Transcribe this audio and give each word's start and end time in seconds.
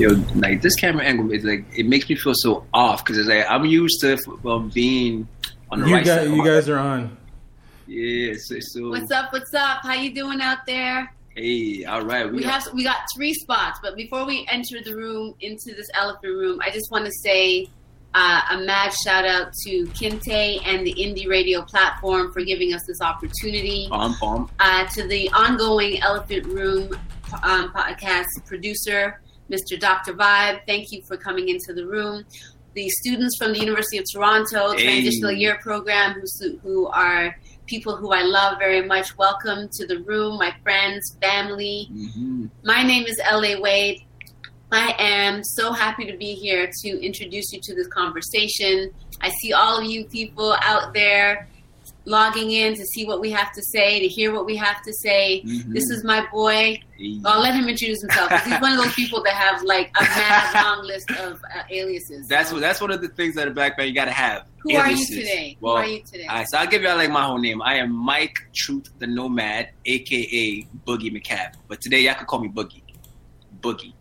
Yo, 0.00 0.10
like 0.36 0.62
this 0.62 0.76
camera 0.76 1.02
angle 1.04 1.32
is 1.32 1.42
like 1.42 1.64
it 1.76 1.84
makes 1.84 2.08
me 2.08 2.14
feel 2.14 2.32
so 2.36 2.64
off 2.72 3.04
because 3.04 3.18
it's 3.18 3.28
like 3.28 3.44
I'm 3.50 3.64
used 3.64 4.00
to 4.02 4.16
um, 4.46 4.68
being 4.72 5.26
on 5.72 5.80
the 5.80 5.88
You 5.88 5.94
right 5.94 6.04
guys, 6.04 6.28
side. 6.28 6.36
you 6.36 6.44
guys 6.44 6.68
are 6.68 6.78
on. 6.78 7.16
yeah. 7.88 8.32
So, 8.38 8.56
so 8.60 8.90
What's 8.90 9.10
up? 9.10 9.32
What's 9.32 9.52
up? 9.54 9.80
How 9.82 9.94
you 9.94 10.14
doing 10.14 10.40
out 10.40 10.58
there? 10.68 11.12
hey, 11.34 11.84
all 11.84 12.02
right. 12.04 12.32
We 12.32 12.44
have 12.44 12.68
we 12.72 12.84
got 12.84 12.98
three 13.16 13.34
spots, 13.34 13.80
but 13.82 13.96
before 13.96 14.24
we 14.24 14.46
enter 14.48 14.80
the 14.84 14.94
room 14.94 15.34
into 15.40 15.74
this 15.74 15.88
elephant 15.94 16.32
room, 16.32 16.60
I 16.64 16.70
just 16.70 16.92
want 16.92 17.04
to 17.04 17.12
say 17.24 17.66
uh, 18.14 18.40
a 18.52 18.58
mad 18.58 18.92
shout 19.04 19.24
out 19.24 19.52
to 19.66 19.84
Kinte 19.86 20.62
and 20.64 20.86
the 20.86 20.94
Indie 20.94 21.28
Radio 21.28 21.62
platform 21.62 22.32
for 22.32 22.42
giving 22.44 22.72
us 22.72 22.82
this 22.86 23.00
opportunity. 23.00 23.88
bomb 23.90 24.14
bomb. 24.20 24.48
Uh, 24.60 24.86
to 24.94 25.08
the 25.08 25.28
ongoing 25.32 26.00
Elephant 26.02 26.46
Room 26.46 26.92
um, 27.42 27.72
podcast 27.72 28.26
producer, 28.46 29.20
Mr. 29.50 29.78
Dr. 29.78 30.14
Vibe, 30.14 30.60
thank 30.66 30.92
you 30.92 31.02
for 31.02 31.16
coming 31.16 31.48
into 31.48 31.72
the 31.72 31.86
room. 31.86 32.24
The 32.74 32.88
students 32.90 33.36
from 33.38 33.52
the 33.52 33.58
University 33.58 33.98
of 33.98 34.04
Toronto 34.12 34.72
Hey. 34.72 34.84
Transitional 34.84 35.32
Year 35.32 35.58
Program, 35.62 36.20
who, 36.40 36.58
who 36.58 36.86
are 36.88 37.36
people 37.66 37.96
who 37.96 38.12
I 38.12 38.22
love 38.22 38.58
very 38.58 38.86
much, 38.86 39.16
welcome 39.16 39.68
to 39.72 39.86
the 39.86 40.00
room, 40.00 40.38
my 40.38 40.54
friends, 40.62 41.16
family. 41.20 41.88
hmm 41.90 42.46
My 42.62 42.82
name 42.82 43.04
is 43.06 43.20
L.A. 43.24 43.60
Wade. 43.60 44.04
I 44.70 44.94
am 44.98 45.42
so 45.42 45.72
happy 45.72 46.04
to 46.10 46.16
be 46.16 46.34
here 46.34 46.70
to 46.82 47.04
introduce 47.04 47.52
you 47.52 47.60
to 47.62 47.74
this 47.74 47.86
conversation. 47.88 48.90
I 49.22 49.30
see 49.40 49.54
all 49.54 49.78
of 49.78 49.84
you 49.84 50.04
people 50.04 50.54
out 50.62 50.92
there 50.92 51.48
logging 52.08 52.50
in 52.52 52.74
to 52.74 52.84
see 52.86 53.04
what 53.06 53.20
we 53.20 53.30
have 53.30 53.52
to 53.52 53.62
say, 53.62 54.00
to 54.00 54.08
hear 54.08 54.32
what 54.32 54.46
we 54.46 54.56
have 54.56 54.80
to 54.82 54.92
say. 54.92 55.42
Mhm. 55.44 55.72
This 55.74 55.84
is 55.90 56.02
my 56.04 56.26
boy. 56.32 56.80
Hey. 56.96 57.20
I'll 57.24 57.40
let 57.40 57.54
him 57.54 57.68
introduce 57.68 58.00
himself. 58.00 58.30
He's 58.44 58.58
one 58.60 58.72
of 58.72 58.78
those 58.82 58.94
people 58.94 59.22
that 59.24 59.34
have 59.34 59.62
like 59.62 59.90
a 60.00 60.02
mad 60.02 60.54
long 60.64 60.86
list 60.86 61.10
of 61.12 61.34
uh, 61.54 61.62
aliases. 61.70 62.26
That's 62.28 62.48
So, 62.48 62.54
what. 62.56 62.60
That's 62.62 62.80
one 62.80 62.90
of 62.90 63.00
the 63.02 63.08
things 63.08 63.34
that 63.34 63.46
a 63.46 63.50
black 63.50 63.76
man 63.78 63.86
you 63.88 63.94
gotta 63.94 64.10
have. 64.10 64.46
Who 64.62 64.74
are 64.76 64.90
you 64.90 65.06
today? 65.06 65.56
Well, 65.60 65.76
who 65.76 65.82
are 65.82 65.86
you 65.86 66.02
today? 66.02 66.26
All 66.26 66.36
right, 66.36 66.48
so 66.48 66.58
I'll 66.58 66.66
give 66.66 66.82
y'all 66.82 66.96
like 66.96 67.10
my 67.10 67.22
whole 67.24 67.38
name. 67.38 67.60
I 67.62 67.74
am 67.76 67.92
Mike 67.94 68.38
Truth 68.54 68.88
the 68.98 69.06
Nomad, 69.06 69.68
aka 69.84 70.66
Boogie 70.86 71.12
McCab. 71.14 71.54
But 71.68 71.80
today 71.80 72.00
y'all 72.00 72.14
can 72.14 72.26
call 72.26 72.40
me 72.40 72.48
Boogie. 72.48 72.82
Boogie. 73.60 73.92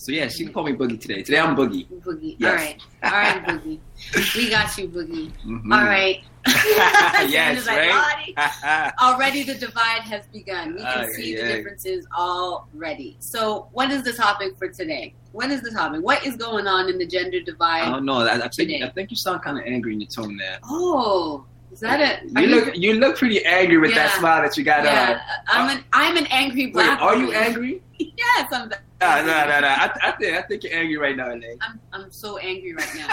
So 0.00 0.12
yeah, 0.12 0.28
she 0.28 0.44
can 0.44 0.52
call 0.52 0.64
me 0.64 0.72
Boogie 0.74 1.00
today. 1.00 1.22
Today 1.22 1.40
I'm 1.40 1.56
Boogie. 1.56 1.86
Boogie. 2.02 2.36
Yes. 2.38 2.74
All 3.02 3.10
right. 3.10 3.12
All 3.12 3.18
right, 3.18 3.44
Boogie. 3.64 4.36
We 4.36 4.48
got 4.50 4.78
you, 4.78 4.88
Boogie. 4.88 5.32
Mhm. 5.44 5.72
All 5.74 5.84
right. 5.84 6.22
yes, 7.28 7.66
right. 7.66 8.92
Already 9.02 9.42
the 9.42 9.54
divide 9.54 10.02
has 10.02 10.26
begun. 10.28 10.74
We 10.74 10.80
can 10.80 11.04
Ay, 11.04 11.06
see 11.08 11.34
the 11.36 11.42
differences 11.42 12.06
already. 12.16 13.16
So, 13.20 13.68
what 13.72 13.90
is 13.90 14.02
the 14.02 14.12
topic 14.12 14.56
for 14.58 14.68
today? 14.68 15.14
What 15.32 15.50
is 15.50 15.60
the 15.62 15.70
topic? 15.70 16.02
What 16.02 16.24
is 16.26 16.36
going 16.36 16.66
on 16.66 16.88
in 16.88 16.98
the 16.98 17.06
gender 17.06 17.38
I 17.38 17.44
divide? 17.44 17.84
don't 17.90 18.04
know. 18.04 18.20
I, 18.20 18.34
I 18.34 18.38
think 18.40 18.52
Today. 18.52 18.82
I 18.82 18.88
think 18.90 19.10
you 19.10 19.16
sound 19.16 19.42
kind 19.42 19.58
of 19.58 19.64
angry 19.64 19.92
in 19.92 20.00
your 20.00 20.10
tone 20.10 20.36
there. 20.36 20.58
oh, 20.64 21.44
is 21.70 21.80
that 21.80 22.00
it? 22.00 22.30
You 22.40 22.46
look 22.46 22.76
you 22.76 22.94
look 22.94 23.16
pretty 23.18 23.44
angry 23.44 23.76
with 23.78 23.94
that 23.94 24.18
smile 24.18 24.42
that 24.42 24.56
you 24.56 24.64
got 24.64 24.80
uh, 24.80 24.84
yeah, 24.84 25.20
on. 25.52 25.70
I'm 25.70 25.76
an 25.76 25.84
I'm 25.92 26.16
an 26.16 26.26
angry 26.30 26.66
Wait, 26.66 26.72
black. 26.74 27.00
are 27.00 27.16
you 27.16 27.32
angry? 27.32 27.82
Yes, 28.00 28.46
I'm. 28.52 28.68
No, 29.00 29.26
no, 29.26 29.48
no, 29.48 29.60
no. 29.60 29.66
I, 29.68 29.90
I 30.02 30.12
think 30.12 30.36
I 30.36 30.42
think 30.42 30.62
you're 30.62 30.72
angry 30.72 30.96
right 30.96 31.16
now, 31.16 31.28
Elaine. 31.32 31.58
I'm 31.60 31.80
I'm 31.92 32.12
so 32.12 32.38
angry 32.38 32.72
right 32.74 32.94
now. 32.96 33.08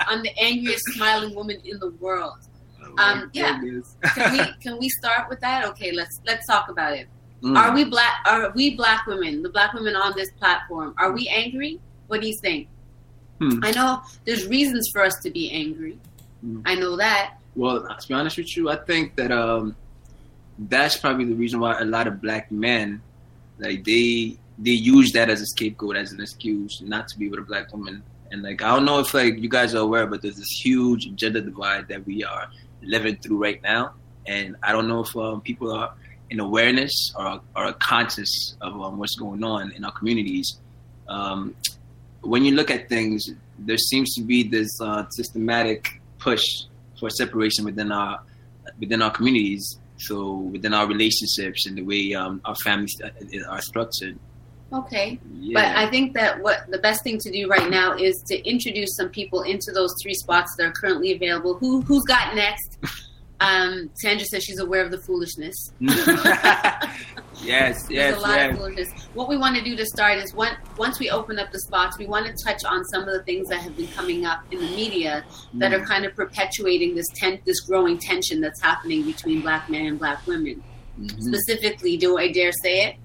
I'm 0.00 0.22
the 0.22 0.38
angriest 0.38 0.84
smiling 0.92 1.34
woman 1.34 1.60
in 1.64 1.78
the 1.78 1.90
world. 1.92 2.36
Um, 2.98 3.30
yeah. 3.32 3.58
Can 4.14 4.32
we 4.32 4.40
can 4.62 4.78
we 4.78 4.88
start 4.88 5.28
with 5.28 5.40
that? 5.40 5.64
Okay, 5.66 5.92
let's 5.92 6.20
let's 6.26 6.46
talk 6.46 6.68
about 6.68 6.94
it. 6.94 7.08
Mm. 7.42 7.56
Are 7.58 7.74
we 7.74 7.84
black? 7.84 8.24
Are 8.26 8.50
we 8.54 8.76
black 8.76 9.06
women? 9.06 9.42
The 9.42 9.48
black 9.48 9.72
women 9.72 9.96
on 9.96 10.12
this 10.16 10.30
platform. 10.32 10.94
Are 10.98 11.12
we 11.12 11.28
angry? 11.28 11.80
What 12.06 12.20
do 12.20 12.28
you 12.28 12.36
think? 12.36 12.68
Hmm. 13.38 13.58
I 13.62 13.72
know 13.72 14.02
there's 14.24 14.46
reasons 14.46 14.88
for 14.92 15.02
us 15.02 15.18
to 15.22 15.30
be 15.30 15.50
angry. 15.50 15.98
Hmm. 16.40 16.60
I 16.64 16.74
know 16.76 16.96
that. 16.96 17.38
Well, 17.56 17.82
to 17.82 18.08
be 18.08 18.14
honest 18.14 18.36
with 18.36 18.56
you, 18.56 18.70
I 18.70 18.76
think 18.76 19.16
that 19.16 19.32
um, 19.32 19.74
that's 20.58 20.96
probably 20.96 21.24
the 21.24 21.34
reason 21.34 21.60
why 21.60 21.78
a 21.78 21.84
lot 21.84 22.06
of 22.06 22.20
black 22.22 22.52
men, 22.52 23.02
like 23.58 23.84
they 23.84 24.38
they 24.58 24.70
use 24.70 25.12
that 25.12 25.28
as 25.28 25.40
a 25.40 25.46
scapegoat, 25.46 25.96
as 25.96 26.12
an 26.12 26.20
excuse 26.20 26.80
not 26.82 27.08
to 27.08 27.18
be 27.18 27.28
with 27.28 27.40
a 27.40 27.42
black 27.42 27.72
woman. 27.72 28.02
And 28.30 28.42
like 28.42 28.62
I 28.62 28.74
don't 28.74 28.84
know 28.84 29.00
if 29.00 29.12
like 29.12 29.38
you 29.38 29.48
guys 29.48 29.74
are 29.74 29.82
aware, 29.82 30.06
but 30.06 30.22
there's 30.22 30.36
this 30.36 30.60
huge 30.62 31.12
gender 31.16 31.40
divide 31.40 31.88
that 31.88 32.06
we 32.06 32.22
are 32.24 32.48
living 32.82 33.16
through 33.16 33.42
right 33.42 33.62
now. 33.62 33.94
And 34.26 34.56
I 34.62 34.72
don't 34.72 34.88
know 34.88 35.00
if 35.00 35.16
um, 35.16 35.40
people 35.40 35.72
are 35.72 35.94
in 36.30 36.40
awareness 36.40 37.12
or 37.16 37.40
are 37.54 37.72
conscious 37.74 38.56
of 38.60 38.80
um, 38.80 38.98
what's 38.98 39.16
going 39.16 39.44
on 39.44 39.72
in 39.72 39.84
our 39.84 39.92
communities. 39.92 40.58
Um, 41.08 41.54
when 42.22 42.44
you 42.44 42.54
look 42.54 42.70
at 42.70 42.88
things, 42.88 43.30
there 43.58 43.76
seems 43.76 44.14
to 44.14 44.22
be 44.22 44.42
this 44.42 44.80
uh, 44.80 45.08
systematic 45.10 46.00
push 46.18 46.44
for 46.98 47.10
separation 47.10 47.64
within 47.64 47.92
our 47.92 48.20
within 48.78 49.02
our 49.02 49.10
communities. 49.10 49.78
So 49.98 50.36
within 50.36 50.74
our 50.74 50.86
relationships 50.86 51.66
and 51.66 51.76
the 51.76 51.82
way 51.82 52.14
um, 52.14 52.40
our 52.44 52.56
families 52.56 53.00
uh, 53.02 53.10
are 53.48 53.60
structured. 53.60 54.18
Okay, 54.72 55.18
Yeah. 55.38 55.54
but 55.60 55.76
I 55.76 55.90
think 55.90 56.14
that 56.14 56.40
what 56.42 56.70
the 56.70 56.78
best 56.78 57.02
thing 57.04 57.18
to 57.18 57.30
do 57.30 57.46
right 57.48 57.68
now 57.70 57.94
is 57.96 58.22
to 58.28 58.48
introduce 58.48 58.96
some 58.96 59.08
people 59.10 59.42
into 59.42 59.70
those 59.72 59.94
three 60.02 60.14
spots 60.14 60.54
that 60.56 60.64
are 60.66 60.72
currently 60.72 61.12
available. 61.12 61.54
Who 61.58 61.82
who's 61.82 62.04
got 62.04 62.34
next? 62.34 62.78
Um, 63.40 63.90
Sandra 63.94 64.24
says 64.24 64.44
she's 64.44 64.60
aware 64.60 64.84
of 64.84 64.92
the 64.92 64.98
foolishness. 64.98 65.72
yes, 65.80 66.92
There's 67.42 67.90
yes, 67.90 68.16
a 68.16 68.20
lot 68.20 68.36
yes. 68.36 68.52
of 68.52 68.56
foolishness. 68.58 68.88
What 69.14 69.28
we 69.28 69.36
want 69.36 69.56
to 69.56 69.62
do 69.64 69.74
to 69.76 69.84
start 69.84 70.18
is 70.18 70.32
one, 70.32 70.56
once 70.78 71.00
we 71.00 71.10
open 71.10 71.40
up 71.40 71.50
the 71.50 71.58
spots, 71.60 71.98
we 71.98 72.06
want 72.06 72.26
to 72.26 72.44
touch 72.44 72.64
on 72.64 72.84
some 72.84 73.02
of 73.02 73.12
the 73.12 73.22
things 73.24 73.48
that 73.48 73.60
have 73.60 73.76
been 73.76 73.88
coming 73.88 74.24
up 74.26 74.44
in 74.52 74.60
the 74.60 74.66
media 74.76 75.24
that 75.54 75.72
Mm. 75.72 75.80
are 75.82 75.84
kind 75.86 76.04
of 76.04 76.14
perpetuating 76.14 76.94
this 76.94 77.06
ten- 77.16 77.40
this 77.44 77.58
growing 77.60 77.98
tension 77.98 78.40
that's 78.40 78.60
happening 78.62 79.02
between 79.04 79.40
black 79.40 79.68
men 79.68 79.86
and 79.86 79.98
black 79.98 80.24
women. 80.26 80.62
Mhm. 81.00 81.20
Specifically, 81.22 81.96
do 81.96 82.18
I 82.18 82.30
dare 82.30 82.52
say 82.62 82.84
it? 82.86 82.96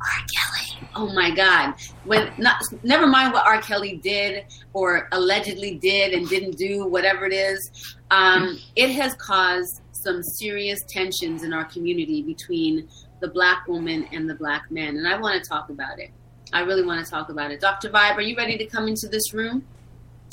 R. 0.00 0.26
Kelly. 0.32 0.88
Oh 0.94 1.12
my 1.12 1.30
God! 1.30 1.74
When 2.04 2.32
not, 2.38 2.62
never 2.82 3.06
mind 3.06 3.32
what 3.32 3.46
R. 3.46 3.60
Kelly 3.60 3.96
did 3.96 4.44
or 4.72 5.08
allegedly 5.12 5.76
did 5.76 6.12
and 6.12 6.28
didn't 6.28 6.56
do, 6.56 6.86
whatever 6.86 7.26
it 7.26 7.32
is, 7.32 7.96
um, 8.10 8.58
it 8.76 8.90
has 8.90 9.14
caused 9.14 9.82
some 9.92 10.22
serious 10.22 10.80
tensions 10.88 11.42
in 11.44 11.52
our 11.52 11.64
community 11.64 12.22
between 12.22 12.88
the 13.20 13.28
black 13.28 13.68
woman 13.68 14.06
and 14.12 14.28
the 14.28 14.34
black 14.34 14.70
man, 14.70 14.96
and 14.96 15.06
I 15.06 15.18
want 15.20 15.42
to 15.42 15.48
talk 15.48 15.68
about 15.68 15.98
it. 15.98 16.10
I 16.52 16.60
really 16.60 16.84
want 16.84 17.04
to 17.04 17.10
talk 17.10 17.28
about 17.28 17.50
it. 17.50 17.60
Dr. 17.60 17.90
Vibe, 17.90 18.16
are 18.16 18.22
you 18.22 18.36
ready 18.36 18.58
to 18.58 18.66
come 18.66 18.88
into 18.88 19.08
this 19.08 19.32
room? 19.32 19.64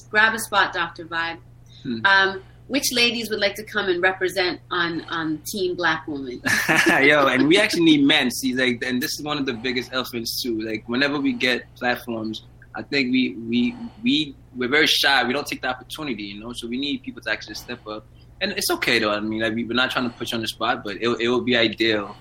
Grab 0.10 0.34
a 0.34 0.40
spot, 0.40 0.74
Dr. 0.74 1.06
Vibe. 1.06 1.40
Hmm. 1.84 2.06
Um, 2.06 2.44
which 2.68 2.92
ladies 2.94 3.30
would 3.30 3.40
like 3.40 3.56
to 3.56 3.64
come 3.64 3.88
and 3.90 4.02
represent 4.02 4.60
on 4.72 5.02
on 5.10 5.42
Team 5.52 5.76
Black 5.76 6.08
Woman? 6.08 6.42
Yo, 7.02 7.28
and 7.28 7.48
we 7.48 7.58
actually 7.60 7.84
need 7.84 8.04
men. 8.04 8.30
See, 8.32 8.54
like, 8.54 8.84
and 8.86 9.02
this 9.02 9.12
is 9.18 9.24
one 9.24 9.38
of 9.38 9.46
the 9.46 9.54
biggest 9.54 9.92
elephants 9.94 10.42
too. 10.42 10.60
Like, 10.62 10.84
whenever 10.88 11.20
we 11.20 11.34
get 11.34 11.74
platforms, 11.76 12.44
I 12.76 12.82
think 12.84 13.12
we 13.12 13.36
we 13.50 13.76
we 14.04 14.36
we're 14.56 14.70
very 14.70 14.88
shy. 14.88 15.24
We 15.26 15.34
don't 15.34 15.48
take 15.48 15.62
the 15.62 15.70
opportunity, 15.70 16.24
you 16.24 16.40
know. 16.40 16.52
So 16.54 16.68
we 16.68 16.78
need 16.78 17.04
people 17.04 17.22
to 17.24 17.32
actually 17.32 17.56
step 17.56 17.86
up. 17.88 18.06
And 18.42 18.52
it's 18.52 18.70
okay 18.72 19.00
though. 19.00 19.12
I 19.12 19.20
mean, 19.20 19.42
like, 19.42 19.56
we- 19.56 19.64
we're 19.64 19.74
not 19.74 19.90
trying 19.92 20.10
to 20.10 20.16
put 20.16 20.32
you 20.32 20.36
on 20.36 20.42
the 20.42 20.48
spot, 20.48 20.84
but 20.84 20.98
it 21.02 21.10
it 21.22 21.28
would 21.30 21.46
be 21.46 21.56
ideal. 21.58 22.16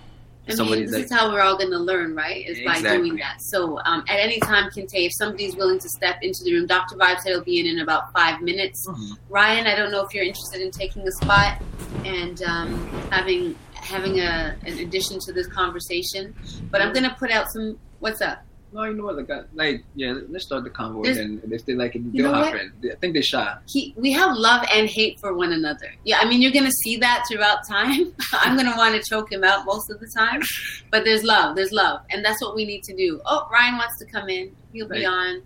I 0.49 0.65
mean, 0.65 0.85
this 0.87 1.07
is 1.07 1.13
how 1.13 1.33
we're 1.33 1.41
all 1.41 1.57
going 1.59 1.71
to 1.73 1.79
learn, 1.79 2.15
right? 2.15 2.47
Is 2.47 2.59
by 2.65 2.75
doing 2.99 3.17
that. 3.17 3.37
So, 3.41 3.81
um, 3.85 4.05
at 4.09 4.19
any 4.21 4.39
time, 4.41 4.71
Kinte, 4.71 4.91
if 5.07 5.13
somebody's 5.19 5.57
willing 5.57 5.79
to 5.81 5.89
step 5.89 6.19
into 6.23 6.39
the 6.45 6.53
room, 6.55 6.67
Dr. 6.67 6.97
Vibe 6.97 7.19
said 7.21 7.31
he'll 7.31 7.43
be 7.45 7.59
in 7.61 7.67
in 7.67 7.81
about 7.81 8.13
five 8.13 8.41
minutes. 8.41 8.87
Mhm. 8.89 9.19
Ryan, 9.29 9.67
I 9.67 9.75
don't 9.75 9.91
know 9.91 10.05
if 10.07 10.15
you're 10.15 10.25
interested 10.25 10.61
in 10.63 10.71
taking 10.71 11.07
a 11.07 11.13
spot 11.13 11.61
and 12.05 12.43
um, 12.45 12.87
having 13.11 13.57
having 13.75 14.21
a 14.21 14.57
an 14.65 14.79
addition 14.79 15.19
to 15.21 15.33
this 15.33 15.47
conversation, 15.49 16.35
but 16.71 16.81
I'm 16.81 16.93
going 16.93 17.05
to 17.09 17.15
put 17.19 17.31
out 17.31 17.47
some. 17.53 17.79
What's 17.99 18.21
up? 18.21 18.45
No, 18.73 18.83
you 18.85 18.95
know 18.95 19.05
what? 19.05 19.17
Like, 19.17 19.31
like, 19.55 19.85
yeah, 19.95 20.15
let's 20.29 20.45
start 20.45 20.65
the 20.65 20.71
convo. 20.71 21.03
There's- 21.05 21.19
And 21.19 21.41
if 21.53 21.65
they 21.65 21.75
like 21.75 21.95
it, 21.97 22.13
they'll 22.13 22.33
hop 22.33 22.53
what? 22.53 22.61
in. 22.61 22.73
I 22.93 22.95
think 22.97 23.15
they're 23.15 23.23
shy. 23.23 23.57
He, 23.67 23.95
we 23.97 24.13
have 24.13 24.37
love 24.37 24.67
and 24.73 24.89
hate 24.89 25.19
for 25.21 25.33
one 25.35 25.53
another. 25.53 25.93
Yeah, 26.05 26.19
I 26.21 26.29
mean, 26.29 26.43
you're 26.43 26.53
going 26.53 26.65
to 26.67 26.77
see 26.85 26.97
that 26.99 27.25
throughout 27.31 27.67
time. 27.67 28.13
I'm 28.33 28.55
going 28.57 28.71
to 28.71 28.77
want 28.77 28.95
to 28.95 29.09
choke 29.09 29.33
him 29.33 29.45
out 29.45 29.65
most 29.65 29.91
of 29.91 29.99
the 30.01 30.09
time, 30.09 30.43
but 30.91 31.05
there's 31.05 31.23
love. 31.25 31.57
There's 31.57 31.73
love, 31.73 32.01
and 32.11 32.25
that's 32.25 32.43
what 32.43 32.55
we 32.55 32.65
need 32.67 32.83
to 32.85 32.95
do. 32.97 33.21
Oh, 33.25 33.49
Ryan 33.51 33.77
wants 33.79 33.99
to 34.01 34.05
come 34.07 34.29
in. 34.29 34.55
He'll 34.73 34.89
be 34.89 35.07
Right. 35.07 35.07
on. 35.07 35.43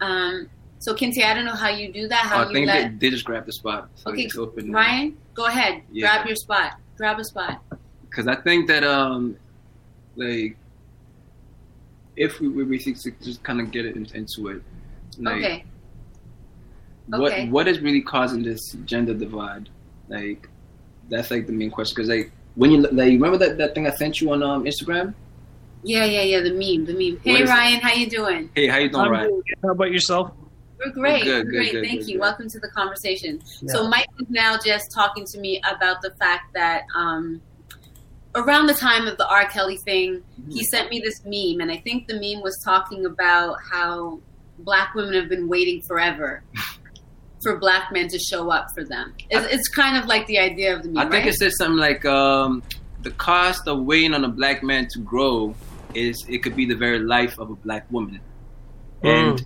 Um. 0.00 0.50
So, 0.78 0.94
Kinsey, 0.94 1.22
I 1.22 1.34
don't 1.34 1.44
know 1.44 1.54
how 1.54 1.68
you 1.68 1.92
do 1.92 2.08
that. 2.08 2.22
Oh, 2.24 2.28
How 2.28 2.42
I 2.44 2.46
you 2.46 2.52
think 2.54 2.66
let 2.66 2.98
they, 3.00 3.08
they 3.08 3.10
just 3.10 3.26
grabbed 3.26 3.46
the 3.46 3.52
spot. 3.52 3.90
So 3.96 4.12
Okay, 4.12 4.30
open. 4.38 4.72
Ryan 4.72 5.14
go 5.34 5.44
ahead. 5.44 5.82
Yeah. 5.92 6.06
Grab 6.14 6.26
your 6.26 6.36
spot. 6.36 6.78
Grab 6.96 7.18
a 7.18 7.24
spot. 7.24 7.62
because 8.08 8.26
I 8.26 8.36
think 8.36 8.66
that 8.68 8.82
um 8.82 9.36
like 10.16 10.56
if 12.26 12.38
we 12.40 12.48
we 12.48 12.62
basically 12.64 13.12
just 13.22 13.42
kind 13.42 13.60
of 13.62 13.70
get 13.70 13.84
it 13.88 13.96
in, 13.96 14.04
into 14.14 14.48
it, 14.48 14.62
like 15.18 15.36
okay. 15.42 15.64
what 17.08 17.32
Okay. 17.32 17.48
what 17.48 17.66
is 17.66 17.80
really 17.80 18.02
causing 18.02 18.42
this 18.42 18.60
gender 18.84 19.14
divide? 19.14 19.68
Like 20.08 20.48
that's 21.08 21.30
like 21.30 21.46
the 21.46 21.52
main 21.60 21.70
question 21.70 21.94
because 21.96 22.08
like 22.08 22.30
when 22.56 22.70
you 22.72 22.78
like 22.82 23.12
remember 23.18 23.38
that 23.38 23.56
that 23.58 23.74
thing 23.74 23.86
I 23.86 23.90
sent 24.02 24.20
you 24.20 24.32
on 24.32 24.42
um 24.42 24.64
Instagram 24.64 25.14
Yeah, 25.82 26.04
yeah, 26.04 26.22
yeah. 26.32 26.40
The 26.48 26.52
meme, 26.62 26.84
the 26.84 26.92
meme. 27.00 27.16
Hey, 27.24 27.42
Ryan, 27.42 27.80
how 27.80 27.92
you 27.94 28.06
doing? 28.18 28.50
Hey, 28.54 28.66
how 28.66 28.76
you 28.84 28.90
doing, 28.90 29.06
I'm 29.06 29.12
Ryan? 29.12 29.30
good. 29.30 29.58
How 29.62 29.70
about 29.70 29.90
yourself? 29.96 30.26
We're 30.78 30.92
great. 30.92 31.24
Good, 31.24 31.44
We're 31.46 31.52
great. 31.52 31.72
good, 31.72 31.84
Thank 31.86 32.00
good, 32.00 32.08
you. 32.08 32.14
good. 32.16 32.20
Welcome 32.28 32.48
to 32.54 32.58
the 32.60 32.68
conversation. 32.80 33.32
Yeah. 33.62 33.72
So 33.72 33.88
Mike 33.88 34.08
is 34.20 34.28
now 34.30 34.52
just 34.70 34.90
talking 34.92 35.24
to 35.32 35.38
me 35.44 35.52
about 35.72 36.00
the 36.02 36.10
fact 36.22 36.44
that 36.54 36.80
um, 36.94 37.40
around 38.34 38.66
the 38.66 38.74
time 38.74 39.06
of 39.06 39.16
the 39.18 39.28
R. 39.28 39.46
Kelly 39.46 39.78
thing, 39.84 40.22
he 40.48 40.64
sent 40.64 40.90
me 40.90 41.00
this 41.00 41.22
meme, 41.24 41.60
and 41.60 41.70
I 41.70 41.78
think 41.78 42.06
the 42.06 42.14
meme 42.14 42.42
was 42.42 42.58
talking 42.64 43.06
about 43.06 43.56
how 43.70 44.20
black 44.58 44.94
women 44.94 45.14
have 45.14 45.28
been 45.28 45.48
waiting 45.48 45.82
forever 45.82 46.42
for 47.42 47.58
black 47.58 47.90
men 47.92 48.08
to 48.08 48.18
show 48.18 48.50
up 48.50 48.66
for 48.74 48.84
them. 48.84 49.14
It's, 49.30 49.52
it's 49.52 49.68
kind 49.68 49.96
of 49.96 50.06
like 50.06 50.26
the 50.26 50.38
idea 50.38 50.76
of 50.76 50.82
the 50.82 50.90
meme, 50.90 50.98
I 50.98 51.02
think 51.02 51.24
right? 51.24 51.26
it 51.26 51.34
says 51.34 51.56
something 51.56 51.78
like 51.78 52.04
um, 52.04 52.62
the 53.02 53.10
cost 53.12 53.66
of 53.66 53.80
waiting 53.80 54.14
on 54.14 54.24
a 54.24 54.28
black 54.28 54.62
man 54.62 54.86
to 54.92 55.00
grow 55.00 55.54
is 55.94 56.24
it 56.28 56.38
could 56.38 56.54
be 56.54 56.66
the 56.66 56.76
very 56.76 57.00
life 57.00 57.38
of 57.38 57.50
a 57.50 57.56
black 57.56 57.90
woman, 57.90 58.20
and 59.02 59.44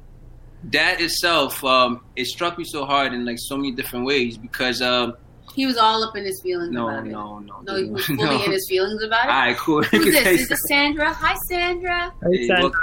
that 0.64 1.00
itself 1.00 1.64
um, 1.64 2.00
it 2.16 2.26
struck 2.26 2.58
me 2.58 2.64
so 2.64 2.84
hard 2.84 3.12
in 3.14 3.25
like 3.25 3.38
so 3.38 3.56
many 3.56 3.70
different 3.70 4.04
ways 4.04 4.37
because 4.37 4.82
um, 4.82 5.14
he 5.54 5.66
was 5.66 5.76
all 5.76 6.02
up 6.02 6.16
in 6.16 6.24
his 6.24 6.40
feelings 6.42 6.70
no, 6.72 6.88
about 6.88 7.06
it. 7.06 7.10
no, 7.10 7.38
no, 7.38 7.60
No, 7.62 7.76
he 7.76 7.84
was 7.90 8.04
fully 8.06 8.24
no. 8.24 8.44
in 8.44 8.52
his 8.52 8.66
feelings 8.68 9.02
about 9.02 9.24
it. 9.26 9.30
All 9.30 9.38
right, 9.40 9.56
cool. 9.56 9.82
Who's 9.84 10.04
You 10.06 10.12
this? 10.12 10.22
say 10.24 10.34
Is 10.34 10.48
this 10.48 10.58
Sandra? 10.68 11.12
Hi, 11.12 11.34
Sandra. 11.48 12.12
Hey, 12.22 12.36
Hey, 12.38 12.46
Sandra. 12.46 12.62
welcome. 12.64 12.80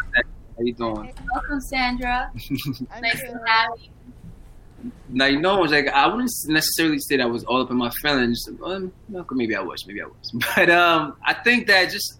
How 0.57 0.63
you 0.63 0.73
doing? 0.73 1.13
Welcome, 1.33 1.62
Sandra. 1.62 2.31
I'm 2.91 3.01
Nice 3.01 3.21
good. 3.21 3.31
to 3.31 3.39
have 3.45 3.69
you. 3.81 3.89
Now 5.09 5.25
you 5.25 5.39
know, 5.39 5.63
it's 5.63 5.71
like 5.73 5.88
I 5.89 6.07
wouldn't 6.07 6.31
necessarily 6.47 6.97
say 7.00 7.18
that 7.18 7.23
I 7.23 7.27
was 7.27 7.44
all 7.44 7.62
up 7.62 7.69
in 7.69 7.77
my 7.77 7.91
feelings. 8.01 8.44
Um, 8.63 8.91
well, 9.09 9.25
maybe 9.31 9.56
I 9.56 9.62
was, 9.62 9.85
maybe 9.85 10.01
I 10.01 10.06
was, 10.06 10.31
but 10.56 10.69
um, 10.71 11.15
I 11.23 11.33
think 11.35 11.68
that 11.68 11.91
just 11.91 12.19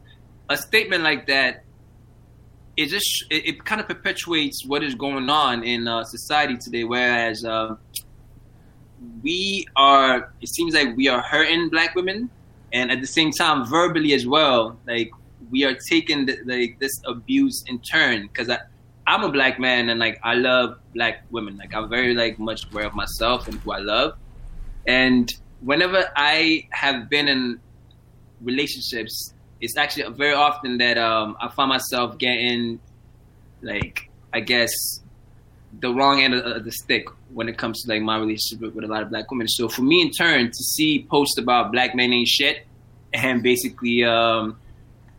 a 0.50 0.58
statement 0.58 1.02
like 1.04 1.26
that, 1.28 1.64
it 2.78 2.88
just 2.88 3.26
it, 3.32 3.48
it 3.48 3.66
kind 3.66 3.82
of 3.82 3.88
perpetuates 3.88 4.64
what 4.68 4.84
is 4.84 4.94
going 4.94 5.28
on 5.30 5.64
in 5.64 5.88
uh, 5.88 6.04
society 6.04 6.56
today. 6.58 6.84
Whereas 6.84 7.44
uh, 7.44 7.78
we 9.24 9.68
are, 9.76 10.32
it 10.42 10.50
seems 10.50 10.74
like 10.74 10.96
we 10.96 11.08
are 11.08 11.22
hurting 11.22 11.70
black 11.70 11.96
women, 11.96 12.30
and 12.74 12.92
at 12.92 13.02
the 13.02 13.08
same 13.08 13.32
time, 13.32 13.66
verbally 13.66 14.14
as 14.14 14.26
well, 14.26 14.80
like 14.88 15.12
we 15.50 15.64
are 15.64 15.74
taking 15.74 16.26
the, 16.26 16.38
like 16.46 16.80
this 16.80 17.02
abuse 17.06 17.64
in 17.68 17.80
turn. 17.80 18.24
Because 18.24 18.50
I, 18.50 18.60
I'm 19.08 19.24
a 19.24 19.30
black 19.30 19.60
man, 19.60 19.90
and 19.90 20.00
like 20.00 20.20
I 20.24 20.36
love 20.36 20.80
black 20.94 21.24
women. 21.32 21.58
Like 21.58 21.74
I'm 21.74 21.90
very 21.90 22.14
like 22.14 22.40
much 22.40 22.66
aware 22.72 22.86
of 22.86 22.96
myself 22.96 23.48
and 23.48 23.56
who 23.60 23.72
I 23.72 23.80
love. 23.80 24.18
And 24.88 25.32
whenever 25.62 26.10
I 26.16 26.68
have 26.72 27.10
been 27.10 27.28
in 27.28 27.60
relationships, 28.42 29.34
it's 29.60 29.78
actually 29.78 30.12
very 30.14 30.34
often 30.34 30.78
that 30.80 30.98
um, 30.98 31.38
I 31.40 31.50
find 31.50 31.70
myself 31.70 32.18
getting 32.18 32.80
like 33.62 34.10
I 34.34 34.40
guess 34.40 35.01
the 35.80 35.94
wrong 35.94 36.22
end 36.22 36.34
of 36.34 36.64
the 36.66 36.72
stick 36.72 37.08
when 37.34 37.48
it 37.48 37.58
comes 37.58 37.82
to 37.84 37.90
like 37.90 38.02
my 38.02 38.18
relationship 38.18 38.62
with, 38.62 38.76
with 38.76 38.84
a 38.84 38.88
lot 38.88 39.02
of 39.02 39.10
black 39.10 39.30
women. 39.32 39.48
So 39.48 39.70
for 39.70 39.82
me, 39.82 40.02
in 40.02 40.12
turn, 40.12 40.48
to 40.48 40.64
see 40.64 41.08
posts 41.10 41.38
about 41.38 41.72
black 41.72 41.96
men 41.96 42.12
ain't 42.12 42.28
shit, 42.28 42.66
and 43.14 43.42
basically 43.42 44.04
um, 44.04 44.58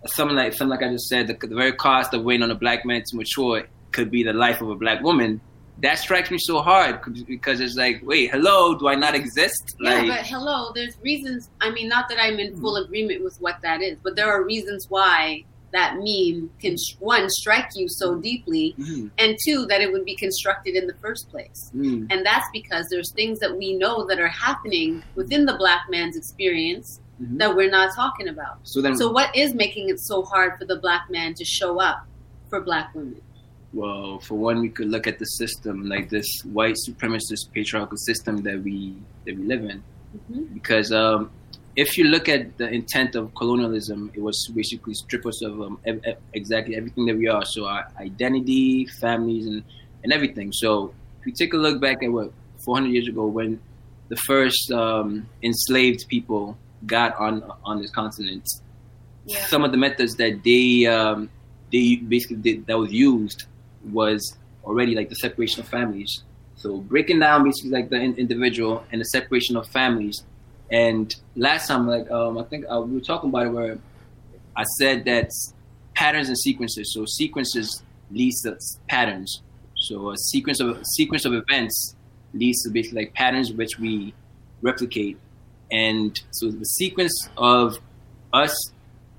something 0.07 0.37
like 0.37 0.53
something 0.53 0.71
like 0.79 0.87
I 0.87 0.93
just 0.93 1.09
said, 1.09 1.27
the, 1.27 1.47
the 1.47 1.55
very 1.55 1.73
cost 1.73 2.13
of 2.15 2.23
waiting 2.23 2.43
on 2.43 2.51
a 2.51 2.55
black 2.55 2.85
man 2.85 3.03
to 3.07 3.17
mature 3.17 3.65
could 3.93 4.11
be 4.11 4.23
the 4.23 4.33
life 4.33 4.61
of 4.61 4.69
a 4.69 4.75
black 4.75 5.03
woman. 5.03 5.41
That 5.79 5.99
strikes 5.99 6.31
me 6.31 6.39
so 6.39 6.61
hard 6.61 7.01
because 7.27 7.61
it's 7.61 7.75
like, 7.75 8.03
wait, 8.05 8.31
hello, 8.31 8.79
do 8.79 8.89
I 8.89 8.95
not 8.95 9.15
exist? 9.15 9.75
Yeah, 9.81 10.07
but 10.07 10.27
hello, 10.27 10.71
there's 10.75 10.97
reasons. 11.03 11.49
I 11.61 11.71
mean, 11.71 11.89
not 11.89 12.09
that 12.09 12.19
I'm 12.21 12.39
in 12.39 12.61
full 12.61 12.77
agreement 12.77 13.25
with 13.25 13.37
what 13.41 13.61
that 13.63 13.83
is, 13.83 13.99
but 14.03 14.15
there 14.15 14.29
are 14.31 14.45
reasons 14.45 14.87
why 14.89 15.45
that 15.73 15.97
meme 15.97 16.51
can, 16.61 16.77
one, 17.01 17.29
strike 17.31 17.71
you 17.75 17.89
so 17.89 18.17
deeply, 18.17 18.75
Mhm, 18.79 19.11
and 19.19 19.37
two, 19.45 19.67
that 19.67 19.81
it 19.81 19.91
would 19.93 20.05
be 20.05 20.15
constructed 20.15 20.75
in 20.77 20.87
the 20.87 20.95
first 20.95 21.29
place. 21.31 21.71
mhm. 21.75 22.07
And 22.11 22.25
that's 22.25 22.47
because 22.53 22.87
there's 22.91 23.11
things 23.13 23.39
that 23.41 23.57
we 23.57 23.75
know 23.77 24.07
that 24.07 24.21
are 24.21 24.29
happening 24.29 25.03
within 25.15 25.47
the 25.47 25.55
black 25.55 25.83
man's 25.91 26.17
experience 26.17 27.01
Mhm. 27.21 27.39
that 27.39 27.57
we're 27.57 27.71
not 27.71 27.95
talking 27.95 28.29
about. 28.29 28.59
So 28.65 28.81
then, 28.83 28.97
So, 28.97 29.11
what 29.11 29.35
is 29.35 29.55
making 29.55 29.89
it 29.89 29.99
so 30.01 30.23
hard 30.23 30.59
for 30.59 30.67
the 30.67 30.77
black 30.77 31.05
man 31.11 31.35
to 31.35 31.45
show 31.45 31.81
up 31.81 32.07
for 32.51 32.61
black 32.61 32.95
women? 32.95 33.21
Well, 33.73 34.19
for 34.19 34.35
one, 34.35 34.61
we 34.61 34.69
could 34.69 34.91
look 34.91 35.07
at 35.07 35.19
the 35.19 35.25
system, 35.25 35.89
like 35.89 36.11
this 36.11 36.27
white 36.45 36.77
supremacist 36.87 37.51
patriarchal 37.55 37.97
system 37.97 38.43
that 38.43 38.63
we 38.63 38.95
that 39.25 39.37
we 39.39 39.45
live 39.45 39.65
in. 39.65 39.83
hmm 40.31 40.43
Because 40.53 40.93
um, 40.93 41.31
if 41.77 41.97
you 41.97 42.05
look 42.05 42.29
at 42.29 42.59
the 42.59 42.69
intent 42.69 43.15
of 43.15 43.35
colonialism, 43.35 44.11
it 44.15 44.21
was 44.21 44.37
basically 44.55 44.95
strip 44.95 45.25
us 45.27 45.43
of 45.43 45.61
um, 45.61 45.79
ev- 45.87 46.01
ev- 46.05 46.19
exactly 46.35 46.77
everything 46.77 47.07
that 47.07 47.17
we 47.17 47.29
are. 47.29 47.45
So 47.45 47.67
our 47.67 47.89
identity, 47.99 48.87
families, 49.01 49.47
and 49.47 49.63
and 50.05 50.13
everything. 50.13 50.53
So 50.53 50.93
if 51.21 51.27
you 51.27 51.33
take 51.33 51.53
a 51.55 51.57
look 51.57 51.81
back 51.81 52.03
at 52.03 52.11
what 52.13 52.33
400 52.65 52.89
years 52.89 53.09
ago, 53.09 53.27
when 53.27 53.61
the 54.09 54.17
first 54.17 54.71
um, 54.73 55.27
enslaved 55.43 56.07
people 56.09 56.59
got 56.87 57.17
on 57.17 57.43
on 57.65 57.81
this 57.81 57.91
continent, 57.91 58.45
Yeah. 59.25 59.45
some 59.47 59.65
of 59.65 59.71
the 59.73 59.79
methods 59.79 60.17
that 60.17 60.43
they 60.45 60.87
um, 60.87 61.31
they 61.73 61.97
basically 61.97 62.37
did, 62.37 62.67
that 62.67 62.77
was 62.79 62.93
used 62.93 63.45
was 63.91 64.37
already 64.65 64.95
like 64.95 65.09
the 65.09 65.15
separation 65.17 65.61
of 65.61 65.69
families. 65.69 66.23
So 66.57 66.79
breaking 66.79 67.21
down 67.21 67.45
basically 67.45 67.71
like 67.71 67.89
the 67.89 67.97
in- 67.97 68.17
individual 68.17 68.85
and 68.93 69.01
the 69.01 69.05
separation 69.07 69.57
of 69.57 69.67
families. 69.69 70.23
And 70.73 71.15
last 71.37 71.69
time, 71.69 71.87
like 71.87 72.11
um, 72.11 72.39
I 72.39 72.45
think 72.45 72.65
uh, 72.69 72.81
we 72.81 72.95
were 72.95 73.05
talking 73.05 73.29
about 73.29 73.47
it 73.47 73.51
where 73.51 73.79
I 74.57 74.65
said 74.79 75.05
that 75.05 75.31
patterns 75.95 76.29
and 76.29 76.39
sequences. 76.39 76.93
So 76.95 77.05
sequences 77.05 77.83
leads 78.11 78.41
to 78.43 78.59
patterns. 78.89 79.43
So 79.77 80.11
a 80.11 80.17
sequence 80.17 80.61
of 80.61 80.83
sequence 80.97 81.27
of 81.27 81.35
events 81.35 81.95
leads 82.33 82.63
to 82.63 82.71
basically 82.71 83.05
like 83.05 83.15
patterns 83.15 83.53
which 83.53 83.79
we 83.79 84.15
replicate. 84.63 85.19
And 85.71 86.19
so 86.31 86.51
the 86.51 86.65
sequence 86.65 87.29
of 87.37 87.79
us 88.33 88.55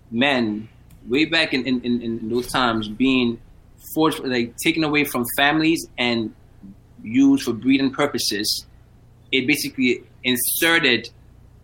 men 0.10 0.68
way 1.08 1.26
back 1.26 1.54
in, 1.54 1.66
in, 1.66 1.82
in, 1.82 2.02
in 2.02 2.30
those 2.30 2.48
times 2.48 2.88
being 2.88 3.40
forced 3.94 4.24
like 4.24 4.56
taken 4.58 4.84
away 4.84 5.04
from 5.04 5.26
families 5.38 5.86
and 5.98 6.34
used 7.04 7.44
for 7.44 7.54
breeding 7.54 7.92
purposes 7.92 8.66
it 9.32 9.46
basically 9.46 10.04
inserted 10.24 11.10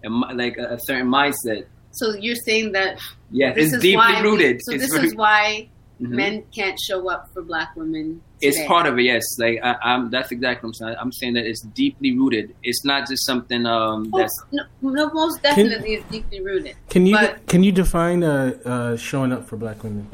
a, 0.06 0.10
like 0.10 0.58
a, 0.58 0.76
a 0.76 0.80
certain 0.80 1.08
mindset 1.08 1.66
So, 1.92 2.14
you're 2.16 2.36
saying 2.36 2.72
that 2.74 3.00
yeah 3.32 3.54
this 3.54 3.66
it's 3.68 3.76
is 3.76 3.82
deeply 3.82 3.98
why 3.98 4.22
we- 4.22 4.30
rooted 4.30 4.62
so, 4.64 4.72
it's 4.74 4.84
this 4.84 4.94
very- 4.94 5.08
is 5.08 5.16
why 5.16 5.70
Mhm. 6.02 6.10
men 6.22 6.44
can't 6.56 6.80
show 6.80 7.10
up 7.10 7.30
for 7.34 7.42
black 7.42 7.76
women. 7.76 8.22
it's 8.40 8.58
part 8.68 8.86
of 8.88 8.98
it 8.98 9.04
yes 9.04 9.26
like 9.38 9.60
I, 9.62 9.76
i'm 9.84 10.10
that's 10.10 10.32
exactly 10.32 10.66
what 10.66 10.70
i'm 10.70 10.74
saying 10.82 10.96
i'm 11.02 11.12
saying 11.12 11.34
that 11.34 11.46
it's 11.46 11.62
deeply 11.84 12.18
rooted 12.18 12.56
it's 12.64 12.86
not 12.86 13.06
just 13.10 13.26
something 13.26 13.66
um 13.66 14.10
Oh, 14.14 14.20
that's 14.20 14.38
no, 14.54 14.64
no, 14.82 15.10
most 15.12 15.44
definitely 15.44 15.96
is 15.96 16.04
deeply 16.10 16.40
rooted. 16.42 16.76
Can 16.90 17.06
you 17.06 17.16
But- 17.16 17.46
can 17.48 17.64
you 17.64 17.74
define 17.74 18.24
uh, 18.24 18.54
uh, 18.64 18.96
showing 18.96 19.34
up 19.34 19.44
for 19.50 19.58
black 19.58 19.84
women? 19.84 20.08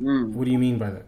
mm. 0.00 0.28
What 0.34 0.44
do 0.44 0.52
you 0.52 0.58
mean 0.66 0.78
by 0.78 0.90
that? 0.90 1.06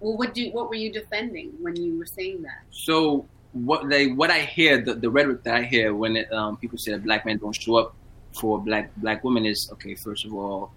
Well, 0.00 0.18
what 0.18 0.34
do 0.34 0.42
what 0.56 0.68
were 0.68 0.74
you 0.84 0.92
defending 0.92 1.48
when 1.64 1.74
you 1.76 1.98
were 1.98 2.10
saying 2.18 2.42
that? 2.42 2.60
So 2.70 3.24
what 3.52 3.88
like 3.88 4.14
what 4.14 4.30
I 4.30 4.40
hear 4.40 4.80
the, 4.80 4.94
the 4.94 5.10
rhetoric 5.10 5.42
that 5.44 5.54
I 5.54 5.62
hear 5.62 5.94
when 5.94 6.16
it, 6.16 6.32
um, 6.32 6.56
people 6.56 6.78
say 6.78 6.92
that 6.92 7.04
black 7.04 7.24
men 7.24 7.38
don't 7.38 7.54
show 7.54 7.76
up 7.76 7.94
for 8.38 8.60
black 8.60 8.94
black 8.96 9.24
women 9.24 9.46
is 9.46 9.68
okay. 9.74 9.94
First 9.94 10.24
of 10.24 10.34
all, 10.34 10.70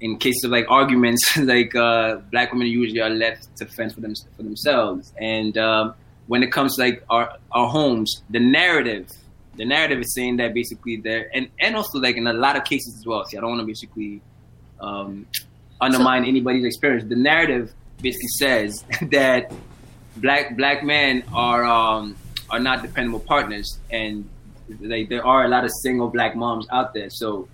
in 0.00 0.18
cases 0.18 0.44
of 0.44 0.50
like 0.50 0.66
arguments, 0.68 1.36
like 1.36 1.74
uh, 1.74 2.16
black 2.30 2.52
women 2.52 2.66
usually 2.66 3.00
are 3.00 3.10
left 3.10 3.56
to 3.56 3.66
fend 3.66 3.94
for 3.94 4.00
them 4.00 4.14
for 4.36 4.42
themselves. 4.42 5.12
And 5.18 5.56
um, 5.58 5.94
when 6.26 6.42
it 6.42 6.52
comes 6.52 6.76
to 6.76 6.82
like 6.82 7.04
our 7.08 7.36
our 7.52 7.68
homes, 7.68 8.22
the 8.30 8.40
narrative 8.40 9.08
the 9.56 9.64
narrative 9.64 9.98
is 10.00 10.14
saying 10.14 10.36
that 10.36 10.54
basically 10.54 10.96
there 10.96 11.28
and 11.34 11.48
and 11.60 11.76
also 11.76 11.98
like 11.98 12.16
in 12.16 12.26
a 12.26 12.32
lot 12.32 12.56
of 12.56 12.64
cases 12.64 12.96
as 12.96 13.06
well. 13.06 13.24
See, 13.26 13.36
I 13.36 13.40
don't 13.40 13.50
want 13.50 13.60
to 13.60 13.66
basically 13.66 14.22
um, 14.80 15.26
undermine 15.80 16.24
anybody's 16.24 16.64
experience. 16.64 17.08
The 17.08 17.16
narrative 17.16 17.72
basically 18.00 18.28
says 18.38 18.84
that 19.10 19.52
black 20.20 20.56
black 20.56 20.82
men 20.82 21.24
are 21.32 21.64
um, 21.64 22.16
are 22.50 22.58
not 22.60 22.82
dependable 22.82 23.20
partners, 23.20 23.78
and 23.90 24.28
like 24.80 25.08
there 25.08 25.24
are 25.24 25.44
a 25.44 25.48
lot 25.48 25.64
of 25.64 25.70
single 25.82 26.08
black 26.08 26.36
moms 26.36 26.66
out 26.70 26.92
there. 26.94 27.10
So, 27.10 27.48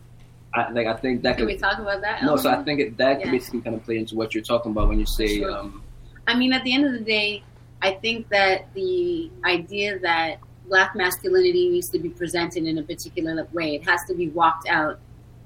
I, 0.55 0.71
like 0.71 0.87
I 0.87 0.95
think 0.95 1.23
that 1.23 1.37
Can 1.37 1.47
we 1.47 1.57
talk 1.57 1.79
about 1.79 2.01
that? 2.03 2.23
no. 2.23 2.37
So 2.37 2.51
I 2.51 2.63
think 2.63 2.81
it, 2.81 2.97
that 2.99 3.19
Yeah. 3.19 3.25
could 3.25 3.33
basically 3.33 3.61
kind 3.61 3.77
of 3.77 3.85
play 3.85 3.99
into 3.99 4.15
what 4.15 4.35
you're 4.35 4.45
talking 4.45 4.73
about 4.73 4.89
when 4.89 4.99
you 5.01 5.07
say 5.07 5.39
Sure. 5.39 5.51
um, 5.57 5.83
I 6.27 6.35
mean, 6.37 6.53
at 6.53 6.65
the 6.65 6.73
end 6.73 6.87
of 6.87 6.93
the 6.93 7.01
day, 7.01 7.43
I 7.83 7.93
think 7.93 8.29
that 8.31 8.73
the 8.75 9.31
idea 9.45 9.99
that 9.99 10.39
black 10.69 10.97
masculinity 10.97 11.69
needs 11.69 11.91
to 11.91 11.99
be 11.99 12.09
presented 12.09 12.65
in 12.65 12.79
a 12.79 12.83
particular 12.83 13.47
way, 13.53 13.75
it 13.75 13.85
has 13.87 14.01
to 14.09 14.15
be 14.15 14.29
walked 14.31 14.67
out 14.69 14.99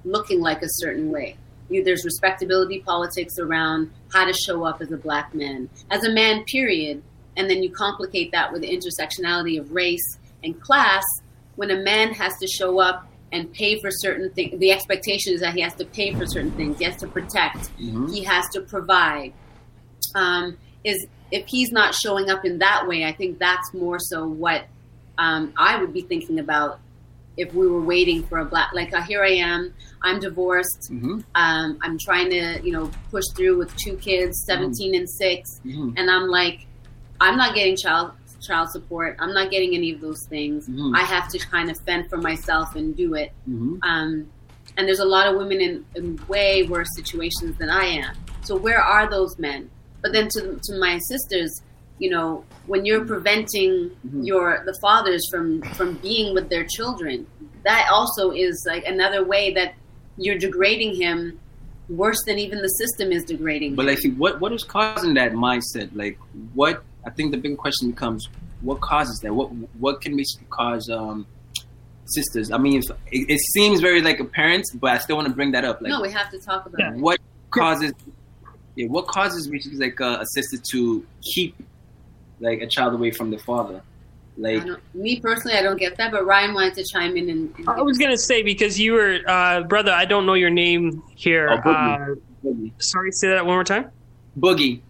looking 0.05 0.41
like 0.41 0.63
a 0.63 0.69
certain 0.69 1.11
way. 1.11 1.37
You, 1.69 1.85
there's 1.85 2.05
respectability 2.05 2.81
politics 2.81 3.39
around 3.39 3.91
how 4.13 4.25
to 4.25 4.33
show 4.33 4.65
up 4.65 4.81
as 4.81 4.91
a 4.91 4.97
black 4.97 5.35
man, 5.35 5.69
as 5.91 6.05
a 6.05 6.11
man, 6.11 6.45
period. 6.45 7.03
And 7.37 7.49
then 7.49 7.63
you 7.63 7.71
complicate 7.71 8.33
that 8.33 8.53
with 8.53 8.63
the 8.63 8.69
intersectionality 8.69 9.61
of 9.61 9.73
race 9.73 10.19
and 10.43 10.61
class. 10.61 11.05
When 11.57 11.71
a 11.71 11.77
man 11.77 12.13
has 12.15 12.37
to 12.39 12.47
show 12.47 12.79
up 12.81 13.09
and 13.33 13.53
pay 13.53 13.79
for 13.81 13.91
certain 13.91 14.31
things. 14.33 14.59
The 14.59 14.73
expectation 14.73 15.35
is 15.35 15.41
that 15.41 15.55
he 15.55 15.61
has 15.61 15.75
to 15.75 15.85
pay 15.85 16.15
for 16.15 16.25
certain 16.27 16.51
things. 16.53 16.79
He 16.79 16.85
has 16.85 16.97
to 16.97 17.07
protect. 17.07 17.77
Mhm. 17.79 18.13
He 18.13 18.25
has 18.25 18.49
to 18.51 18.61
provide. 18.63 19.35
Um, 20.15 20.57
is 20.85 21.07
if 21.31 21.47
he's 21.47 21.71
not 21.71 21.95
showing 21.95 22.31
up 22.31 22.45
in 22.45 22.59
that 22.61 22.89
way, 22.89 23.05
I 23.05 23.13
think 23.13 23.39
that's 23.39 23.75
more 23.75 23.99
so 23.99 24.27
what 24.27 24.65
um, 25.19 25.53
I 25.57 25.79
would 25.79 25.93
be 25.93 26.01
thinking 26.03 26.39
about 26.39 26.81
if 27.39 27.55
we 27.55 27.67
were 27.69 27.81
waiting 27.81 28.23
for 28.25 28.39
a 28.39 28.45
black. 28.45 28.71
Like 28.75 28.93
uh, 28.93 29.03
here 29.03 29.23
I 29.25 29.31
am. 29.53 29.73
I'm 30.03 30.19
divorced. 30.21 30.91
Mhm. 30.93 31.25
Um, 31.35 31.79
I'm 31.83 31.97
trying 31.99 32.29
to 32.31 32.61
you 32.63 32.73
know 32.73 32.91
push 33.11 33.25
through 33.37 33.57
with 33.59 33.75
two 33.77 33.97
kids, 33.97 34.45
17 34.47 34.95
and 34.95 35.09
six 35.09 35.61
Mhm. 35.65 35.95
and 35.97 36.11
I'm 36.11 36.29
like, 36.29 36.67
I'm 37.21 37.37
not 37.37 37.55
getting 37.55 37.77
child 37.77 38.13
child 38.41 38.69
support. 38.71 39.17
I'm 39.19 39.33
not 39.35 39.51
getting 39.51 39.75
any 39.75 39.91
of 39.93 40.01
those 40.01 40.23
things. 40.29 40.69
Mhm. 40.69 40.95
I 40.97 41.03
have 41.03 41.29
to 41.31 41.39
kind 41.39 41.71
of 41.71 41.77
fend 41.87 42.09
for 42.11 42.19
myself 42.19 42.77
and 42.77 42.95
do 42.97 43.15
it. 43.15 43.33
Mhm. 43.49 43.79
Um, 43.83 44.27
and 44.77 44.87
there's 44.87 45.01
a 45.01 45.05
lot 45.17 45.27
of 45.27 45.37
women 45.37 45.61
in, 45.61 45.85
in 45.97 46.21
way 46.29 46.63
worse 46.65 46.89
situations 46.95 47.57
than 47.59 47.69
I 47.71 47.85
am. 48.05 48.15
So 48.43 48.57
where 48.57 48.81
are 48.81 49.09
those 49.11 49.39
men? 49.39 49.71
But 50.03 50.13
then 50.13 50.29
to 50.35 50.41
to 50.63 50.79
my 50.79 50.99
sisters, 51.13 51.51
you 51.99 52.11
know, 52.11 52.45
when 52.67 52.85
you're 52.85 53.05
preventing 53.05 53.91
Mhm. 54.07 54.27
your 54.27 54.63
the 54.65 54.75
fathers 54.81 55.23
from 55.31 55.63
from 55.77 55.95
being 55.95 56.35
with 56.35 56.49
their 56.49 56.65
children, 56.65 57.27
that 57.65 57.89
also 57.93 58.31
is 58.31 58.65
like 58.67 58.85
another 58.87 59.25
way 59.25 59.53
that 59.55 59.75
you're 60.17 60.39
degrading 60.39 60.95
him 60.95 61.39
worse 61.89 62.19
than 62.27 62.39
even 62.39 62.59
the 62.61 62.69
system 62.69 63.11
is 63.13 63.25
degrading. 63.25 63.75
But 63.75 63.83
him. 63.83 63.89
like, 63.89 63.99
see, 63.99 64.11
what 64.11 64.41
what 64.41 64.53
is 64.53 64.63
causing 64.65 65.15
that 65.15 65.33
mindset? 65.33 65.91
Like, 65.95 66.19
what 66.55 66.83
I 67.07 67.11
think 67.11 67.31
the 67.33 67.39
big 67.39 67.57
question 67.57 67.91
becomes: 67.91 68.29
what 68.63 68.81
causes 68.81 69.19
that? 69.23 69.35
What 69.35 69.49
what 69.81 70.01
can 70.01 70.17
basically 70.17 70.47
cause 70.51 70.89
um, 70.91 71.27
sisters? 72.07 72.51
I 72.51 72.59
mean, 72.59 72.79
it, 72.79 72.87
it 73.35 73.41
seems 73.55 73.81
very 73.81 74.01
like 74.03 74.21
apparent, 74.21 74.65
but 74.75 74.91
I 74.93 74.99
still 74.99 75.17
want 75.17 75.29
to 75.29 75.35
bring 75.35 75.53
that 75.53 75.65
up. 75.65 75.81
Like, 75.81 75.91
no, 75.91 76.01
we 76.01 76.11
have 76.11 76.31
to 76.31 76.39
talk 76.39 76.67
about 76.67 76.79
Yeah. 76.81 76.93
it. 76.95 76.99
what 77.01 77.19
causes? 77.51 77.93
Yeah, 78.77 78.87
what 78.87 79.07
causes 79.09 79.49
basically 79.49 79.79
like 79.79 79.99
a, 80.01 80.21
a 80.21 80.27
sister 80.35 80.59
to 80.73 81.05
keep 81.35 81.55
like 82.41 82.61
a 82.61 82.67
child 82.67 82.95
away 82.95 83.11
from 83.11 83.31
the 83.31 83.39
father? 83.39 83.83
Like, 84.37 84.63
me 84.95 85.19
personally, 85.19 85.57
I 85.59 85.63
don't 85.63 85.79
get 85.79 85.97
that, 85.97 86.13
but 86.13 86.25
Ryan 86.25 86.55
wanted 86.55 86.75
to 86.75 86.85
chime 86.85 87.17
in 87.17 87.29
and. 87.29 87.53
and 87.59 87.69
I 87.69 87.83
was 87.83 87.99
gonna 87.99 88.17
say 88.17 88.43
because 88.43 88.79
you 88.79 88.93
were 88.93 89.19
uh, 89.27 89.63
brother. 89.63 89.91
I 89.91 90.05
don't 90.05 90.27
know 90.27 90.35
your 90.35 90.51
name 90.51 91.03
here. 91.17 91.49
Oh, 91.51 91.55
uh, 91.57 91.99
Boogie. 91.99 92.21
Boogie. 92.45 92.73
sorry, 92.79 93.11
say 93.11 93.29
that 93.31 93.45
one 93.45 93.57
more 93.57 93.65
time. 93.65 93.91
Boogie. 94.39 94.81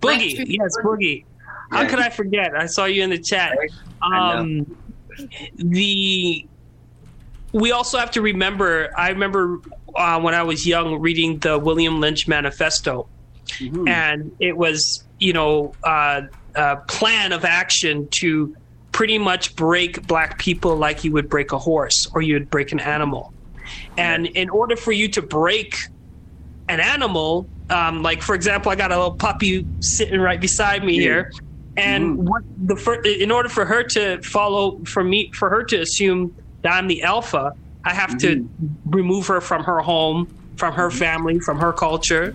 Boogie, 0.00 0.30
Street 0.30 0.48
yes, 0.48 0.74
Boogie. 0.78 0.84
Boogie. 0.84 1.24
How 1.70 1.82
Yeah. 1.82 1.88
could 1.88 1.98
I 1.98 2.08
forget? 2.08 2.54
I 2.56 2.66
saw 2.66 2.86
you 2.86 3.02
in 3.02 3.10
the 3.10 3.18
chat. 3.18 3.52
I. 4.02 4.32
Um, 4.34 4.76
the 5.56 6.46
we 7.52 7.72
also 7.72 7.98
have 7.98 8.10
to 8.12 8.22
remember. 8.22 8.90
I 8.96 9.10
remember 9.10 9.60
uh, 9.94 10.20
when 10.20 10.34
I 10.34 10.42
was 10.42 10.66
young 10.66 11.00
reading 11.00 11.38
the 11.38 11.58
William 11.58 12.00
Lynch 12.00 12.28
Manifesto, 12.28 13.08
Mhm. 13.60 13.88
and 13.88 14.32
it 14.40 14.56
was 14.56 15.04
you 15.18 15.32
know 15.32 15.74
uh, 15.84 16.22
a 16.56 16.78
plan 16.88 17.32
of 17.32 17.44
action 17.44 18.08
to 18.20 18.54
pretty 18.92 19.18
much 19.18 19.54
break 19.56 20.06
black 20.06 20.38
people 20.38 20.76
like 20.76 21.04
you 21.04 21.12
would 21.12 21.28
break 21.28 21.52
a 21.52 21.58
horse 21.58 22.06
or 22.14 22.22
you 22.22 22.34
would 22.34 22.48
break 22.50 22.72
an 22.72 22.80
animal. 22.80 23.32
And 23.98 24.26
in 24.26 24.48
order 24.48 24.76
for 24.76 24.92
you 24.92 25.08
to 25.08 25.22
break 25.22 25.74
an 26.68 26.80
animal, 26.80 27.48
um, 27.68 28.02
like 28.02 28.22
for 28.22 28.34
example, 28.34 28.72
I 28.72 28.76
got 28.76 28.92
a 28.92 28.96
little 28.96 29.12
puppy 29.12 29.66
sitting 29.80 30.20
right 30.20 30.40
beside 30.40 30.84
me 30.84 30.94
here, 30.94 31.28
and 31.76 32.16
Mhm. 32.16 32.16
what 32.16 32.42
the 32.56 32.76
fir- 32.76 33.02
in 33.02 33.30
order 33.30 33.48
for 33.48 33.64
her 33.66 33.82
to 33.82 34.20
follow, 34.22 34.78
for 34.86 35.04
me, 35.04 35.30
for 35.34 35.50
her 35.50 35.62
to 35.64 35.80
assume 35.80 36.34
that 36.62 36.72
I'm 36.72 36.86
the 36.86 37.02
alpha, 37.02 37.52
I 37.84 37.92
have 37.92 38.16
to 38.18 38.48
remove 38.86 39.26
her 39.26 39.40
from 39.40 39.64
her 39.64 39.80
home, 39.80 40.28
from 40.56 40.72
her 40.74 40.90
family, 40.90 41.38
from 41.44 41.58
her 41.60 41.72
culture, 41.72 42.34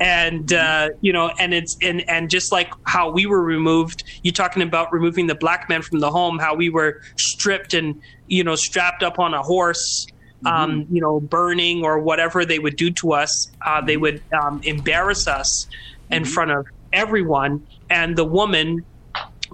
and 0.00 0.52
uh, 0.52 0.90
you 1.00 1.12
know, 1.12 1.30
and 1.38 1.54
it's 1.54 1.76
and 1.82 2.08
and 2.08 2.30
just 2.30 2.52
like 2.52 2.70
how 2.84 3.10
we 3.10 3.26
were 3.26 3.42
removed, 3.42 4.02
you're 4.22 4.32
talking 4.32 4.62
about 4.62 4.92
removing 4.92 5.26
the 5.26 5.34
black 5.34 5.68
man 5.68 5.82
from 5.82 6.00
the 6.00 6.10
home, 6.10 6.38
how 6.38 6.54
we 6.54 6.68
were 6.68 7.00
stripped 7.18 7.74
and 7.74 7.94
you 8.26 8.44
know 8.44 8.56
strapped 8.56 9.02
up 9.02 9.18
on 9.18 9.34
a 9.34 9.42
horse, 9.42 10.06
um, 10.44 10.86
you 10.90 11.00
know, 11.00 11.20
burning 11.20 11.84
or 11.84 11.98
whatever 11.98 12.44
they 12.44 12.58
would 12.58 12.76
do 12.76 12.90
to 12.90 13.12
us. 13.12 13.30
Uh, 13.64 13.80
they 13.80 13.96
would 13.96 14.22
um, 14.42 14.60
embarrass 14.64 15.26
us 15.26 15.66
in 16.10 16.24
front 16.24 16.50
of 16.50 16.66
everyone, 16.92 17.66
and 17.90 18.16
the 18.16 18.24
woman 18.24 18.84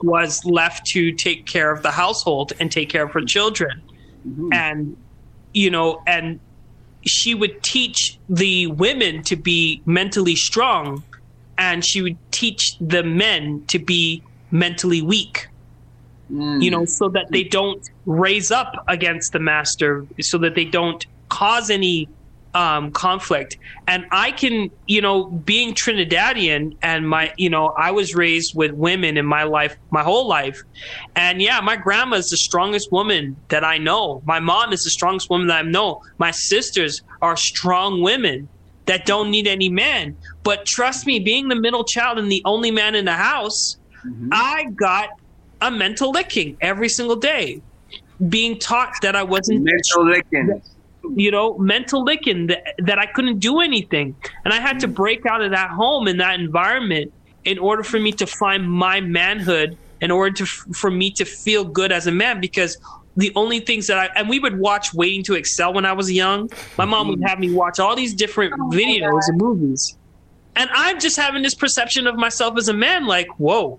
was 0.03 0.41
left 0.45 0.85
to 0.87 1.13
take 1.13 1.47
care 1.47 1.71
of 1.71 1.83
the 1.83 1.91
household 1.91 2.53
and 2.59 2.73
take 2.73 2.91
care 2.91 3.05
of 3.05 3.13
her 3.13 3.23
children. 3.27 3.83
Mhm. 4.27 4.55
and 4.55 4.97
you 5.53 5.69
know 5.69 6.01
and 6.07 6.39
she 7.07 7.35
would 7.35 7.63
teach 7.63 8.19
the 8.29 8.67
women 8.69 9.23
to 9.25 9.37
be 9.37 9.83
mentally 9.87 10.37
strong 10.37 11.03
and 11.59 11.85
she 11.85 12.03
would 12.03 12.17
teach 12.31 12.77
the 12.81 13.03
men 13.03 13.65
to 13.69 13.79
be 13.79 14.23
mentally 14.51 15.03
weak 15.03 15.49
Mm. 16.31 16.63
you 16.63 16.71
know 16.71 16.87
so 16.87 17.11
that 17.11 17.27
they 17.31 17.45
don't 17.45 17.83
raise 18.07 18.51
up 18.51 18.73
against 18.89 19.33
the 19.33 19.39
master 19.39 20.07
so 20.21 20.39
that 20.39 20.55
they 20.55 20.65
don't 20.65 21.05
cause 21.29 21.69
any 21.69 22.09
um, 22.55 22.91
conflict. 22.93 23.57
And 23.87 24.05
i 24.13 24.31
can 24.33 24.69
you 24.87 25.01
know 25.01 25.31
being 25.45 25.75
trinidadian 25.75 26.71
and 26.83 27.09
my 27.09 27.33
you 27.37 27.51
know 27.51 27.73
i 27.79 27.91
was 27.91 28.15
raised 28.15 28.53
with 28.55 28.73
women 28.73 29.17
in 29.17 29.27
my 29.27 29.45
life 29.45 29.75
my 29.91 30.03
whole 30.03 30.29
life. 30.29 30.59
And 31.17 31.41
yeah 31.43 31.61
my 31.61 31.77
grandma 31.77 32.17
is 32.17 32.29
the 32.29 32.37
strongest 32.37 32.89
woman 32.93 33.37
that 33.49 33.65
i 33.65 33.79
know. 33.79 34.23
My 34.25 34.41
mom 34.41 34.73
is 34.73 34.83
the 34.83 34.91
strongest 34.91 35.29
woman 35.31 35.49
that 35.49 35.65
i 35.65 35.69
know. 35.69 36.01
My 36.19 36.31
sisters 36.31 37.01
are 37.21 37.37
strong 37.37 38.03
women 38.03 38.49
that 38.87 39.07
don't 39.07 39.31
need 39.31 39.47
any 39.47 39.69
man. 39.69 40.17
But 40.45 40.67
trust 40.67 41.07
me 41.07 41.21
being 41.21 41.49
the 41.49 41.55
middle 41.57 41.85
child 41.85 42.19
and 42.19 42.31
the 42.31 42.43
only 42.45 42.71
man 42.71 42.95
in 42.95 43.05
the 43.05 43.13
house 43.15 43.77
Mhm. 44.07 44.29
I 44.33 44.67
got 44.75 45.09
a 45.61 45.71
mental 45.71 46.11
licking 46.11 46.57
every 46.61 46.89
single 46.89 47.17
day, 47.17 47.63
being 48.29 48.59
taught 48.59 48.91
that 49.03 49.15
I 49.17 49.23
wasn't, 49.23 49.63
mental 49.63 50.07
licking. 50.07 50.61
You 51.17 51.31
know, 51.31 51.59
mental 51.59 52.05
licking 52.05 52.47
that, 52.49 52.75
that 52.79 52.99
I 52.99 53.07
couldn't 53.07 53.39
do 53.39 53.61
anything, 53.61 54.15
and 54.45 54.53
I 54.53 54.61
had 54.61 54.81
to 54.81 54.89
mm. 54.89 54.95
break 54.95 55.27
out 55.27 55.43
of 55.43 55.51
that 55.51 55.71
home 55.71 56.07
and 56.07 56.21
that 56.21 56.39
environment 56.39 57.13
in 57.45 57.59
order 57.59 57.83
for 57.83 57.99
me 57.99 58.13
to 58.13 58.27
find 58.27 58.71
my 58.71 59.01
manhood, 59.01 59.77
in 60.01 60.11
order 60.11 60.35
to 60.37 60.47
for 60.47 60.91
me 60.91 61.11
to 61.13 61.25
feel 61.25 61.65
good 61.65 61.93
as 61.93 62.07
a 62.07 62.13
man, 62.13 62.41
because. 62.41 62.77
The 63.15 63.31
only 63.37 63.61
things 63.61 63.89
that 63.89 63.99
I 63.99 64.09
and 64.19 64.27
we 64.27 64.39
would 64.39 64.59
watch 64.59 64.95
Waiting 64.95 65.23
to 65.25 65.35
Excel 65.35 65.75
when 65.75 65.85
I 65.85 65.93
was 65.93 66.11
young. 66.11 66.49
My 66.79 66.87
mom 66.87 67.09
would 67.09 67.21
mm. 67.21 67.29
have 67.29 67.39
me 67.39 67.53
watch 67.53 67.79
all 67.79 67.95
these 67.95 68.15
different 68.15 68.55
oh, 68.59 68.71
videos 68.71 69.29
and 69.29 69.39
movies, 69.39 69.99
and 70.57 70.71
I'm 70.73 70.99
just 70.99 71.19
having 71.19 71.43
this 71.43 71.55
perception 71.55 72.07
of 72.07 72.17
myself 72.17 72.57
as 72.57 72.69
a 72.69 72.73
man, 72.73 73.07
like, 73.07 73.29
whoa, 73.39 73.79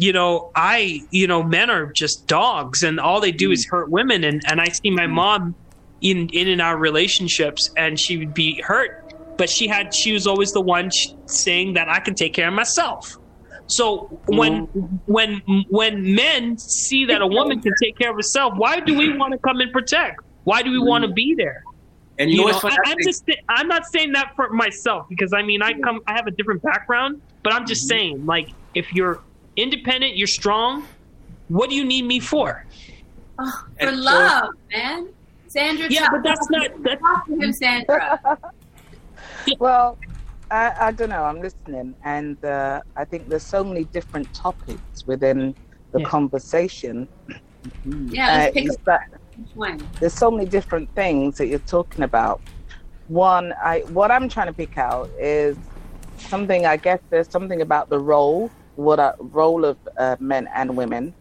you 0.00 0.14
know, 0.14 0.50
I, 0.54 1.02
you 1.10 1.26
know, 1.26 1.42
men 1.42 1.68
are 1.68 1.92
just 1.92 2.26
dogs 2.26 2.82
and 2.82 2.98
all 2.98 3.20
they 3.20 3.32
do 3.32 3.50
is 3.50 3.66
mm. 3.66 3.70
hurt 3.70 3.90
women. 3.90 4.24
And, 4.24 4.42
and 4.46 4.60
I 4.60 4.68
see 4.68 4.90
my 4.90 5.06
mom 5.06 5.54
in, 6.00 6.28
in 6.30 6.48
and 6.48 6.60
out 6.60 6.80
relationships 6.80 7.70
and 7.76 7.98
she 7.98 8.16
would 8.16 8.34
be 8.34 8.60
hurt, 8.60 9.14
but 9.36 9.48
she 9.48 9.68
had, 9.68 9.94
she 9.94 10.12
was 10.12 10.26
always 10.26 10.52
the 10.52 10.60
one 10.60 10.90
sh- 10.90 11.08
saying 11.26 11.74
that 11.74 11.88
I 11.88 12.00
can 12.00 12.14
take 12.14 12.34
care 12.34 12.48
of 12.48 12.54
myself. 12.54 13.18
So 13.66 14.20
when, 14.26 14.66
mm-hmm. 14.66 14.96
when, 15.06 15.42
when 15.68 16.14
men 16.14 16.58
see 16.58 17.04
that 17.06 17.22
a 17.22 17.26
woman 17.26 17.60
can 17.60 17.72
take 17.80 17.96
care 17.98 18.10
of 18.10 18.16
herself, 18.16 18.54
why 18.56 18.80
do 18.80 18.96
we 18.96 19.16
want 19.16 19.32
to 19.32 19.38
come 19.38 19.60
and 19.60 19.72
protect? 19.72 20.20
Why 20.44 20.62
do 20.62 20.70
we 20.70 20.78
mm-hmm. 20.78 20.88
want 20.88 21.04
to 21.04 21.12
be 21.12 21.34
there? 21.34 21.62
And 22.18 22.30
you, 22.30 22.40
You 22.40 22.52
know 22.52 22.58
know. 22.58 22.60
I, 22.64 22.76
I'm 22.84 22.96
just 23.02 23.30
I'm 23.48 23.66
not 23.66 23.86
saying 23.86 24.12
that 24.12 24.36
for 24.36 24.50
myself 24.50 25.08
because 25.08 25.32
I 25.32 25.42
mean 25.42 25.62
I 25.62 25.72
come 25.80 26.00
I 26.06 26.12
have 26.12 26.26
a 26.26 26.30
different 26.30 26.62
background, 26.62 27.22
but 27.42 27.54
I'm 27.54 27.66
just 27.66 27.84
mm-hmm. 27.84 27.98
saying 27.98 28.26
like 28.26 28.50
if 28.74 28.92
you're 28.92 29.22
independent, 29.56 30.16
you're 30.16 30.26
strong. 30.26 30.86
What 31.48 31.70
do 31.70 31.76
you 31.76 31.84
need 31.84 32.04
me 32.04 32.20
for? 32.20 32.66
Oh, 33.38 33.64
for 33.78 33.86
And 33.86 33.96
so- 33.96 34.02
love, 34.02 34.50
man. 34.70 35.08
Sandra, 35.50 35.88
Yeah, 35.90 36.08
but 36.12 36.22
that's 36.22 36.48
not 36.50 36.70
that's 36.84 37.00
talk 37.02 37.26
to 37.26 37.34
him, 37.36 37.52
Sandra. 37.52 38.20
Well, 39.58 39.98
I, 40.50 40.72
I 40.80 40.92
don't 40.92 41.10
know. 41.10 41.24
I'm 41.24 41.40
listening, 41.42 41.94
and 42.04 42.42
uh, 42.44 42.80
I 42.96 43.04
think 43.04 43.28
there's 43.28 43.44
so 43.44 43.62
many 43.64 43.84
different 43.84 44.32
topics 44.32 45.04
within 45.06 45.54
the 45.92 46.00
Yeah. 46.00 46.08
conversation. 46.08 47.08
Yeah, 47.84 48.28
Uh, 48.28 48.38
let's 48.38 48.54
pick 48.54 48.66
is 48.68 48.78
that 48.86 49.00
which 49.36 49.50
one. 49.54 49.78
there's 50.00 50.14
so 50.14 50.30
many 50.30 50.46
different 50.46 50.88
things 50.94 51.36
that 51.38 51.48
you're 51.48 51.58
talking 51.58 52.04
about. 52.04 52.40
One, 53.08 53.52
I 53.62 53.80
what 53.88 54.10
I'm 54.10 54.28
trying 54.28 54.46
to 54.46 54.54
pick 54.54 54.78
out 54.78 55.10
is 55.20 55.56
something. 56.16 56.64
I 56.64 56.76
guess 56.76 57.00
there's 57.10 57.30
something 57.30 57.60
about 57.60 57.90
the 57.90 57.98
role, 57.98 58.50
what 58.76 58.98
a 59.00 59.14
role 59.18 59.64
of 59.64 59.78
uh, 59.98 60.16
men 60.20 60.48
and 60.54 60.76
women, 60.76 61.14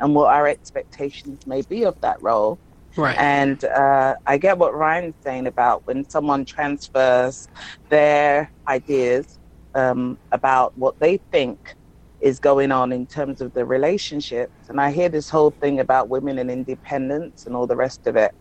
and 0.00 0.14
what 0.14 0.32
our 0.32 0.48
expectations 0.48 1.46
may 1.46 1.62
be 1.68 1.84
of 1.84 1.94
that 2.00 2.16
role. 2.22 2.58
Right. 2.96 3.16
And 3.18 3.62
uh, 3.64 4.14
I 4.26 4.38
get 4.38 4.58
what 4.58 4.74
Ryan's 4.74 5.14
saying 5.22 5.46
about 5.46 5.82
when 5.86 6.08
someone 6.08 6.44
transfers 6.44 7.48
their 7.88 8.50
ideas 8.68 9.38
um, 9.74 10.18
about 10.32 10.76
what 10.76 10.98
they 11.00 11.18
think 11.32 11.76
is 12.20 12.38
going 12.38 12.72
on 12.72 12.92
in 12.92 13.06
terms 13.06 13.40
of 13.40 13.52
the 13.52 13.64
relationships. 13.64 14.68
And 14.68 14.80
I 14.80 14.90
hear 14.90 15.08
this 15.08 15.28
whole 15.28 15.50
thing 15.50 15.80
about 15.80 16.08
women 16.08 16.38
and 16.38 16.50
independence 16.50 17.46
and 17.46 17.54
all 17.54 17.66
the 17.66 17.76
rest 17.76 18.06
of 18.06 18.16
it. 18.16 18.32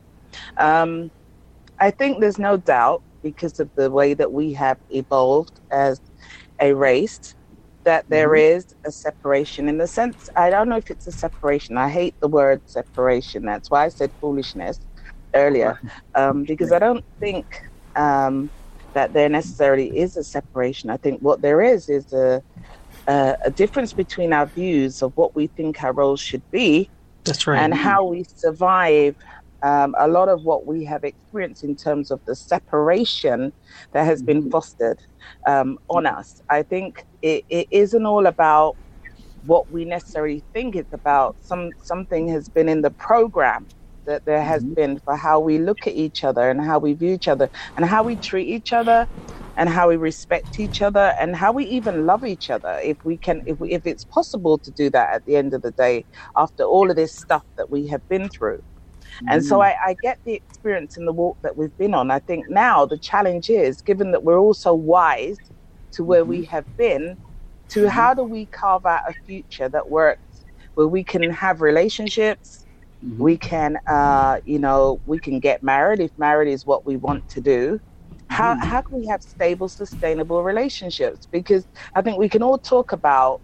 Um, 0.57 1.11
I 1.79 1.91
think 1.91 2.19
there's 2.19 2.39
no 2.39 2.57
doubt 2.57 3.03
because 3.21 3.59
of 3.59 3.69
the 3.75 3.89
way 3.91 4.13
that 4.13 4.31
we 4.31 4.53
have 4.53 4.77
evolved 4.89 5.59
as 5.71 5.99
a 6.59 6.73
race 6.73 7.35
that 7.85 8.05
there 8.09 8.35
is 8.35 8.65
a 8.85 8.91
separation 8.91 9.69
in 9.69 9.77
the 9.77 9.87
sense 9.87 10.29
I 10.35 10.49
don't 10.49 10.69
know 10.69 10.77
if 10.77 10.89
it's 10.89 11.07
a 11.07 11.11
separation. 11.11 11.77
I 11.77 11.89
hate 11.89 12.15
the 12.21 12.27
word 12.27 12.61
separation. 12.65 13.43
That's 13.45 13.69
why 13.71 13.85
I 13.85 13.89
said 13.89 14.11
foolishness 14.21 14.79
earlier 15.35 15.79
um, 16.15 16.43
because 16.47 16.71
I 16.71 16.79
don't 16.79 17.05
think 17.19 17.47
um, 17.95 18.51
that 18.93 19.13
there 19.13 19.29
necessarily 19.29 19.97
is 19.97 20.15
a 20.17 20.23
separation. 20.23 20.89
I 20.89 20.97
think 20.97 21.21
what 21.21 21.41
there 21.41 21.61
is 21.61 21.89
is 21.89 22.11
a, 22.13 22.41
a 23.07 23.35
a 23.45 23.51
difference 23.51 23.93
between 23.93 24.33
our 24.33 24.47
views 24.47 25.01
of 25.01 25.13
what 25.15 25.35
we 25.35 25.47
think 25.47 25.83
our 25.83 25.93
roles 25.93 26.21
should 26.21 26.43
be 26.51 26.89
That's 27.25 27.47
right. 27.47 27.59
and 27.61 27.73
how 27.73 28.05
we 28.05 28.23
survive 28.35 29.15
um, 29.63 29.95
a 29.99 30.07
lot 30.09 30.29
of 30.29 30.43
what 30.43 30.67
we 30.67 30.85
have 30.85 31.03
experienced 31.05 31.63
in 31.63 31.75
terms 31.75 32.11
of 32.11 32.21
the 32.27 32.35
separation 32.35 33.53
that 33.93 34.05
has 34.05 34.23
been 34.23 34.49
fostered 34.51 34.99
um, 35.47 35.77
on 35.89 36.05
us. 36.07 36.41
I 36.49 36.63
think 36.63 37.03
it, 37.23 37.45
it 37.49 37.67
isn't 37.71 38.05
all 38.05 38.27
about 38.27 38.75
what 39.43 39.69
we 39.71 39.85
necessarily 39.85 40.43
think 40.53 40.75
it's 40.75 40.93
about. 40.93 41.37
Some 41.41 41.71
something 41.83 42.27
has 42.29 42.49
been 42.49 42.69
in 42.69 42.81
the 42.83 42.91
program 42.91 43.69
that 44.05 44.23
there 44.25 44.43
has 44.43 44.65
been 44.65 44.99
for 45.05 45.15
how 45.17 45.39
we 45.39 45.59
look 45.59 45.87
at 45.87 45.93
each 45.93 46.23
other 46.23 46.49
and 46.49 46.61
how 46.61 46.79
we 46.79 46.93
view 46.93 47.13
each 47.13 47.27
other 47.29 47.49
and 47.77 47.85
how 47.85 48.03
we 48.03 48.17
treat 48.17 48.47
each 48.49 48.73
other 48.73 49.07
and 49.57 49.69
how 49.69 49.89
we 49.89 49.97
respect 49.97 50.59
each 50.59 50.81
other 50.81 51.13
and 51.21 51.35
how 51.35 51.51
we 51.53 51.65
even 51.65 52.05
love 52.07 52.25
each 52.25 52.49
other 52.49 52.79
if 52.83 52.97
we 53.05 53.17
can 53.19 53.43
if 53.47 53.59
we, 53.59 53.71
if 53.71 53.85
it's 53.85 54.05
possible 54.05 54.59
to 54.59 54.71
do 54.71 54.89
that 54.91 55.13
at 55.13 55.25
the 55.25 55.35
end 55.37 55.53
of 55.53 55.61
the 55.61 55.71
day 55.73 56.05
after 56.37 56.63
all 56.63 56.89
of 56.89 56.95
this 56.97 57.15
stuff 57.15 57.43
that 57.57 57.69
we 57.71 57.87
have 57.87 58.01
been 58.09 58.29
through 58.29 58.59
and 59.27 59.43
so 59.43 59.59
mm. 59.59 59.63
I, 59.65 59.75
I 59.89 59.95
get 60.01 60.19
the 60.25 60.33
experience 60.33 60.97
in 60.97 61.05
the 61.05 61.13
walk 61.13 61.37
that 61.41 61.55
we've 61.55 61.75
been 61.77 61.93
on. 61.93 62.11
I 62.11 62.19
think 62.19 62.49
now 62.49 62.85
the 62.85 62.97
challenge 62.97 63.49
is 63.49 63.81
given 63.81 64.11
that 64.11 64.23
we're 64.23 64.39
all 64.39 64.53
so 64.53 64.73
wise 64.73 65.37
to 65.91 66.03
where 66.03 66.25
we 66.25 66.39
mm-hmm. 66.39 66.51
have 66.51 66.77
been 66.77 67.17
to 67.69 67.81
mm-hmm. 67.81 67.89
how 67.89 68.13
do 68.13 68.23
we 68.23 68.45
carve 68.47 68.85
out 68.85 69.01
a 69.07 69.13
future 69.25 69.69
that 69.69 69.89
works 69.89 70.45
where 70.75 70.87
we 70.87 71.03
can 71.03 71.29
have 71.29 71.61
relationships 71.61 72.65
mm-hmm. 73.05 73.21
we 73.21 73.37
can 73.37 73.77
uh, 73.87 74.39
you 74.45 74.59
know 74.59 74.99
we 75.05 75.19
can 75.19 75.39
get 75.39 75.63
married 75.63 75.99
if 75.99 76.11
married 76.17 76.51
is 76.51 76.65
what 76.65 76.85
we 76.85 76.97
want 76.97 77.27
to 77.29 77.41
do? 77.41 77.79
How, 78.29 78.55
how 78.55 78.81
can 78.81 78.99
we 78.99 79.05
have 79.05 79.21
stable 79.21 79.69
sustainable 79.69 80.41
relationships? 80.43 81.27
Because 81.27 81.67
i 81.93 82.01
think 82.01 82.17
we 82.17 82.27
can 82.27 82.41
all 82.41 82.57
talk 82.57 82.91
about 82.91 83.41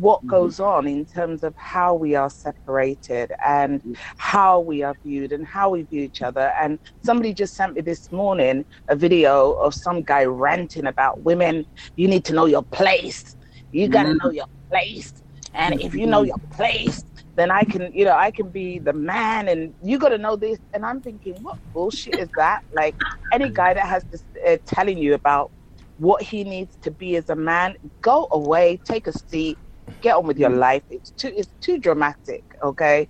what 0.00 0.20
mm-hmm. 0.20 0.30
goes 0.30 0.60
on 0.60 0.86
in 0.86 1.04
terms 1.04 1.44
of 1.44 1.54
how 1.56 1.94
we 1.94 2.14
are 2.14 2.30
separated 2.30 3.32
and 3.44 3.96
how 4.16 4.58
we 4.58 4.82
are 4.82 4.96
viewed 5.04 5.32
and 5.32 5.46
how 5.46 5.70
we 5.70 5.82
view 5.82 6.02
each 6.02 6.22
other. 6.22 6.52
And 6.60 6.78
somebody 7.02 7.34
just 7.34 7.54
sent 7.54 7.74
me 7.74 7.82
this 7.82 8.10
morning 8.10 8.64
a 8.88 8.96
video 8.96 9.52
of 9.52 9.74
some 9.74 10.02
guy 10.02 10.24
ranting 10.24 10.86
about 10.86 11.20
women. 11.20 11.66
You 11.96 12.08
need 12.08 12.24
to 12.24 12.32
know 12.32 12.46
your 12.46 12.62
place. 12.62 13.36
You 13.72 13.88
got 13.88 14.04
to 14.04 14.08
mm-hmm. 14.10 14.26
know 14.26 14.32
your 14.32 14.48
place. 14.70 15.12
And 15.52 15.80
if 15.80 15.94
you 15.94 16.06
know 16.06 16.20
mm-hmm. 16.20 16.28
your 16.28 16.38
place 16.52 17.04
then 17.36 17.50
I 17.50 17.62
can, 17.62 17.90
you 17.94 18.04
know, 18.04 18.16
I 18.16 18.30
can 18.30 18.50
be 18.50 18.78
the 18.78 18.92
man, 18.92 19.48
and 19.48 19.72
you 19.82 19.98
got 19.98 20.10
to 20.10 20.18
know 20.18 20.36
this. 20.36 20.58
And 20.74 20.84
I'm 20.84 21.00
thinking, 21.00 21.42
what 21.42 21.56
bullshit 21.72 22.18
is 22.18 22.28
that? 22.36 22.62
Like 22.72 22.94
any 23.32 23.48
guy 23.48 23.72
that 23.72 23.86
has 23.86 24.04
this 24.04 24.24
uh, 24.46 24.56
telling 24.66 24.98
you 24.98 25.14
about 25.14 25.50
what 25.98 26.22
he 26.22 26.44
needs 26.44 26.76
to 26.82 26.90
be 26.90 27.16
as 27.16 27.30
a 27.30 27.34
man, 27.34 27.76
go 28.02 28.28
away, 28.32 28.78
take 28.84 29.06
a 29.06 29.12
seat, 29.12 29.56
get 30.00 30.16
on 30.16 30.26
with 30.26 30.38
your 30.38 30.50
life. 30.50 30.82
It's 30.90 31.10
too, 31.10 31.32
it's 31.36 31.50
too 31.60 31.78
dramatic. 31.78 32.44
Okay, 32.62 33.08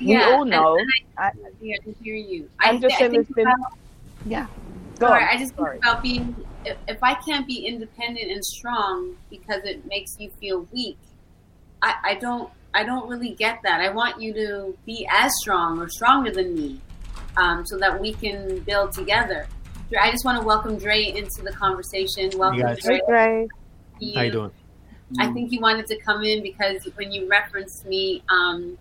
we 0.00 0.16
all 0.22 0.44
know. 0.44 0.78
and 0.78 0.88
I, 1.18 1.26
I 1.26 1.32
hear, 1.60 1.76
I 1.86 1.94
hear 2.02 2.14
you. 2.14 2.50
I'm 2.60 2.76
I, 2.76 2.78
just 2.80 2.94
I 2.94 2.98
saying, 2.98 3.10
think 3.12 3.28
there's 3.28 3.46
been, 3.46 3.46
about- 3.46 3.78
yeah. 4.26 4.46
Go 4.98 5.08
Sorry, 5.08 5.22
on. 5.24 5.28
I 5.28 5.38
just 5.38 5.56
Sorry. 5.56 5.72
think 5.72 5.84
about 5.84 6.02
being. 6.02 6.36
If, 6.64 6.78
if 6.88 7.02
I 7.02 7.14
can't 7.14 7.46
be 7.46 7.66
independent 7.66 8.30
and 8.30 8.42
strong 8.44 9.16
because 9.28 9.62
it 9.64 9.84
makes 9.86 10.16
you 10.18 10.30
feel 10.40 10.66
weak, 10.72 10.96
I, 11.82 11.94
I 12.04 12.14
don't. 12.14 12.50
I 12.76 12.82
don't 12.82 13.08
really 13.08 13.34
get 13.34 13.60
that. 13.62 13.80
I 13.80 13.90
want 13.90 14.20
you 14.20 14.32
to 14.34 14.76
be 14.84 15.06
as 15.08 15.32
strong 15.40 15.78
or 15.78 15.88
stronger 15.88 16.32
than 16.32 16.54
me, 16.56 16.80
um, 17.36 17.64
so 17.64 17.76
that 17.78 18.00
we 18.00 18.14
can 18.14 18.60
build 18.60 18.92
together. 18.92 19.46
I 20.00 20.10
just 20.10 20.24
want 20.24 20.40
to 20.40 20.44
welcome 20.44 20.76
Dre 20.76 21.04
into 21.04 21.42
the 21.44 21.52
conversation. 21.52 22.30
Welcome, 22.36 22.60
guys. 22.62 22.80
Dre. 22.82 22.94
Hey, 22.96 23.02
Gray. 23.06 23.48
How 24.16 24.22
you 24.22 24.30
doing? 24.32 24.50
I 25.18 25.32
think 25.32 25.52
you 25.52 25.60
wanted 25.60 25.86
to 25.86 25.96
come 26.00 26.24
in 26.24 26.42
because 26.42 26.86
when 26.96 27.12
you 27.12 27.28
referenced 27.28 27.86
me, 27.86 28.22
um, 28.28 28.78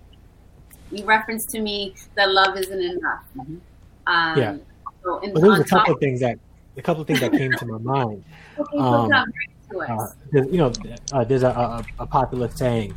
you 0.92 1.06
referenced 1.06 1.50
to 1.50 1.62
me 1.62 1.96
that 2.16 2.32
love 2.32 2.58
isn't 2.58 2.82
enough. 2.82 3.24
Mhm. 3.36 3.60
Um, 4.08 4.38
Yeah. 4.38 4.58
So 5.04 5.20
in, 5.20 5.34
Well, 5.34 5.42
there 5.42 5.52
was 5.52 5.60
a 5.60 5.64
couple 5.66 5.86
top 5.86 5.96
of 5.96 6.00
things 6.00 6.22
that 6.22 6.40
a 6.78 6.82
couple 6.82 7.02
of 7.02 7.08
things 7.08 7.20
that 7.20 7.34
came 7.34 7.52
to 7.54 7.66
my 7.66 7.78
mind. 7.78 8.24
okay, 8.58 8.78
um, 8.78 9.10
what's 9.10 9.14
up? 9.14 9.26
Bring 9.26 9.50
it 9.50 9.88
to 10.32 10.40
Uh, 10.40 10.46
you 10.52 10.58
know, 10.58 10.72
uh, 11.12 11.24
there's 11.24 11.44
a, 11.44 11.50
a, 11.50 11.86
a 12.00 12.08
popular 12.08 12.50
saying, 12.50 12.96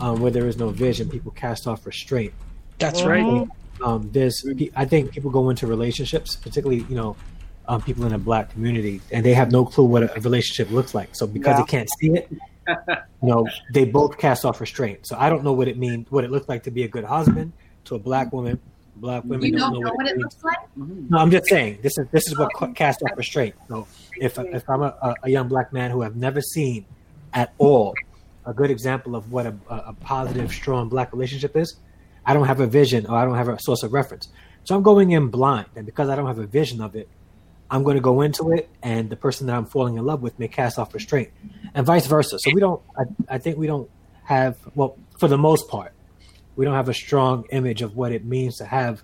um, 0.00 0.20
"Where 0.20 0.30
there 0.30 0.46
is 0.46 0.58
no 0.58 0.68
vision, 0.70 1.08
people 1.08 1.32
cast 1.32 1.66
off 1.66 1.86
restraint." 1.86 2.32
That's 2.78 3.04
right. 3.04 3.48
Um, 3.82 4.10
there's, 4.12 4.42
I 4.74 4.84
think 4.84 5.12
people 5.12 5.30
go 5.30 5.50
into 5.50 5.66
relationships, 5.66 6.36
particularly 6.36 6.84
you 6.88 6.94
know, 6.94 7.16
um, 7.68 7.82
people 7.82 8.04
in 8.04 8.12
the 8.12 8.18
black 8.18 8.50
community, 8.50 9.00
and 9.10 9.24
they 9.24 9.34
have 9.34 9.50
no 9.50 9.64
clue 9.64 9.84
what 9.84 10.02
a, 10.02 10.16
a 10.16 10.20
relationship 10.20 10.70
looks 10.70 10.94
like. 10.94 11.10
So 11.14 11.26
because 11.26 11.58
Yeah. 11.58 11.64
they 11.64 11.70
can't 11.70 11.88
see 11.98 12.10
it, 12.10 12.30
you 12.68 13.28
know, 13.28 13.46
they 13.72 13.84
both 13.84 14.18
cast 14.18 14.44
off 14.44 14.60
restraint. 14.60 15.06
So 15.06 15.16
I 15.18 15.28
don't 15.30 15.44
know 15.44 15.52
what 15.52 15.68
it 15.68 15.78
means, 15.78 16.10
what 16.10 16.24
it 16.24 16.30
looks 16.30 16.48
like 16.48 16.64
to 16.64 16.70
be 16.70 16.82
a 16.84 16.88
good 16.88 17.04
husband 17.04 17.52
to 17.86 17.94
a 17.94 17.98
black 17.98 18.32
woman. 18.32 18.60
Black 18.96 19.24
women 19.24 19.44
You 19.46 19.52
don't 19.52 19.60
don't 19.60 19.72
know 19.74 19.80
know 19.80 19.88
what 19.90 19.96
what 19.96 20.06
it 20.06 20.12
it 20.12 20.18
looks 20.18 20.42
like? 20.42 20.56
Mhm. 20.78 21.10
No, 21.10 21.18
I'm 21.18 21.30
just 21.30 21.46
saying 21.48 21.78
this 21.82 21.98
is 21.98 22.06
this 22.12 22.26
is 22.28 22.38
what 22.38 22.50
cast 22.74 23.02
off 23.02 23.10
restraint. 23.16 23.54
So 23.68 23.86
if 24.16 24.38
if 24.38 24.68
I'm 24.70 24.82
a, 24.82 24.94
a- 25.02 25.14
a 25.24 25.30
young 25.30 25.48
black 25.48 25.72
man 25.72 25.90
who 25.90 26.00
have 26.00 26.16
never 26.16 26.40
seen 26.40 26.86
at 27.34 27.52
all 27.58 27.94
a 28.46 28.54
good 28.54 28.70
example 28.70 29.14
of 29.14 29.30
what 29.30 29.44
a, 29.44 29.54
a, 29.68 29.74
a 29.88 29.92
positive, 30.00 30.50
strong 30.52 30.88
black 30.88 31.12
relationship 31.12 31.56
is, 31.56 31.76
I 32.24 32.32
don't 32.32 32.46
have 32.46 32.60
a 32.60 32.66
vision 32.66 33.04
or 33.06 33.16
I 33.16 33.24
don't 33.26 33.34
have 33.36 33.48
a 33.48 33.58
source 33.60 33.82
of 33.82 33.92
reference. 33.92 34.28
So 34.64 34.74
I'm 34.74 34.82
going 34.82 35.10
in 35.10 35.28
blind, 35.28 35.66
and 35.76 35.84
because 35.84 36.08
I 36.08 36.16
don't 36.16 36.26
have 36.26 36.38
a 36.38 36.46
vision 36.46 36.80
of 36.80 36.96
it, 36.96 37.08
I'm 37.70 37.82
going 37.82 37.96
to 37.96 38.02
go 38.02 38.20
into 38.20 38.52
it, 38.52 38.68
and 38.82 39.10
the 39.10 39.16
person 39.16 39.46
that 39.48 39.56
I'm 39.56 39.66
falling 39.66 39.96
in 39.96 40.04
love 40.04 40.22
with 40.22 40.38
may 40.38 40.48
cast 40.48 40.78
off 40.78 40.94
restraint, 40.94 41.30
and 41.74 41.84
vice 41.84 42.06
versa. 42.06 42.38
So 42.38 42.50
we 42.54 42.60
don't. 42.60 42.80
I, 42.96 43.34
I 43.34 43.38
think 43.38 43.56
we 43.58 43.66
don't 43.66 43.90
have 44.24 44.56
well, 44.74 44.96
for 45.18 45.28
the 45.28 45.38
most 45.38 45.68
part, 45.68 45.92
we 46.56 46.64
don't 46.64 46.74
have 46.74 46.88
a 46.88 46.94
strong 46.94 47.44
image 47.50 47.82
of 47.82 47.96
what 47.96 48.12
it 48.12 48.24
means 48.24 48.56
to 48.58 48.64
have 48.64 49.02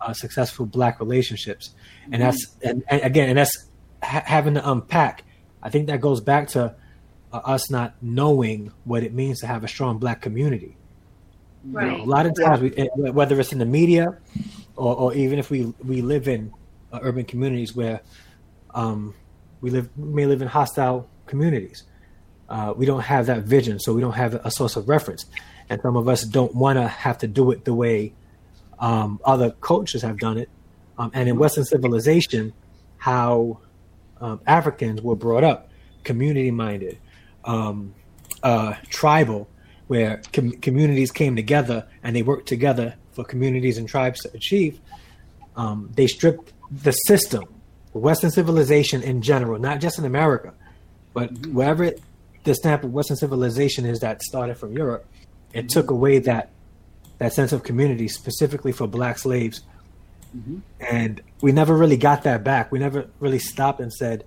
uh, 0.00 0.12
successful 0.12 0.66
black 0.66 1.00
relationships, 1.00 1.74
and 2.10 2.22
that's 2.22 2.56
and, 2.62 2.84
and 2.88 3.02
again, 3.02 3.28
and 3.28 3.38
that's 3.38 3.68
ha- 4.02 4.22
having 4.24 4.54
to 4.54 4.70
unpack. 4.70 5.24
I 5.62 5.70
think 5.70 5.86
that 5.88 6.00
goes 6.00 6.20
back 6.20 6.48
to 6.50 6.74
uh, 7.32 7.36
us 7.36 7.70
not 7.70 7.94
knowing 8.02 8.72
what 8.84 9.02
it 9.02 9.12
means 9.12 9.40
to 9.40 9.46
have 9.46 9.64
a 9.64 9.68
strong 9.68 9.98
black 9.98 10.20
community. 10.20 10.76
You 11.64 11.72
know, 11.72 11.78
Right. 11.78 12.00
a 12.00 12.04
lot 12.04 12.26
of 12.26 12.34
times, 12.36 12.60
we, 12.60 12.70
whether 13.10 13.38
it's 13.38 13.52
in 13.52 13.58
the 13.60 13.64
media 13.66 14.18
or, 14.76 14.96
or 14.96 15.14
even 15.14 15.38
if 15.38 15.48
we 15.50 15.72
we 15.84 16.02
live 16.02 16.26
in 16.26 16.52
uh, 16.92 16.98
urban 17.02 17.24
communities 17.24 17.74
where 17.74 18.00
um, 18.74 19.14
we 19.60 19.70
live 19.70 19.96
may 19.96 20.26
live 20.26 20.42
in 20.42 20.48
hostile 20.48 21.08
communities, 21.26 21.84
uh, 22.48 22.72
we 22.76 22.86
don't 22.86 23.02
have 23.02 23.26
that 23.26 23.42
vision, 23.42 23.78
so 23.78 23.92
we 23.92 24.00
don't 24.00 24.12
have 24.12 24.34
a 24.34 24.50
source 24.50 24.76
of 24.76 24.88
reference, 24.88 25.24
and 25.68 25.80
some 25.82 25.96
of 25.96 26.08
us 26.08 26.24
don't 26.24 26.54
want 26.54 26.78
to 26.78 26.86
have 26.86 27.18
to 27.18 27.26
do 27.26 27.50
it 27.50 27.64
the 27.64 27.74
way 27.74 28.12
um, 28.78 29.20
other 29.24 29.50
cultures 29.60 30.02
have 30.02 30.18
done 30.18 30.38
it, 30.38 30.48
um, 30.98 31.10
and 31.14 31.28
in 31.28 31.38
Western 31.38 31.64
civilization, 31.64 32.52
how 32.98 33.58
um, 34.20 34.40
Africans 34.46 35.02
were 35.02 35.16
brought 35.16 35.44
up, 35.44 35.70
community 36.04 36.50
minded, 36.50 36.98
um, 37.44 37.94
uh, 38.42 38.74
tribal, 38.88 39.48
where 39.88 40.22
com- 40.32 40.52
communities 40.52 41.10
came 41.10 41.36
together 41.36 41.86
and 42.02 42.14
they 42.14 42.22
worked 42.22 42.48
together 42.48 42.94
for 43.12 43.24
communities 43.24 43.78
and 43.78 43.88
tribes 43.88 44.20
to 44.20 44.32
achieve. 44.32 44.80
Um, 45.56 45.90
they 45.94 46.06
stripped 46.06 46.52
the 46.72 46.92
system, 46.92 47.44
Western 47.92 48.30
civilization 48.30 49.02
in 49.02 49.22
general, 49.22 49.58
not 49.58 49.80
just 49.80 49.98
in 49.98 50.04
America, 50.04 50.54
but 51.12 51.46
wherever 51.48 51.84
it, 51.84 52.00
the 52.44 52.54
stamp 52.54 52.84
of 52.84 52.92
Western 52.92 53.16
civilization 53.16 53.84
is 53.84 54.00
that 54.00 54.22
started 54.22 54.56
from 54.56 54.72
Europe, 54.72 55.06
it 55.52 55.68
took 55.68 55.90
away 55.90 56.18
that 56.20 56.50
that 57.18 57.32
sense 57.32 57.52
of 57.52 57.62
community 57.62 58.08
specifically 58.08 58.72
for 58.72 58.88
black 58.88 59.18
slaves. 59.18 59.60
Mm-hmm. 60.36 60.58
And 60.80 61.20
we 61.40 61.52
never 61.52 61.76
really 61.76 61.96
got 61.96 62.24
that 62.24 62.42
back. 62.42 62.72
We 62.72 62.80
never 62.80 63.06
really 63.20 63.38
stopped 63.38 63.80
and 63.80 63.92
said, 63.92 64.24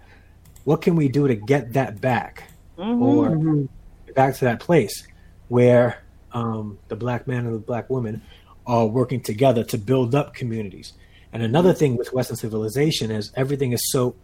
what 0.63 0.81
can 0.81 0.95
we 0.95 1.09
do 1.09 1.27
to 1.27 1.35
get 1.35 1.73
that 1.73 1.99
back? 1.99 2.49
Mm-hmm. 2.77 3.01
Or 3.01 3.29
mm-hmm. 3.31 4.13
back 4.13 4.35
to 4.35 4.45
that 4.45 4.61
place 4.61 5.05
where 5.49 6.03
um, 6.31 6.77
the 6.87 6.95
black 6.95 7.27
man 7.27 7.45
and 7.45 7.55
the 7.55 7.59
black 7.59 7.89
woman 7.89 8.21
are 8.65 8.85
working 8.85 9.21
together 9.21 9.63
to 9.65 9.77
build 9.77 10.15
up 10.15 10.33
communities. 10.33 10.93
And 11.35 11.43
another 11.43 11.73
thing 11.73 11.97
with 11.97 12.13
Western 12.13 12.37
civilization 12.37 13.11
is 13.11 13.29
everything 13.35 13.73
is 13.73 13.81
so 13.91 14.15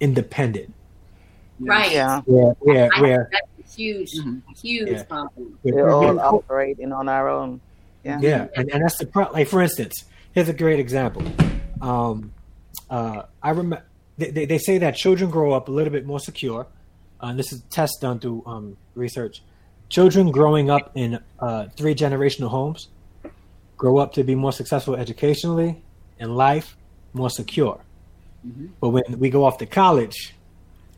independent. 0.00 0.74
Right. 1.58 1.92
Yeah, 1.92 2.20
Where, 2.26 2.52
where, 2.60 2.90
where, 3.00 3.30
That's 3.32 3.74
a 3.74 3.76
huge, 3.76 4.10
Mhm. 4.12 4.42
huge 4.62 4.88
Yeah. 4.90 5.02
problem. 5.04 5.58
where- 5.62 5.74
we're 5.74 5.88
all 5.90 6.14
where- 6.14 6.24
operating 6.24 6.92
on 6.92 7.08
our 7.08 7.26
own. 7.30 7.60
Yeah. 8.04 8.20
Yeah, 8.20 8.46
and, 8.54 8.70
and 8.70 8.84
that's 8.84 8.98
the 8.98 9.06
pro- 9.06 9.30
like 9.32 9.48
for 9.48 9.62
instance, 9.62 10.04
here's 10.32 10.50
a 10.50 10.52
great 10.52 10.78
example. 10.78 11.22
um, 11.80 12.32
uh, 12.90 13.22
I 13.42 13.48
remember 13.50 13.82
they, 14.18 14.30
they, 14.30 14.44
they 14.44 14.58
say 14.58 14.76
that 14.78 14.94
children 14.94 15.30
grow 15.30 15.52
up 15.52 15.68
a 15.68 15.70
little 15.72 15.92
bit 15.92 16.04
more 16.04 16.20
secure. 16.20 16.66
Uh, 17.22 17.26
and 17.28 17.38
this 17.38 17.50
is 17.52 17.60
a 17.60 17.62
test 17.70 17.94
done 18.02 18.18
through 18.18 18.42
um, 18.46 18.76
research. 18.94 19.42
Children 19.88 20.30
growing 20.32 20.68
up 20.70 20.90
in 20.94 21.18
uh, 21.40 21.66
three 21.78 21.94
generational 21.94 22.48
homes 22.48 22.88
grow 23.78 23.96
up 23.96 24.12
to 24.12 24.22
be 24.22 24.34
more 24.34 24.52
successful 24.52 24.94
educationally 24.96 25.80
in 26.18 26.34
life, 26.34 26.76
more 27.12 27.30
secure. 27.30 27.80
But 28.80 28.90
when 28.90 29.18
we 29.18 29.30
go 29.30 29.44
off 29.44 29.58
to 29.58 29.66
college, 29.66 30.34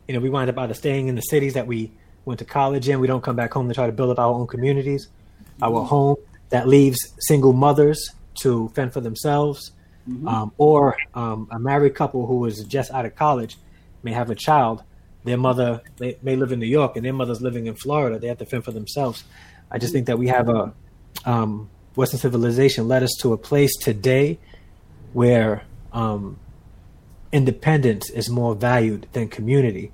you 0.07 0.13
know, 0.13 0.19
we 0.19 0.29
wind 0.29 0.49
up 0.49 0.57
either 0.57 0.73
staying 0.73 1.07
in 1.07 1.15
the 1.15 1.21
cities 1.21 1.53
that 1.53 1.67
we 1.67 1.91
went 2.25 2.39
to 2.39 2.45
college 2.45 2.87
in. 2.87 2.99
We 2.99 3.07
don't 3.07 3.23
come 3.23 3.35
back 3.35 3.53
home 3.53 3.67
to 3.67 3.73
try 3.73 3.87
to 3.87 3.91
build 3.91 4.11
up 4.11 4.19
our 4.19 4.33
own 4.33 4.47
communities, 4.47 5.07
our 5.61 5.83
home 5.83 6.17
that 6.49 6.67
leaves 6.67 6.99
single 7.19 7.53
mothers 7.53 8.11
to 8.41 8.69
fend 8.69 8.93
for 8.93 9.01
themselves, 9.01 9.71
um, 10.27 10.51
or 10.57 10.97
um, 11.13 11.47
a 11.51 11.59
married 11.59 11.95
couple 11.95 12.25
who 12.25 12.45
is 12.45 12.63
just 12.63 12.91
out 12.91 13.05
of 13.05 13.15
college 13.15 13.57
may 14.03 14.11
have 14.11 14.29
a 14.29 14.35
child. 14.35 14.83
Their 15.23 15.37
mother 15.37 15.81
they 15.97 16.17
may 16.21 16.35
live 16.35 16.51
in 16.51 16.59
New 16.59 16.65
York 16.65 16.95
and 16.95 17.05
their 17.05 17.13
mother's 17.13 17.41
living 17.41 17.67
in 17.67 17.75
Florida. 17.75 18.17
They 18.17 18.27
have 18.27 18.39
to 18.39 18.45
fend 18.45 18.65
for 18.65 18.71
themselves. 18.71 19.23
I 19.69 19.77
just 19.77 19.93
think 19.93 20.07
that 20.07 20.17
we 20.17 20.27
have 20.27 20.49
a 20.49 20.73
um, 21.25 21.69
Western 21.95 22.19
civilization 22.19 22.87
led 22.87 23.03
us 23.03 23.15
to 23.21 23.33
a 23.33 23.37
place 23.37 23.75
today 23.77 24.39
where 25.13 25.63
um, 25.93 26.37
independence 27.31 28.09
is 28.09 28.29
more 28.29 28.55
valued 28.55 29.07
than 29.13 29.27
community. 29.27 29.91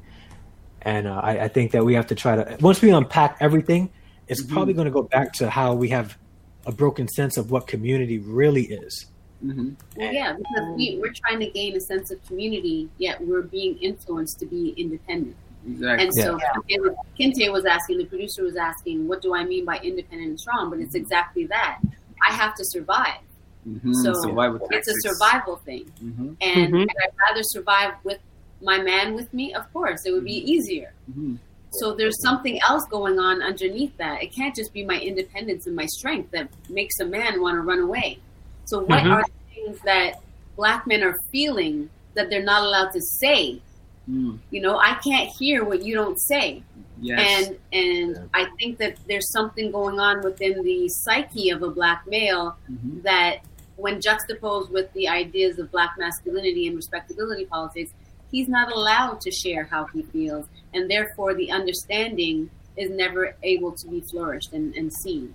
And 0.81 1.07
uh, 1.07 1.19
I, 1.23 1.39
I 1.41 1.47
think 1.47 1.71
that 1.71 1.83
we 1.83 1.95
have 1.95 2.07
to 2.07 2.15
try 2.15 2.35
to 2.35 2.57
once 2.61 2.81
we 2.81 2.91
unpack 2.91 3.37
everything, 3.39 3.89
it's 4.27 4.43
probably 4.43 4.73
going 4.73 4.85
to 4.85 4.91
go 4.91 5.03
back 5.03 5.33
to 5.33 5.49
how 5.49 5.73
we 5.73 5.89
have 5.89 6.17
a 6.65 6.71
broken 6.71 7.07
sense 7.07 7.37
of 7.37 7.51
what 7.51 7.67
community 7.67 8.19
really 8.19 8.63
is. 8.63 9.07
hmm 9.41 9.71
Well, 9.95 10.13
yeah, 10.13 10.33
because 10.33 10.75
we, 10.75 10.99
we're 11.01 11.13
trying 11.13 11.39
to 11.39 11.49
gain 11.49 11.75
a 11.75 11.79
sense 11.79 12.11
of 12.11 12.23
community, 12.25 12.89
yet 12.97 13.25
we're 13.25 13.41
being 13.41 13.77
influenced 13.77 14.39
to 14.39 14.45
be 14.45 14.73
independent. 14.77 15.35
Exactly. 15.65 16.05
And 16.05 16.13
so 16.13 16.37
Kinte, 16.37 16.81
was, 16.81 16.95
Kinte 17.19 17.51
was 17.51 17.65
asking, 17.65 17.97
the 17.97 18.05
producer 18.05 18.43
was 18.43 18.55
asking, 18.55 19.07
what 19.07 19.21
do 19.21 19.35
I 19.35 19.43
mean 19.43 19.65
by 19.65 19.79
independent 19.79 20.29
and 20.29 20.39
strong? 20.39 20.69
But 20.69 20.79
it's 20.79 20.95
exactly 20.95 21.45
that. 21.47 21.79
I 22.27 22.33
have 22.33 22.55
to 22.55 22.63
survive. 22.65 23.19
Hmm 23.67 23.93
So 24.03 24.13
Survival 24.13 24.67
it's 24.71 24.87
a 24.87 24.93
survival 25.01 25.57
thing. 25.57 25.85
hmm 25.99 26.33
And 26.41 26.73
Mhm. 26.73 26.79
would 26.79 26.89
rather 27.29 27.43
survive 27.43 27.93
with 28.03 28.19
my 28.61 28.79
man 28.79 29.13
with 29.13 29.33
me? 29.33 29.53
Of 29.53 29.71
course, 29.73 30.05
it 30.05 30.11
would 30.11 30.25
be 30.25 30.39
easier. 30.51 30.93
hmm 31.13 31.35
So 31.73 31.93
there's 31.93 32.19
something 32.21 32.59
else 32.67 32.85
going 32.89 33.19
on 33.19 33.41
underneath 33.41 33.95
that. 33.97 34.23
It 34.23 34.33
can't 34.33 34.55
just 34.55 34.71
be 34.73 34.83
my 34.85 34.99
independence 34.99 35.67
and 35.67 35.75
my 35.75 35.85
strength 35.85 36.31
that 36.31 36.49
makes 36.69 36.97
a 36.99 37.05
man 37.05 37.41
want 37.41 37.55
to 37.55 37.61
run 37.61 37.79
away. 37.79 38.19
So 38.65 38.79
what 38.79 39.03
Mhm. 39.03 39.11
are 39.11 39.23
the 39.23 39.53
things 39.53 39.79
that 39.83 40.21
black 40.55 40.87
men 40.87 41.03
are 41.03 41.15
feeling 41.31 41.89
that 42.15 42.29
they're 42.29 42.43
not 42.43 42.63
allowed 42.63 42.91
to 42.93 43.01
say? 43.01 43.61
Mm. 44.09 44.39
You 44.49 44.61
know, 44.61 44.77
I 44.79 44.93
can't 45.07 45.29
hear 45.37 45.65
what 45.65 45.83
you 45.83 45.93
don't 45.93 46.19
say. 46.19 46.63
Yes. 47.01 47.47
And 47.47 47.57
and 47.73 48.29
I 48.33 48.47
think 48.57 48.77
that 48.79 48.95
there's 49.07 49.29
something 49.31 49.71
going 49.71 49.99
on 49.99 50.23
within 50.23 50.63
the 50.63 50.87
psyche 50.87 51.49
of 51.49 51.61
a 51.61 51.69
black 51.69 52.07
male 52.07 52.57
that 53.03 53.41
when 53.77 54.01
juxtaposed 54.01 54.71
with 54.71 54.91
the 54.93 55.07
ideas 55.07 55.59
of 55.59 55.71
black 55.71 55.95
masculinity 55.97 56.67
and 56.67 56.75
respectability 56.75 57.45
politics, 57.45 57.93
he's 58.31 58.47
not 58.47 58.71
allowed 58.71 59.21
to 59.21 59.31
share 59.31 59.63
how 59.63 59.85
he 59.85 60.03
feels, 60.03 60.45
and 60.73 60.89
therefore 60.89 61.33
the 61.33 61.49
understanding 61.51 62.49
is 62.75 62.89
never 62.91 63.35
able 63.43 63.71
to 63.71 63.87
be 63.87 64.01
flourished 64.01 64.53
and, 64.53 64.75
and 64.75 64.91
seen. 64.93 65.33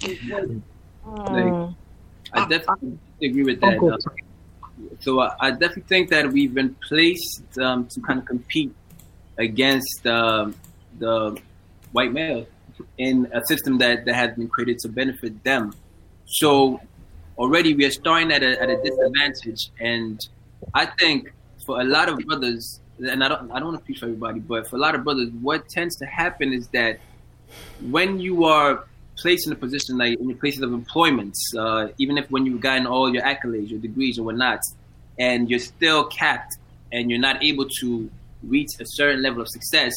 Mm. 0.00 1.74
I 2.32 2.48
definitely 2.48 2.98
agree 3.22 3.44
with 3.44 3.60
that. 3.60 3.74
Uncle. 3.74 3.94
Uh, 3.94 3.98
so 5.00 5.20
I, 5.20 5.34
I 5.40 5.50
definitely 5.50 5.82
think 5.82 6.10
that 6.10 6.30
we've 6.30 6.54
been 6.54 6.74
placed 6.86 7.58
um, 7.58 7.86
to 7.88 8.00
kind 8.00 8.18
of 8.18 8.26
compete 8.26 8.72
against 9.38 10.06
um, 10.06 10.54
the 10.98 11.38
white 11.92 12.12
male 12.12 12.46
in 12.98 13.28
a 13.32 13.44
system 13.46 13.78
that, 13.78 14.04
that 14.04 14.14
has 14.14 14.36
been 14.36 14.48
created 14.48 14.78
to 14.80 14.88
benefit 14.88 15.42
them. 15.42 15.72
So 16.26 16.80
already 17.38 17.74
we 17.74 17.84
are 17.84 17.90
starting 17.90 18.32
at 18.32 18.42
a, 18.42 18.60
at 18.60 18.68
a 18.68 18.76
disadvantage, 18.82 19.70
and 19.80 20.26
I 20.74 20.86
think 20.86 21.32
for 21.64 21.80
a 21.80 21.84
lot 21.84 22.08
of 22.08 22.18
brothers, 22.26 22.80
and 22.98 23.22
I 23.22 23.28
don't 23.28 23.50
I 23.50 23.58
don't 23.58 23.68
want 23.68 23.78
to 23.78 23.84
preach 23.84 24.00
for 24.00 24.06
everybody, 24.06 24.40
but 24.40 24.68
for 24.68 24.76
a 24.76 24.78
lot 24.78 24.94
of 24.94 25.04
brothers, 25.04 25.30
what 25.40 25.68
tends 25.68 25.96
to 25.96 26.06
happen 26.06 26.52
is 26.52 26.68
that 26.68 26.98
when 27.90 28.18
you 28.18 28.44
are 28.44 28.84
placed 29.16 29.46
in 29.46 29.52
a 29.52 29.56
position 29.56 29.98
like 29.98 30.18
in 30.18 30.38
places 30.38 30.62
of 30.62 30.72
employment, 30.72 31.34
uh, 31.56 31.88
even 31.98 32.18
if 32.18 32.30
when 32.30 32.44
you've 32.46 32.60
gotten 32.60 32.86
all 32.86 33.12
your 33.12 33.22
accolades, 33.22 33.70
your 33.70 33.80
degrees, 33.80 34.18
or 34.18 34.24
whatnot, 34.24 34.60
and 35.18 35.48
you're 35.50 35.58
still 35.58 36.04
capped 36.04 36.56
and 36.92 37.10
you're 37.10 37.20
not 37.20 37.42
able 37.42 37.68
to 37.80 38.10
reach 38.42 38.68
a 38.80 38.84
certain 38.84 39.22
level 39.22 39.42
of 39.42 39.48
success, 39.48 39.92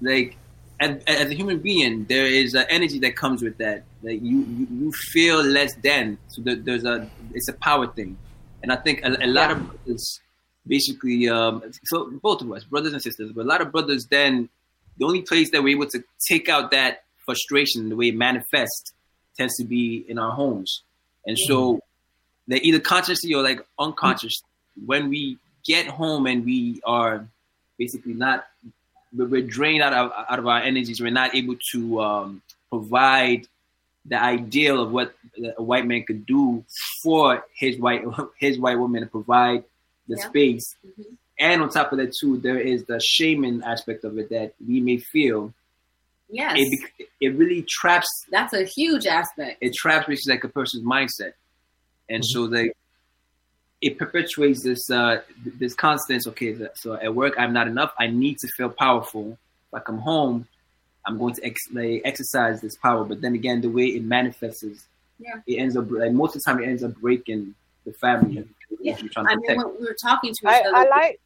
like 0.00 0.36
as, 0.82 1.04
as 1.06 1.30
a 1.30 1.34
human 1.34 1.58
being, 1.58 2.04
there 2.06 2.26
is 2.26 2.54
an 2.54 2.66
energy 2.68 2.98
that 3.00 3.14
comes 3.16 3.40
with 3.42 3.56
that. 3.58 3.84
Like 4.02 4.20
you, 4.20 4.38
you, 4.40 4.66
you 4.70 4.92
feel 4.92 5.40
less 5.42 5.74
than. 5.76 6.18
So 6.28 6.42
there, 6.42 6.56
there's 6.56 6.84
a, 6.84 7.08
it's 7.32 7.48
a 7.48 7.52
power 7.52 7.86
thing, 7.86 8.18
and 8.62 8.72
I 8.72 8.76
think 8.76 9.04
a, 9.04 9.16
a 9.24 9.28
lot 9.28 9.52
of 9.52 9.58
brothers, 9.68 10.20
basically, 10.66 11.28
um, 11.28 11.62
so 11.84 12.10
both 12.22 12.42
of 12.42 12.50
us, 12.52 12.64
brothers 12.64 12.92
and 12.92 13.02
sisters, 13.02 13.30
but 13.32 13.42
a 13.42 13.48
lot 13.48 13.60
of 13.60 13.70
brothers, 13.70 14.06
then 14.10 14.48
the 14.98 15.06
only 15.06 15.22
place 15.22 15.50
that 15.52 15.62
we're 15.62 15.76
able 15.76 15.90
to 15.90 16.02
take 16.28 16.48
out 16.48 16.72
that 16.72 17.04
frustration, 17.24 17.88
the 17.88 17.96
way 17.96 18.08
it 18.08 18.16
manifests, 18.16 18.92
tends 19.38 19.56
to 19.56 19.64
be 19.64 20.04
in 20.08 20.18
our 20.18 20.32
homes, 20.32 20.82
and 21.26 21.38
so 21.38 21.80
they're 22.48 22.60
either 22.62 22.80
consciously 22.80 23.32
or 23.32 23.42
like 23.42 23.60
unconscious. 23.78 24.42
When 24.84 25.08
we 25.10 25.38
get 25.64 25.86
home 25.86 26.26
and 26.26 26.44
we 26.44 26.80
are 26.84 27.26
basically 27.78 28.14
not 28.14 28.46
we're 29.16 29.26
we're 29.26 29.42
drained 29.42 29.82
out 29.82 29.92
of 29.92 30.12
out 30.30 30.38
of 30.38 30.46
our 30.46 30.60
energies. 30.60 31.00
We're 31.00 31.10
not 31.10 31.34
able 31.34 31.56
to 31.72 32.00
um, 32.02 32.42
provide 32.70 33.46
the 34.06 34.20
ideal 34.20 34.80
of 34.82 34.90
what 34.90 35.14
a 35.56 35.62
white 35.62 35.86
man 35.86 36.02
could 36.04 36.26
do 36.26 36.64
for 37.02 37.44
his 37.54 37.78
white 37.78 38.02
his 38.38 38.58
white 38.58 38.78
woman 38.78 39.02
to 39.02 39.08
provide 39.08 39.64
the 40.08 40.16
Yeah. 40.18 40.28
space. 40.28 40.74
Mhm. 40.86 41.16
And 41.38 41.62
on 41.62 41.70
top 41.70 41.90
of 41.92 41.98
that, 41.98 42.14
too, 42.14 42.36
there 42.38 42.60
is 42.60 42.84
the 42.84 43.00
shaming 43.00 43.62
aspect 43.64 44.04
of 44.04 44.16
it 44.18 44.28
that 44.30 44.54
we 44.66 44.80
may 44.80 44.98
feel. 44.98 45.52
Yes, 46.28 46.56
It 46.58 47.10
it 47.20 47.28
really 47.36 47.62
traps 47.68 48.08
that's 48.30 48.52
a 48.54 48.64
huge 48.64 49.06
aspect. 49.06 49.58
it 49.60 49.74
traps 49.74 50.06
basically 50.06 50.34
like 50.34 50.44
a 50.44 50.48
person's 50.48 50.84
mindset, 50.84 51.32
and 52.08 52.24
so 52.24 52.46
they 52.46 52.72
it 53.82 53.98
perpetuates 53.98 54.62
this 54.62 54.88
uh, 54.90 55.20
this 55.58 55.74
constant. 55.74 56.26
Okay, 56.28 56.56
so 56.74 56.94
at 56.94 57.14
work 57.14 57.34
I'm 57.36 57.52
not 57.52 57.66
enough. 57.66 57.92
I 57.98 58.06
need 58.06 58.38
to 58.38 58.48
feel 58.56 58.70
powerful. 58.70 59.36
If 59.68 59.74
I 59.74 59.80
come 59.80 59.98
home, 59.98 60.46
I'm 61.06 61.18
going 61.18 61.34
to 61.34 61.44
ex- 61.44 61.70
like, 61.72 62.00
exercise 62.04 62.60
this 62.60 62.76
power. 62.76 63.04
But 63.04 63.20
then 63.20 63.34
again, 63.34 63.60
the 63.60 63.68
way 63.68 63.86
it 63.86 64.04
manifests, 64.04 64.62
is, 64.62 64.86
Yeah. 65.18 65.40
it 65.46 65.56
ends 65.56 65.76
up 65.76 65.90
like 65.90 66.12
most 66.12 66.36
of 66.36 66.42
the 66.42 66.50
time 66.50 66.62
it 66.62 66.68
ends 66.68 66.84
up 66.84 66.94
breaking 66.96 67.54
the 67.84 67.92
family. 67.94 68.48
Yeah. 68.80 68.96
to 68.96 69.08
I 69.16 69.22
mean, 69.22 69.40
protect. 69.40 69.58
when 69.58 69.80
we 69.80 69.84
were 69.84 69.96
talking 70.00 70.32
to 70.32 70.48
I, 70.48 70.60
each 70.60 70.66
other, 70.66 70.76
I 70.76 70.88
like 70.88 71.20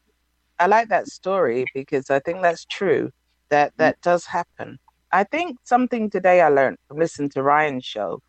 I 0.58 0.66
like 0.66 0.88
that 0.88 1.06
story 1.08 1.66
because 1.74 2.10
I 2.10 2.18
think 2.20 2.40
that's 2.40 2.64
true. 2.64 3.12
That 3.50 3.72
that 3.76 4.00
does 4.00 4.24
happen. 4.24 4.78
I 5.12 5.24
think 5.24 5.58
something 5.64 6.08
today 6.10 6.40
I 6.40 6.48
learned 6.48 6.78
from 6.88 6.98
listening 6.98 7.28
to 7.30 7.42
Ryan's 7.42 7.84
show 7.84 8.20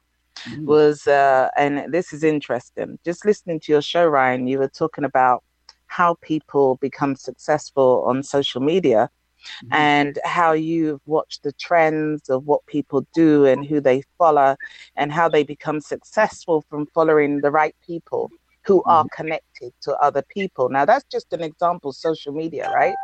Mhm. 0.45 0.65
was 0.65 1.08
uh 1.08 1.50
and 1.58 1.91
this 1.93 2.13
is 2.13 2.23
interesting. 2.23 3.00
Just 3.06 3.26
listening 3.26 3.60
to 3.62 3.71
your 3.71 3.82
show, 3.82 4.06
Ryan, 4.08 4.47
you 4.47 4.60
were 4.60 4.67
talking 4.69 5.04
about 5.04 5.43
how 5.88 6.15
people 6.21 6.76
become 6.82 7.15
successful 7.15 8.04
on 8.06 8.21
social 8.23 8.62
media 8.62 9.10
Mhm. 9.63 9.71
and 9.71 10.19
how 10.23 10.52
you've 10.52 11.02
watched 11.06 11.43
the 11.43 11.54
trends 11.54 12.30
of 12.30 12.45
what 12.45 12.65
people 12.65 13.06
do 13.13 13.45
and 13.45 13.65
who 13.65 13.80
they 13.80 14.04
follow 14.17 14.56
and 14.95 15.12
how 15.12 15.30
they 15.30 15.43
become 15.43 15.80
successful 15.80 16.63
from 16.69 16.86
following 16.88 17.41
the 17.41 17.52
right 17.52 17.76
people 17.86 18.30
who 18.65 18.84
are 18.86 19.06
connected 19.15 19.71
to 19.82 19.95
other 19.97 20.21
people. 20.23 20.67
Now, 20.69 20.86
that's 20.86 21.06
just 21.10 21.32
an 21.32 21.41
example, 21.41 21.93
social 21.93 22.34
media, 22.34 22.69
right? 22.69 22.95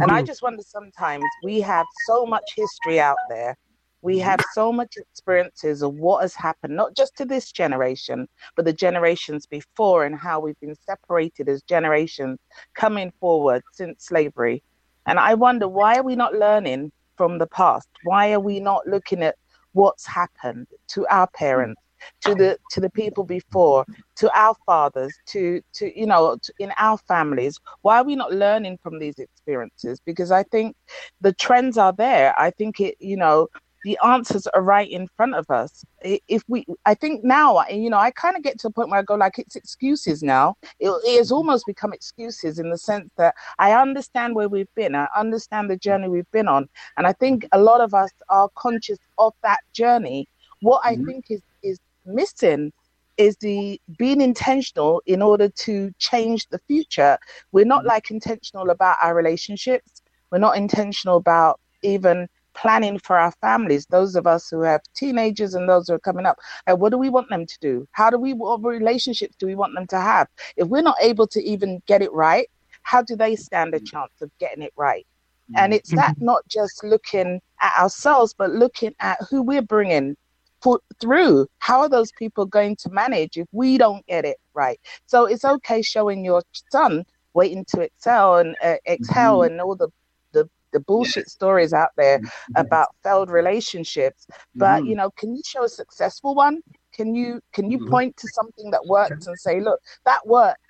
And 0.00 0.10
I 0.10 0.22
just 0.22 0.42
wonder 0.42 0.62
sometimes 0.62 1.24
we 1.42 1.60
have 1.62 1.86
so 2.06 2.26
much 2.26 2.52
history 2.54 3.00
out 3.00 3.16
there. 3.28 3.56
We 4.02 4.16
mm-hmm. 4.16 4.28
have 4.28 4.40
so 4.52 4.72
much 4.72 4.96
experiences 4.96 5.82
of 5.82 5.94
what 5.94 6.22
has 6.22 6.34
happened, 6.34 6.76
not 6.76 6.96
just 6.96 7.16
to 7.16 7.24
this 7.24 7.52
generation, 7.52 8.28
but 8.56 8.64
the 8.64 8.72
generations 8.72 9.46
before, 9.46 10.04
and 10.04 10.16
how 10.16 10.40
we've 10.40 10.60
been 10.60 10.76
separated 10.86 11.48
as 11.48 11.62
generations 11.62 12.38
coming 12.74 13.12
forward 13.20 13.62
since 13.72 14.04
slavery. 14.04 14.62
And 15.06 15.18
I 15.18 15.34
wonder 15.34 15.66
why 15.68 15.96
are 15.96 16.02
we 16.02 16.16
not 16.16 16.34
learning 16.34 16.92
from 17.16 17.38
the 17.38 17.46
past? 17.46 17.88
Why 18.04 18.32
are 18.32 18.40
we 18.40 18.60
not 18.60 18.86
looking 18.86 19.22
at 19.22 19.36
what's 19.72 20.06
happened 20.06 20.66
to 20.88 21.06
our 21.08 21.26
parents, 21.28 21.80
to 22.20 22.34
the 22.34 22.58
to 22.70 22.80
the 22.80 22.90
people 22.90 23.24
before, 23.24 23.84
to 24.16 24.30
our 24.38 24.54
fathers, 24.66 25.12
to 25.26 25.60
to 25.74 25.98
you 25.98 26.06
know, 26.06 26.36
to, 26.42 26.52
in 26.58 26.72
our 26.78 26.98
families? 26.98 27.58
Why 27.82 27.98
are 27.98 28.04
we 28.04 28.16
not 28.16 28.32
learning 28.32 28.78
from 28.82 28.98
these 28.98 29.18
experiences? 29.18 29.98
Because 30.04 30.30
I 30.30 30.42
think 30.44 30.76
the 31.20 31.32
trends 31.32 31.76
are 31.78 31.92
there. 31.92 32.38
I 32.38 32.50
think 32.50 32.80
it, 32.80 32.96
you 33.00 33.16
know, 33.16 33.48
the 33.84 33.98
answers 34.04 34.46
are 34.48 34.62
right 34.62 34.90
in 34.90 35.08
front 35.16 35.34
of 35.34 35.50
us. 35.50 35.84
If 36.02 36.42
we, 36.48 36.66
I 36.84 36.94
think 36.94 37.24
now, 37.24 37.64
you 37.70 37.90
know, 37.90 37.98
I 37.98 38.10
kind 38.10 38.36
of 38.36 38.42
get 38.42 38.58
to 38.60 38.68
a 38.68 38.70
point 38.70 38.90
where 38.90 39.00
I 39.00 39.02
go 39.02 39.14
like, 39.14 39.38
it's 39.38 39.56
excuses 39.56 40.22
now. 40.22 40.56
It, 40.80 40.90
it 41.04 41.18
has 41.18 41.30
almost 41.30 41.66
become 41.66 41.92
excuses 41.92 42.58
in 42.58 42.70
the 42.70 42.78
sense 42.78 43.10
that 43.16 43.34
I 43.58 43.72
understand 43.72 44.34
where 44.34 44.48
we've 44.48 44.74
been, 44.74 44.94
I 44.94 45.08
understand 45.16 45.70
the 45.70 45.76
journey 45.76 46.08
we've 46.08 46.30
been 46.32 46.48
on, 46.48 46.68
and 46.96 47.06
I 47.06 47.12
think 47.12 47.46
a 47.52 47.58
lot 47.60 47.80
of 47.80 47.94
us 47.94 48.10
are 48.28 48.48
conscious 48.54 48.98
of 49.18 49.32
that 49.42 49.60
journey. 49.72 50.28
What 50.60 50.80
I 50.84 50.94
mm-hmm. 50.94 51.06
think 51.06 51.30
is 51.30 51.42
is 51.62 51.78
missing 52.04 52.72
is 53.16 53.36
the 53.36 53.80
being 53.98 54.20
intentional 54.20 55.02
in 55.06 55.22
order 55.22 55.48
to 55.48 55.92
change 55.98 56.48
the 56.48 56.60
future. 56.66 57.18
We're 57.52 57.64
not 57.64 57.80
mm-hmm. 57.80 57.88
like 57.88 58.10
intentional 58.10 58.70
about 58.70 58.96
our 59.02 59.14
relationships. 59.14 60.02
We're 60.30 60.38
not 60.38 60.56
intentional 60.56 61.16
about 61.16 61.60
even 61.82 62.28
planning 62.60 62.98
for 62.98 63.16
our 63.16 63.32
families, 63.40 63.86
those 63.86 64.16
of 64.16 64.26
us 64.26 64.48
who 64.50 64.60
have 64.62 64.80
teenagers 64.94 65.54
and 65.54 65.68
those 65.68 65.88
who 65.88 65.94
are 65.94 66.00
coming 66.00 66.26
up. 66.26 66.38
And 66.66 66.80
what 66.80 66.90
do 66.90 66.98
we 66.98 67.08
want 67.08 67.28
them 67.28 67.46
to 67.46 67.58
do? 67.60 67.86
How 67.92 68.10
do 68.10 68.18
we, 68.18 68.32
what 68.32 68.62
relationships 68.62 69.36
do 69.38 69.46
we 69.46 69.54
want 69.54 69.74
them 69.74 69.86
to 69.88 70.00
have? 70.00 70.28
If 70.56 70.68
we're 70.68 70.82
not 70.82 70.96
able 71.00 71.26
to 71.28 71.42
even 71.42 71.82
get 71.86 72.02
it 72.02 72.12
right, 72.12 72.48
how 72.82 73.02
do 73.02 73.16
they 73.16 73.36
stand 73.36 73.74
a 73.74 73.80
chance 73.80 74.12
of 74.20 74.30
getting 74.38 74.62
it 74.62 74.72
right? 74.76 75.06
And 75.56 75.72
it's 75.72 75.90
that 75.94 76.16
mm-hmm. 76.16 76.26
not 76.26 76.46
just 76.48 76.84
looking 76.84 77.40
at 77.60 77.78
ourselves, 77.78 78.34
but 78.36 78.50
looking 78.50 78.94
at 79.00 79.18
who 79.30 79.42
we're 79.42 79.62
bringing 79.62 80.16
put 80.60 80.82
through. 81.00 81.46
How 81.58 81.80
are 81.80 81.88
those 81.88 82.12
people 82.12 82.44
going 82.44 82.76
to 82.76 82.90
manage 82.90 83.36
if 83.36 83.46
we 83.52 83.78
don't 83.78 84.04
get 84.06 84.24
it 84.24 84.38
right? 84.54 84.78
So 85.06 85.24
it's 85.24 85.44
okay 85.44 85.80
showing 85.80 86.24
your 86.24 86.42
son 86.70 87.04
waiting 87.34 87.64
to 87.66 87.80
excel 87.80 88.38
and 88.38 88.56
uh, 88.62 88.76
exhale 88.86 89.38
mm-hmm. 89.38 89.52
and 89.52 89.60
all 89.60 89.76
the 89.76 89.88
the 90.72 90.80
bullshit 90.80 91.24
yes. 91.24 91.32
stories 91.32 91.72
out 91.72 91.90
there 91.96 92.20
yes. 92.22 92.32
about 92.56 92.88
failed 93.02 93.30
relationships 93.30 94.26
but 94.54 94.82
mm. 94.82 94.88
you 94.88 94.94
know 94.94 95.10
can 95.10 95.34
you 95.34 95.42
show 95.44 95.64
a 95.64 95.68
successful 95.68 96.34
one 96.34 96.60
can 96.92 97.14
you 97.14 97.40
can 97.52 97.70
you 97.70 97.78
mm. 97.78 97.90
point 97.90 98.16
to 98.16 98.28
something 98.28 98.70
that 98.70 98.84
worked 98.86 99.26
and 99.26 99.38
say 99.38 99.60
look 99.60 99.80
that 100.04 100.24
worked 100.26 100.60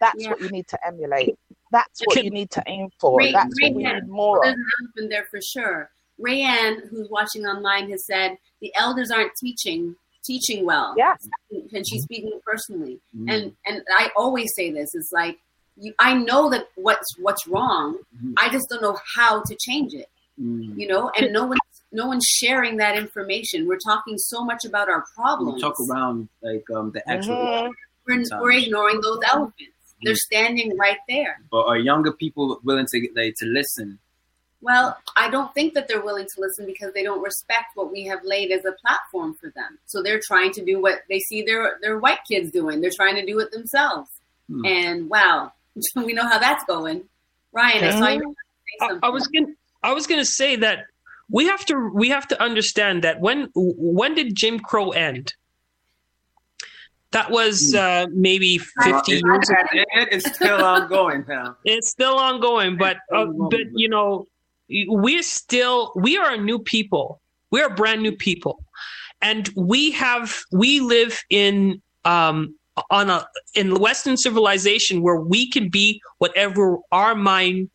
that's 0.00 0.22
yeah. 0.22 0.30
what 0.30 0.40
you 0.40 0.48
need 0.50 0.66
to 0.68 0.78
emulate 0.86 1.38
that's 1.72 2.00
what 2.04 2.22
you 2.22 2.30
need 2.30 2.50
to 2.50 2.62
aim 2.66 2.88
for 3.00 3.18
Ray, 3.18 3.32
that's 3.32 3.54
Ray 3.60 3.70
what 3.70 3.76
we 3.76 3.82
need 3.84 4.08
more 4.08 4.40
there's 4.42 4.56
an 4.96 5.08
there 5.08 5.26
for 5.30 5.40
sure 5.40 5.90
rayanne 6.20 6.88
who's 6.88 7.08
watching 7.10 7.44
online 7.44 7.90
has 7.90 8.06
said 8.06 8.36
the 8.60 8.74
elders 8.74 9.10
aren't 9.10 9.34
teaching 9.36 9.94
teaching 10.22 10.64
well 10.64 10.94
yeah 10.96 11.14
and 11.50 11.86
she's 11.86 12.02
speaking 12.02 12.40
personally 12.44 12.98
mm. 13.16 13.32
and 13.32 13.52
and 13.66 13.82
i 13.96 14.10
always 14.16 14.52
say 14.54 14.70
this 14.70 14.94
is 14.94 15.10
like 15.12 15.38
you, 15.78 15.94
I 15.98 16.14
know 16.14 16.50
that 16.50 16.68
what's 16.74 17.18
what's 17.18 17.46
wrong. 17.46 17.98
Mm-hmm. 18.16 18.34
I 18.38 18.48
just 18.50 18.68
don't 18.70 18.82
know 18.82 18.98
how 19.16 19.42
to 19.42 19.56
change 19.60 19.94
it. 19.94 20.08
Mm-hmm. 20.40 20.78
You 20.78 20.88
know, 20.88 21.10
and 21.16 21.32
no 21.32 21.46
one 21.46 21.58
no 21.92 22.06
one's 22.06 22.24
sharing 22.24 22.76
that 22.78 22.96
information. 22.96 23.66
We're 23.66 23.78
talking 23.78 24.18
so 24.18 24.44
much 24.44 24.64
about 24.64 24.88
our 24.88 25.04
problems. 25.14 25.54
We 25.54 25.60
talk 25.60 25.80
around 25.80 26.28
like 26.42 26.64
um, 26.74 26.92
the 26.92 27.08
actual. 27.08 27.36
Mm-hmm. 27.36 27.70
We're, 28.06 28.40
we're, 28.40 28.52
ignoring 28.52 29.00
those 29.00 29.18
elephants. 29.26 29.72
They're 30.02 30.12
mm-hmm. 30.12 30.16
standing 30.16 30.76
right 30.76 30.98
there. 31.08 31.40
But 31.50 31.66
are 31.66 31.78
younger 31.78 32.12
people 32.12 32.60
willing 32.62 32.86
to 32.92 33.08
like 33.16 33.34
to 33.38 33.46
listen? 33.46 33.98
Well, 34.60 34.96
I 35.16 35.28
don't 35.30 35.52
think 35.54 35.74
that 35.74 35.86
they're 35.86 36.02
willing 36.02 36.26
to 36.26 36.40
listen 36.40 36.66
because 36.66 36.92
they 36.92 37.02
don't 37.02 37.22
respect 37.22 37.66
what 37.74 37.92
we 37.92 38.04
have 38.04 38.20
laid 38.24 38.50
as 38.50 38.64
a 38.64 38.72
platform 38.72 39.34
for 39.34 39.50
them. 39.50 39.78
So 39.86 40.02
they're 40.02 40.20
trying 40.24 40.52
to 40.52 40.64
do 40.64 40.80
what 40.80 41.02
they 41.08 41.20
see 41.20 41.42
their 41.42 41.78
their 41.82 41.98
white 41.98 42.20
kids 42.30 42.50
doing. 42.50 42.80
They're 42.80 42.90
trying 42.94 43.16
to 43.16 43.26
do 43.26 43.38
it 43.40 43.50
themselves. 43.50 44.10
Hmm. 44.48 44.64
And 44.64 45.10
wow, 45.10 45.52
we 45.96 46.12
know 46.12 46.26
how 46.26 46.38
that's 46.38 46.64
going. 46.64 47.04
Ryan, 47.52 47.84
I 47.84 47.90
saw 47.90 48.08
you. 48.08 48.34
I, 48.80 48.98
I 49.04 49.08
was 49.08 49.26
gonna, 49.28 49.46
I 49.82 49.92
was 49.92 50.06
going 50.06 50.20
to 50.20 50.26
say 50.26 50.56
that 50.56 50.86
we 51.30 51.46
have 51.46 51.64
to 51.66 51.90
we 51.94 52.08
have 52.10 52.28
to 52.28 52.42
understand 52.42 53.02
that 53.04 53.20
when 53.20 53.48
when 53.54 54.14
did 54.14 54.34
Jim 54.34 54.58
Crow 54.58 54.90
end? 54.90 55.34
That 57.12 57.30
was 57.30 57.72
hmm. 57.72 57.78
uh, 57.78 58.06
maybe 58.12 58.58
fifty 58.58 59.12
years 59.12 59.48
ago. 59.48 59.84
It's 60.12 60.34
still 60.34 60.62
ongoing 60.62 61.24
now. 61.26 61.56
It's 61.64 61.88
still 61.88 62.18
ongoing, 62.18 62.76
but 62.76 62.98
uh, 63.14 63.26
but 63.26 63.60
you 63.74 63.88
know, 63.88 64.26
we're 64.68 65.22
still 65.22 65.92
we 65.96 66.18
are 66.18 66.32
a 66.32 66.38
new 66.38 66.58
people. 66.58 67.20
We 67.50 67.62
are 67.62 67.70
brand 67.70 68.02
new 68.02 68.12
people, 68.12 68.62
and 69.22 69.48
we 69.56 69.92
have 69.92 70.36
we 70.52 70.80
live 70.80 71.22
in 71.30 71.80
um, 72.04 72.54
on 72.90 73.10
a 73.10 73.26
in 73.54 73.78
Western 73.78 74.16
civilization 74.16 75.02
where 75.02 75.16
we 75.16 75.50
can 75.50 75.68
be 75.68 76.00
whatever 76.18 76.78
our 76.92 77.14
mind, 77.14 77.70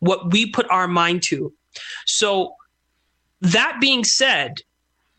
what 0.00 0.32
we 0.32 0.46
put 0.46 0.66
our 0.70 0.88
mind 0.88 1.22
to. 1.24 1.52
So 2.06 2.54
that 3.40 3.78
being 3.80 4.04
said, 4.04 4.60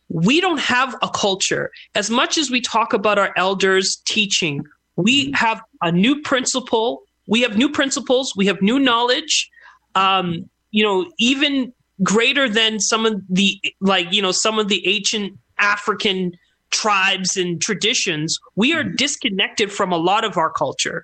we 0.09 0.39
don't 0.39 0.59
have 0.59 0.95
a 1.01 1.09
culture. 1.09 1.71
As 1.95 2.09
much 2.09 2.37
as 2.37 2.51
we 2.51 2.61
talk 2.61 2.93
about 2.93 3.17
our 3.17 3.33
elders 3.35 4.01
teaching, 4.05 4.63
we 4.95 5.25
mm-hmm. 5.25 5.33
have 5.33 5.61
a 5.81 5.91
new 5.91 6.21
principle. 6.21 7.01
We 7.27 7.41
have 7.41 7.57
new 7.57 7.69
principles. 7.69 8.35
We 8.35 8.45
have 8.47 8.61
new 8.61 8.79
knowledge. 8.79 9.49
Um, 9.95 10.49
you 10.71 10.83
know, 10.83 11.09
even 11.19 11.73
greater 12.01 12.49
than 12.49 12.79
some 12.79 13.05
of 13.05 13.21
the 13.29 13.59
like 13.79 14.11
you 14.11 14.21
know 14.21 14.31
some 14.31 14.59
of 14.59 14.67
the 14.67 14.85
ancient 14.87 15.37
African 15.59 16.33
tribes 16.73 17.37
and 17.37 17.61
traditions, 17.61 18.37
we 18.55 18.73
are 18.73 18.83
mm-hmm. 18.83 18.95
disconnected 18.95 19.71
from 19.71 19.93
a 19.93 19.97
lot 19.97 20.25
of 20.25 20.37
our 20.37 20.49
culture. 20.49 21.03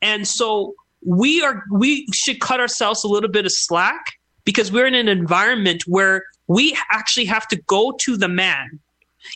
And 0.00 0.26
so 0.26 0.74
we 1.04 1.42
are 1.42 1.64
we 1.70 2.06
should 2.14 2.40
cut 2.40 2.60
ourselves 2.60 3.04
a 3.04 3.08
little 3.08 3.30
bit 3.30 3.44
of 3.44 3.52
slack 3.52 4.02
because 4.44 4.72
we're 4.72 4.86
in 4.86 4.94
an 4.94 5.08
environment 5.08 5.82
where 5.86 6.24
we 6.46 6.76
actually 6.90 7.26
have 7.26 7.46
to 7.48 7.56
go 7.66 7.92
to 8.00 8.16
the 8.16 8.28
man. 8.28 8.80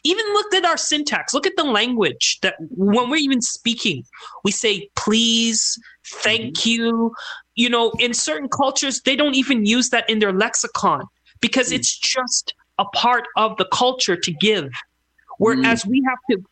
Even 0.03 0.25
look 0.33 0.55
at 0.55 0.65
our 0.65 0.79
syntax. 0.79 1.35
Look 1.35 1.47
at 1.47 1.57
the 1.57 1.65
language 1.65 2.39
that 2.41 2.55
when 2.71 3.11
we're 3.11 3.17
even 3.17 3.43
speaking, 3.43 4.05
we 4.43 4.51
say 4.51 4.89
please, 4.97 5.79
thank 6.07 6.59
mm-hmm. 6.59 6.69
you. 6.69 7.15
You 7.55 7.69
know, 7.69 7.93
in 7.99 8.15
certain 8.15 8.49
cultures, 8.49 9.01
they 9.05 9.17
don't 9.17 9.35
even 9.35 9.67
use 9.67 9.91
that 9.91 10.09
in 10.09 10.19
their 10.19 10.33
lexicon 10.33 11.05
because 11.41 11.67
mm-hmm. 11.69 11.77
it's 11.77 11.97
just 11.99 12.55
a 12.79 12.85
part 12.87 13.25
of 13.37 13.57
the 13.57 13.67
culture 13.67 14.17
to 14.17 14.33
give. 14.33 14.71
Whereas 15.39 15.85
mm. 15.85 15.91
we 15.91 16.03
have 16.09 16.19
to 16.31 16.43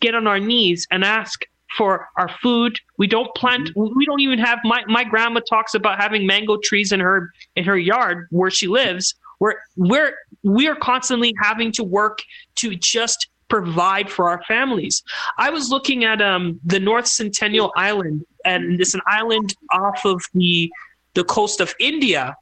get 0.00 0.14
on 0.14 0.26
our 0.26 0.40
knees 0.40 0.86
and 0.90 1.04
ask 1.04 1.44
for 1.76 2.08
our 2.16 2.30
food. 2.42 2.78
We 2.98 3.06
don't 3.06 3.32
plant. 3.34 3.68
Mm-hmm. 3.68 3.96
We 3.96 4.06
don't 4.06 4.20
even 4.20 4.38
have. 4.38 4.58
My 4.64 4.82
my 4.86 5.04
grandma 5.04 5.40
talks 5.48 5.74
about 5.74 6.00
having 6.00 6.26
mango 6.26 6.58
trees 6.62 6.92
in 6.92 7.00
her 7.00 7.32
in 7.56 7.64
her 7.64 7.78
yard 7.78 8.26
where 8.30 8.50
she 8.50 8.66
lives. 8.66 9.14
Where 9.38 9.62
we're 9.76 10.14
we 10.42 10.68
are 10.68 10.76
constantly 10.76 11.34
having 11.40 11.72
to 11.72 11.84
work 11.84 12.20
to 12.56 12.74
just 12.74 13.28
provide 13.48 14.10
for 14.10 14.28
our 14.28 14.42
families. 14.44 15.02
I 15.38 15.50
was 15.50 15.70
looking 15.70 16.04
at 16.04 16.20
um 16.20 16.60
the 16.64 16.80
North 16.80 17.06
Centennial 17.06 17.72
Island, 17.76 18.24
and 18.44 18.80
it's 18.80 18.94
an 18.94 19.02
island 19.06 19.54
off 19.72 20.04
of 20.04 20.22
the 20.34 20.70
the 21.14 21.24
coast 21.24 21.60
of 21.60 21.74
India 21.78 22.36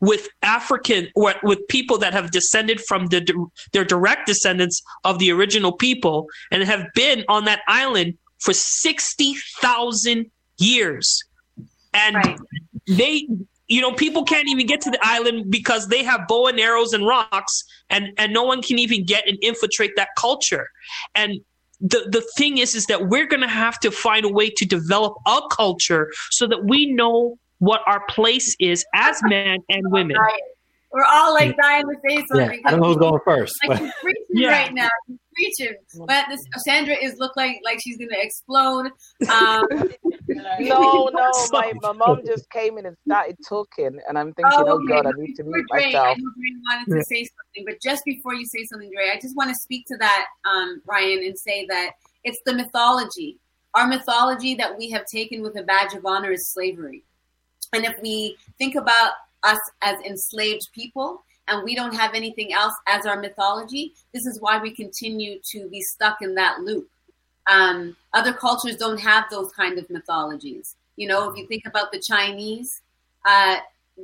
with 0.00 0.28
African 0.42 1.08
or 1.14 1.34
with 1.42 1.66
people 1.68 1.98
that 1.98 2.12
have 2.12 2.30
descended 2.30 2.80
from 2.80 3.06
the 3.06 3.46
their 3.72 3.84
direct 3.84 4.26
descendants 4.26 4.82
of 5.04 5.18
the 5.18 5.30
original 5.30 5.72
people 5.72 6.26
and 6.50 6.62
have 6.64 6.86
been 6.94 7.24
on 7.28 7.44
that 7.44 7.60
island 7.68 8.16
for 8.38 8.54
60,000 8.54 10.30
years. 10.58 11.22
And 11.92 12.16
right. 12.16 12.38
they 12.86 13.28
you 13.66 13.80
know 13.80 13.92
people 13.92 14.24
can't 14.24 14.48
even 14.48 14.66
get 14.66 14.80
to 14.82 14.90
the 14.90 14.98
island 15.02 15.50
because 15.50 15.88
they 15.88 16.02
have 16.02 16.26
bow 16.26 16.48
and 16.48 16.58
arrows 16.58 16.92
and 16.92 17.06
rocks 17.06 17.64
and 17.88 18.08
and 18.18 18.32
no 18.32 18.42
one 18.42 18.62
can 18.62 18.78
even 18.78 19.04
get 19.04 19.28
and 19.28 19.38
infiltrate 19.42 19.92
that 19.96 20.08
culture. 20.16 20.68
And 21.14 21.40
the 21.80 22.08
the 22.10 22.24
thing 22.36 22.58
is 22.58 22.74
is 22.74 22.86
that 22.86 23.08
we're 23.08 23.26
going 23.26 23.40
to 23.40 23.48
have 23.48 23.78
to 23.80 23.90
find 23.90 24.24
a 24.24 24.28
way 24.28 24.50
to 24.50 24.64
develop 24.64 25.14
a 25.26 25.40
culture 25.50 26.12
so 26.30 26.46
that 26.46 26.64
we 26.64 26.86
know 26.86 27.38
what 27.60 27.80
our 27.86 28.04
place 28.08 28.56
is 28.58 28.84
as 28.94 29.20
men 29.22 29.60
and 29.68 29.90
women. 29.90 30.16
We're 30.92 31.04
all 31.04 31.32
like 31.32 31.56
dying 31.56 31.84
to 31.84 31.94
say 32.08 32.16
something. 32.26 32.60
Yeah, 32.62 32.66
I 32.66 32.70
don't 32.72 32.80
know 32.80 32.88
who's 32.88 32.96
going 32.96 33.20
first. 33.24 33.54
Like 33.68 33.80
but. 33.80 33.92
preaching 34.02 34.24
yeah. 34.30 34.48
right 34.48 34.74
now. 34.74 34.88
She's 35.06 35.18
preaching. 35.36 35.76
But 36.06 36.26
this, 36.28 36.40
Sandra 36.66 36.96
is 37.00 37.16
look 37.18 37.36
like 37.36 37.60
like 37.64 37.78
she's 37.80 37.96
gonna 37.96 38.10
explode. 38.20 38.90
Um, 39.30 39.64
no, 40.58 41.10
no, 41.14 41.30
my, 41.52 41.72
my 41.80 41.92
mom 41.92 42.20
just 42.26 42.50
came 42.50 42.78
in 42.78 42.86
and 42.86 42.96
started 43.06 43.36
talking, 43.48 44.00
and 44.08 44.18
I'm 44.18 44.32
thinking, 44.34 44.52
oh, 44.52 44.64
oh 44.66 44.72
okay. 44.82 44.94
oh 44.94 45.02
God, 45.02 45.06
I 45.06 45.12
need 45.16 45.34
to 45.34 45.44
mute 45.44 45.66
Dre, 45.70 45.86
myself. 45.86 46.06
I 46.06 46.14
know 46.14 46.30
Dre 46.36 46.86
wanted 46.86 46.98
to 46.98 47.04
say 47.04 47.24
something, 47.24 47.64
but 47.66 47.80
just 47.80 48.04
before 48.04 48.34
you 48.34 48.46
say 48.46 48.64
something, 48.64 48.90
Dre, 48.94 49.10
I 49.12 49.20
just 49.20 49.36
want 49.36 49.50
to 49.50 49.54
speak 49.54 49.86
to 49.88 49.96
that, 49.98 50.26
um, 50.44 50.82
Ryan, 50.86 51.24
and 51.24 51.38
say 51.38 51.66
that 51.66 51.92
it's 52.24 52.40
the 52.46 52.54
mythology. 52.54 53.38
Our 53.74 53.86
mythology 53.86 54.56
that 54.56 54.76
we 54.76 54.90
have 54.90 55.04
taken 55.06 55.42
with 55.42 55.56
a 55.56 55.62
badge 55.62 55.94
of 55.94 56.04
honor 56.04 56.32
is 56.32 56.50
slavery. 56.50 57.04
And 57.72 57.84
if 57.84 57.94
we 58.02 58.36
think 58.58 58.74
about 58.74 59.12
us 59.42 59.58
as 59.82 60.00
enslaved 60.00 60.68
people 60.74 61.24
and 61.48 61.64
we 61.64 61.74
don't 61.74 61.94
have 61.94 62.14
anything 62.14 62.52
else 62.52 62.74
as 62.86 63.06
our 63.06 63.20
mythology, 63.20 63.94
this 64.12 64.26
is 64.26 64.40
why 64.40 64.58
we 64.58 64.74
continue 64.74 65.38
to 65.52 65.68
be 65.68 65.80
stuck 65.80 66.18
in 66.20 66.34
that 66.34 66.60
loop. 66.60 66.88
Um, 67.50 67.96
other 68.12 68.32
cultures 68.32 68.76
don't 68.76 69.00
have 69.00 69.24
those 69.30 69.50
kind 69.52 69.78
of 69.78 69.88
mythologies. 69.90 70.76
You 70.96 71.08
know, 71.08 71.30
if 71.30 71.36
you 71.36 71.46
think 71.46 71.62
about 71.66 71.92
the 71.92 72.02
Chinese, 72.06 72.82
uh, 73.24 73.56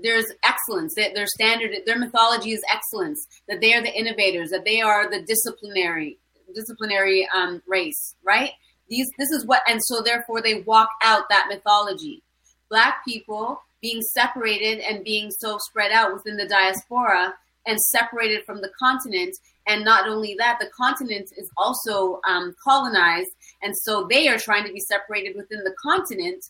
there's 0.02 0.26
excellence. 0.44 0.94
Their 0.94 1.26
standard, 1.26 1.74
their 1.86 1.98
mythology 1.98 2.52
is 2.52 2.62
excellence. 2.72 3.26
That 3.48 3.60
they 3.60 3.74
are 3.74 3.82
the 3.82 3.92
innovators. 3.92 4.50
That 4.50 4.64
they 4.64 4.80
are 4.80 5.10
the 5.10 5.22
disciplinary 5.22 6.18
disciplinary 6.54 7.28
um, 7.34 7.62
race. 7.66 8.14
Right. 8.24 8.52
These 8.88 9.10
this 9.18 9.30
is 9.30 9.44
what, 9.46 9.62
and 9.68 9.80
so 9.82 10.02
therefore 10.02 10.40
they 10.40 10.62
walk 10.62 10.88
out 11.02 11.28
that 11.28 11.46
mythology. 11.48 12.22
Black 12.68 13.04
people 13.04 13.60
being 13.80 14.00
separated 14.02 14.78
and 14.80 15.04
being 15.04 15.30
so 15.30 15.58
spread 15.68 15.92
out 15.92 16.12
within 16.12 16.36
the 16.36 16.48
diaspora 16.48 17.34
and 17.66 17.78
separated 17.80 18.44
from 18.44 18.60
the 18.60 18.70
continent. 18.78 19.36
And 19.66 19.84
not 19.84 20.08
only 20.08 20.36
that, 20.38 20.58
the 20.60 20.70
continent 20.76 21.30
is 21.36 21.50
also 21.56 22.20
um, 22.28 22.54
colonized, 22.62 23.30
and 23.62 23.76
so 23.76 24.06
they 24.08 24.28
are 24.28 24.38
trying 24.38 24.64
to 24.64 24.72
be 24.72 24.80
separated 24.80 25.34
within 25.36 25.64
the 25.64 25.74
continent 25.82 26.44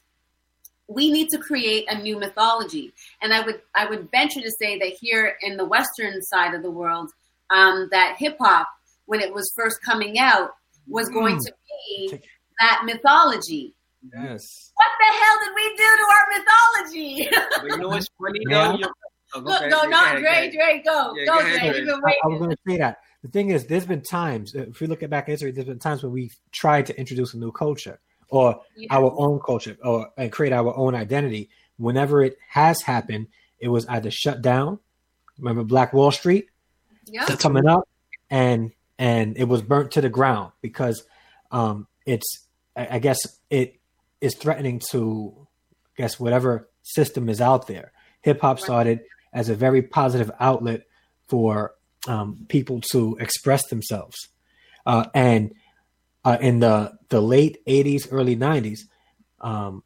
we 0.88 1.10
need 1.10 1.28
to 1.30 1.38
create 1.38 1.84
a 1.88 1.98
new 2.00 2.18
mythology. 2.18 2.92
And 3.22 3.32
I 3.32 3.40
would 3.44 3.60
I 3.74 3.86
would 3.86 4.10
venture 4.10 4.40
to 4.40 4.50
say 4.58 4.78
that 4.78 4.96
here 5.00 5.36
in 5.42 5.56
the 5.56 5.64
western 5.64 6.22
side 6.22 6.54
of 6.54 6.62
the 6.62 6.70
world, 6.70 7.10
um, 7.50 7.88
that 7.90 8.16
hip 8.18 8.36
hop, 8.40 8.68
when 9.06 9.20
it 9.20 9.32
was 9.32 9.52
first 9.56 9.82
coming 9.84 10.18
out, 10.18 10.50
was 10.86 11.08
going 11.08 11.38
to 11.40 11.52
be 11.88 12.20
that 12.60 12.82
mythology. 12.84 13.74
Yes. 14.02 14.72
What 14.74 14.90
the 15.00 15.18
hell 15.18 15.38
did 15.44 15.54
we 15.54 15.76
do 15.76 15.84
to 15.96 16.06
our 16.14 16.26
mythology? 16.38 17.28
You 17.70 17.78
know 17.78 17.88
what's 17.88 18.08
funny 18.20 18.40
Yeah. 18.48 18.68
though? 18.72 18.78
You- 18.78 18.92
oh, 19.34 19.40
go 19.40 19.50
no, 19.50 19.60
no, 19.68 19.82
go 19.82 19.88
not 19.88 20.06
ahead, 20.16 20.20
Dre. 20.20 20.22
go 20.22 20.28
ahead. 20.30 20.52
Dre, 20.52 20.82
go, 20.84 21.14
Yeah, 21.16 21.24
go, 21.26 21.32
go 21.32 21.38
ahead, 21.40 21.72
Dre. 21.72 21.84
Dre. 21.84 21.94
I, 22.06 22.14
I 22.24 22.28
was 22.28 22.38
going 22.38 22.50
to 22.50 22.56
say 22.68 22.76
that. 22.78 22.98
The 23.22 23.28
thing 23.28 23.50
is, 23.50 23.66
there's 23.66 23.86
been 23.86 24.02
times, 24.02 24.54
if 24.54 24.80
we 24.80 24.86
look 24.86 25.02
at 25.02 25.10
back 25.10 25.26
in 25.28 25.32
history, 25.32 25.50
there's 25.50 25.66
been 25.66 25.78
times 25.80 26.02
when 26.02 26.12
we've 26.12 26.36
tried 26.52 26.86
to 26.86 26.98
introduce 26.98 27.34
a 27.34 27.38
new 27.38 27.50
culture 27.50 27.98
or 28.28 28.60
Yeah. 28.76 28.88
our 28.90 29.12
own 29.18 29.40
culture 29.40 29.76
or 29.82 30.10
and 30.16 30.30
create 30.30 30.52
our 30.52 30.76
own 30.76 30.94
identity. 30.94 31.48
Whenever 31.78 32.22
it 32.22 32.36
has 32.48 32.80
happened, 32.82 33.26
it 33.58 33.68
was 33.68 33.86
either 33.88 34.10
shut 34.10 34.42
down. 34.42 34.78
Remember 35.38 35.64
Black 35.64 35.92
Wall 35.92 36.10
Street 36.12 36.46
Yeah. 37.06 37.26
coming 37.36 37.66
up, 37.66 37.88
and 38.30 38.72
and 38.98 39.36
it 39.36 39.44
was 39.44 39.60
burnt 39.62 39.90
to 39.92 40.00
the 40.00 40.08
ground 40.08 40.52
because 40.62 41.04
um, 41.50 41.86
it's 42.06 42.46
I, 42.76 42.88
I 42.92 42.98
guess 42.98 43.18
it 43.50 43.78
is 44.20 44.34
threatening 44.36 44.80
to 44.90 45.46
I 45.98 46.02
guess 46.02 46.20
whatever 46.20 46.68
system 46.82 47.28
is 47.28 47.40
out 47.40 47.66
there. 47.66 47.92
Hip 48.22 48.40
hop 48.40 48.60
started 48.60 49.00
as 49.32 49.48
a 49.48 49.54
very 49.54 49.82
positive 49.82 50.30
outlet 50.40 50.82
for 51.28 51.74
um, 52.08 52.46
people 52.48 52.80
to 52.92 53.16
express 53.20 53.66
themselves, 53.66 54.16
uh, 54.84 55.06
and 55.14 55.54
uh, 56.24 56.38
in 56.40 56.60
the 56.60 56.92
the 57.08 57.20
late 57.20 57.64
'80s, 57.66 58.08
early 58.10 58.36
'90s, 58.36 58.80
um, 59.40 59.82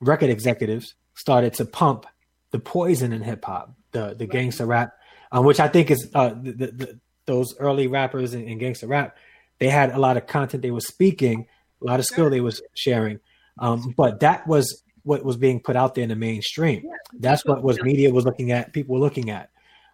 record 0.00 0.30
executives 0.30 0.94
started 1.14 1.54
to 1.54 1.64
pump 1.64 2.06
the 2.50 2.58
poison 2.58 3.12
in 3.12 3.22
hip 3.22 3.44
hop, 3.44 3.74
the 3.92 4.14
the 4.14 4.26
gangster 4.26 4.66
rap, 4.66 4.92
um, 5.32 5.44
which 5.44 5.60
I 5.60 5.68
think 5.68 5.90
is 5.90 6.10
uh, 6.14 6.30
the, 6.30 6.52
the, 6.52 7.00
those 7.26 7.54
early 7.58 7.86
rappers 7.86 8.34
in, 8.34 8.42
in 8.44 8.58
gangster 8.58 8.86
rap. 8.86 9.16
They 9.58 9.68
had 9.68 9.90
a 9.90 9.98
lot 9.98 10.16
of 10.16 10.26
content 10.26 10.62
they 10.62 10.70
were 10.70 10.80
speaking, 10.80 11.46
a 11.80 11.84
lot 11.84 12.00
of 12.00 12.06
skill 12.06 12.28
they 12.28 12.40
was 12.40 12.60
sharing, 12.74 13.20
um, 13.58 13.94
but 13.96 14.20
that 14.20 14.46
was 14.46 14.82
what 15.02 15.24
was 15.24 15.36
being 15.36 15.60
put 15.60 15.76
out 15.76 15.94
there 15.94 16.02
in 16.02 16.08
the 16.08 16.16
mainstream. 16.16 16.84
That's 17.12 17.44
what 17.44 17.62
was 17.62 17.80
media 17.82 18.10
was 18.12 18.24
looking 18.24 18.52
at. 18.52 18.72
People 18.72 18.94
were 18.94 19.00
looking 19.00 19.30
at. 19.30 19.50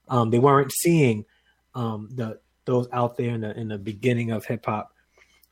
Um, 0.08 0.30
they 0.30 0.38
weren't 0.38 0.72
seeing 0.72 1.24
um, 1.74 2.08
the 2.12 2.40
those 2.64 2.88
out 2.92 3.16
there 3.16 3.30
in 3.30 3.40
the 3.40 3.58
in 3.58 3.68
the 3.68 3.78
beginning 3.78 4.30
of 4.30 4.44
hip 4.44 4.64
hop 4.66 4.92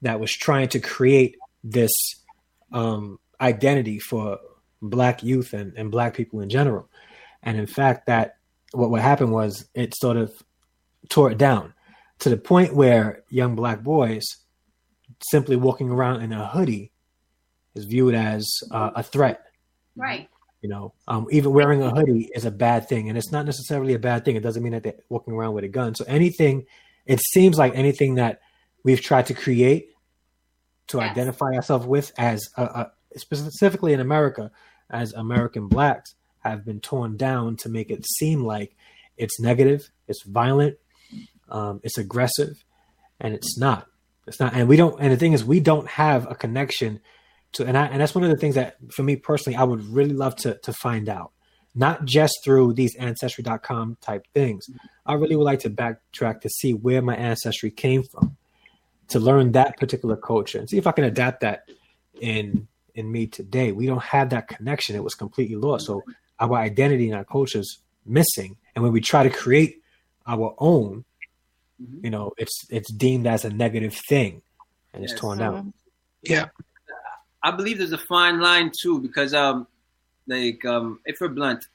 that 0.03 0.21
was 0.21 0.33
trying 0.33 0.69
to 0.69 0.81
create 0.81 1.37
this 1.65 1.93
um, 2.73 3.19
identity 3.41 3.99
for 3.99 4.39
black 4.81 5.23
youth 5.23 5.53
and, 5.53 5.73
and 5.77 5.91
black 5.91 6.15
people 6.15 6.41
in 6.41 6.49
general. 6.49 6.89
And 7.43 7.59
in 7.59 7.67
fact, 7.67 8.07
that 8.07 8.37
what 8.73 8.91
what 8.91 9.03
happened 9.03 9.33
was 9.33 9.69
it 9.75 9.95
sort 9.97 10.17
of 10.17 10.33
tore 11.09 11.31
it 11.31 11.39
down 11.39 11.75
to 12.21 12.29
the 12.29 12.37
point 12.37 12.75
where 12.75 13.23
young 13.29 13.55
black 13.55 13.83
boys 13.83 14.25
simply 15.23 15.57
walking 15.57 15.91
around 15.91 16.23
in 16.23 16.33
a 16.33 16.47
hoodie 16.47 16.93
is 17.75 17.85
viewed 17.85 18.15
as 18.15 18.49
uh, 18.71 18.91
a 18.95 19.03
threat. 19.03 19.43
Right. 19.97 20.29
You 20.63 20.69
know, 20.69 20.93
um, 21.07 21.27
even 21.31 21.53
wearing 21.53 21.83
a 21.83 21.91
hoodie 21.91 22.31
is 22.35 22.45
a 22.45 22.51
bad 22.51 22.89
thing, 22.89 23.09
and 23.09 23.17
it's 23.17 23.31
not 23.31 23.47
necessarily 23.47 23.95
a 23.95 23.99
bad 23.99 24.25
thing. 24.25 24.37
It 24.37 24.43
doesn't 24.43 24.63
mean 24.63 24.73
that 24.73 24.83
they're 24.83 24.95
walking 25.09 25.35
around 25.35 25.55
with 25.55 25.65
a 25.65 25.69
gun. 25.69 25.95
So 25.95 26.05
anything, 26.09 26.67
it 27.07 27.21
seems 27.21 27.57
like 27.57 27.75
anything 27.77 28.17
that 28.17 28.41
we've 28.83 29.01
tried 29.01 29.27
to 29.27 29.35
create 29.35 29.91
to 30.89 30.99
Yes. 30.99 31.11
identify 31.11 31.53
ourselves 31.55 31.87
with 31.87 32.13
as 32.19 32.49
a, 32.57 32.63
a, 32.63 32.93
specifically 33.17 33.93
in 33.93 34.01
America 34.01 34.51
as 34.91 35.13
American 35.13 35.69
blacks 35.69 36.15
have 36.41 36.65
been 36.65 36.81
torn 36.81 37.17
down 37.17 37.57
to 37.59 37.69
make 37.69 37.91
it 37.91 38.05
seem 38.07 38.45
like 38.45 38.75
it's 39.17 39.39
negative, 39.41 39.91
it's 40.07 40.25
violent, 40.25 40.77
um, 41.51 41.81
it's 41.83 41.99
aggressive, 41.99 42.65
and 43.21 43.35
it's 43.35 43.59
not. 43.59 43.87
It's 44.27 44.41
not. 44.41 44.55
And 44.55 44.69
we 44.69 44.77
don't. 44.77 45.01
And 45.01 45.13
the 45.13 45.17
thing 45.17 45.33
is, 45.33 45.45
we 45.45 45.61
don't 45.61 45.89
have 45.89 46.31
a 46.31 46.35
connection 46.35 47.01
to. 47.53 47.65
And 47.65 47.77
I, 47.77 47.87
and 47.87 48.01
that's 48.01 48.15
one 48.15 48.25
of 48.25 48.31
the 48.31 48.37
things 48.37 48.55
that, 48.55 48.77
for 48.91 49.03
me 49.03 49.17
personally, 49.17 49.57
I 49.57 49.65
would 49.65 49.85
really 49.87 50.15
love 50.15 50.37
to 50.37 50.59
to 50.63 50.73
find 50.73 51.09
out. 51.09 51.33
Not 51.75 52.05
just 52.07 52.35
through 52.45 52.73
these 52.73 52.97
ancestry.com 52.97 53.99
type 54.01 54.27
things. 54.35 54.69
I 55.07 55.15
really 55.15 55.37
would 55.37 55.45
like 55.45 55.61
to 55.61 55.71
backtrack 55.71 56.41
to 56.41 56.49
see 56.49 56.73
where 56.75 57.03
my 57.03 57.15
ancestry 57.15 57.71
came 57.71 58.03
from, 58.03 58.37
to 59.09 59.21
learn 59.21 59.53
that 59.53 59.77
particular 59.77 60.17
culture 60.17 60.59
and 60.59 60.69
see 60.69 60.79
if 60.79 60.87
I 60.89 60.93
can 60.93 61.05
adapt 61.05 61.41
that 61.43 61.69
in 62.21 62.67
in 62.95 63.13
me 63.13 63.27
today. 63.29 63.71
We 63.71 63.87
don't 63.87 64.03
have 64.03 64.31
that 64.31 64.49
connection. 64.49 64.97
It 64.97 65.05
was 65.05 65.15
completely 65.15 65.55
lost. 65.57 65.87
So 65.87 66.03
our 66.41 66.57
identity 66.57 67.07
and 67.09 67.17
our 67.17 67.25
culture 67.25 67.61
is 67.61 67.79
missing. 68.05 68.57
And 68.75 68.83
when 68.83 68.93
we 68.93 69.01
try 69.01 69.23
to 69.23 69.31
create 69.31 69.83
our 70.27 70.55
own, 70.59 71.05
Mhm. 71.81 72.05
you 72.05 72.11
know, 72.11 72.33
it's 72.39 72.65
it's 72.71 72.91
deemed 72.93 73.27
as 73.29 73.45
a 73.45 73.51
negative 73.51 73.95
thing 74.09 74.43
and 74.93 75.05
it's 75.05 75.13
Yes. 75.13 75.21
torn 75.21 75.39
down. 75.39 75.73
I 77.43 77.51
believe 77.53 77.79
there's 77.79 77.93
a 77.93 77.99
fine 77.99 78.41
line 78.41 78.71
too 78.81 79.01
because 79.01 79.33
um 79.35 79.67
like 80.27 80.65
um 80.65 81.01
if 81.07 81.17
we're 81.21 81.29
blunt, 81.29 81.67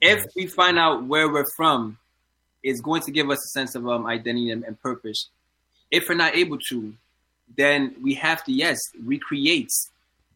if 0.00 0.24
we 0.36 0.46
find 0.46 0.78
out 0.78 1.04
where 1.04 1.30
we're 1.30 1.46
from, 1.56 1.98
it's 2.62 2.80
going 2.80 3.02
to 3.02 3.10
give 3.10 3.30
us 3.30 3.38
a 3.44 3.48
sense 3.58 3.74
of 3.74 3.86
um 3.88 4.06
identity 4.06 4.50
and, 4.50 4.64
and 4.64 4.80
purpose. 4.80 5.28
If 5.90 6.08
we're 6.08 6.14
not 6.14 6.34
able 6.34 6.58
to, 6.70 6.94
then 7.56 7.94
we 8.02 8.14
have 8.14 8.42
to 8.44 8.52
yes 8.52 8.78
recreate 9.04 9.70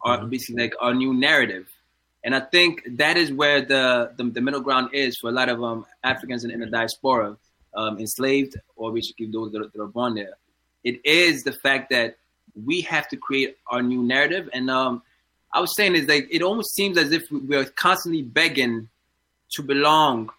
our 0.02 0.18
Mhm. 0.18 0.30
basically 0.30 0.62
like 0.64 0.74
our 0.80 0.94
new 0.94 1.14
narrative. 1.14 1.66
And 2.24 2.34
I 2.34 2.40
think 2.40 2.82
that 2.96 3.16
is 3.16 3.32
where 3.32 3.60
the, 3.60 4.10
the, 4.16 4.24
the 4.24 4.40
middle 4.40 4.60
ground 4.60 4.90
is 4.92 5.16
for 5.16 5.30
a 5.30 5.32
lot 5.32 5.48
of 5.48 5.62
um, 5.62 5.86
Africans 6.02 6.44
in, 6.44 6.50
in 6.50 6.58
the 6.58 6.66
diaspora, 6.66 7.36
um, 7.74 7.98
enslaved 8.00 8.56
or 8.74 8.92
basically 8.92 9.26
those 9.26 9.52
that 9.52 9.62
are, 9.62 9.68
that 9.72 9.80
are 9.80 9.86
born 9.86 10.14
there. 10.16 10.34
It 10.82 11.00
is 11.04 11.44
the 11.44 11.52
fact 11.52 11.90
that 11.90 12.16
we 12.64 12.80
have 12.82 13.08
to 13.08 13.16
create 13.16 13.56
our 13.68 13.82
new 13.82 14.02
narrative. 14.02 14.48
And 14.52 14.70
um, 14.70 15.02
I 15.52 15.60
was 15.60 15.74
saying 15.76 15.94
is 15.94 16.08
like 16.08 16.28
it 16.30 16.42
almost 16.42 16.74
seems 16.74 16.98
as 16.98 17.12
if 17.12 17.24
we're 17.30 17.64
constantly 17.64 18.22
begging 18.22 18.88
to 19.52 19.62
belong 19.62 20.30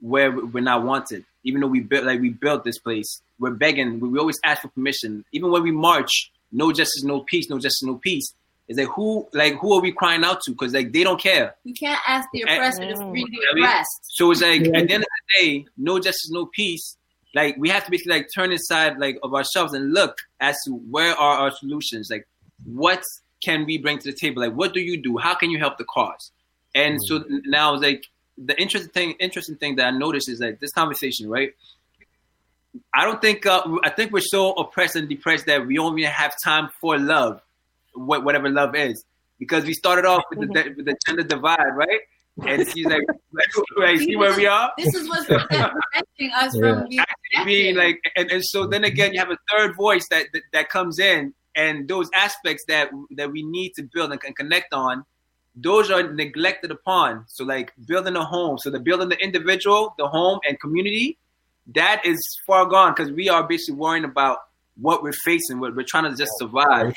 where 0.00 0.30
we're 0.30 0.62
not 0.62 0.84
wanted. 0.84 1.24
Even 1.44 1.60
though 1.60 1.66
we 1.66 1.80
built 1.80 2.04
like 2.04 2.20
we 2.20 2.30
built 2.30 2.64
this 2.64 2.78
place, 2.78 3.22
we're 3.38 3.50
begging. 3.50 4.00
We 4.00 4.08
we 4.08 4.18
always 4.18 4.38
ask 4.44 4.62
for 4.62 4.68
permission. 4.68 5.24
Even 5.32 5.50
when 5.50 5.62
we 5.62 5.72
march, 5.72 6.32
no 6.52 6.72
justice, 6.72 7.02
no 7.02 7.20
peace, 7.20 7.48
no 7.50 7.58
justice, 7.58 7.82
no 7.82 7.96
peace. 7.96 8.34
Is 8.66 8.78
like 8.78 8.88
who 8.88 9.28
like 9.34 9.54
who 9.56 9.74
are 9.74 9.82
we 9.82 9.92
crying 9.92 10.24
out 10.24 10.40
to? 10.42 10.52
Because 10.52 10.72
like 10.72 10.92
they 10.92 11.04
don't 11.04 11.20
care. 11.20 11.54
You 11.64 11.74
can't 11.74 12.00
ask 12.06 12.26
the 12.32 12.42
oppressor 12.42 12.88
to 12.88 12.96
free 12.96 13.24
the 13.24 13.60
oppressed. 13.60 14.00
So 14.04 14.30
it's 14.30 14.40
like 14.40 14.62
at 14.62 14.72
the 14.72 14.94
end 14.94 15.02
of 15.02 15.08
the 15.36 15.42
day, 15.42 15.66
no 15.76 15.98
justice, 15.98 16.30
no 16.30 16.46
peace. 16.46 16.96
Like 17.34 17.56
we 17.58 17.68
have 17.68 17.84
to 17.84 17.90
basically 17.90 18.12
like 18.12 18.28
turn 18.34 18.52
inside 18.52 18.98
like 18.98 19.18
of 19.22 19.34
ourselves 19.34 19.74
and 19.74 19.92
look 19.92 20.16
as 20.40 20.56
to 20.66 20.72
where 20.72 21.14
are 21.14 21.38
our 21.38 21.50
solutions. 21.50 22.08
Like 22.10 22.26
what 22.64 23.02
can 23.42 23.66
we 23.66 23.78
bring 23.78 23.98
to 23.98 24.10
the 24.10 24.16
table? 24.16 24.42
Like 24.42 24.54
what 24.54 24.72
do 24.72 24.80
you 24.80 25.00
do? 25.02 25.18
How 25.18 25.34
can 25.34 25.50
you 25.50 25.58
help 25.58 25.78
the 25.78 25.84
cause? 25.84 26.32
And 26.74 26.98
so 27.04 27.24
now 27.44 27.76
like 27.76 28.04
the 28.36 28.60
interesting 28.60 28.90
thing 28.90 29.14
interesting 29.20 29.56
thing 29.56 29.76
that 29.76 29.86
I 29.86 29.90
noticed 29.96 30.28
is 30.28 30.40
like 30.40 30.60
this 30.60 30.72
conversation, 30.72 31.28
right? 31.28 31.52
I 32.92 33.04
don't 33.04 33.20
think 33.20 33.46
uh, 33.46 33.62
I 33.84 33.90
think 33.90 34.12
we're 34.12 34.20
so 34.20 34.52
oppressed 34.52 34.96
and 34.96 35.08
depressed 35.08 35.46
that 35.46 35.66
we 35.66 35.76
don't 35.76 35.98
even 35.98 36.10
have 36.10 36.34
time 36.44 36.70
for 36.80 36.98
love, 36.98 37.40
what 37.94 38.24
whatever 38.24 38.48
love 38.48 38.74
is, 38.74 39.04
because 39.38 39.64
we 39.64 39.74
started 39.74 40.04
off 40.04 40.24
with 40.30 40.40
the 40.40 40.74
with 40.76 40.86
the 40.86 40.96
gender 41.06 41.22
divide, 41.22 41.74
right? 41.74 42.00
And 42.42 42.62
it's 42.62 42.74
like, 42.76 43.02
like, 43.32 43.48
like 43.76 43.98
see 43.98 44.16
where 44.16 44.36
we 44.36 44.46
are? 44.46 44.72
This 44.76 44.94
is 44.94 45.08
what's 45.08 45.26
preventing 45.26 46.32
us 46.34 46.56
from 46.58 46.88
being 46.88 47.04
being 47.44 47.76
like 47.76 48.00
and, 48.16 48.30
and 48.30 48.44
so 48.44 48.66
then 48.66 48.84
again 48.84 49.12
you 49.12 49.18
have 49.18 49.30
a 49.30 49.38
third 49.50 49.76
voice 49.76 50.06
that, 50.10 50.26
that 50.32 50.42
that 50.52 50.68
comes 50.68 50.98
in 50.98 51.34
and 51.56 51.88
those 51.88 52.08
aspects 52.14 52.64
that 52.68 52.90
that 53.16 53.30
we 53.30 53.42
need 53.42 53.72
to 53.74 53.82
build 53.92 54.12
and, 54.12 54.20
and 54.24 54.36
connect 54.36 54.72
on 54.72 55.04
those 55.56 55.88
are 55.88 56.12
neglected 56.12 56.72
upon. 56.72 57.24
So 57.28 57.44
like 57.44 57.72
building 57.86 58.16
a 58.16 58.24
home. 58.24 58.58
So 58.58 58.70
the 58.70 58.80
building 58.80 59.08
the 59.08 59.18
individual 59.22 59.94
the 59.98 60.08
home 60.08 60.40
and 60.46 60.58
community 60.58 61.18
that 61.74 62.04
is 62.04 62.18
far 62.46 62.66
gone 62.66 62.92
because 62.94 63.12
we 63.12 63.28
are 63.28 63.46
basically 63.46 63.76
worrying 63.76 64.04
about 64.04 64.38
what 64.76 65.02
we're 65.02 65.12
facing. 65.12 65.60
We're, 65.60 65.74
we're 65.74 65.86
trying 65.86 66.10
to 66.10 66.16
just 66.16 66.32
survive. 66.38 66.94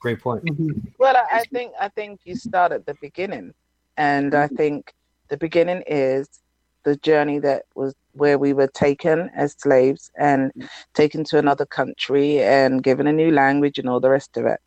Great 0.00 0.20
point. 0.20 0.44
Mm-hmm. 0.44 0.88
Well, 0.98 1.16
I, 1.16 1.38
I 1.38 1.42
think 1.52 1.72
I 1.80 1.88
think 1.88 2.20
you 2.24 2.36
start 2.36 2.72
at 2.72 2.86
the 2.86 2.94
beginning, 3.00 3.52
and 3.98 4.34
I 4.34 4.46
mm-hmm. 4.46 4.56
think 4.56 4.94
the 5.28 5.36
beginning 5.36 5.82
is 5.86 6.28
the 6.84 6.96
journey 6.96 7.38
that 7.40 7.64
was 7.74 7.94
where 8.12 8.38
we 8.38 8.52
were 8.52 8.68
taken 8.68 9.30
as 9.36 9.54
slaves 9.58 10.10
and 10.18 10.50
mm-hmm. 10.52 10.66
taken 10.94 11.24
to 11.24 11.38
another 11.38 11.66
country 11.66 12.42
and 12.42 12.82
given 12.82 13.06
a 13.06 13.12
new 13.12 13.30
language 13.30 13.78
and 13.78 13.88
all 13.88 14.00
the 14.00 14.08
rest 14.08 14.36
of 14.36 14.46
it. 14.46 14.60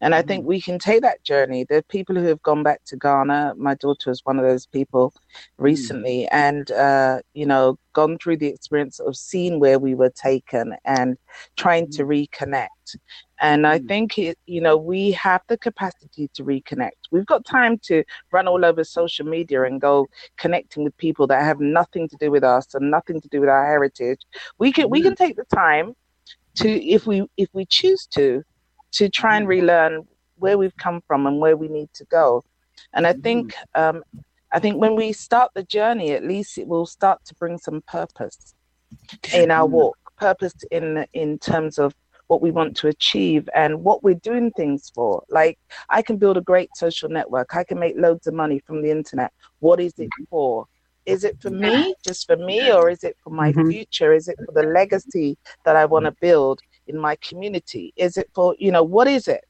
And 0.00 0.14
I 0.14 0.22
think 0.22 0.42
mm-hmm. 0.42 0.48
we 0.48 0.60
can 0.60 0.78
take 0.78 1.02
that 1.02 1.22
journey. 1.22 1.64
There 1.64 1.78
are 1.78 1.82
people 1.82 2.16
who 2.16 2.24
have 2.24 2.42
gone 2.42 2.62
back 2.62 2.82
to 2.86 2.96
Ghana. 2.96 3.54
My 3.56 3.74
daughter 3.74 4.10
was 4.10 4.24
one 4.24 4.38
of 4.38 4.44
those 4.44 4.66
people 4.66 5.12
recently, 5.58 6.26
and 6.28 6.70
uh, 6.72 7.20
you 7.34 7.46
know, 7.46 7.78
gone 7.92 8.18
through 8.18 8.38
the 8.38 8.46
experience 8.46 8.98
of 9.00 9.16
seeing 9.16 9.60
where 9.60 9.78
we 9.78 9.94
were 9.94 10.10
taken 10.10 10.76
and 10.84 11.16
trying 11.56 11.90
to 11.92 12.04
reconnect. 12.04 12.96
And 13.40 13.66
I 13.66 13.78
mm. 13.78 13.88
think 13.88 14.18
it, 14.18 14.38
you 14.46 14.60
know, 14.60 14.76
we 14.76 15.12
have 15.12 15.42
the 15.48 15.56
capacity 15.56 16.28
to 16.34 16.44
reconnect. 16.44 17.08
We've 17.10 17.26
got 17.26 17.44
time 17.44 17.78
to 17.84 18.04
run 18.32 18.48
all 18.48 18.64
over 18.64 18.84
social 18.84 19.26
media 19.26 19.62
and 19.64 19.80
go 19.80 20.06
connecting 20.36 20.84
with 20.84 20.96
people 20.96 21.26
that 21.28 21.42
have 21.42 21.60
nothing 21.60 22.08
to 22.08 22.16
do 22.16 22.30
with 22.30 22.44
us 22.44 22.74
and 22.74 22.90
nothing 22.90 23.20
to 23.20 23.28
do 23.28 23.40
with 23.40 23.48
our 23.48 23.64
heritage. 23.64 24.20
We 24.58 24.72
can 24.72 24.90
we 24.90 25.02
can 25.02 25.12
mm. 25.12 25.18
take 25.18 25.36
the 25.36 25.44
time 25.54 25.94
to, 26.56 26.68
if 26.84 27.06
we 27.06 27.26
if 27.36 27.48
we 27.52 27.64
choose 27.66 28.06
to, 28.12 28.42
to 28.92 29.08
try 29.08 29.36
and 29.36 29.46
mm. 29.46 29.50
relearn 29.50 30.06
where 30.36 30.58
we've 30.58 30.76
come 30.76 31.00
from 31.06 31.26
and 31.26 31.40
where 31.40 31.56
we 31.56 31.68
need 31.68 31.92
to 31.94 32.04
go. 32.06 32.44
And 32.92 33.06
I 33.06 33.12
think 33.12 33.54
um, 33.74 34.02
I 34.52 34.58
think 34.58 34.80
when 34.80 34.96
we 34.96 35.12
start 35.12 35.52
the 35.54 35.62
journey, 35.62 36.12
at 36.12 36.24
least 36.24 36.58
it 36.58 36.66
will 36.66 36.86
start 36.86 37.24
to 37.26 37.34
bring 37.34 37.58
some 37.58 37.82
purpose 37.82 38.54
in 39.34 39.50
our 39.50 39.66
walk, 39.66 39.98
purpose 40.16 40.54
in 40.70 41.06
in 41.12 41.38
terms 41.38 41.78
of 41.78 41.94
what 42.28 42.42
we 42.42 42.50
want 42.52 42.76
to 42.78 42.88
achieve 42.88 43.48
and 43.54 43.84
what 43.84 44.04
we're 44.04 44.14
doing 44.16 44.52
things 44.52 44.90
for. 44.94 45.22
Like 45.30 45.58
I 45.90 46.02
can 46.02 46.16
build 46.18 46.38
a 46.38 46.42
great 46.42 46.76
social 46.76 47.08
network. 47.10 47.54
I 47.56 47.64
can 47.64 47.78
make 47.80 47.96
loads 47.98 48.26
of 48.26 48.34
money 48.34 48.60
from 48.66 48.82
the 48.82 48.90
internet. 48.90 49.32
What 49.60 49.80
is 49.80 49.94
it 49.98 50.12
for? 50.30 50.66
Is 51.06 51.24
it 51.24 51.36
for 51.40 51.50
me, 51.50 51.94
just 52.04 52.26
for 52.26 52.36
me, 52.36 52.72
or 52.72 52.90
is 52.90 53.04
it 53.04 53.16
for 53.24 53.30
my 53.30 53.52
Mhm. 53.52 53.66
future? 53.66 54.12
Is 54.12 54.28
it 54.28 54.38
for 54.44 54.52
the 54.52 54.62
legacy 54.62 55.36
that 55.64 55.76
I 55.76 55.86
want 55.86 56.06
to 56.06 56.14
build 56.20 56.60
in 56.86 56.98
my 56.98 57.16
community? 57.28 57.92
Is 57.96 58.16
it 58.16 58.28
for, 58.34 58.54
you 58.58 58.70
know, 58.72 58.82
what 58.84 59.08
is 59.08 59.26
it? 59.28 59.44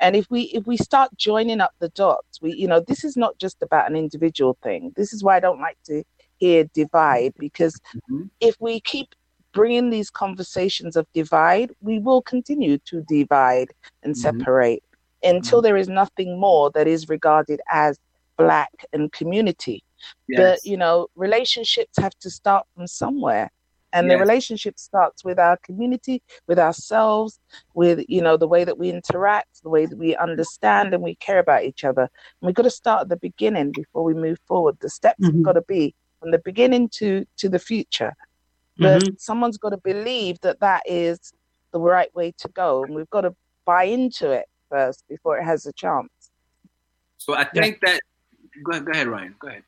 And 0.00 0.16
if 0.16 0.26
we 0.30 0.42
if 0.54 0.66
we 0.66 0.76
start 0.76 1.10
joining 1.16 1.60
up 1.60 1.72
the 1.80 1.88
dots, 1.90 2.40
we 2.42 2.52
you 2.54 2.66
know, 2.68 2.80
this 2.80 3.04
is 3.04 3.16
not 3.16 3.38
just 3.38 3.62
about 3.62 3.90
an 3.90 3.96
individual 3.96 4.56
thing. 4.62 4.92
This 4.96 5.12
is 5.12 5.22
why 5.24 5.36
I 5.36 5.40
don't 5.40 5.60
like 5.60 5.78
to 5.86 6.02
hear 6.38 6.64
divide 6.74 7.34
because 7.38 7.80
Mhm. 7.94 8.30
if 8.40 8.56
we 8.60 8.80
keep 8.80 9.08
bringing 9.56 9.90
these 9.90 10.10
conversations 10.10 10.96
of 10.96 11.06
divide, 11.14 11.70
we 11.80 11.98
will 11.98 12.22
continue 12.22 12.76
to 12.90 12.96
divide 13.08 13.70
and 14.02 14.14
Mhm. 14.14 14.18
separate 14.18 14.82
until 15.22 15.60
there 15.62 15.78
is 15.82 15.88
nothing 15.88 16.38
more 16.38 16.70
that 16.76 16.86
is 16.86 17.08
regarded 17.08 17.60
as 17.84 17.98
black 18.36 18.74
and 18.92 19.10
community. 19.12 19.78
Yes. 20.28 20.38
But 20.40 20.70
you 20.70 20.76
know, 20.76 21.08
relationships 21.16 21.94
have 21.98 22.16
to 22.24 22.30
start 22.30 22.64
from 22.74 22.86
somewhere. 22.86 23.50
And 23.92 24.10
the 24.10 24.16
relationship 24.26 24.78
starts 24.78 25.24
with 25.24 25.38
our 25.38 25.56
community, 25.68 26.16
with 26.48 26.58
ourselves, 26.58 27.32
with 27.72 27.98
you 28.14 28.20
know 28.26 28.36
the 28.36 28.50
way 28.54 28.62
that 28.68 28.78
we 28.82 28.90
interact, 28.90 29.62
the 29.62 29.70
way 29.76 29.86
that 29.86 29.96
we 29.96 30.14
understand 30.28 30.92
and 30.92 31.02
we 31.02 31.14
care 31.26 31.38
about 31.38 31.64
each 31.64 31.82
other. 31.90 32.02
And 32.02 32.44
we've 32.46 32.54
got 32.60 32.64
to 32.70 32.70
start 32.82 33.00
at 33.04 33.08
the 33.08 33.16
beginning 33.28 33.68
before 33.72 34.04
we 34.04 34.12
move 34.26 34.38
forward. 34.50 34.76
The 34.80 34.90
steps 34.90 35.22
Mhm. 35.22 35.32
have 35.32 35.42
got 35.48 35.52
to 35.60 35.62
be 35.76 35.94
from 36.20 36.30
the 36.30 36.42
beginning 36.50 36.84
to 36.98 37.08
to 37.40 37.48
the 37.48 37.58
future. 37.70 38.12
But 38.78 39.02
Mhm. 39.02 39.20
someone's 39.20 39.58
got 39.58 39.70
to 39.70 39.78
believe 39.78 40.38
that 40.42 40.60
that 40.60 40.82
is 40.86 41.18
the 41.72 41.80
right 41.80 42.14
way 42.14 42.32
to 42.38 42.48
go, 42.48 42.84
and 42.84 42.94
we've 42.94 43.10
got 43.10 43.22
to 43.22 43.34
buy 43.64 43.84
into 43.84 44.30
it 44.30 44.46
first 44.70 45.04
before 45.08 45.38
it 45.38 45.44
has 45.44 45.66
a 45.66 45.72
chance. 45.72 46.10
So 47.18 47.34
I 47.34 47.44
think 47.44 47.80
that. 47.80 48.00
Go 48.62 48.72
ahead, 48.72 48.84
go 48.84 48.92
ahead, 48.92 49.08
Ryan. 49.08 49.34
Go 49.38 49.48
ahead. 49.48 49.62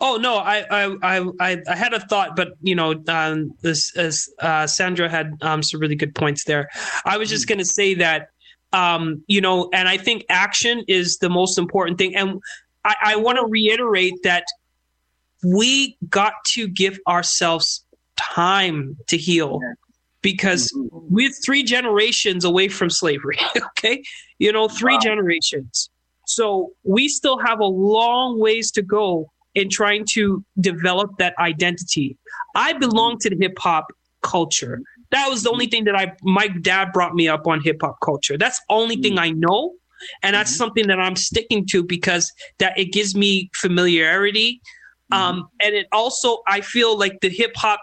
Oh 0.00 0.16
no, 0.16 0.36
I 0.36 0.64
I 0.70 0.96
I 1.02 1.30
I, 1.40 1.62
I 1.68 1.76
had 1.76 1.92
a 1.92 2.00
thought, 2.00 2.36
but 2.36 2.54
you 2.62 2.74
know, 2.74 2.94
um, 3.08 3.54
this 3.62 3.94
as 3.96 4.28
uh, 4.40 4.66
Sandra 4.66 5.08
had 5.08 5.34
um, 5.42 5.62
some 5.62 5.80
really 5.80 5.96
good 5.96 6.14
points 6.14 6.44
there. 6.44 6.68
I 7.04 7.18
was 7.18 7.28
just 7.28 7.46
going 7.46 7.58
to 7.58 7.64
say 7.64 7.94
that, 7.94 8.28
um, 8.72 9.22
you 9.26 9.40
know, 9.40 9.68
and 9.72 9.88
I 9.88 9.98
think 9.98 10.24
action 10.28 10.84
is 10.88 11.18
the 11.18 11.28
most 11.28 11.58
important 11.58 11.98
thing, 11.98 12.16
and 12.16 12.40
I, 12.84 12.94
I 13.02 13.16
want 13.16 13.38
to 13.38 13.46
reiterate 13.46 14.14
that 14.22 14.44
we 15.44 15.98
got 16.08 16.32
to 16.54 16.66
give 16.66 16.98
ourselves 17.06 17.83
time 18.16 18.96
to 19.08 19.16
heal 19.16 19.60
because 20.22 20.72
mm-hmm. 20.72 21.14
we're 21.14 21.30
three 21.44 21.62
generations 21.62 22.44
away 22.44 22.68
from 22.68 22.90
slavery. 22.90 23.38
Okay, 23.78 24.02
you 24.38 24.50
know, 24.50 24.68
three 24.68 24.98
generations. 24.98 25.90
So 26.26 26.72
we 26.84 27.08
still 27.08 27.38
have 27.38 27.60
a 27.60 27.66
long 27.66 28.40
ways 28.40 28.70
to 28.72 28.82
go 28.82 29.30
in 29.54 29.68
trying 29.68 30.04
to 30.12 30.42
develop 30.58 31.10
that 31.18 31.34
identity. 31.38 32.16
I 32.54 32.72
belong 32.72 33.18
to 33.20 33.30
the 33.30 33.36
hip 33.38 33.58
hop 33.58 33.86
culture. 34.22 34.80
That 35.10 35.28
was 35.28 35.42
the 35.42 35.50
only 35.50 35.66
thing 35.66 35.84
that 35.84 35.94
I 35.94 36.12
my 36.22 36.48
dad 36.48 36.92
brought 36.92 37.14
me 37.14 37.28
up 37.28 37.46
on 37.46 37.60
hip 37.60 37.78
hop 37.82 37.98
culture. 38.02 38.38
That's 38.38 38.58
the 38.58 38.74
only 38.74 38.96
thing 38.96 39.16
mm. 39.16 39.20
I 39.20 39.30
know. 39.30 39.74
And 40.22 40.34
that's 40.34 40.52
mm-hmm. 40.52 40.58
something 40.58 40.86
that 40.88 40.98
I'm 40.98 41.16
sticking 41.16 41.66
to 41.66 41.84
because 41.84 42.32
that 42.58 42.78
it 42.78 42.86
gives 42.86 43.14
me 43.14 43.50
familiarity. 43.54 44.60
Mm-hmm. 45.12 45.22
Um, 45.22 45.48
and 45.60 45.74
it 45.74 45.86
also 45.92 46.38
I 46.48 46.62
feel 46.62 46.98
like 46.98 47.20
the 47.20 47.28
hip 47.28 47.52
hop 47.54 47.80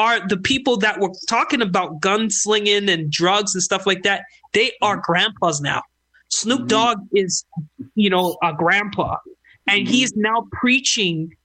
are 0.00 0.26
the 0.26 0.38
people 0.38 0.78
that 0.78 0.98
were 0.98 1.12
talking 1.28 1.60
about 1.60 2.00
gunslinging 2.00 2.88
and 2.88 3.10
drugs 3.10 3.54
and 3.54 3.62
stuff 3.62 3.86
like 3.86 4.02
that, 4.04 4.24
they 4.54 4.72
are 4.80 4.96
mm-hmm. 4.96 5.12
grandpas 5.12 5.60
now. 5.60 5.82
Snoop 6.30 6.60
mm-hmm. 6.60 6.66
Dogg 6.68 6.98
is, 7.12 7.44
you 7.94 8.08
know, 8.08 8.38
a 8.42 8.52
grandpa, 8.54 9.16
and 9.68 9.82
mm-hmm. 9.82 9.92
he's 9.92 10.12
now 10.16 10.46
preaching 10.52 11.36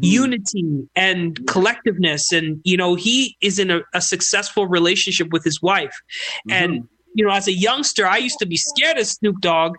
unity 0.00 0.88
and 0.94 1.36
collectiveness. 1.46 2.32
And, 2.36 2.60
you 2.64 2.76
know, 2.76 2.94
he 2.94 3.36
is 3.40 3.58
in 3.58 3.70
a, 3.70 3.80
a 3.92 4.00
successful 4.00 4.66
relationship 4.66 5.28
with 5.32 5.44
his 5.44 5.60
wife. 5.60 5.94
And, 6.48 6.88
you 7.14 7.24
know, 7.24 7.32
as 7.32 7.48
a 7.48 7.52
youngster, 7.52 8.06
I 8.06 8.18
used 8.18 8.38
to 8.38 8.46
be 8.46 8.56
scared 8.56 8.98
of 8.98 9.06
Snoop 9.06 9.40
Dogg, 9.40 9.76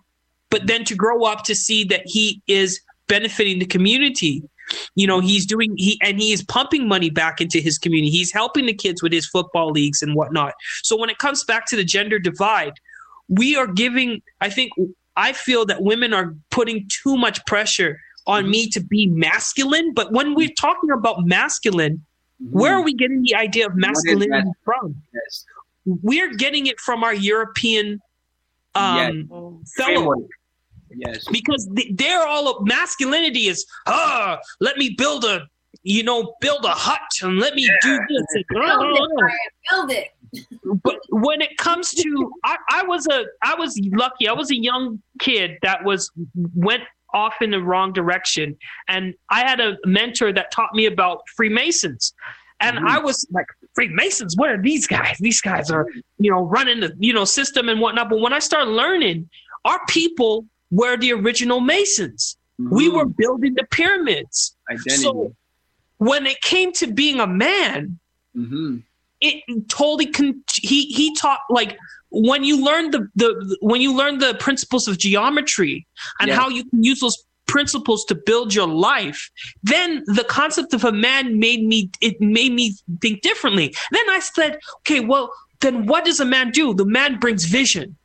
but 0.49 0.67
then 0.67 0.83
to 0.85 0.95
grow 0.95 1.23
up 1.23 1.43
to 1.45 1.55
see 1.55 1.85
that 1.85 2.01
he 2.05 2.41
is 2.47 2.81
benefiting 3.07 3.59
the 3.59 3.65
community 3.65 4.43
you 4.95 5.07
know 5.07 5.19
he's 5.19 5.45
doing 5.45 5.73
he 5.77 5.99
and 6.01 6.19
he 6.19 6.31
is 6.31 6.43
pumping 6.43 6.87
money 6.87 7.09
back 7.09 7.41
into 7.41 7.59
his 7.59 7.77
community. 7.77 8.11
He's 8.11 8.31
helping 8.31 8.65
the 8.65 8.73
kids 8.73 9.01
with 9.01 9.11
his 9.11 9.27
football 9.27 9.71
leagues 9.71 10.01
and 10.01 10.15
whatnot. 10.15 10.53
So 10.83 10.97
when 10.97 11.09
it 11.09 11.17
comes 11.17 11.43
back 11.43 11.65
to 11.67 11.75
the 11.75 11.83
gender 11.83 12.19
divide 12.19 12.73
we 13.31 13.55
are 13.55 13.65
giving 13.65 14.21
i 14.41 14.49
think 14.49 14.71
i 15.15 15.33
feel 15.33 15.65
that 15.65 15.81
women 15.81 16.13
are 16.13 16.35
putting 16.51 16.87
too 17.01 17.17
much 17.17 17.43
pressure 17.47 17.97
on 18.27 18.47
me 18.51 18.69
to 18.69 18.79
be 18.79 19.07
masculine. 19.07 19.95
But 19.95 20.11
when 20.11 20.35
we're 20.35 20.53
talking 20.59 20.91
about 20.91 21.25
masculine 21.25 22.05
where 22.51 22.73
are 22.73 22.83
we 22.83 22.93
getting 22.93 23.23
the 23.23 23.35
idea 23.35 23.65
of 23.65 23.75
masculinity 23.75 24.49
from? 24.63 24.95
Yes. 25.13 25.45
we're 25.85 26.33
getting 26.35 26.67
it 26.67 26.79
from 26.79 27.03
our 27.03 27.13
european 27.13 27.99
um 28.75 29.27
fellow 29.27 29.61
Framework. 29.75 30.19
Yes. 30.95 31.27
because 31.31 31.69
they're 31.93 32.27
all 32.27 32.47
of 32.49 32.65
masculinity 32.65 33.47
is 33.47 33.65
ah 33.87 34.39
let 34.59 34.77
me 34.77 34.95
build 34.97 35.23
a 35.25 35.47
you 35.83 36.03
know 36.03 36.35
build 36.41 36.65
a 36.65 36.71
hut 36.71 37.01
and 37.21 37.39
let 37.39 37.55
me 37.55 37.67
do 37.81 37.99
this 38.09 38.25
and, 38.33 38.45
Build 38.49 38.95
it, 38.95 39.09
Brian. 39.17 39.37
Build 39.69 39.91
it. 39.91 40.81
but 40.83 40.97
when 41.09 41.41
it 41.41 41.57
comes 41.57 41.91
to 41.91 42.33
I, 42.43 42.57
I 42.69 42.83
was 42.83 43.07
a 43.07 43.25
i 43.43 43.55
was 43.55 43.79
lucky. 43.93 44.27
I 44.27 44.33
was 44.33 44.51
a 44.51 44.55
young 44.55 45.01
kid 45.19 45.57
that 45.63 45.83
was 45.83 46.11
went 46.55 46.83
off 47.13 47.41
in 47.41 47.51
the 47.51 47.61
wrong 47.61 47.93
direction. 47.93 48.57
And 48.87 49.13
i 49.29 49.39
had 49.39 49.59
a 49.59 49.77
mentor 49.85 50.31
that 50.33 50.51
taught 50.51 50.73
me 50.73 50.85
about 50.85 51.21
freemasons. 51.35 52.13
And 52.59 52.79
i 52.87 52.99
was 52.99 53.25
like 53.31 53.47
freemasons? 53.73 54.35
What 54.37 54.49
are 54.49 54.61
these 54.61 54.87
guys? 54.87 55.17
These 55.19 55.41
guys 55.41 55.71
are 55.71 55.87
you 56.19 56.31
know 56.31 56.43
running 56.43 56.81
the 56.81 56.95
you 56.99 57.13
know 57.13 57.25
system 57.25 57.69
and 57.69 57.79
whatnot. 57.79 58.09
But 58.09 58.19
when 58.19 58.33
i 58.33 58.39
started 58.39 58.71
learning 58.71 59.29
our 59.65 59.79
people 59.87 60.45
were 60.71 60.97
the 60.97 61.11
original 61.13 61.59
masons 61.59 62.37
we 62.57 62.87
Mhm. 62.89 62.93
were 62.95 63.05
building 63.05 63.53
the 63.55 63.65
pyramids 63.71 64.55
identity. 64.71 65.03
so 65.03 65.35
when 65.97 66.25
it 66.25 66.39
came 66.41 66.71
to 66.73 66.85
being 66.87 67.19
a 67.19 67.27
man 67.27 67.99
hmm 68.33 68.77
it 69.23 69.43
totally 69.69 70.07
con- 70.07 70.43
he 70.55 70.85
he 70.97 71.13
taught 71.15 71.41
like 71.49 71.77
when 72.09 72.43
you 72.43 72.55
learn 72.63 72.89
the 72.91 73.07
the 73.15 73.29
when 73.61 73.79
you 73.81 73.93
learn 73.93 74.17
the 74.17 74.33
principles 74.45 74.87
of 74.87 74.97
geometry 74.97 75.85
and 76.19 76.27
Yeah. 76.29 76.35
how 76.39 76.49
you 76.49 76.63
can 76.69 76.83
use 76.83 76.99
those 77.01 77.17
principles 77.47 78.05
to 78.05 78.15
build 78.15 78.53
your 78.53 78.67
life 78.67 79.29
then 79.63 80.03
the 80.19 80.23
concept 80.23 80.73
of 80.73 80.83
a 80.85 80.91
man 80.91 81.37
made 81.39 81.63
me 81.71 81.89
it 81.99 82.15
made 82.21 82.53
me 82.53 82.65
think 83.01 83.21
differently 83.21 83.67
then 83.91 84.05
i 84.09 84.19
said 84.19 84.57
okay 84.79 85.01
well 85.01 85.25
then 85.59 85.85
what 85.85 86.05
does 86.05 86.19
a 86.19 86.25
man 86.35 86.49
do 86.51 86.73
the 86.73 86.85
man 86.85 87.19
brings 87.19 87.43
vision 87.45 87.95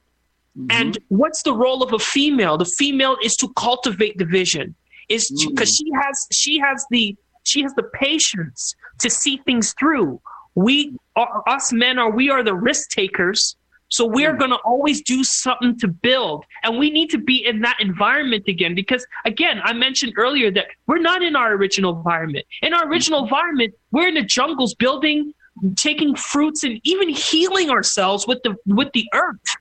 and 0.71 0.95
mm-hmm. 0.95 1.17
what's 1.17 1.43
the 1.43 1.53
role 1.53 1.83
of 1.83 1.93
a 1.93 1.99
female 1.99 2.57
the 2.57 2.65
female 2.65 3.17
is 3.23 3.37
to 3.37 3.53
cultivate 3.57 4.17
the 4.19 4.25
vision 4.25 4.75
is 5.09 5.31
because 5.49 5.71
mm-hmm. 5.71 5.87
she 5.87 5.91
has 6.03 6.27
she 6.33 6.59
has 6.59 6.87
the 6.91 7.17
she 7.45 7.63
has 7.63 7.73
the 7.75 7.85
patience 7.95 8.75
to 8.99 9.09
see 9.09 9.39
things 9.45 9.75
through 9.79 10.21
we 10.55 10.97
are, 11.17 11.43
us 11.47 11.73
men 11.73 11.99
are 11.99 12.11
we 12.11 12.31
are 12.31 12.43
the 12.43 12.55
risk 12.55 12.91
takers 12.91 13.57
So 13.89 14.05
we're 14.05 14.35
mm. 14.35 14.39
going 14.39 14.51
to 14.51 14.57
always 14.57 15.03
do 15.03 15.23
something 15.23 15.79
to 15.79 15.89
build. 15.89 16.45
And 16.65 16.79
we 16.79 16.91
need 16.91 17.11
to 17.11 17.19
be 17.19 17.45
in 17.47 17.61
that 17.61 17.77
environment 17.81 18.45
again 18.49 18.75
because, 18.75 19.07
again, 19.25 19.61
I 19.63 19.73
mentioned 19.73 20.15
earlier 20.17 20.51
that 20.53 20.67
we're 20.87 20.99
not 20.99 21.23
in 21.23 21.37
our 21.37 21.53
original 21.53 21.97
environment. 21.97 22.47
In 22.63 22.75
our 22.75 22.89
original 22.89 23.21
mm-hmm. 23.21 23.35
environment, 23.35 23.75
we're 23.93 24.09
in 24.09 24.15
the 24.15 24.25
jungles 24.25 24.75
building, 24.75 25.33
taking 25.77 26.15
fruits, 26.17 26.65
and 26.65 26.81
even 26.83 27.09
healing 27.09 27.71
ourselves 27.71 28.27
with 28.27 28.43
the, 28.43 28.57
with 28.67 28.91
the 28.93 29.07
earth. 29.15 29.57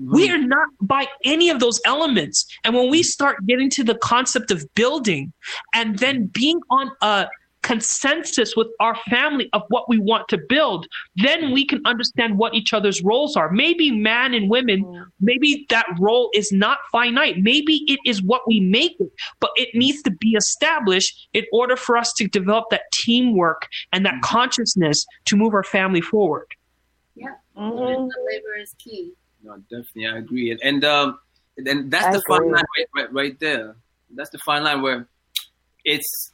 We 0.00 0.30
are 0.30 0.38
not 0.38 0.68
by 0.80 1.06
any 1.24 1.50
of 1.50 1.60
those 1.60 1.80
elements. 1.84 2.46
And 2.64 2.74
when 2.74 2.90
we 2.90 3.02
start 3.02 3.44
getting 3.46 3.68
to 3.70 3.84
the 3.84 3.96
concept 3.96 4.50
of 4.50 4.64
building 4.74 5.32
and 5.74 5.98
then 5.98 6.26
being 6.26 6.60
on 6.70 6.90
a 7.02 7.28
consensus 7.62 8.56
with 8.56 8.68
our 8.80 8.96
family 9.10 9.50
of 9.52 9.62
what 9.68 9.86
we 9.88 9.98
want 9.98 10.26
to 10.28 10.38
build, 10.48 10.86
then 11.16 11.52
we 11.52 11.66
can 11.66 11.82
understand 11.84 12.38
what 12.38 12.54
each 12.54 12.72
other's 12.72 13.02
roles 13.02 13.36
are. 13.36 13.50
Maybe 13.50 13.90
man 13.90 14.32
and 14.32 14.48
women, 14.48 15.04
maybe 15.20 15.66
that 15.68 15.86
role 15.98 16.30
is 16.32 16.50
not 16.50 16.78
finite. 16.90 17.36
Maybe 17.38 17.84
it 17.86 18.00
is 18.06 18.22
what 18.22 18.42
we 18.46 18.60
make 18.60 18.98
it, 18.98 19.12
but 19.40 19.50
it 19.56 19.68
needs 19.74 20.02
to 20.04 20.10
be 20.10 20.30
established 20.30 21.28
in 21.34 21.44
order 21.52 21.76
for 21.76 21.98
us 21.98 22.14
to 22.14 22.26
develop 22.26 22.70
that 22.70 22.84
teamwork 22.92 23.68
and 23.92 24.06
that 24.06 24.22
consciousness 24.22 25.04
to 25.26 25.36
move 25.36 25.52
our 25.52 25.64
family 25.64 26.00
forward. 26.00 26.46
Yeah. 27.14 27.34
Mhm. 27.56 28.08
The 28.08 28.32
labor 28.32 28.56
is 28.62 28.74
key. 28.78 29.12
No, 29.42 29.56
definitely, 29.70 30.06
I 30.06 30.18
agree, 30.18 30.50
and 30.50 30.60
and 30.62 30.84
um, 30.84 31.18
and 31.56 31.90
that's 31.90 32.06
I 32.06 32.12
the 32.12 32.22
fine 32.28 32.50
line 32.50 32.64
right, 32.76 32.86
right, 32.94 33.12
right 33.12 33.40
there. 33.40 33.76
That's 34.14 34.30
the 34.30 34.38
fine 34.38 34.64
line 34.64 34.82
where 34.82 35.06
it's 35.84 36.32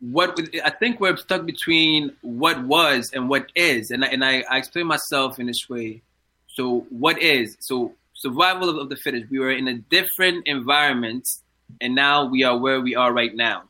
what 0.00 0.38
I 0.64 0.70
think 0.70 1.00
we're 1.00 1.16
stuck 1.16 1.44
between 1.44 2.14
what 2.22 2.62
was 2.64 3.10
and 3.12 3.28
what 3.28 3.50
is, 3.54 3.90
and 3.90 4.04
I, 4.04 4.08
and 4.08 4.24
I, 4.24 4.44
I 4.50 4.58
explain 4.58 4.86
myself 4.86 5.38
in 5.38 5.46
this 5.46 5.68
way. 5.68 6.02
So 6.48 6.86
what 6.90 7.20
is 7.20 7.56
so 7.60 7.94
survival 8.14 8.68
of, 8.68 8.76
of 8.76 8.88
the 8.90 8.96
fittest? 8.96 9.30
We 9.30 9.38
were 9.38 9.52
in 9.52 9.68
a 9.68 9.78
different 9.78 10.46
environment, 10.46 11.26
and 11.80 11.94
now 11.94 12.26
we 12.26 12.44
are 12.44 12.56
where 12.56 12.80
we 12.80 12.94
are 12.94 13.12
right 13.12 13.34
now. 13.34 13.64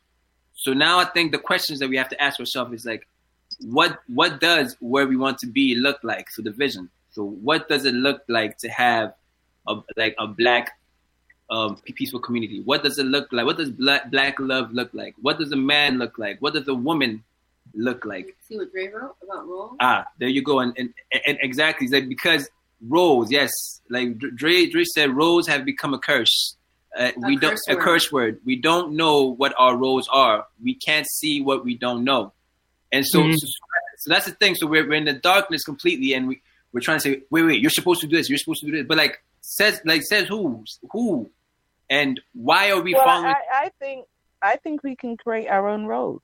So 0.54 0.72
now 0.72 0.98
I 0.98 1.04
think 1.04 1.32
the 1.32 1.38
questions 1.38 1.78
that 1.78 1.88
we 1.88 1.96
have 1.96 2.08
to 2.08 2.20
ask 2.20 2.40
ourselves 2.40 2.72
is 2.72 2.84
like, 2.84 3.06
what 3.60 3.98
what 4.08 4.40
does 4.40 4.76
where 4.80 5.06
we 5.06 5.16
want 5.16 5.38
to 5.38 5.46
be 5.46 5.74
look 5.76 5.98
like? 6.02 6.30
So 6.30 6.42
the 6.42 6.50
vision. 6.50 6.90
So 7.18 7.24
what 7.24 7.68
does 7.68 7.84
it 7.84 7.94
look 7.94 8.22
like 8.28 8.58
to 8.58 8.68
have 8.68 9.12
a 9.66 9.74
like 9.96 10.14
a 10.20 10.28
black 10.28 10.78
um, 11.50 11.74
peaceful 11.84 12.20
community? 12.20 12.60
What 12.64 12.84
does 12.84 12.96
it 12.96 13.06
look 13.06 13.32
like? 13.32 13.44
What 13.44 13.56
does 13.58 13.70
black 13.70 14.08
black 14.12 14.38
love 14.38 14.72
look 14.72 14.90
like? 14.92 15.16
What 15.20 15.36
does 15.40 15.50
a 15.50 15.56
man 15.56 15.98
look 15.98 16.16
like? 16.16 16.40
What 16.40 16.54
does 16.54 16.68
a 16.68 16.74
woman 16.74 17.24
look 17.74 18.04
like? 18.04 18.36
See 18.46 18.56
what 18.56 18.70
Dre 18.70 18.86
wrote 18.86 19.16
about 19.20 19.48
roles? 19.48 19.76
Ah, 19.80 20.06
there 20.20 20.28
you 20.28 20.42
go. 20.44 20.60
And 20.60 20.72
and, 20.78 20.94
and 21.26 21.38
exactly, 21.42 21.86
it's 21.86 21.92
like 21.92 22.08
because 22.08 22.48
roles, 22.86 23.32
yes, 23.32 23.50
like 23.90 24.16
Dre 24.18 24.66
Dre 24.70 24.84
said, 24.84 25.10
roles 25.10 25.48
have 25.48 25.64
become 25.64 25.94
a 25.94 25.98
curse. 25.98 26.54
Uh, 26.96 27.10
we 27.26 27.34
don't 27.36 27.50
curse 27.50 27.68
a 27.68 27.74
curse 27.74 28.12
word. 28.12 28.38
We 28.44 28.54
don't 28.54 28.92
know 28.92 29.24
what 29.24 29.54
our 29.58 29.76
roles 29.76 30.06
are. 30.06 30.46
We 30.62 30.76
can't 30.76 31.06
see 31.18 31.42
what 31.42 31.64
we 31.64 31.76
don't 31.76 32.04
know, 32.04 32.32
and 32.92 33.04
so 33.04 33.24
Mhm. 33.24 33.34
so, 33.36 33.46
so 34.02 34.10
that's 34.12 34.26
the 34.26 34.36
thing. 34.36 34.54
So 34.54 34.68
we're, 34.68 34.86
we're 34.88 34.94
in 34.94 35.04
the 35.04 35.14
darkness 35.14 35.64
completely, 35.64 36.14
and 36.14 36.28
we 36.28 36.42
we're 36.72 36.80
trying 36.80 36.98
to 36.98 37.02
say, 37.02 37.22
wait, 37.30 37.42
wait, 37.42 37.60
you're 37.60 37.70
supposed 37.70 38.00
to 38.02 38.06
do 38.06 38.16
this. 38.16 38.28
You're 38.28 38.38
supposed 38.38 38.60
to 38.60 38.66
do 38.66 38.72
this, 38.76 38.86
but 38.86 38.96
like 38.96 39.22
says 39.40 39.80
like 39.84 40.02
says 40.02 40.26
who 40.28 40.64
who, 40.92 41.30
and 41.88 42.20
why 42.34 42.70
are 42.70 42.80
we 42.82 42.92
Well, 42.94 43.04
following? 43.04 43.26
I, 43.34 43.42
I 43.52 43.70
think 43.80 44.06
I 44.42 44.56
think 44.56 44.82
we 44.82 44.94
can 44.96 45.16
create 45.16 45.48
our 45.48 45.68
own 45.68 45.86
roles. 45.86 46.22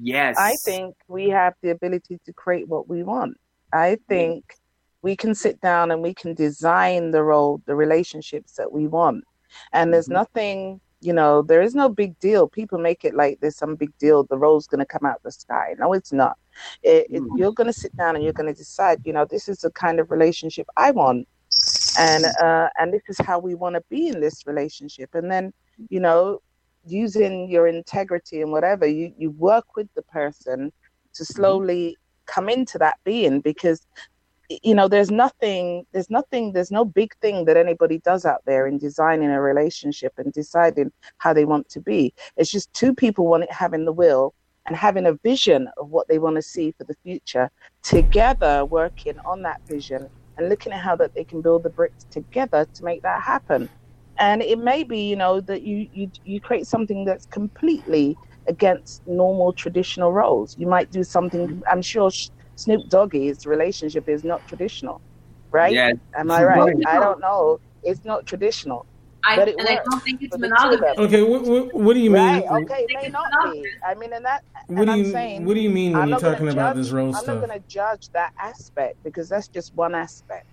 yes, 0.00 0.36
I 0.38 0.56
think 0.64 0.94
we 1.08 1.28
have 1.30 1.54
the 1.62 1.70
ability 1.70 2.18
to 2.26 2.32
create 2.32 2.68
what 2.68 2.88
we 2.88 3.02
want. 3.02 3.36
I 3.72 3.98
think 4.08 4.44
we 5.02 5.16
can 5.16 5.34
sit 5.34 5.60
down 5.60 5.90
and 5.90 6.02
we 6.02 6.14
can 6.14 6.34
design 6.34 7.10
the 7.10 7.22
role, 7.22 7.60
the 7.66 7.74
relationships 7.74 8.52
that 8.54 8.72
we 8.72 8.86
want. 8.86 9.24
And 9.72 9.92
there's 9.92 10.08
Mhm. 10.08 10.12
nothing, 10.20 10.80
you 11.00 11.12
know, 11.12 11.42
there 11.42 11.60
is 11.62 11.74
no 11.74 11.88
big 11.88 12.18
deal. 12.18 12.48
People 12.48 12.78
make 12.78 13.04
it 13.04 13.14
like 13.14 13.38
there's 13.40 13.56
some 13.56 13.76
big 13.76 13.96
deal. 13.98 14.24
The 14.24 14.38
role's 14.38 14.66
going 14.66 14.78
to 14.80 14.86
come 14.86 15.04
out 15.06 15.16
of 15.16 15.22
the 15.22 15.32
sky. 15.32 15.74
No, 15.78 15.92
it's 15.92 16.12
not. 16.12 16.36
It, 16.82 17.06
it, 17.10 17.22
Mm. 17.22 17.38
you're 17.38 17.52
going 17.52 17.66
to 17.66 17.72
sit 17.72 17.96
down 17.96 18.14
and 18.14 18.24
you're 18.24 18.32
going 18.32 18.52
to 18.52 18.58
decide, 18.58 19.00
you 19.04 19.12
know, 19.12 19.24
this 19.24 19.48
is 19.48 19.58
the 19.58 19.70
kind 19.70 20.00
of 20.00 20.10
relationship 20.10 20.66
I 20.76 20.90
want. 20.90 21.26
And 21.98 22.24
uh, 22.40 22.68
and 22.78 22.92
this 22.92 23.02
is 23.08 23.18
how 23.18 23.38
we 23.38 23.54
want 23.54 23.76
to 23.76 23.82
be 23.88 24.08
in 24.08 24.20
this 24.20 24.46
relationship. 24.46 25.14
And 25.14 25.30
then, 25.30 25.52
you 25.88 26.00
know, 26.00 26.40
using 26.86 27.48
your 27.48 27.66
integrity 27.68 28.42
and 28.42 28.50
whatever, 28.50 28.86
you, 28.86 29.12
you 29.16 29.30
work 29.30 29.76
with 29.76 29.88
the 29.94 30.02
person 30.02 30.72
to 31.14 31.24
slowly 31.24 31.96
come 32.26 32.48
into 32.48 32.78
that 32.78 32.96
being 33.04 33.40
because 33.40 33.86
you 34.62 34.74
know 34.74 34.88
there's 34.88 35.10
nothing 35.10 35.86
there's 35.92 36.10
nothing 36.10 36.52
there's 36.52 36.70
no 36.70 36.84
big 36.84 37.14
thing 37.20 37.44
that 37.46 37.56
anybody 37.56 37.98
does 37.98 38.24
out 38.24 38.42
there 38.44 38.66
in 38.66 38.78
designing 38.78 39.30
a 39.30 39.40
relationship 39.40 40.12
and 40.18 40.32
deciding 40.32 40.92
how 41.18 41.32
they 41.32 41.44
want 41.44 41.68
to 41.68 41.80
be 41.80 42.12
it's 42.36 42.50
just 42.50 42.72
two 42.74 42.94
people 42.94 43.26
want 43.26 43.42
it 43.42 43.52
having 43.52 43.84
the 43.84 43.92
will 43.92 44.34
and 44.66 44.76
having 44.76 45.06
a 45.06 45.12
vision 45.14 45.68
of 45.76 45.90
what 45.90 46.08
they 46.08 46.18
want 46.18 46.36
to 46.36 46.42
see 46.42 46.72
for 46.76 46.84
the 46.84 46.94
future 47.02 47.50
together 47.82 48.64
working 48.64 49.18
on 49.24 49.42
that 49.42 49.60
vision 49.66 50.08
and 50.36 50.48
looking 50.48 50.72
at 50.72 50.80
how 50.80 50.96
that 50.96 51.14
they 51.14 51.24
can 51.24 51.40
build 51.40 51.62
the 51.62 51.70
bricks 51.70 52.04
together 52.10 52.66
to 52.74 52.84
make 52.84 53.02
that 53.02 53.20
happen. 53.22 53.68
And 54.18 54.42
it 54.42 54.58
may 54.58 54.84
be 54.84 55.08
you 55.08 55.16
know 55.16 55.40
that 55.40 55.62
you 55.62 55.88
you, 55.92 56.10
you 56.24 56.40
create 56.40 56.66
something 56.66 57.04
that's 57.04 57.26
completely 57.26 58.16
against 58.46 59.06
normal 59.06 59.52
traditional 59.52 60.12
roles. 60.12 60.56
You 60.58 60.66
might 60.66 60.90
do 60.90 61.02
something 61.02 61.48
mm-hmm. 61.48 61.60
i'm 61.70 61.82
sure 61.82 62.10
snoop 62.56 62.88
doggy's 62.88 63.46
relationship 63.46 64.08
is 64.08 64.22
not 64.22 64.46
traditional 64.46 65.00
right? 65.54 65.72
Yes, 65.72 65.96
am 66.16 66.30
i 66.30 66.44
Right. 66.44 66.76
i 66.86 66.98
don't 66.98 67.20
know. 67.20 67.60
It's 67.84 68.04
not 68.04 68.26
traditional 68.26 68.86
I, 69.26 69.36
But 69.36 69.48
it 69.48 69.56
and 69.58 69.68
I 69.68 69.74
don't 69.84 70.02
think 70.04 70.22
it's 70.22 70.34
for 70.34 70.38
the 70.38 70.48
two 70.48 70.52
of 70.54 70.80
monogamous. 70.80 70.98
Okay, 70.98 71.22
what, 71.22 71.42
what, 71.44 71.74
what 71.74 71.94
do 71.94 72.00
you 72.00 72.10
mean? 72.10 72.20
right 72.20 72.46
okay 72.62 72.80
it 72.84 72.90
may 72.94 73.08
not 73.08 73.26
be 73.44 73.70
i 73.86 73.94
mean 73.94 74.12
and 74.12 74.24
that 74.24 74.42
What 74.68 74.78
and 74.80 74.86
do 74.86 74.92
I'm 74.92 74.98
you 75.00 75.12
saying 75.12 75.44
What 75.46 75.54
do 75.54 75.60
you 75.60 75.70
mean 75.70 75.92
when 75.92 76.02
I'm 76.02 76.08
you're 76.10 76.16
not 76.16 76.22
gonna 76.22 76.34
talking 76.34 76.48
about 76.50 76.74
judge- 76.74 76.76
this 76.84 76.90
role 76.92 77.14
i'm 77.14 77.24
stuff? 77.24 77.26
not 77.40 77.46
going 77.48 77.60
to 77.60 77.64
judge 77.68 78.10
that 78.14 78.32
aspect 78.42 78.96
because 79.04 79.28
that's 79.28 79.48
just 79.48 79.74
one 79.74 79.94
aspect 79.94 80.44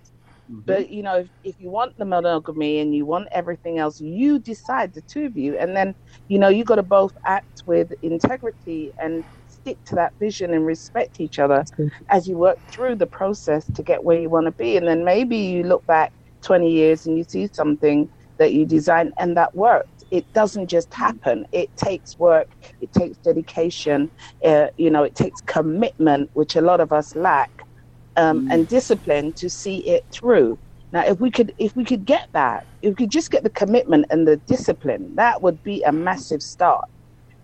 Mhm. 0.50 0.64
But 0.66 0.90
you 0.90 1.02
know, 1.02 1.18
if, 1.18 1.28
if 1.44 1.56
you 1.60 1.70
want 1.70 1.94
the 1.98 2.04
monogamy 2.04 2.80
and 2.80 2.94
you 2.94 3.06
want 3.06 3.28
everything 3.32 3.78
else, 3.78 4.00
you 4.00 4.38
decide 4.40 4.94
the 4.94 5.02
two 5.02 5.26
of 5.26 5.36
you, 5.36 5.58
and 5.58 5.76
then 5.76 5.94
you 6.28 6.38
know 6.38 6.48
you 6.48 6.64
got 6.64 6.76
to 6.76 6.82
both 6.84 7.12
act 7.26 7.62
with 7.66 7.92
integrity 8.02 8.92
and 9.00 9.24
stick 9.48 9.78
to 9.86 9.94
that 9.96 10.12
vision 10.20 10.54
and 10.54 10.66
respect 10.66 11.20
each 11.20 11.38
other 11.38 11.64
as 12.10 12.28
you 12.28 12.36
work 12.38 12.58
through 12.72 12.96
the 12.96 13.06
process 13.06 13.70
to 13.74 13.82
get 13.82 14.04
where 14.04 14.20
you 14.20 14.30
want 14.30 14.46
to 14.46 14.52
be. 14.52 14.76
And 14.76 14.86
then 14.88 15.04
maybe 15.04 15.36
you 15.38 15.64
look 15.64 15.86
back 15.86 16.12
20 16.44 16.70
years 16.70 17.06
and 17.06 17.16
you 17.18 17.24
see 17.28 17.48
something 17.54 18.08
that 18.42 18.54
you 18.54 18.66
design 18.66 19.12
and 19.20 19.38
that 19.38 19.54
worked. 19.56 20.04
It 20.12 20.26
doesn't 20.34 20.68
just 20.68 20.92
happen. 20.94 21.46
It 21.52 21.70
takes 21.76 22.18
work. 22.18 22.48
It 22.80 22.92
takes 22.92 23.18
dedication. 23.18 24.12
Uh, 24.44 24.68
you 24.78 24.90
know, 24.90 25.04
it 25.04 25.16
takes 25.16 25.40
commitment, 25.42 26.30
which 26.34 26.56
a 26.56 26.62
lot 26.62 26.80
of 26.82 26.92
us 26.92 27.16
lack 27.16 27.50
um, 28.16 28.42
Mm. 28.42 28.46
and 28.52 28.68
discipline 28.68 29.34
to 29.38 29.50
see 29.50 29.78
it 29.88 30.04
through. 30.12 30.60
Now, 30.92 31.04
if 31.06 31.20
we 31.20 31.30
could, 31.32 31.54
if 31.58 31.76
we 31.76 31.84
could 31.84 32.06
get 32.06 32.28
that, 32.34 32.64
if 32.82 32.90
we 32.92 32.96
could 32.96 33.12
just 33.12 33.32
get 33.32 33.44
the 33.44 33.50
commitment 33.50 34.06
and 34.10 34.28
the 34.28 34.38
discipline, 34.48 35.14
that 35.16 35.42
would 35.42 35.62
be 35.64 35.82
a 35.84 35.92
massive 35.92 36.42
start. 36.42 36.84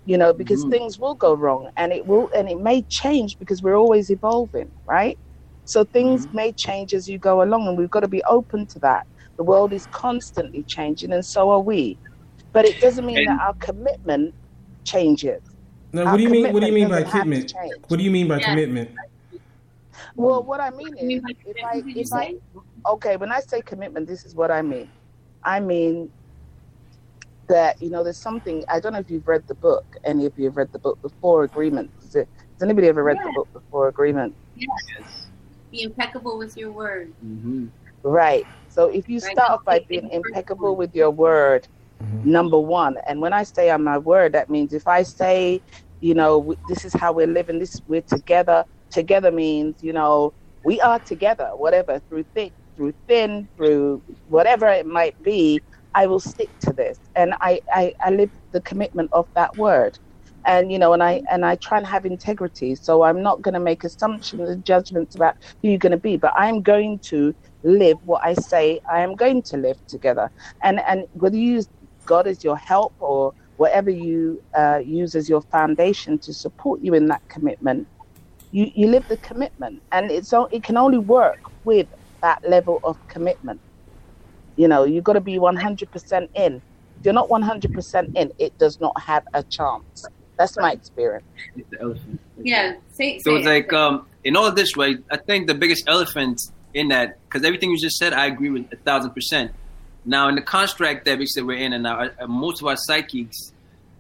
You 0.07 0.19
know, 0.19 0.35
because 0.35 0.65
Mhm. 0.65 0.71
things 0.71 0.99
will 0.99 1.17
go 1.17 1.35
wrong, 1.35 1.71
and 1.77 1.93
it 1.93 2.07
will, 2.07 2.31
and 2.37 2.49
it 2.51 2.61
may 2.61 2.85
change 2.85 3.39
because 3.39 3.63
we're 3.63 3.77
always 3.77 4.11
evolving, 4.11 4.73
right? 4.89 5.19
So 5.67 5.85
things 5.85 6.29
may 6.33 6.53
change 6.55 6.95
as 6.95 7.09
you 7.09 7.19
go 7.19 7.43
along, 7.43 7.69
and 7.69 7.79
we've 7.79 7.91
got 7.91 8.01
to 8.03 8.09
be 8.09 8.25
open 8.25 8.67
to 8.69 8.81
that. 8.81 9.07
The 9.39 9.45
world 9.45 9.73
is 9.73 9.87
constantly 9.93 10.65
changing, 10.65 11.13
and 11.13 11.25
so 11.25 11.51
are 11.51 11.61
we. 11.61 11.97
But 12.53 12.65
it 12.67 12.81
doesn't 12.81 13.07
mean 13.07 13.19
And- 13.19 13.29
that 13.29 13.41
our 13.41 13.55
commitment 13.55 14.35
changes. 14.85 15.41
now, 15.93 16.05
what 16.11 16.17
do 16.19 16.23
you 16.25 16.29
mean? 16.29 16.53
What 16.53 16.61
do 16.61 16.67
you 16.67 16.73
mean 16.73 16.89
by 16.89 17.03
commitment 17.05 17.05
doesn't 17.05 17.13
have 17.13 17.13
to 17.13 17.21
commitment? 17.23 17.53
change. 17.73 17.85
What 17.89 17.97
do 17.99 18.05
you 18.05 18.11
mean 18.11 18.29
by 18.29 18.39
Yes. 18.39 18.47
commitment? 18.49 18.91
Well, 20.17 20.43
what 20.43 20.61
I 20.61 20.71
mean 20.71 20.95
is, 20.97 21.23
if 21.47 21.65
I, 21.65 21.83
if 21.87 22.13
I, 22.13 22.35
okay, 22.91 23.17
when 23.17 23.31
I 23.31 23.41
say 23.41 23.63
commitment, 23.63 24.07
this 24.09 24.25
is 24.27 24.35
what 24.35 24.51
I 24.51 24.61
mean. 24.63 24.91
I 25.45 25.61
mean 25.61 26.11
that 27.47 27.81
you 27.81 27.91
know, 27.91 28.03
there's 28.03 28.17
something. 28.19 28.65
I 28.69 28.81
don't 28.81 28.93
know 28.93 28.99
if 28.99 29.09
you've 29.11 29.27
read 29.29 29.47
the 29.47 29.55
book. 29.55 29.85
Any 30.05 30.27
of 30.27 30.37
you 30.39 30.47
have 30.47 30.57
read 30.57 30.73
the 30.73 30.79
book, 30.81 31.01
The 31.03 31.09
Four 31.21 31.45
Agreements? 31.45 32.15
Has, 32.15 32.27
anybody 32.61 32.89
ever 32.89 33.05
read 33.05 33.17
Yeah. 33.19 33.25
the 33.27 33.33
book, 33.37 33.49
The 33.53 33.61
Four 33.71 33.87
Agreements? 33.89 34.37
Yes. 34.57 35.29
Be 35.71 35.83
impeccable 35.83 36.37
with 36.39 36.57
your 36.57 36.73
word. 36.73 37.13
Mhm. 37.25 37.69
Right. 38.03 38.47
So 38.69 38.87
if 38.87 39.09
you 39.09 39.21
start 39.21 39.65
by 39.65 39.85
being 39.89 40.09
impeccable 40.11 40.77
with 40.77 40.95
your 40.95 41.11
word, 41.11 41.67
mm-hmm. 42.03 42.31
number 42.31 42.59
one, 42.59 42.97
and 43.07 43.21
when 43.21 43.33
I 43.33 43.43
stay 43.43 43.71
on 43.71 43.85
my 43.85 43.99
word, 43.99 44.33
that 44.33 44.51
means 44.51 44.73
if 44.73 44.87
I 44.87 45.03
say, 45.03 45.61
you 46.01 46.15
know, 46.15 46.55
this 46.69 46.85
is 46.85 46.93
how 46.95 47.13
we're 47.13 47.27
living, 47.27 47.59
this 47.59 47.81
we're 47.87 48.03
together. 48.03 48.65
Together 48.91 49.31
means, 49.31 49.83
you 49.83 49.93
know, 49.93 50.33
we 50.65 50.81
are 50.81 50.99
together, 51.01 51.51
whatever, 51.57 52.01
through 52.09 52.25
thick, 52.35 52.53
through 52.77 52.95
thin, 53.07 53.49
through 53.57 54.03
whatever 54.29 54.69
it 54.69 54.87
might 54.87 55.21
be. 55.23 55.61
I 55.95 56.07
will 56.07 56.21
stick 56.21 56.51
to 56.61 56.73
this, 56.73 56.99
and 57.17 57.35
I, 57.41 57.61
I, 57.73 57.93
I 58.01 58.11
live 58.11 58.31
the 58.53 58.61
commitment 58.61 59.11
of 59.13 59.27
that 59.35 59.57
word. 59.57 59.99
And 60.45 60.71
you 60.71 60.79
know, 60.79 60.93
and 60.93 61.03
I 61.03 61.23
and 61.31 61.45
I 61.45 61.57
try 61.57 61.79
and 61.79 61.87
have 61.87 62.07
integrity. 62.07 62.75
So 62.77 63.03
I'm 63.03 63.23
not 63.23 63.43
going 63.43 63.55
to 63.55 63.61
make 63.61 63.85
assumptions 63.85 64.49
and 64.49 64.65
judgments 64.65 65.15
about 65.15 65.35
who 65.61 65.69
you're 65.69 65.79
going 65.79 65.93
to 65.93 65.99
be, 65.99 66.17
but 66.17 66.33
I'm 66.37 66.63
going 66.63 67.01
to 67.11 67.35
live 67.63 67.97
what 68.05 68.25
I 68.25 68.35
say 68.35 68.81
I 68.91 69.01
am 69.01 69.15
going 69.15 69.43
to 69.43 69.57
live 69.57 69.79
together. 69.89 70.31
And 70.63 70.81
and 70.87 71.05
whether 71.13 71.37
you 71.37 71.53
use 71.55 71.69
God 72.07 72.27
as 72.27 72.43
your 72.45 72.57
help 72.57 72.95
or 73.01 73.35
whatever 73.57 73.91
you 73.91 74.41
uh, 74.57 74.81
use 74.85 75.15
as 75.15 75.29
your 75.29 75.43
foundation 75.43 76.19
to 76.21 76.33
support 76.33 76.81
you 76.81 76.95
in 76.95 77.09
that 77.09 77.21
commitment, 77.29 77.87
you, 78.53 78.71
you 78.75 78.87
live 78.87 79.07
the 79.09 79.17
commitment, 79.19 79.83
and 79.93 80.11
it's 80.11 80.33
o- 80.33 80.49
it 80.53 80.63
can 80.63 80.77
only 80.77 80.99
work 80.99 81.39
with 81.65 81.87
that 82.23 82.39
level 82.49 82.81
of 82.85 82.97
commitment. 83.09 83.61
You 84.57 84.69
know, 84.69 84.85
you've 84.85 85.05
got 85.05 85.15
to 85.15 85.21
be 85.21 85.39
100% 85.39 86.29
in. 86.35 86.55
If 86.55 87.05
you're 87.05 87.15
not 87.15 87.29
100% 87.29 88.17
in, 88.17 88.33
it 88.39 88.57
does 88.59 88.81
not 88.81 88.99
have 89.01 89.23
a 89.35 89.43
chance. 89.45 90.07
That's 90.39 90.57
my 90.57 90.73
experience. 90.73 91.25
It's 91.57 91.69
the 91.71 91.81
elephant. 91.81 92.21
Yeah, 92.43 92.75
say, 92.93 93.19
So 93.19 93.37
it's 93.37 93.47
it. 93.47 93.51
like 93.51 93.73
um, 93.73 94.07
in 94.25 94.37
all 94.37 94.51
this, 94.53 94.77
right? 94.77 94.97
I 95.11 95.17
think 95.17 95.47
the 95.49 95.55
biggest 95.55 95.89
elephant 95.89 96.41
in 96.79 96.89
that, 96.89 97.19
because 97.25 97.45
everything 97.45 97.71
you 97.71 97.79
just 97.79 97.97
said, 97.97 98.13
I 98.13 98.27
agree 98.27 98.51
with 98.51 98.73
a 98.73 98.77
thousand 98.77 99.11
percent. 99.11 99.53
Now, 100.05 100.29
in 100.29 100.37
the 100.37 100.43
construct 100.43 101.05
that 101.05 101.19
basically 101.19 101.43
we're 101.43 101.59
in, 101.59 101.73
and 101.73 101.87
our, 101.87 102.13
uh, 102.21 102.27
most 102.27 102.63
of 102.63 102.69
our 102.69 102.77
psyches, 102.77 103.53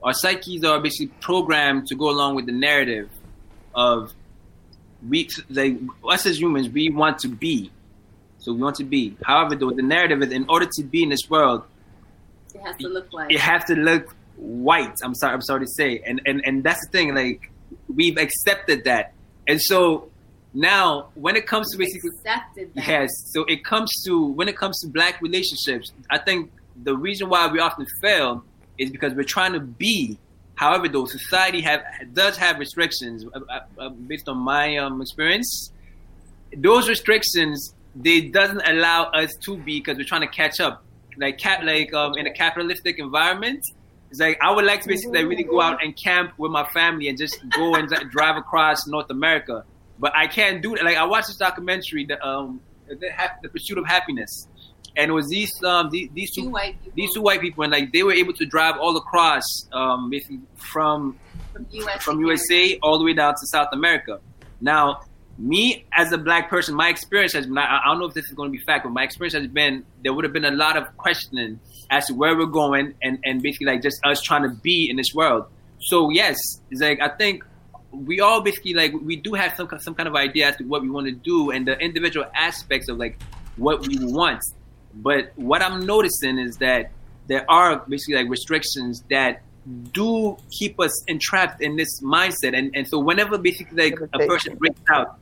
our 0.03 0.15
psyches 0.15 0.65
are 0.65 0.81
basically 0.81 1.09
programmed 1.21 1.89
to 1.89 1.95
go 1.97 2.09
along 2.09 2.37
with 2.37 2.47
the 2.47 2.53
narrative 2.53 3.11
of 3.75 4.13
we, 5.07 5.29
like 5.51 5.77
us 6.09 6.25
as 6.27 6.41
humans, 6.41 6.69
we 6.69 6.89
want 6.89 7.19
to 7.21 7.29
be. 7.29 7.71
So 8.39 8.53
we 8.53 8.61
want 8.61 8.77
to 8.77 8.85
be. 8.85 9.17
However, 9.25 9.57
though, 9.57 9.71
the 9.71 9.83
narrative 9.83 10.23
is 10.23 10.33
in 10.33 10.47
order 10.49 10.69
to 10.77 10.83
be 10.85 11.03
in 11.03 11.09
this 11.09 11.29
world, 11.29 11.65
it 12.55 12.61
has 12.63 12.77
to 12.77 12.89
look 12.89 13.13
like 13.13 13.33
it 13.33 13.41
has 13.41 13.65
to 13.65 13.75
look 13.75 14.15
white. 14.37 14.95
I'm 15.03 15.15
sorry. 15.15 15.35
I'm 15.35 15.43
sorry 15.43 15.67
to 15.67 15.73
say, 15.77 16.01
and 16.07 16.21
and 16.25 16.43
and 16.47 16.65
that's 16.65 16.85
the 16.87 16.93
thing. 16.93 17.15
Like 17.15 17.51
we've 17.93 18.17
accepted 18.17 18.85
that, 18.85 19.13
and 19.47 19.61
so 19.61 20.08
now 20.55 21.09
when 21.15 21.37
it 21.37 21.47
comes 21.47 21.71
to 21.73 21.79
basically 21.79 22.11
accepted 22.11 22.75
that. 22.75 22.87
yes, 22.87 23.11
so 23.33 23.45
it 23.45 23.65
comes 23.65 23.91
to 24.05 24.27
when 24.27 24.49
it 24.49 24.57
comes 24.57 24.79
to 24.81 24.89
black 24.89 25.21
relationships. 25.21 25.93
I 26.11 26.19
think 26.19 26.51
the 26.83 26.97
reason 26.97 27.29
why 27.29 27.47
we 27.49 27.59
often 27.59 27.87
fail 28.01 28.45
is 28.79 28.91
because 28.91 29.15
we're 29.15 29.25
trying 29.25 29.53
to 29.53 29.61
be. 29.61 30.19
However, 30.55 30.89
though 30.89 31.07
society 31.07 31.61
have 31.63 31.83
does 32.13 32.37
have 32.37 32.59
restrictions 32.59 33.25
uh, 33.33 33.41
uh, 33.49 33.61
uh, 33.79 33.89
based 33.91 34.29
on 34.29 34.39
my 34.39 34.77
um, 34.77 35.01
experience. 35.01 35.73
Those 36.57 36.89
restrictions 36.89 37.75
they 37.95 38.23
doesn't 38.23 38.63
allow 38.67 39.05
us 39.05 39.35
to 39.45 39.57
be 39.57 39.81
because 39.81 39.97
we're 39.97 40.05
trying 40.05 40.21
to 40.23 40.29
catch 40.29 40.61
up 40.61 40.85
like 41.17 41.39
cap 41.39 41.63
like 41.65 41.93
um 41.95 42.15
in 42.17 42.27
a 42.27 42.33
capitalistic 42.33 42.99
environment 42.99 43.61
it's 44.11 44.21
like 44.21 44.39
i 44.41 44.51
would 44.51 44.65
like 44.65 44.81
to 44.83 44.89
basically 44.89 45.25
really 45.25 45.43
go 45.43 45.61
out 45.61 45.83
and 45.83 45.97
camp 45.97 46.33
with 46.39 46.53
my 46.53 46.65
family 46.67 47.09
and 47.09 47.19
just 47.19 47.37
go 47.51 47.75
and 47.75 47.89
drive 48.11 48.37
across 48.37 48.87
north 48.87 49.11
america 49.11 49.65
but 49.99 50.15
i 50.15 50.27
can't 50.27 50.63
do 50.63 50.75
that 50.75 50.85
like 50.85 50.97
i 50.97 51.05
watched 51.05 51.29
this 51.29 51.37
documentary 51.37 52.05
the 52.05 52.23
um 52.27 52.61
the, 52.89 53.11
the 53.43 53.49
pursuit 53.49 53.79
of 53.79 53.87
happiness 53.87 54.49
and 54.97 55.11
it 55.11 55.15
was 55.15 55.29
these 55.29 55.53
um 55.65 55.91
these, 55.91 56.09
these 56.13 56.35
two 56.35 56.43
Two 56.43 56.51
white 56.51 56.79
people 56.81 56.93
these 56.97 57.15
two 57.15 57.23
white 57.23 57.41
people 57.41 57.65
and 57.65 57.73
like 57.73 57.93
they 57.93 58.03
were 58.03 58.13
able 58.13 58.33
to 58.35 58.47
drive 58.47 58.77
all 58.79 58.97
across 58.97 59.43
um 59.73 60.11
basically 60.11 60.41
from 60.57 61.19
from 61.53 61.67
US 61.71 62.03
from 62.03 62.21
USA 62.21 62.79
all 62.83 62.99
the 62.99 63.05
way 63.05 63.15
down 63.15 63.35
to 63.35 63.47
South 63.47 63.69
America. 63.73 64.21
Now, 64.61 65.01
me 65.39 65.87
as 65.93 66.11
a 66.13 66.19
black 66.19 66.51
person, 66.51 66.75
my 66.75 66.89
experience 66.89 67.33
has 67.33 67.47
been, 67.47 67.59
I 67.59 67.81
I 67.85 67.87
don't 67.87 68.01
know 68.01 68.07
if 68.07 68.15
this 68.15 68.27
is 68.27 68.33
going 68.33 68.51
to 68.51 68.59
be 68.59 68.65
fact, 68.65 68.85
but 68.85 68.91
my 68.91 69.05
experience 69.05 69.35
has 69.35 69.47
been 69.47 69.85
there 70.03 70.13
would 70.13 70.25
have 70.25 70.33
been 70.33 70.45
a 70.45 70.51
lot 70.51 70.77
of 70.77 70.97
questioning 70.97 71.61
as 71.91 72.07
to 72.07 72.15
where 72.15 72.37
we're 72.37 72.47
going 72.47 72.95
and, 73.03 73.19
and 73.25 73.41
basically 73.43 73.67
like 73.67 73.83
just 73.83 73.99
us 74.05 74.21
trying 74.21 74.43
to 74.43 74.51
be 74.51 74.91
in 74.91 74.97
this 74.97 75.15
world. 75.15 75.47
So 75.81 76.11
yes, 76.11 76.37
it's 76.71 76.81
like 76.81 77.01
I 77.01 77.09
think 77.09 77.45
we 77.91 78.21
all 78.21 78.41
basically 78.41 78.75
like 78.75 78.93
we 78.93 79.17
do 79.17 79.35
have 79.35 79.55
some 79.57 79.69
some 79.81 79.95
kind 79.95 80.09
of 80.09 80.15
idea 80.15 80.49
as 80.49 80.57
to 80.57 80.65
what 80.65 80.83
we 80.83 80.91
want 80.91 81.07
to 81.07 81.13
do 81.13 81.51
and 81.51 81.67
the 81.67 81.79
individual 81.79 82.27
aspects 82.35 82.89
of 82.89 82.99
like 82.99 83.19
what 83.57 83.87
we 83.87 83.99
want. 84.01 84.43
But 84.95 85.33
what 85.37 85.63
I'm 85.63 85.87
noticing 85.87 86.39
is 86.39 86.57
that 86.59 86.91
there 87.29 87.49
are 87.51 87.85
basically 87.89 88.17
like 88.17 88.29
restrictions 88.29 89.05
that 89.11 89.43
do 89.93 90.37
keep 90.51 90.81
us 90.81 91.05
entrapped 91.09 91.63
in 91.63 91.77
this 91.77 92.01
mindset. 92.03 92.57
And, 92.57 92.75
and 92.75 92.89
so 92.89 92.99
whenever 92.99 93.39
basically 93.39 93.91
like 93.91 94.01
a 94.13 94.27
person 94.27 94.57
breaks 94.57 94.81
out 94.89 95.19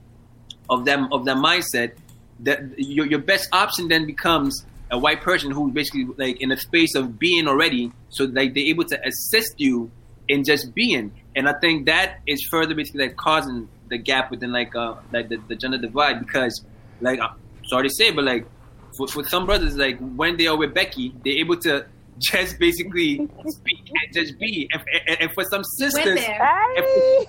of 0.70 0.84
them 0.84 1.08
of 1.12 1.24
that 1.24 1.36
mindset 1.36 1.92
that 2.40 2.78
your, 2.78 3.06
your 3.06 3.18
best 3.18 3.48
option 3.52 3.88
then 3.88 4.06
becomes 4.06 4.64
a 4.90 4.98
white 4.98 5.20
person 5.20 5.50
who's 5.50 5.72
basically 5.72 6.06
like 6.16 6.40
in 6.40 6.52
a 6.52 6.56
space 6.56 6.94
of 6.94 7.18
being 7.18 7.48
already 7.48 7.90
so 8.08 8.24
like 8.24 8.54
they're 8.54 8.64
able 8.64 8.84
to 8.84 9.00
assist 9.06 9.54
you 9.58 9.90
in 10.28 10.44
just 10.44 10.74
being 10.74 11.12
and 11.36 11.48
i 11.48 11.52
think 11.60 11.86
that 11.86 12.20
is 12.26 12.42
further 12.50 12.74
basically 12.74 13.06
like 13.06 13.16
causing 13.16 13.68
the 13.88 13.98
gap 13.98 14.30
within 14.30 14.50
like 14.50 14.74
uh 14.74 14.94
like 15.12 15.28
the, 15.28 15.36
the 15.48 15.54
gender 15.54 15.78
divide 15.78 16.18
because 16.18 16.64
like 17.00 17.20
i'm 17.20 17.36
sorry 17.66 17.88
to 17.88 17.94
say 17.94 18.10
but 18.10 18.24
like 18.24 18.46
for, 18.96 19.06
for 19.06 19.22
some 19.24 19.46
brothers 19.46 19.76
like 19.76 19.98
when 20.16 20.36
they 20.36 20.46
are 20.46 20.56
with 20.56 20.74
becky 20.74 21.14
they're 21.24 21.34
able 21.36 21.56
to 21.56 21.86
just 22.18 22.58
basically 22.58 23.28
speak 23.46 23.90
and 24.02 24.12
just 24.12 24.38
be 24.38 24.68
and, 24.72 24.82
and, 25.06 25.20
and 25.20 25.32
for 25.32 25.44
some 25.44 25.62
sisters 25.62 26.18
there. 26.18 26.74
Hey. 26.74 27.26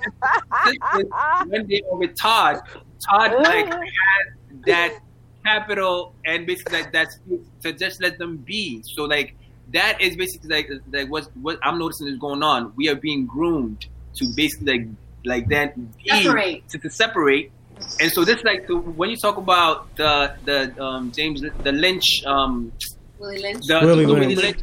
when 1.47 1.67
they 1.67 1.81
were 1.89 1.97
with 1.97 2.15
Todd, 2.19 2.61
Todd 3.09 3.33
like 3.43 3.71
had 3.71 4.63
that 4.65 4.99
capital 5.45 6.13
and 6.25 6.45
basically 6.47 6.81
like 6.81 6.91
that's 6.91 7.19
to 7.63 7.73
just 7.73 8.01
let 8.01 8.17
them 8.17 8.37
be. 8.37 8.81
So 8.95 9.03
like 9.03 9.35
that 9.73 9.99
is 10.01 10.15
basically 10.15 10.49
like 10.49 10.69
like 10.91 11.09
what 11.09 11.29
what 11.35 11.59
I'm 11.63 11.77
noticing 11.79 12.07
is 12.07 12.17
going 12.17 12.43
on. 12.43 12.73
We 12.75 12.87
are 12.89 12.95
being 12.95 13.25
groomed 13.25 13.87
to 14.19 14.27
basically 14.35 14.79
like 14.79 14.87
like 15.25 15.49
that 15.49 15.73
Separate. 16.07 16.63
to, 16.69 16.79
to 16.79 16.89
separate. 16.89 17.51
And 17.99 18.11
so 18.11 18.23
this 18.23 18.43
like 18.43 18.61
so 18.67 18.77
when 18.79 19.09
you 19.09 19.17
talk 19.17 19.37
about 19.37 19.87
the 19.97 20.31
the 20.45 20.81
um, 20.81 21.11
James 21.15 21.41
the 21.63 21.71
Lynch 21.71 22.03
um 22.25 22.71
Willie 23.19 23.39
Lynch. 23.41 23.61
the, 23.67 23.79
Willie 23.81 24.05
the 24.05 24.13
Lynch. 24.13 24.37
Lynch. 24.37 24.59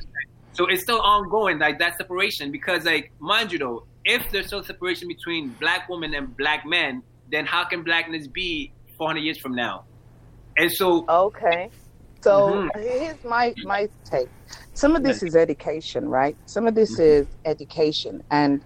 So 0.52 0.66
it's 0.66 0.82
still 0.82 1.00
ongoing, 1.00 1.58
like 1.58 1.80
that 1.80 1.96
separation, 1.96 2.52
because 2.52 2.84
like 2.84 3.10
mind 3.20 3.52
you 3.52 3.58
though, 3.58 3.82
if 4.04 4.22
there's 4.30 4.46
still 4.46 4.62
separation 4.62 5.08
between 5.08 5.56
black 5.58 5.88
women 5.88 6.14
and 6.14 6.36
black 6.36 6.64
men, 6.64 7.02
then 7.28 7.44
how 7.44 7.64
can 7.64 7.82
blackness 7.82 8.28
be 8.28 8.72
400 8.96 9.20
years 9.20 9.38
from 9.40 9.56
now? 9.56 9.84
And 10.56 10.70
so 10.70 11.04
Okay. 11.08 11.70
So 12.22 12.30
Mhm. 12.30 12.70
here's 12.82 13.22
my 13.24 13.52
my 13.64 13.88
take. 14.04 14.28
Some 14.74 14.96
of 14.96 15.02
this 15.04 15.22
is 15.22 15.36
education, 15.36 16.08
right? 16.08 16.36
Some 16.46 16.66
of 16.66 16.74
this 16.74 16.98
is 16.98 17.28
education 17.44 18.22
and 18.30 18.64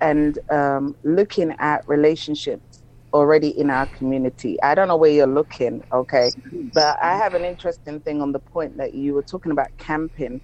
and 0.00 0.38
um, 0.50 0.96
looking 1.04 1.54
at 1.58 1.82
relationships 1.88 2.82
already 3.12 3.48
in 3.48 3.70
our 3.70 3.86
community. 3.88 4.62
I 4.62 4.74
don't 4.74 4.88
know 4.88 4.96
where 4.96 5.10
you're 5.12 5.26
looking, 5.26 5.82
okay, 5.92 6.30
but 6.74 6.98
I 7.02 7.16
have 7.16 7.34
an 7.34 7.44
interesting 7.44 8.00
thing 8.02 8.22
on 8.22 8.32
the 8.32 8.40
point 8.40 8.76
that 8.78 8.94
you 8.94 9.14
were 9.14 9.22
talking 9.24 9.52
about 9.52 9.68
camping. 9.78 10.42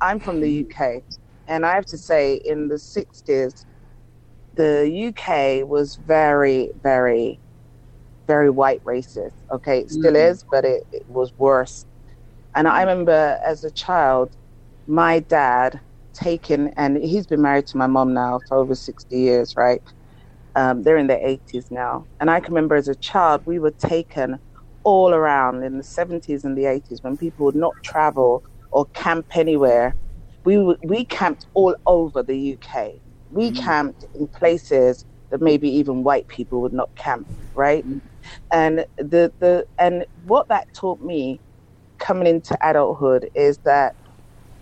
I'm 0.00 0.20
from 0.20 0.40
the 0.40 0.66
UK, 0.66 1.02
and 1.46 1.66
I 1.66 1.74
have 1.74 1.86
to 1.86 1.98
say, 1.98 2.36
in 2.44 2.68
the 2.68 2.76
'60s, 2.76 3.64
the 4.54 4.88
UK 5.10 5.68
was 5.68 5.96
very, 5.96 6.70
very, 6.82 7.40
very 8.28 8.50
white 8.50 8.82
racist. 8.84 9.34
Okay, 9.52 9.80
it 9.80 9.90
still 9.90 10.14
Mhm. 10.14 10.30
is, 10.32 10.44
but 10.50 10.64
it, 10.64 10.84
it 10.92 11.04
was 11.08 11.32
worse. 11.38 11.86
And 12.54 12.68
I 12.68 12.80
remember 12.82 13.38
as 13.44 13.64
a 13.64 13.70
child, 13.72 14.34
my 14.86 15.20
dad 15.20 15.80
taken, 16.14 16.72
and 16.76 16.96
he's 16.98 17.26
been 17.26 17.42
married 17.42 17.66
to 17.68 17.76
my 17.76 17.86
mom 17.86 18.14
now 18.14 18.40
for 18.48 18.58
over 18.58 18.74
60 18.74 19.18
years, 19.18 19.54
right? 19.56 19.82
Um, 20.54 20.82
they're 20.82 20.96
in 20.96 21.06
their 21.08 21.20
80s 21.26 21.66
now. 21.70 22.08
And 22.20 22.30
I 22.30 22.40
can 22.40 22.54
remember 22.54 22.76
as 22.76 22.88
a 22.88 22.94
child, 22.96 23.42
we 23.46 23.58
were 23.58 23.72
taken 23.72 24.38
all 24.84 25.14
around 25.14 25.62
in 25.64 25.78
the 25.78 25.84
70s 25.84 26.44
and 26.44 26.56
the 26.56 26.66
80s 26.66 27.02
when 27.02 27.16
people 27.16 27.44
would 27.46 27.56
not 27.56 27.74
travel 27.84 28.42
or 28.72 28.86
camp 28.94 29.26
anywhere. 29.36 29.96
We, 30.44 30.76
we 30.84 31.04
camped 31.06 31.46
all 31.54 31.76
over 31.86 32.22
the 32.22 32.38
UK. 32.58 33.02
We 33.30 33.50
Mhm. 33.50 33.54
camped 33.54 34.04
in 34.14 34.28
places 34.28 35.04
that 35.30 35.42
maybe 35.42 35.68
even 35.68 36.04
white 36.04 36.28
people 36.28 36.62
would 36.62 36.72
not 36.72 36.90
camp, 36.96 37.28
right? 37.54 37.84
And 38.52 38.86
the, 38.98 39.32
the 39.40 39.66
and 39.78 40.06
what 40.24 40.48
that 40.48 40.66
taught 40.74 41.00
me 41.00 41.40
coming 41.98 42.26
into 42.26 42.56
adulthood 42.62 43.28
is 43.34 43.58
that 43.64 43.96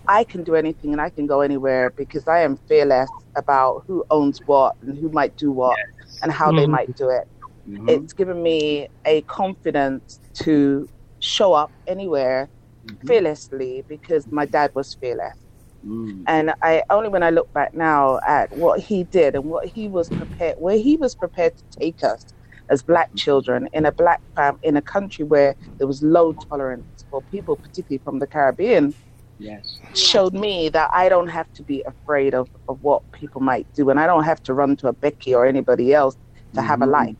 I 0.07 0.23
can 0.23 0.43
do 0.43 0.55
anything 0.55 0.91
and 0.91 1.01
I 1.01 1.09
can 1.09 1.27
go 1.27 1.41
anywhere 1.41 1.91
because 1.97 2.27
I 2.27 2.41
am 2.41 2.57
fearless 2.67 3.09
about 3.35 3.83
who 3.87 4.03
owns 4.09 4.39
what 4.45 4.75
and 4.81 4.97
who 4.97 5.09
might 5.09 5.35
do 5.35 5.51
what 5.51 5.77
and 6.21 6.31
how 6.31 6.51
they 6.51 6.65
Mhm. 6.65 6.71
might 6.71 6.95
do 6.95 7.09
it. 7.09 7.27
Mhm. 7.67 7.89
It's 7.89 8.13
given 8.13 8.41
me 8.41 8.87
a 9.05 9.21
confidence 9.23 10.19
to 10.43 10.89
show 11.19 11.53
up 11.53 11.73
anywhere 11.87 12.49
Mhm. 12.85 13.07
fearlessly 13.07 13.83
because 13.87 14.27
my 14.31 14.45
dad 14.45 14.71
was 14.75 14.95
fearless. 14.95 15.37
Mm. 15.85 16.23
And 16.27 16.53
I 16.61 16.83
only 16.89 17.09
when 17.09 17.23
I 17.23 17.29
look 17.29 17.51
back 17.53 17.73
now 17.73 18.19
at 18.27 18.55
what 18.55 18.79
he 18.79 19.03
did 19.03 19.35
and 19.35 19.45
what 19.45 19.67
he 19.67 19.87
was 19.87 20.09
prepared, 20.09 20.55
where 20.57 20.77
he 20.77 20.97
was 20.97 21.15
prepared 21.15 21.53
to 21.57 21.63
take 21.79 22.03
us 22.03 22.25
as 22.69 22.81
black 22.83 23.09
children 23.15 23.67
in 23.73 23.85
a 23.85 23.91
black 23.91 24.21
fam 24.35 24.57
in 24.63 24.75
a 24.77 24.81
country 24.81 25.23
where 25.25 25.55
there 25.77 25.87
was 25.87 26.01
low 26.01 26.33
tolerance 26.49 26.85
for 27.09 27.21
people, 27.21 27.57
particularly 27.57 28.01
from 28.03 28.19
the 28.19 28.27
Caribbean, 28.27 28.95
yes. 29.37 29.79
showed 29.93 30.33
me 30.33 30.69
that 30.69 30.89
I 30.93 31.09
don't 31.09 31.27
have 31.27 31.51
to 31.53 31.63
be 31.63 31.83
afraid 31.87 32.33
of, 32.33 32.49
of 32.67 32.79
what 32.81 33.01
people 33.13 33.41
might 33.41 33.67
do, 33.75 33.89
and 33.89 33.99
I 33.99 34.07
don't 34.07 34.23
have 34.23 34.41
to 34.43 34.53
run 34.53 34.75
to 34.77 34.87
a 34.87 34.93
Becky 34.93 35.33
or 35.33 35.45
anybody 35.45 35.93
else 35.93 36.15
to 36.53 36.61
have 36.61 36.81
a 36.81 36.85
Mhm. 36.85 36.91
life, 36.91 37.15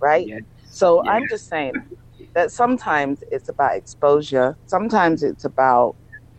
right? 0.00 0.26
Yeah. 0.26 0.40
So 0.64 1.02
Yeah. 1.04 1.12
I'm 1.12 1.28
just 1.28 1.48
saying 1.48 1.74
that 2.34 2.52
sometimes 2.52 3.20
it's 3.30 3.48
about 3.48 3.76
exposure, 3.76 4.56
sometimes 4.66 5.22
it's 5.22 5.44
about 5.44 5.96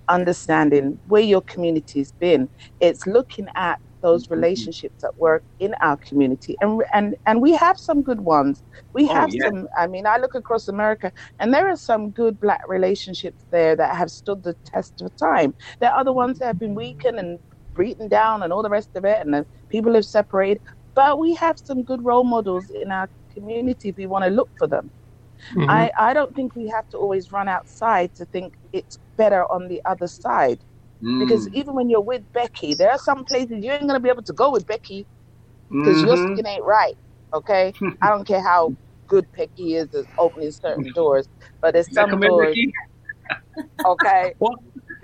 understanding 0.08 1.00
where 1.06 1.22
your 1.22 1.42
community's 1.42 2.12
been. 2.20 2.50
It's 2.80 3.06
looking 3.06 3.48
at 3.56 3.80
those 4.02 4.30
relationships 4.30 5.04
at 5.04 5.18
work 5.18 5.43
in 5.60 5.74
our 5.82 5.97
community. 5.97 6.56
And 6.62 6.84
and 6.93 7.16
and 7.26 7.41
we 7.41 7.54
have 7.56 7.78
some 7.78 8.02
good 8.04 8.22
ones. 8.22 8.64
We 8.93 9.08
Oh, 9.08 9.08
have 9.08 9.32
yeah. 9.32 9.50
some 9.50 9.68
i 9.78 9.88
mean 9.88 10.06
i 10.08 10.18
look 10.18 10.36
across 10.36 10.68
america 10.68 11.12
and 11.39 11.54
there 11.54 11.68
are 11.70 11.76
some 11.78 12.12
good 12.12 12.39
black 12.39 12.62
relationships 12.68 13.45
there 13.52 13.76
that 13.76 13.95
have 13.95 14.12
stood 14.12 14.43
the 14.43 14.56
test 14.66 15.02
of 15.02 15.12
time. 15.18 15.54
There 15.80 15.91
are 15.91 16.00
other 16.00 16.14
ones 16.14 16.39
that 16.39 16.45
have 16.47 16.60
been 16.60 16.76
weakened 16.76 17.20
and 17.20 17.39
beaten 17.78 18.08
down 18.10 18.43
and 18.43 18.52
all 18.54 18.64
the 18.64 18.70
rest 18.70 18.89
of 18.95 19.06
it 19.06 19.26
and 19.26 19.45
people 19.70 19.93
have 19.95 20.06
separated. 20.06 20.62
But 20.95 21.20
we 21.20 21.36
have 21.36 21.58
some 21.64 21.84
good 21.84 22.04
role 22.04 22.24
models 22.24 22.70
in 22.70 22.91
our 22.91 23.10
community 23.34 23.89
if 23.89 23.97
we 23.97 24.06
want 24.08 24.26
to 24.26 24.32
look 24.32 24.50
for 24.58 24.68
them. 24.68 24.91
Mhm. 25.56 25.70
I, 25.70 25.91
I 25.97 26.14
don't 26.14 26.36
think 26.36 26.56
we 26.56 26.68
have 26.68 26.88
to 26.89 26.97
always 26.97 27.32
run 27.32 27.47
outside 27.47 28.14
to 28.16 28.26
think 28.26 28.54
it's 28.74 28.97
better 29.18 29.45
on 29.52 29.68
the 29.68 29.82
other 29.86 30.08
side 30.08 30.64
because 31.18 31.47
Mm. 31.47 31.54
even 31.54 31.76
when 31.76 31.89
you're 31.89 32.02
with 32.02 32.24
Becky, 32.34 32.74
there 32.76 32.91
are 32.91 32.97
some 33.00 33.26
places 33.26 33.64
you 33.64 33.72
ain't 33.72 33.88
gonna 33.88 34.00
be 34.00 34.10
able 34.10 34.24
to 34.24 34.34
go 34.34 34.52
with 34.52 34.66
Becky 34.66 35.08
because 35.84 36.02
your 36.04 36.18
Mhm. 36.18 36.34
skin 36.34 36.47
ain't 36.47 36.64
right. 36.64 36.95
Okay, 37.34 37.74
I 38.02 38.10
don't 38.10 38.28
care 38.28 38.41
how 38.41 38.76
good 39.08 39.26
Becky 39.38 39.76
is 39.76 39.93
at 39.93 40.06
opening 40.18 40.52
certain 40.52 40.91
doors, 40.93 41.28
but 41.62 41.74
there's 41.74 41.91
some 41.93 42.12
Recommend 42.12 42.22
doors. 42.22 42.56
Becky? 42.56 42.72
Okay, 43.86 44.34
Well, 44.39 44.56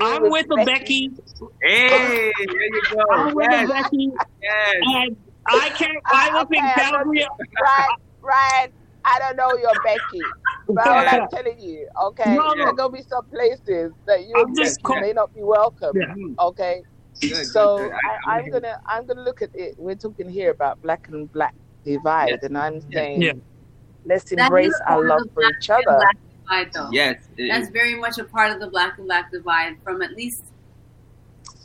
I'm 0.02 0.22
with 0.24 0.32
with 0.32 0.48
a 0.52 0.58
Becky. 0.58 0.66
Becky. 0.66 1.12
Hey, 1.64 2.32
there 2.38 2.46
you 2.48 2.82
go. 2.96 3.04
I'm 3.14 3.34
with 3.34 3.52
Yes, 3.52 3.66
a 3.66 3.68
Becky, 3.68 4.10
yes. 4.42 4.76
and 4.82 5.18
I 5.48 5.70
can't. 5.72 5.98
I 6.12 6.32
live 6.32 6.48
in 6.52 6.58
Okay, 6.58 6.70
I 6.70 6.82
Calgary. 6.82 7.26
right, 7.62 7.96
right. 8.24 8.68
I 9.06 9.20
don't 9.20 9.38
know 9.38 9.56
your 9.58 9.76
Becky, 9.76 10.36
but 10.68 10.88
all 10.88 11.06
I'm 11.08 11.28
telling 11.30 11.60
you, 11.60 11.88
okay, 12.08 12.36
No, 12.36 12.50
no. 12.54 12.56
there 12.66 12.74
gonna 12.74 12.94
be 12.94 13.02
some 13.04 13.26
places 13.26 13.92
that 14.06 14.28
you 14.28 14.34
I'm 14.36 14.56
just 14.56 14.82
call- 14.84 15.00
may 15.02 15.14
not 15.14 15.34
be 15.34 15.42
welcome. 15.44 15.96
Yeah. 15.96 16.14
Okay, 16.40 16.84
good, 17.22 17.32
good, 17.32 17.46
so 17.46 17.78
good. 17.78 17.92
I, 18.28 18.38
I'm 18.40 18.50
gonna 18.50 18.80
I'm 18.86 19.06
gonna 19.06 19.22
look 19.24 19.42
at 19.42 19.50
it. 19.56 19.76
We're 19.78 19.96
talking 19.96 20.30
here 20.30 20.52
about 20.52 20.82
black 20.82 21.08
and 21.10 21.32
black 21.32 21.54
divide, 21.84 22.30
Yes. 22.30 22.44
and 22.44 22.58
I'm 22.58 22.82
saying 22.92 23.22
Yeah. 23.22 23.34
let's 24.06 24.32
embrace 24.32 24.74
our 24.88 25.06
love 25.06 25.22
for 25.34 25.44
each 25.44 25.70
other. 25.70 26.00
divide, 26.44 26.74
though. 26.74 26.90
Yes. 26.92 27.28
it- 27.38 27.48
That's 27.50 27.70
very 27.70 27.96
much 27.96 28.18
a 28.18 28.24
part 28.24 28.52
of 28.52 28.60
the 28.60 28.68
black 28.68 28.98
and 28.98 29.08
black 29.08 29.32
divide 29.32 29.78
from 29.84 30.02
at 30.02 30.12
least 30.16 30.44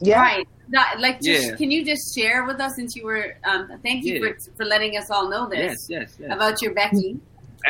Yeah, 0.02 0.20
right. 0.22 0.48
Not, 0.68 1.00
like, 1.00 1.20
just, 1.20 1.46
Yeah. 1.48 1.56
can 1.56 1.70
you 1.70 1.84
just 1.84 2.14
share 2.16 2.44
with 2.44 2.60
us 2.60 2.76
since 2.76 2.94
you 2.96 3.04
were? 3.04 3.34
Um, 3.44 3.68
thank 3.82 4.04
you 4.04 4.14
Yeah. 4.14 4.32
for 4.32 4.52
for 4.56 4.64
letting 4.64 4.96
us 4.96 5.10
all 5.10 5.28
know 5.28 5.50
yes, 5.52 5.72
this 5.72 5.90
yes, 5.90 6.16
yes. 6.20 6.32
about 6.32 6.62
your 6.62 6.72
Becky. 6.74 7.18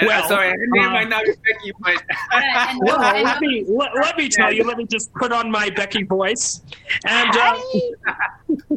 Well, 0.03 0.29
sorry, 0.29 0.51
her 0.51 0.67
name 0.69 0.89
uh, 0.89 0.93
might 0.93 1.09
not 1.09 1.25
be 1.25 1.33
Becky, 1.33 1.73
but 1.81 2.03
Well, 2.81 2.99
let 2.99 3.41
me 3.41 3.65
let, 3.67 3.91
let 3.95 4.17
me 4.17 4.29
tell 4.29 4.53
you. 4.53 4.65
Let 4.65 4.77
me 4.77 4.87
just 4.87 5.13
put 5.15 5.33
on 5.33 5.51
my 5.51 5.71
Becky 5.71 6.05
voice, 6.05 6.63
and 7.05 7.37
uh, 7.37 8.77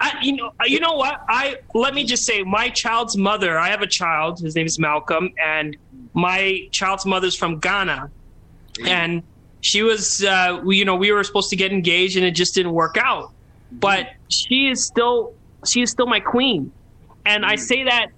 I, 0.00 0.18
you 0.22 0.36
know, 0.36 0.52
you 0.64 0.80
know 0.80 0.94
what? 0.94 1.20
I 1.28 1.56
let 1.74 1.94
me 1.94 2.04
just 2.04 2.24
say, 2.24 2.42
my 2.42 2.68
child's 2.68 3.16
mother. 3.16 3.58
I 3.58 3.68
have 3.68 3.82
a 3.82 3.86
child. 3.86 4.40
His 4.40 4.54
name 4.54 4.66
is 4.66 4.78
Malcolm, 4.78 5.32
and 5.42 5.76
my 6.14 6.68
child's 6.72 7.06
mother's 7.06 7.36
from 7.36 7.58
Ghana, 7.58 8.10
and 8.86 9.22
she 9.60 9.82
was, 9.82 10.24
uh, 10.24 10.60
we, 10.64 10.78
you 10.78 10.84
know, 10.84 10.96
we 10.96 11.10
were 11.10 11.24
supposed 11.24 11.50
to 11.50 11.56
get 11.56 11.72
engaged, 11.72 12.16
and 12.16 12.24
it 12.24 12.32
just 12.32 12.54
didn't 12.54 12.72
work 12.72 12.96
out. 12.96 13.32
But 13.72 14.10
she 14.28 14.68
is 14.68 14.86
still, 14.86 15.34
she 15.66 15.82
is 15.82 15.90
still 15.90 16.06
my 16.06 16.20
queen, 16.20 16.72
and 17.24 17.44
I 17.44 17.56
say 17.56 17.84
that 17.84 18.08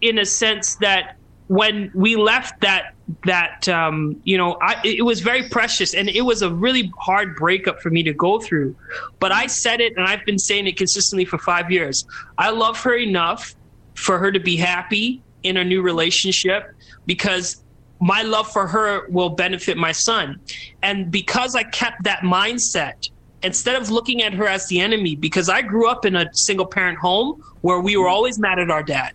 in 0.00 0.18
a 0.18 0.24
sense 0.24 0.76
that 0.76 1.16
when 1.52 1.90
we 1.94 2.16
left 2.16 2.58
that 2.62 2.94
that 3.26 3.68
um, 3.68 4.18
you 4.24 4.38
know 4.38 4.56
I, 4.62 4.80
it 4.84 5.04
was 5.04 5.20
very 5.20 5.50
precious 5.50 5.92
and 5.92 6.08
it 6.08 6.22
was 6.22 6.40
a 6.40 6.50
really 6.50 6.90
hard 6.98 7.36
breakup 7.36 7.82
for 7.82 7.90
me 7.90 8.02
to 8.04 8.14
go 8.14 8.40
through. 8.40 8.74
But 9.20 9.32
i 9.32 9.46
said 9.46 9.80
it 9.82 9.92
and 9.96 10.06
i've 10.06 10.24
been 10.24 10.38
saying 10.38 10.66
it 10.66 10.78
consistently 10.78 11.26
for 11.26 11.36
five 11.36 11.70
years. 11.70 12.06
I 12.38 12.50
love 12.50 12.80
her 12.84 12.96
enough 12.96 13.54
for 13.94 14.18
her 14.18 14.32
to 14.32 14.40
be 14.40 14.56
happy 14.56 15.22
in 15.42 15.58
a 15.58 15.64
new 15.64 15.82
relationship 15.82 16.62
because 17.04 17.62
my 18.00 18.22
love 18.22 18.50
for 18.50 18.66
her 18.66 19.06
will 19.10 19.28
benefit 19.28 19.76
my 19.76 19.92
son. 19.92 20.40
And 20.82 21.10
because 21.10 21.54
i 21.54 21.64
kept 21.64 22.04
that 22.04 22.20
mindset 22.20 23.10
instead 23.42 23.76
of 23.76 23.90
looking 23.90 24.22
at 24.22 24.32
her 24.32 24.48
as 24.48 24.66
the 24.68 24.80
enemy 24.80 25.16
because 25.16 25.50
i 25.50 25.60
grew 25.60 25.86
up 25.86 26.06
in 26.06 26.16
a 26.16 26.26
single 26.32 26.66
parent 26.66 26.98
home 26.98 27.42
where 27.60 27.80
we 27.80 27.94
were 27.98 28.08
always 28.08 28.38
mad 28.38 28.58
at 28.58 28.70
our 28.70 28.82
dad 28.82 29.12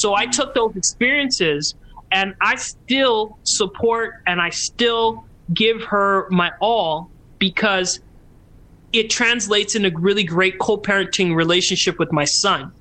so 0.00 0.14
I 0.14 0.26
took 0.26 0.54
those 0.54 0.72
experiences 0.76 1.74
and 2.10 2.34
I 2.40 2.56
still 2.56 3.38
support 3.44 4.14
and 4.26 4.40
I 4.40 4.50
still 4.50 5.24
give 5.52 5.82
her 5.84 6.26
my 6.30 6.50
all 6.60 7.10
because 7.38 8.00
it 8.92 9.10
translates 9.10 9.74
in 9.74 9.84
a 9.84 9.90
really 9.94 10.24
great 10.24 10.58
co-parenting 10.58 11.34
relationship 11.34 11.96
with 11.98 12.12
my 12.12 12.24
son. 12.24 12.72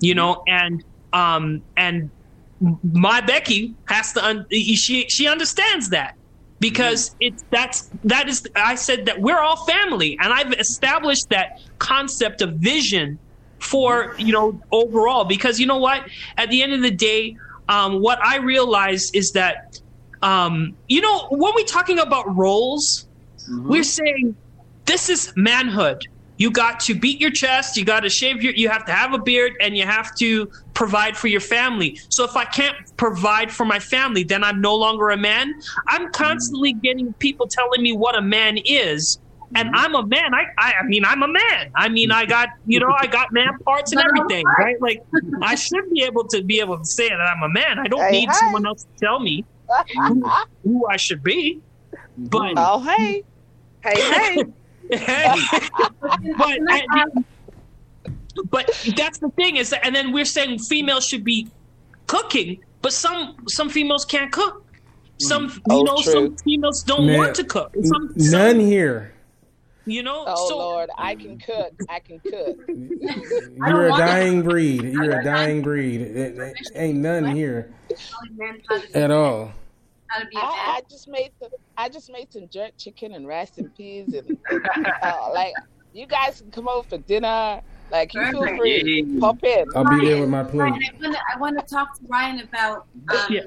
You 0.00 0.14
know, 0.14 0.42
and 0.46 0.82
um 1.12 1.62
and 1.76 2.10
my 2.82 3.20
Becky 3.20 3.76
has 3.88 4.12
to 4.14 4.24
un- 4.24 4.46
she 4.50 5.06
she 5.08 5.28
understands 5.28 5.90
that 5.90 6.14
because 6.60 7.14
it's 7.20 7.42
that's 7.50 7.88
that 8.04 8.28
is 8.28 8.42
I 8.54 8.76
said 8.76 9.06
that 9.06 9.20
we're 9.20 9.38
all 9.38 9.64
family 9.66 10.16
and 10.20 10.32
I've 10.32 10.52
established 10.54 11.26
that 11.30 11.50
concept 11.78 12.40
of 12.40 12.54
vision 12.56 13.18
for 13.60 14.14
you 14.18 14.32
know 14.32 14.60
overall. 14.72 15.24
Because 15.24 15.58
you 15.58 15.66
know 15.66 15.78
what? 15.78 16.02
At 16.36 16.50
the 16.50 16.62
end 16.62 16.72
of 16.72 16.82
the 16.82 16.90
day 16.90 17.36
um, 17.68 18.00
what 18.00 18.18
i 18.24 18.36
realized 18.36 19.10
is 19.14 19.32
that 19.32 19.56
um, 20.22 20.76
you 20.88 21.00
know 21.00 21.26
when 21.30 21.52
we're 21.54 21.64
talking 21.64 21.98
about 21.98 22.24
roles 22.36 23.06
Mhm. 23.48 23.68
we're 23.68 23.84
saying 23.84 24.36
this 24.86 25.08
is 25.08 25.32
manhood. 25.36 25.98
You 26.38 26.50
got 26.50 26.80
to 26.80 26.94
beat 26.94 27.20
your 27.20 27.30
chest. 27.30 27.76
You 27.76 27.84
got 27.84 28.00
to 28.00 28.10
shave 28.10 28.42
your 28.42 28.52
you 28.54 28.68
have 28.68 28.84
to 28.86 28.92
have 28.92 29.12
a 29.14 29.18
beard 29.18 29.52
and 29.60 29.76
you 29.76 29.84
have 29.84 30.10
to 30.20 30.48
provide 30.74 31.16
for 31.16 31.28
your 31.28 31.40
family. 31.40 31.96
So 32.10 32.24
if 32.24 32.36
i 32.36 32.44
can't 32.44 32.76
provide 32.96 33.52
for 33.52 33.64
my 33.64 33.78
family 33.78 34.24
then 34.24 34.42
i'm 34.44 34.60
no 34.60 34.74
longer 34.74 35.10
a 35.10 35.16
man. 35.16 35.52
I'm 35.88 36.10
constantly 36.12 36.72
getting 36.74 37.14
people 37.20 37.48
telling 37.50 37.82
me 37.82 37.92
what 37.92 38.16
a 38.16 38.22
man 38.22 38.58
is 38.64 39.18
and 39.54 39.68
mm-hmm. 39.68 39.74
I'm 39.76 39.94
a 39.94 40.06
man. 40.06 40.34
I, 40.34 40.44
I, 40.58 40.72
I 40.80 40.82
mean, 40.84 41.04
I'm 41.04 41.22
a 41.22 41.28
man. 41.28 41.70
I 41.74 41.88
mean, 41.88 42.10
I 42.10 42.26
got, 42.26 42.48
you 42.66 42.80
know, 42.80 42.92
I 42.98 43.06
got 43.06 43.32
man 43.32 43.56
parts 43.64 43.92
and 43.92 44.02
everything, 44.02 44.44
right? 44.58 44.80
Like, 44.80 45.04
I 45.42 45.54
should 45.54 45.88
be 45.92 46.02
able 46.02 46.24
to 46.28 46.42
be 46.42 46.60
able 46.60 46.78
to 46.78 46.84
say 46.84 47.08
that 47.08 47.20
I'm 47.20 47.42
a 47.42 47.48
man. 47.48 47.78
I 47.78 47.86
don't 47.86 48.00
Hey, 48.00 48.10
need 48.10 48.28
hey. 48.28 48.34
someone 48.34 48.66
else 48.66 48.84
to 48.84 48.88
tell 48.98 49.20
me 49.20 49.44
who, 50.08 50.28
who 50.64 50.86
I 50.88 50.96
should 50.96 51.22
be. 51.22 51.60
But 52.18 52.54
oh 52.56 52.80
hey, 52.80 53.22
hey 53.82 54.00
hey. 54.00 54.44
but 56.38 56.58
but 58.50 58.92
that's 58.96 59.18
the 59.18 59.28
thing 59.36 59.56
is, 59.56 59.70
that, 59.70 59.84
and 59.84 59.94
then 59.94 60.12
we're 60.12 60.24
saying 60.24 60.58
females 60.60 61.06
should 61.06 61.24
be 61.24 61.48
cooking, 62.06 62.58
but 62.82 62.92
some 62.92 63.36
some 63.48 63.68
females 63.68 64.04
can't 64.04 64.32
cook. 64.32 64.64
Some 65.18 65.48
mm. 65.50 65.54
you 65.56 65.62
Oh, 65.70 65.82
know 65.82 65.96
true. 66.02 66.12
some 66.12 66.36
females 66.38 66.82
don't 66.82 67.06
Man, 67.06 67.18
want 67.18 67.34
to 67.36 67.44
cook. 67.44 67.74
Some, 67.82 68.12
None 68.16 68.56
some- 68.56 68.60
here. 68.60 69.12
You 69.86 70.02
know. 70.02 70.24
Oh 70.26 70.48
so 70.48 70.58
Lord, 70.58 70.90
I 70.98 71.14
can 71.14 71.38
cook. 71.38 71.72
I 71.88 72.00
can 72.00 72.18
cook. 72.20 72.56
You're 72.68 73.86
a 73.86 73.90
want 73.90 74.00
dying 74.00 74.42
breed. 74.42 74.82
You're 74.82 75.20
a 75.20 75.24
dying 75.24 75.62
breed. 75.62 76.00
It- 76.02 76.38
it 76.38 76.56
ain't 76.74 76.98
none 76.98 77.24
here 77.34 77.72
telling 77.88 78.36
men 78.36 78.60
how 78.68 78.80
to, 78.80 78.96
at 78.98 79.10
all. 79.10 79.52
how 80.08 80.20
to 80.20 80.26
be 80.26 80.36
a 80.36 80.40
I, 80.40 80.42
man. 80.42 80.52
I 80.58 80.80
just 80.90 81.08
made 81.08 81.30
some. 81.40 81.50
I 81.76 81.88
just 81.88 82.10
made 82.12 82.32
some 82.32 82.48
jerk 82.48 82.72
chicken 82.76 83.14
and 83.14 83.26
rice 83.26 83.56
and 83.58 83.74
peas 83.76 84.12
and, 84.12 84.38
and 84.50 84.86
uh, 85.02 85.30
like 85.34 85.54
you 85.92 86.06
guys 86.06 86.40
can 86.40 86.50
come 86.50 86.68
over 86.68 86.86
for 86.88 86.98
dinner. 86.98 87.60
Like 87.92 88.12
you 88.14 88.24
feel 88.32 88.56
free, 88.56 89.04
Yeah. 89.06 89.20
pop 89.20 89.42
in. 89.44 89.64
I'll 89.76 89.84
be 89.98 90.04
there 90.06 90.20
with 90.20 90.28
my 90.28 90.42
plate. 90.42 90.70
Ryan, 90.70 90.80
I 90.82 90.98
want 90.98 91.14
to 91.14 91.20
I 91.34 91.38
want 91.38 91.58
to 91.60 91.64
talk 91.74 91.96
to 91.98 92.04
Ryan 92.08 92.40
about 92.40 92.86
um, 93.10 93.16
Yeah. 93.30 93.42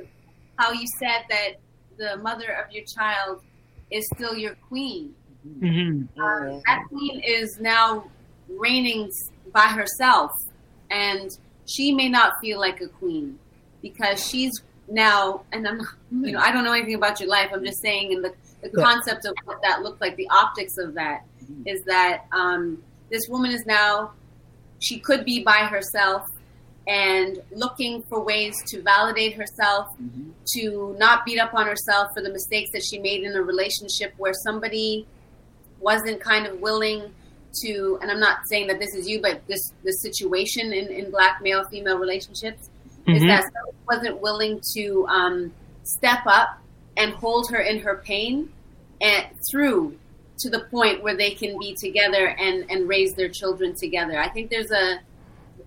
how 0.56 0.72
you 0.72 0.88
said 0.98 1.24
that 1.30 1.56
the 1.98 2.16
mother 2.24 2.50
of 2.54 2.72
your 2.72 2.86
child 2.86 3.42
is 3.92 4.08
still 4.16 4.36
your 4.38 4.56
queen. 4.70 5.14
Mhm. 5.48 6.08
Um, 6.20 6.62
that 6.66 6.84
queen 6.90 7.22
is 7.26 7.58
now 7.60 8.06
reigning 8.48 9.10
by 9.54 9.68
herself, 9.68 10.32
and 10.92 11.30
she 11.68 11.94
may 11.94 12.10
not 12.10 12.34
feel 12.42 12.60
like 12.60 12.82
a 12.82 12.88
queen 12.88 13.38
because 13.82 14.26
she's 14.28 14.52
now. 14.88 15.42
And 15.52 15.68
I'm, 15.68 15.80
you 16.12 16.32
know, 16.32 16.40
I 16.40 16.52
don't 16.52 16.64
know 16.64 16.74
anything 16.74 16.96
about 16.96 17.20
your 17.20 17.30
life. 17.30 17.50
I'm 17.54 17.64
just 17.64 17.82
saying, 17.82 18.12
in 18.12 18.22
the 18.22 18.34
the 18.62 18.70
Yeah. 18.76 18.84
concept 18.84 19.26
of 19.26 19.34
what 19.46 19.62
that 19.64 19.84
looked 19.84 20.02
like, 20.02 20.18
the 20.18 20.28
optics 20.30 20.78
of 20.78 20.94
that 20.96 21.22
is 21.66 21.82
that 21.86 22.26
um, 22.34 22.84
this 23.10 23.22
woman 23.30 23.52
is 23.52 23.64
now. 23.66 24.12
She 24.82 25.00
could 25.00 25.24
be 25.26 25.44
by 25.44 25.66
herself 25.66 26.24
and 26.88 27.42
looking 27.52 28.02
for 28.10 28.22
ways 28.24 28.54
to 28.68 28.82
validate 28.82 29.34
herself 29.36 29.88
Mhm. 30.02 30.32
to 30.56 30.96
not 30.98 31.26
beat 31.26 31.38
up 31.40 31.54
on 31.54 31.68
herself 31.68 32.08
for 32.16 32.22
the 32.24 32.30
mistakes 32.32 32.70
that 32.74 32.82
she 32.84 32.98
made 33.00 33.24
in 33.24 33.36
a 33.36 33.42
relationship 33.42 34.14
where 34.18 34.34
somebody 34.46 35.06
wasn't 35.80 36.20
kind 36.22 36.46
of 36.46 36.60
willing 36.60 37.14
to 37.64 37.98
and 38.02 38.12
I'm 38.12 38.20
not 38.20 38.40
saying 38.48 38.68
that 38.68 38.80
this 38.80 38.94
is 38.94 39.08
you, 39.08 39.22
but 39.22 39.42
this 39.48 39.74
the 39.84 39.92
situation 39.94 40.72
in, 40.74 40.88
in 40.88 41.10
black 41.12 41.42
male 41.42 41.64
female 41.66 41.98
relationships 41.98 42.70
is 43.08 43.24
Mhm. 43.24 43.28
that 43.28 43.44
wasn't 43.88 44.22
willing 44.22 44.62
to 44.76 45.06
um, 45.08 45.52
step 45.84 46.20
up 46.28 46.60
and 46.98 47.12
hold 47.14 47.50
her 47.50 47.60
in 47.60 47.80
her 47.80 48.02
pain 48.06 48.52
and 49.02 49.26
through 49.50 49.98
to 50.40 50.50
the 50.50 50.60
point 50.72 51.02
where 51.04 51.16
they 51.18 51.32
can 51.32 51.58
be 51.60 51.76
together 51.76 52.28
and 52.40 52.70
and 52.70 52.88
raise 52.88 53.14
their 53.16 53.30
children 53.30 53.74
together. 53.76 54.20
I 54.20 54.30
think 54.30 54.50
there's 54.50 54.72
a 54.72 55.00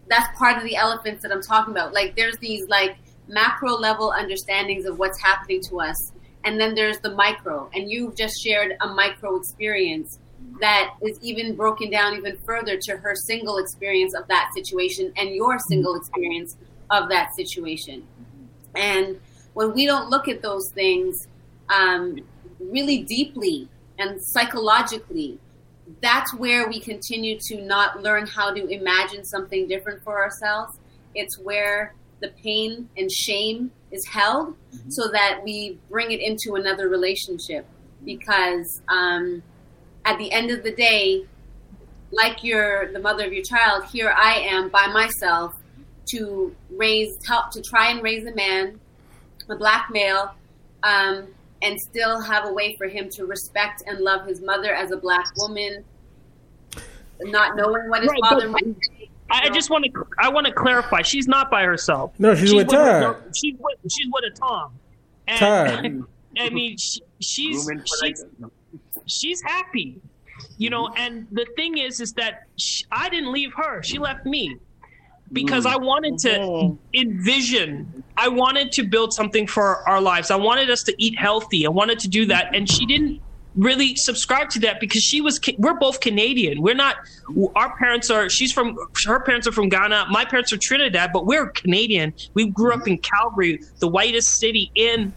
that's 0.09 0.39
part 0.39 0.57
of 0.59 0.65
the 0.65 0.77
elephants 0.77 1.23
that 1.23 1.33
I'm 1.33 1.43
talking 1.43 1.73
about. 1.73 1.93
Like 1.95 2.15
there's 2.17 2.37
these 2.39 2.69
like 2.69 2.97
macro 3.29 3.73
level 3.75 4.13
understandings 4.13 4.85
of 4.85 4.99
what's 4.99 5.21
happening 5.21 5.61
to 5.63 5.81
us 5.81 6.13
and 6.45 6.61
then 6.61 6.75
there's 6.75 6.99
the 6.99 7.11
micro. 7.11 7.71
And 7.75 7.91
you've 7.91 8.17
just 8.17 8.43
shared 8.43 8.77
a 8.81 8.89
micro 8.89 9.37
experience 9.37 10.19
that 10.61 10.95
is 11.03 11.19
even 11.23 11.55
broken 11.55 11.91
down 11.91 12.17
even 12.17 12.37
further 12.45 12.77
to 12.77 12.97
her 12.97 13.15
single 13.15 13.59
experience 13.59 14.15
of 14.15 14.27
that 14.29 14.51
situation 14.55 15.13
and 15.17 15.35
your 15.35 15.59
single 15.69 15.95
experience 15.97 16.57
of 16.91 17.09
that 17.09 17.35
situation. 17.35 18.07
And 18.75 19.21
when 19.55 19.73
we 19.73 19.87
don't 19.87 20.11
look 20.11 20.29
at 20.29 20.43
those 20.43 20.71
things 20.73 21.29
um, 21.69 22.19
really 22.61 22.99
deeply 23.05 23.69
and 23.99 24.23
psychologically 24.23 25.39
that's 26.01 26.35
where 26.35 26.69
we 26.69 26.81
continue 26.81 27.39
to 27.49 27.61
not 27.61 28.03
learn 28.03 28.27
how 28.27 28.53
to 28.53 28.67
imagine 28.69 29.25
something 29.25 29.69
different 29.69 30.03
for 30.03 30.23
ourselves. 30.23 30.79
It's 31.15 31.39
where 31.39 31.95
the 32.23 32.29
pain 32.43 32.89
and 32.97 33.11
shame 33.13 33.71
is 33.91 34.07
held 34.07 34.55
mm-hmm. 34.55 34.89
so 34.89 35.09
that 35.09 35.41
we 35.45 35.79
bring 35.91 36.11
it 36.11 36.21
into 36.21 36.55
another 36.55 36.89
relationship 36.89 37.67
because 38.05 38.81
um, 38.89 39.43
at 40.05 40.17
the 40.19 40.33
end 40.33 40.51
of 40.51 40.63
the 40.63 40.73
day 40.73 41.27
like 42.11 42.43
you're 42.43 42.93
the 42.93 42.99
mother 42.99 43.27
of 43.27 43.33
your 43.33 43.45
child 43.45 43.85
here 43.85 44.15
i 44.17 44.35
am 44.35 44.69
by 44.69 44.87
myself 44.87 45.55
to 46.07 46.55
raise 46.71 47.11
help 47.27 47.51
to 47.51 47.63
try 47.63 47.91
and 47.91 48.03
raise 48.03 48.27
a 48.27 48.35
man 48.35 48.79
a 49.49 49.57
black 49.57 49.89
male 49.91 50.35
um, 50.83 51.27
and 51.63 51.79
still 51.91 52.21
have 52.21 52.47
a 52.49 52.53
way 52.53 52.75
for 52.77 52.87
him 52.87 53.09
to 53.09 53.25
respect 53.25 53.83
and 53.87 53.99
love 54.01 54.27
his 54.27 54.41
mother 54.41 54.75
as 54.75 54.91
a 54.91 54.97
black 54.97 55.27
woman 55.37 55.85
not 57.21 57.57
knowing 57.57 57.89
what 57.89 58.03
his 58.03 58.11
right, 58.11 58.21
father 58.29 58.49
might 58.49 58.65
be 59.41 59.49
I 59.49 59.51
just 59.51 59.71
want 59.71 59.85
to 59.85 60.07
I 60.19 60.29
want 60.29 60.47
to 60.47 60.53
clarify. 60.53 61.03
She's 61.03 61.29
not 61.29 61.51
by 61.51 61.63
herself. 61.63 62.13
No, 62.19 62.35
she's, 62.35 62.51
she's 62.51 62.55
with 62.55 62.69
Todd. 62.69 63.17
She's 63.35 63.55
with 63.59 63.79
she's 63.91 64.07
with 64.13 64.25
a 64.25 64.37
Tom. 64.37 64.73
And, 65.29 65.39
Todd. 65.39 66.09
I 66.39 66.51
mean, 66.51 66.79
she, 66.79 67.01
she's 67.21 67.69
she's, 68.01 68.25
she's 69.07 69.43
happy, 69.43 70.01
you 70.57 70.71
know. 70.71 70.89
And 70.97 71.27
the 71.31 71.47
thing 71.57 71.79
is, 71.79 72.01
is 72.01 72.13
that 72.15 72.45
she, 72.57 72.85
I 72.91 73.09
didn't 73.09 73.33
leave 73.33 73.53
her. 73.55 73.83
She 73.83 73.99
left 73.99 74.25
me 74.25 74.57
because 75.33 75.67
I 75.67 75.77
wanted 75.77 76.19
to 76.19 76.29
mm-hmm. 76.39 76.77
envision. 76.95 78.05
I 78.17 78.29
wanted 78.29 78.73
to 78.73 78.83
build 78.83 79.13
something 79.13 79.47
for 79.47 79.89
our 79.89 80.01
lives. 80.01 80.31
I 80.31 80.37
wanted 80.37 80.71
us 80.71 80.83
to 80.85 80.95
eat 81.03 81.19
healthy. 81.19 81.67
I 81.67 81.71
wanted 81.71 81.99
to 82.01 82.09
do 82.09 82.27
that, 82.27 82.55
and 82.55 82.71
she 82.71 82.87
didn't 82.87 83.21
really 83.55 83.97
subscribe 83.97 84.51
to 84.51 84.61
that 84.61 84.81
because 84.81 85.03
she 85.03 85.21
was 85.21 85.41
we're 85.59 85.75
both 85.75 86.01
Canadian. 86.01 86.63
We're 86.63 86.75
not 86.75 86.97
our 87.57 87.77
parents 87.77 88.11
are 88.11 88.29
she's 88.29 88.53
from 88.53 88.77
her 89.07 89.21
parents 89.21 89.47
are 89.47 89.53
from 89.53 89.69
Ghana, 89.69 90.07
my 90.11 90.25
parents 90.25 90.53
are 90.53 90.59
Trinidad, 90.59 91.11
but 91.13 91.27
we're 91.27 91.49
Canadian. 91.49 92.15
We 92.35 92.49
grew 92.49 92.73
up 92.73 92.87
in 92.87 92.99
Calgary, 92.99 93.61
the 93.79 93.89
whitest 93.89 94.39
city 94.39 94.71
in 94.75 95.13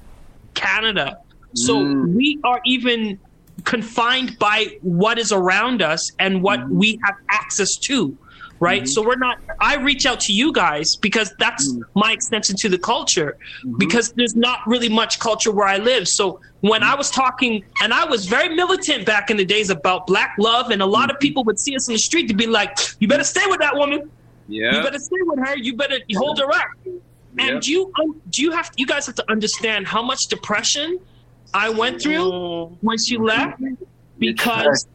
Canada. 0.54 1.20
So 1.54 1.78
mm. 1.78 2.14
we 2.14 2.40
are 2.44 2.60
even 2.66 3.20
confined 3.64 4.38
by 4.38 4.78
what 4.82 5.18
is 5.18 5.32
around 5.32 5.82
us 5.82 6.12
and 6.20 6.44
what 6.44 6.60
mm. 6.60 6.70
we 6.70 7.00
have 7.04 7.16
access 7.30 7.76
to 7.78 8.18
right? 8.60 8.84
Mm-hmm. 8.84 8.88
So 8.88 9.06
we're 9.06 9.16
not. 9.18 9.40
I 9.60 9.76
reach 9.76 10.06
out 10.06 10.20
to 10.22 10.34
you 10.34 10.52
guys 10.52 10.96
because 10.96 11.34
that's 11.40 11.72
mm-hmm. 11.72 12.00
my 12.00 12.12
extension 12.12 12.56
to 12.58 12.70
the 12.70 12.78
culture. 12.78 13.38
Mm-hmm. 13.66 13.78
Because 13.78 14.14
there's 14.14 14.36
not 14.36 14.60
really 14.66 14.90
much 14.90 15.20
culture 15.20 15.52
where 15.52 15.68
I 15.68 15.78
live. 15.78 16.08
So 16.08 16.40
when 16.70 16.82
I 16.82 16.96
was 16.96 17.12
talking, 17.12 17.64
and 17.82 17.94
I 17.94 18.06
was 18.06 18.26
very 18.26 18.50
militant 18.50 19.06
back 19.06 19.30
in 19.30 19.38
the 19.38 19.46
days 19.46 19.70
about 19.70 20.08
black 20.08 20.36
love, 20.40 20.72
and 20.72 20.82
a 20.82 20.86
lot 20.86 21.12
of 21.12 21.18
mm-hmm. 21.18 21.22
people 21.22 21.44
would 21.44 21.60
see 21.60 21.76
us 21.76 21.88
in 21.88 21.94
the 21.94 22.00
street 22.00 22.28
to 22.30 22.34
be 22.34 22.48
like, 22.48 22.78
"You 23.00 23.08
better 23.08 23.24
stay 23.24 23.46
with 23.48 23.60
that 23.60 23.76
woman. 23.76 24.10
Yeah. 24.48 24.76
You 24.76 24.84
better 24.84 25.00
stay 25.00 25.22
with 25.22 25.40
her. 25.40 25.56
You 25.58 25.76
better 25.76 26.00
hold 26.16 26.40
her 26.40 26.52
up." 26.52 26.68
And 27.38 27.66
you 27.68 27.92
um, 28.02 28.20
do 28.30 28.42
you 28.42 28.52
have 28.52 28.72
you 28.78 28.88
guys 28.88 29.06
have 29.06 29.16
to 29.16 29.32
understand 29.32 29.86
how 29.86 30.02
much 30.02 30.22
depression 30.28 31.00
I 31.54 31.70
went 31.70 32.02
through 32.02 32.32
mm. 32.32 32.78
when 32.82 32.98
she 32.98 33.18
left 33.18 33.62
because 34.18 34.88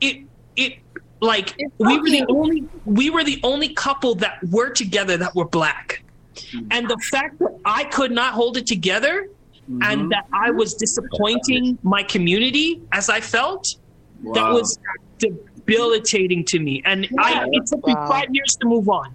it 0.00 0.22
it 0.56 0.78
like 1.20 1.54
we 1.78 1.98
were 1.98 2.10
the 2.10 2.24
only 2.28 2.64
we 2.86 3.10
were 3.10 3.24
the 3.24 3.40
only 3.42 3.74
couple 3.74 4.14
that 4.16 4.38
were 4.50 4.70
together 4.70 5.18
that 5.18 5.34
were 5.34 5.48
black. 5.48 6.02
Mm-hmm. 6.34 6.68
And 6.70 6.88
the 6.88 6.98
fact 7.10 7.40
that 7.40 7.58
I 7.66 7.84
could 7.84 8.12
not 8.12 8.32
hold 8.32 8.56
it 8.56 8.66
together 8.66 9.28
mm-hmm. 9.72 9.82
and 9.82 10.10
that 10.12 10.26
I 10.32 10.50
was 10.50 10.74
disappointing 10.74 11.78
my 11.82 12.02
community 12.02 12.80
as 12.92 13.08
I 13.08 13.20
felt, 13.20 13.76
wow. 14.22 14.32
that 14.34 14.52
was 14.52 14.78
debilitating 15.18 16.44
to 16.46 16.58
me. 16.58 16.82
And 16.84 17.04
yeah, 17.04 17.18
I 17.18 17.46
it 17.52 17.66
took 17.66 17.86
wow. 17.86 17.94
me 17.94 18.08
five 18.08 18.28
years 18.32 18.56
to 18.60 18.66
move 18.66 18.88
on. 18.88 19.14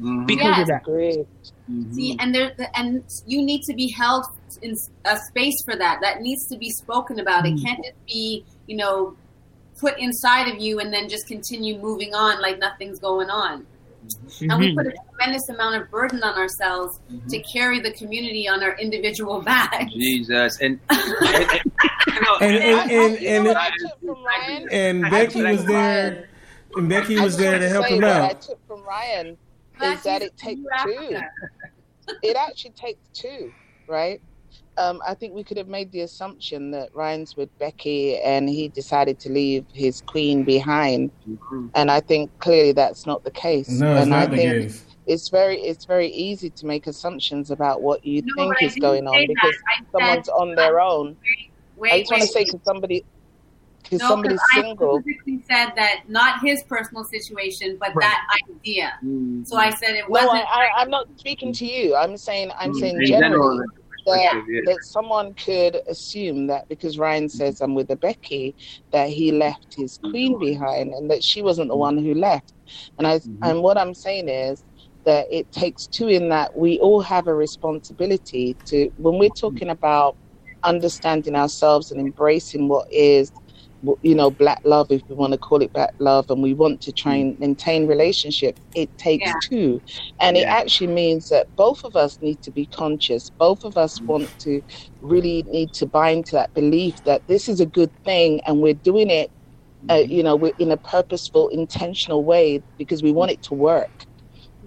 Mm-hmm. 0.00 0.26
Because 0.26 0.44
yes. 0.44 0.60
of 0.60 0.66
that. 0.68 0.82
Great. 0.82 1.26
Mm-hmm. 1.70 1.94
See, 1.94 2.16
and 2.18 2.34
there, 2.34 2.52
and 2.74 3.04
you 3.26 3.42
need 3.42 3.62
to 3.64 3.74
be 3.74 3.88
held 3.88 4.24
in 4.62 4.74
a 5.04 5.16
space 5.16 5.62
for 5.64 5.76
that. 5.76 6.00
That 6.02 6.20
needs 6.20 6.46
to 6.48 6.56
be 6.56 6.70
spoken 6.70 7.20
about. 7.20 7.46
It 7.46 7.54
mm. 7.54 7.64
can't 7.64 7.84
just 7.84 8.06
be, 8.06 8.44
you 8.66 8.76
know, 8.76 9.16
put 9.78 9.98
inside 9.98 10.48
of 10.48 10.60
you 10.60 10.80
and 10.80 10.92
then 10.92 11.08
just 11.08 11.26
continue 11.26 11.78
moving 11.78 12.14
on 12.14 12.40
like 12.40 12.58
nothing's 12.58 12.98
going 12.98 13.30
on. 13.30 13.66
Mm-hmm. 14.02 14.50
And 14.50 14.60
we 14.60 14.68
mm-hmm. 14.68 14.78
put 14.78 14.86
a 14.86 14.94
tremendous 15.10 15.48
amount 15.48 15.82
of 15.82 15.90
burden 15.90 16.22
on 16.22 16.34
ourselves 16.38 16.98
mm-hmm. 17.10 17.28
to 17.28 17.42
carry 17.42 17.80
the 17.80 17.92
community 17.92 18.48
on 18.48 18.62
our 18.62 18.76
individual 18.78 19.40
backs. 19.42 19.92
Jesus. 19.92 20.58
And 22.40 22.56
and 22.56 23.18
and, 23.26 24.72
and 24.72 25.10
Becky 25.10 25.42
was 25.42 25.64
there 25.64 26.28
and 26.76 26.88
Becky 26.88 27.18
was 27.18 27.36
there 27.36 27.58
to 27.58 27.68
help 27.68 27.86
him 27.86 28.04
out. 28.04 28.30
I 28.30 28.34
took 28.34 28.66
from 28.66 28.82
Ryan 28.82 29.36
is 29.82 30.02
that 30.02 30.22
it 30.22 30.36
takes 30.36 30.60
two. 30.84 31.18
It 32.22 32.36
actually 32.36 32.70
takes 32.72 33.00
two, 33.12 33.52
right? 33.86 34.20
Um, 34.78 35.00
I 35.06 35.14
think 35.14 35.34
we 35.34 35.44
could 35.44 35.58
have 35.58 35.68
made 35.68 35.92
the 35.92 36.00
assumption 36.00 36.70
that 36.70 36.94
Ryan's 36.94 37.36
with 37.36 37.56
Becky 37.58 38.18
and 38.18 38.48
he 38.48 38.68
decided 38.68 39.18
to 39.20 39.30
leave 39.30 39.66
his 39.72 40.02
queen 40.02 40.44
behind. 40.44 41.10
Mm-hmm. 41.28 41.68
And 41.74 41.90
I 41.90 42.00
think 42.00 42.36
clearly 42.38 42.72
that's 42.72 43.06
not 43.06 43.22
the 43.24 43.30
case. 43.30 43.68
No, 43.68 43.92
it's 43.92 44.02
and 44.02 44.10
not 44.10 44.22
I 44.22 44.26
the 44.26 44.36
think 44.36 44.62
case. 44.62 44.84
It's 45.06 45.28
very, 45.28 45.60
it's 45.60 45.84
very 45.84 46.08
easy 46.08 46.48
to 46.50 46.66
make 46.66 46.86
assumptions 46.86 47.50
about 47.50 47.82
what 47.82 48.04
you 48.04 48.22
no, 48.24 48.34
think 48.36 48.62
is 48.62 48.76
going 48.76 49.06
on 49.06 49.26
because 49.26 49.56
someone's 49.90 50.28
on 50.28 50.54
their 50.54 50.80
own. 50.80 51.16
Wait, 51.76 51.92
I 51.92 51.98
just 52.00 52.10
wait, 52.10 52.18
want 52.18 52.22
to 52.22 52.32
say 52.32 52.44
to 52.44 52.60
somebody, 52.64 53.04
because 53.82 54.00
no, 54.00 54.08
somebody's 54.08 54.40
single. 54.54 54.98
I 54.98 55.00
specifically 55.00 55.44
said 55.48 55.72
that 55.76 56.04
not 56.08 56.40
his 56.40 56.62
personal 56.62 57.04
situation, 57.04 57.76
but 57.78 57.94
right. 57.94 58.02
that 58.02 58.38
idea. 58.48 58.92
Mm-hmm. 59.04 59.42
So 59.44 59.56
I 59.56 59.70
said 59.70 59.96
it 59.96 60.08
wasn't. 60.08 60.34
No, 60.34 60.44
I, 60.44 60.82
am 60.82 60.88
not 60.88 61.08
speaking 61.16 61.52
to 61.54 61.66
you. 61.66 61.96
I'm 61.96 62.16
saying 62.16 62.52
I'm 62.56 62.70
mm-hmm. 62.70 62.80
saying 62.80 63.06
generally. 63.06 63.66
That, 64.06 64.44
yeah. 64.48 64.60
that 64.66 64.84
someone 64.84 65.34
could 65.34 65.76
assume 65.88 66.46
that 66.48 66.68
because 66.68 66.98
Ryan 66.98 67.24
mm-hmm. 67.24 67.36
says 67.36 67.60
I'm 67.60 67.74
with 67.74 67.90
a 67.90 67.96
Becky, 67.96 68.54
that 68.90 69.08
he 69.08 69.30
mm-hmm. 69.30 69.40
left 69.40 69.74
his 69.74 69.98
queen 69.98 70.38
behind 70.38 70.92
and 70.92 71.10
that 71.10 71.22
she 71.22 71.42
wasn't 71.42 71.68
the 71.68 71.74
mm-hmm. 71.74 71.80
one 71.80 71.98
who 71.98 72.14
left. 72.14 72.54
And 72.98 73.06
I 73.06 73.18
mm-hmm. 73.18 73.42
and 73.44 73.62
what 73.62 73.78
I'm 73.78 73.94
saying 73.94 74.28
is 74.28 74.64
that 75.04 75.26
it 75.30 75.50
takes 75.52 75.86
two 75.86 76.08
in 76.08 76.28
that 76.28 76.56
we 76.56 76.78
all 76.78 77.00
have 77.00 77.26
a 77.26 77.34
responsibility 77.34 78.54
to 78.66 78.90
when 78.98 79.18
we're 79.18 79.30
talking 79.30 79.70
about 79.70 80.16
understanding 80.64 81.34
ourselves 81.34 81.90
and 81.90 82.00
embracing 82.00 82.68
what 82.68 82.90
is 82.92 83.32
you 84.02 84.14
know, 84.14 84.30
black 84.30 84.60
love, 84.64 84.90
if 84.90 85.02
we 85.08 85.14
want 85.14 85.32
to 85.32 85.38
call 85.38 85.60
it 85.60 85.72
black 85.72 85.94
love, 85.98 86.30
and 86.30 86.42
we 86.42 86.54
want 86.54 86.80
to 86.82 86.92
try 86.92 87.14
and 87.14 87.38
maintain 87.40 87.86
relationships, 87.86 88.60
it 88.74 88.96
takes 88.98 89.26
yeah. 89.26 89.34
two. 89.42 89.80
And 90.20 90.36
yeah. 90.36 90.42
it 90.42 90.46
actually 90.46 90.88
means 90.88 91.28
that 91.30 91.54
both 91.56 91.84
of 91.84 91.96
us 91.96 92.20
need 92.22 92.42
to 92.42 92.50
be 92.50 92.66
conscious. 92.66 93.30
Both 93.30 93.64
of 93.64 93.76
us 93.76 94.00
want 94.00 94.28
to 94.40 94.62
really 95.00 95.42
need 95.44 95.72
to 95.74 95.86
bind 95.86 96.26
to 96.26 96.32
that 96.32 96.54
belief 96.54 97.02
that 97.04 97.26
this 97.26 97.48
is 97.48 97.60
a 97.60 97.66
good 97.66 97.90
thing 98.04 98.40
and 98.46 98.60
we're 98.60 98.74
doing 98.74 99.10
it, 99.10 99.30
uh, 99.88 99.94
mm-hmm. 99.94 100.12
you 100.12 100.22
know, 100.22 100.36
we're 100.36 100.54
in 100.58 100.70
a 100.70 100.76
purposeful, 100.76 101.48
intentional 101.48 102.22
way 102.22 102.62
because 102.78 103.02
we 103.02 103.12
want 103.12 103.30
it 103.30 103.42
to 103.42 103.54
work. 103.54 103.90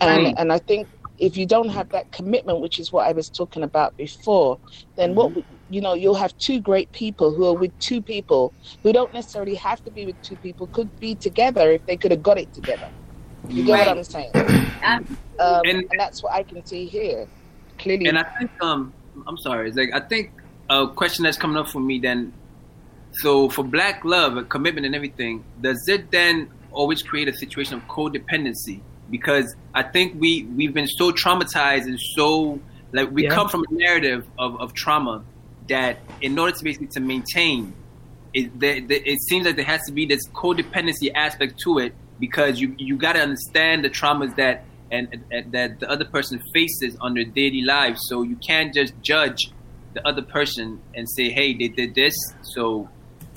And, 0.01 0.25
right. 0.25 0.35
and 0.37 0.51
I 0.51 0.59
think 0.59 0.89
if 1.19 1.37
you 1.37 1.45
don't 1.45 1.69
have 1.69 1.87
that 1.89 2.11
commitment, 2.11 2.59
which 2.59 2.79
is 2.79 2.91
what 2.91 3.07
I 3.07 3.13
was 3.13 3.29
talking 3.29 3.63
about 3.63 3.95
before, 3.95 4.59
then 4.97 5.15
what 5.15 5.31
mm-hmm 5.31 5.54
you 5.69 5.81
know, 5.81 5.93
you'll 5.93 6.15
have 6.15 6.37
two 6.37 6.59
great 6.59 6.91
people 6.91 7.33
who 7.33 7.45
are 7.45 7.53
with 7.53 7.77
two 7.79 8.01
people 8.01 8.53
who 8.83 8.93
don't 8.93 9.13
necessarily 9.13 9.55
have 9.55 9.83
to 9.85 9.91
be 9.91 10.05
with 10.05 10.21
two 10.21 10.35
people, 10.37 10.67
could 10.67 10.99
be 10.99 11.15
together 11.15 11.71
if 11.71 11.85
they 11.85 11.97
could 11.97 12.11
have 12.11 12.23
got 12.23 12.37
it 12.37 12.53
together. 12.53 12.89
You 13.49 13.63
get 13.65 13.73
right. 13.73 13.87
what 13.87 13.97
I'm 13.97 14.03
saying? 14.03 14.31
Um, 15.37 15.61
and, 15.65 15.79
and, 15.79 15.89
that's 15.97 16.23
what 16.23 16.31
I 16.31 16.43
can 16.43 16.65
see 16.65 16.85
here 16.85 17.27
clearly. 17.77 18.05
And 18.05 18.17
I 18.17 18.23
think, 18.23 18.51
um, 18.61 18.93
I'm 19.27 19.37
sorry, 19.37 19.67
it's 19.67 19.77
like 19.77 19.89
I 19.93 19.99
think 19.99 20.31
a 20.69 20.87
question 20.87 21.23
that's 21.23 21.37
coming 21.37 21.57
up 21.57 21.67
for 21.67 21.81
me 21.81 21.99
then. 21.99 22.31
So 23.15 23.49
for 23.49 23.61
black 23.61 24.05
love, 24.05 24.37
and 24.37 24.47
commitment, 24.47 24.85
and 24.85 24.95
everything, 24.95 25.43
does 25.59 25.89
it 25.89 26.09
then 26.09 26.49
always 26.71 27.01
create 27.01 27.27
a 27.27 27.33
situation 27.33 27.73
of 27.73 27.83
codependency? 27.87 28.79
Because 29.09 29.57
I 29.73 29.83
think 29.83 30.15
we 30.21 30.43
we've 30.55 30.73
been 30.73 30.87
so 30.87 31.11
traumatized 31.11 31.83
and 31.83 31.99
so 31.99 32.61
like 32.93 33.11
we 33.11 33.23
yeah. 33.23 33.29
come 33.31 33.49
from 33.49 33.65
a 33.69 33.73
narrative 33.73 34.25
of, 34.39 34.59
of 34.61 34.73
trauma 34.73 35.21
that 35.67 35.99
in 36.21 36.37
order 36.37 36.55
to 36.55 36.63
basically 36.63 36.87
to 36.87 36.99
maintain, 36.99 37.73
it, 38.33 38.51
it 38.61 39.19
seems 39.21 39.45
like 39.45 39.55
there 39.55 39.65
has 39.65 39.81
to 39.87 39.93
be 39.93 40.05
this 40.05 40.27
codependency 40.29 41.11
aspect 41.13 41.59
to 41.59 41.79
it 41.79 41.93
because 42.19 42.59
you 42.59 42.75
you 42.77 42.97
got 42.97 43.13
to 43.13 43.21
understand 43.21 43.83
the 43.83 43.89
traumas 43.89 44.35
that 44.35 44.65
and, 44.91 45.23
and, 45.31 45.51
that 45.51 45.79
the 45.79 45.89
other 45.89 46.05
person 46.05 46.41
faces 46.53 46.95
on 47.01 47.13
their 47.13 47.25
daily 47.25 47.61
lives. 47.61 47.99
So 48.07 48.21
you 48.21 48.35
can't 48.35 48.73
just 48.73 48.93
judge 49.01 49.51
the 49.93 50.05
other 50.07 50.21
person 50.21 50.81
and 50.93 51.09
say, 51.09 51.29
"Hey, 51.29 51.53
they 51.53 51.67
did 51.67 51.95
this." 51.95 52.13
So, 52.41 52.89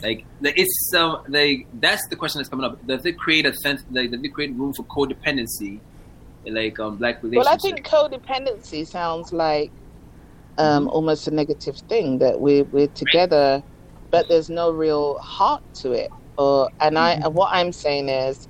like, 0.03 0.25
it's 0.43 0.91
some 0.91 1.23
like 1.29 1.67
that's 1.75 2.07
the 2.09 2.17
question 2.17 2.41
that's 2.41 2.49
coming 2.49 2.67
up. 2.67 2.85
Does 2.87 3.05
it 3.07 3.19
create 3.19 3.47
a 3.47 3.55
sense? 3.55 3.83
Like, 3.91 4.11
does 4.11 4.23
it 4.23 4.29
create 4.29 4.55
room 4.55 4.73
for 4.73 4.85
codependency? 4.85 5.81
Like 6.47 6.79
um, 6.79 6.97
black 6.97 7.23
relationships. 7.23 7.65
Well, 7.65 7.75
I 7.75 8.09
think 8.09 8.25
codependency 8.25 8.87
sounds 8.87 9.33
like 9.33 9.71
um, 10.59 10.85
mm-hmm. 10.85 10.89
almost 10.91 11.27
a 11.27 11.31
negative 11.31 11.77
thing 11.89 12.19
that 12.19 12.41
we 12.41 12.63
we're 12.63 12.89
together, 12.89 13.63
but 14.11 14.29
there's 14.29 14.51
no 14.51 14.71
real 14.71 15.19
heart 15.19 15.63
to 15.81 15.93
it. 15.93 16.11
Or 16.37 16.71
and 16.81 16.97
mm-hmm. 16.97 17.25
I 17.25 17.29
what 17.29 17.51
I'm 17.53 17.73
saying 17.73 18.09
is 18.09 18.49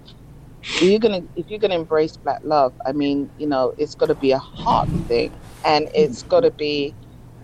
you're 0.80 0.98
gonna 0.98 1.22
if 1.36 1.48
you're 1.48 1.58
gonna 1.58 1.74
embrace 1.74 2.16
black 2.16 2.40
love 2.42 2.72
i 2.86 2.92
mean 2.92 3.30
you 3.38 3.46
know 3.46 3.72
it's 3.78 3.94
got 3.94 4.06
to 4.06 4.14
be 4.14 4.32
a 4.32 4.38
heart 4.38 4.88
thing 5.06 5.32
and 5.64 5.88
it's 5.94 6.22
got 6.24 6.40
to 6.40 6.50
be 6.52 6.94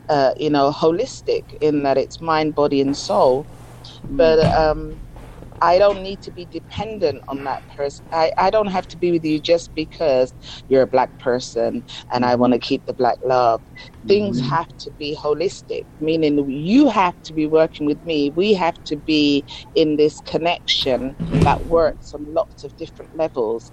uh, 0.08 0.32
you 0.36 0.50
know 0.50 0.70
holistic 0.70 1.42
in 1.60 1.82
that 1.82 1.96
it's 1.96 2.20
mind 2.20 2.54
body 2.54 2.80
and 2.80 2.96
soul 2.96 3.46
but 4.10 4.38
um 4.54 5.00
I 5.60 5.78
don't 5.78 6.02
need 6.02 6.20
to 6.22 6.32
be 6.32 6.46
dependent 6.46 7.22
on 7.28 7.44
that 7.44 7.62
person. 7.76 8.06
I, 8.12 8.32
I 8.38 8.50
don't 8.50 8.66
have 8.68 8.86
to 8.88 8.96
be 8.98 9.12
with 9.12 9.24
you 9.24 9.40
just 9.40 9.74
because 9.74 10.32
you're 10.68 10.82
a 10.82 10.86
black 10.86 11.16
person 11.18 11.84
and 12.12 12.24
I 12.24 12.34
want 12.34 12.52
to 12.52 12.58
keep 12.58 12.84
the 12.86 12.92
black 12.92 13.16
love. 13.24 13.62
Things 14.06 14.40
mm-hmm. 14.40 14.50
have 14.50 14.68
to 14.78 14.90
be 14.98 15.16
holistic, 15.16 15.84
meaning 16.00 16.48
you 16.50 16.88
have 16.88 17.20
to 17.24 17.32
be 17.32 17.46
working 17.46 17.86
with 17.86 18.02
me. 18.04 18.30
We 18.30 18.54
have 18.54 18.82
to 18.84 18.96
be 18.96 19.44
in 19.74 19.96
this 19.96 20.20
connection 20.20 21.16
that 21.44 21.66
works 21.66 22.12
on 22.14 22.32
lots 22.32 22.64
of 22.64 22.76
different 22.76 23.16
levels 23.16 23.72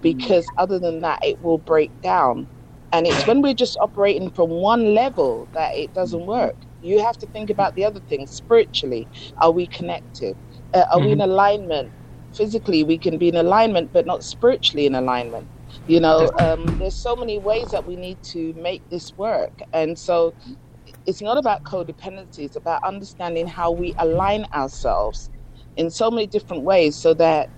because 0.00 0.44
other 0.58 0.78
than 0.78 1.00
that, 1.00 1.18
it 1.22 1.40
will 1.40 1.58
break 1.58 1.92
down. 2.02 2.48
And 2.92 3.06
it's 3.06 3.26
when 3.26 3.40
we're 3.40 3.54
just 3.54 3.78
operating 3.80 4.30
from 4.30 4.50
one 4.50 4.94
level 4.94 5.48
that 5.54 5.74
it 5.74 5.94
doesn't 5.94 6.26
work. 6.26 6.54
You 6.82 7.02
have 7.02 7.16
to 7.18 7.26
think 7.28 7.48
about 7.48 7.74
the 7.74 7.84
other 7.84 8.00
things 8.00 8.32
spiritually. 8.32 9.08
Are 9.38 9.50
we 9.50 9.66
connected? 9.66 10.36
Uh, 10.74 10.78
are 10.90 10.98
mm-hmm. 10.98 11.06
we 11.06 11.12
in 11.12 11.18
mm-hmm. 11.18 11.30
alignment? 11.30 11.92
Physically, 12.34 12.82
we 12.82 12.96
can 12.96 13.18
be 13.18 13.28
in 13.28 13.36
alignment, 13.36 13.92
but 13.92 14.06
not 14.06 14.24
spiritually 14.24 14.86
in 14.86 14.94
alignment. 14.94 15.46
You 15.86 16.00
know, 16.00 16.30
um, 16.38 16.78
there's 16.78 16.94
so 16.94 17.16
many 17.16 17.38
ways 17.38 17.70
that 17.70 17.86
we 17.86 17.96
need 17.96 18.22
to 18.24 18.52
make 18.54 18.88
this 18.88 19.16
work. 19.16 19.52
And 19.72 19.98
so 19.98 20.34
it's 21.06 21.20
not 21.20 21.36
about 21.36 21.64
codependency, 21.64 22.40
it's 22.40 22.56
about 22.56 22.82
understanding 22.84 23.46
how 23.46 23.70
we 23.70 23.94
align 23.98 24.46
ourselves 24.54 25.30
in 25.76 25.90
so 25.90 26.10
many 26.10 26.26
different 26.26 26.62
ways 26.62 26.94
so 26.94 27.14
that 27.14 27.50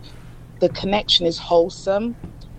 the 0.60 0.68
connection 0.70 1.26
is 1.26 1.38
wholesome 1.38 2.16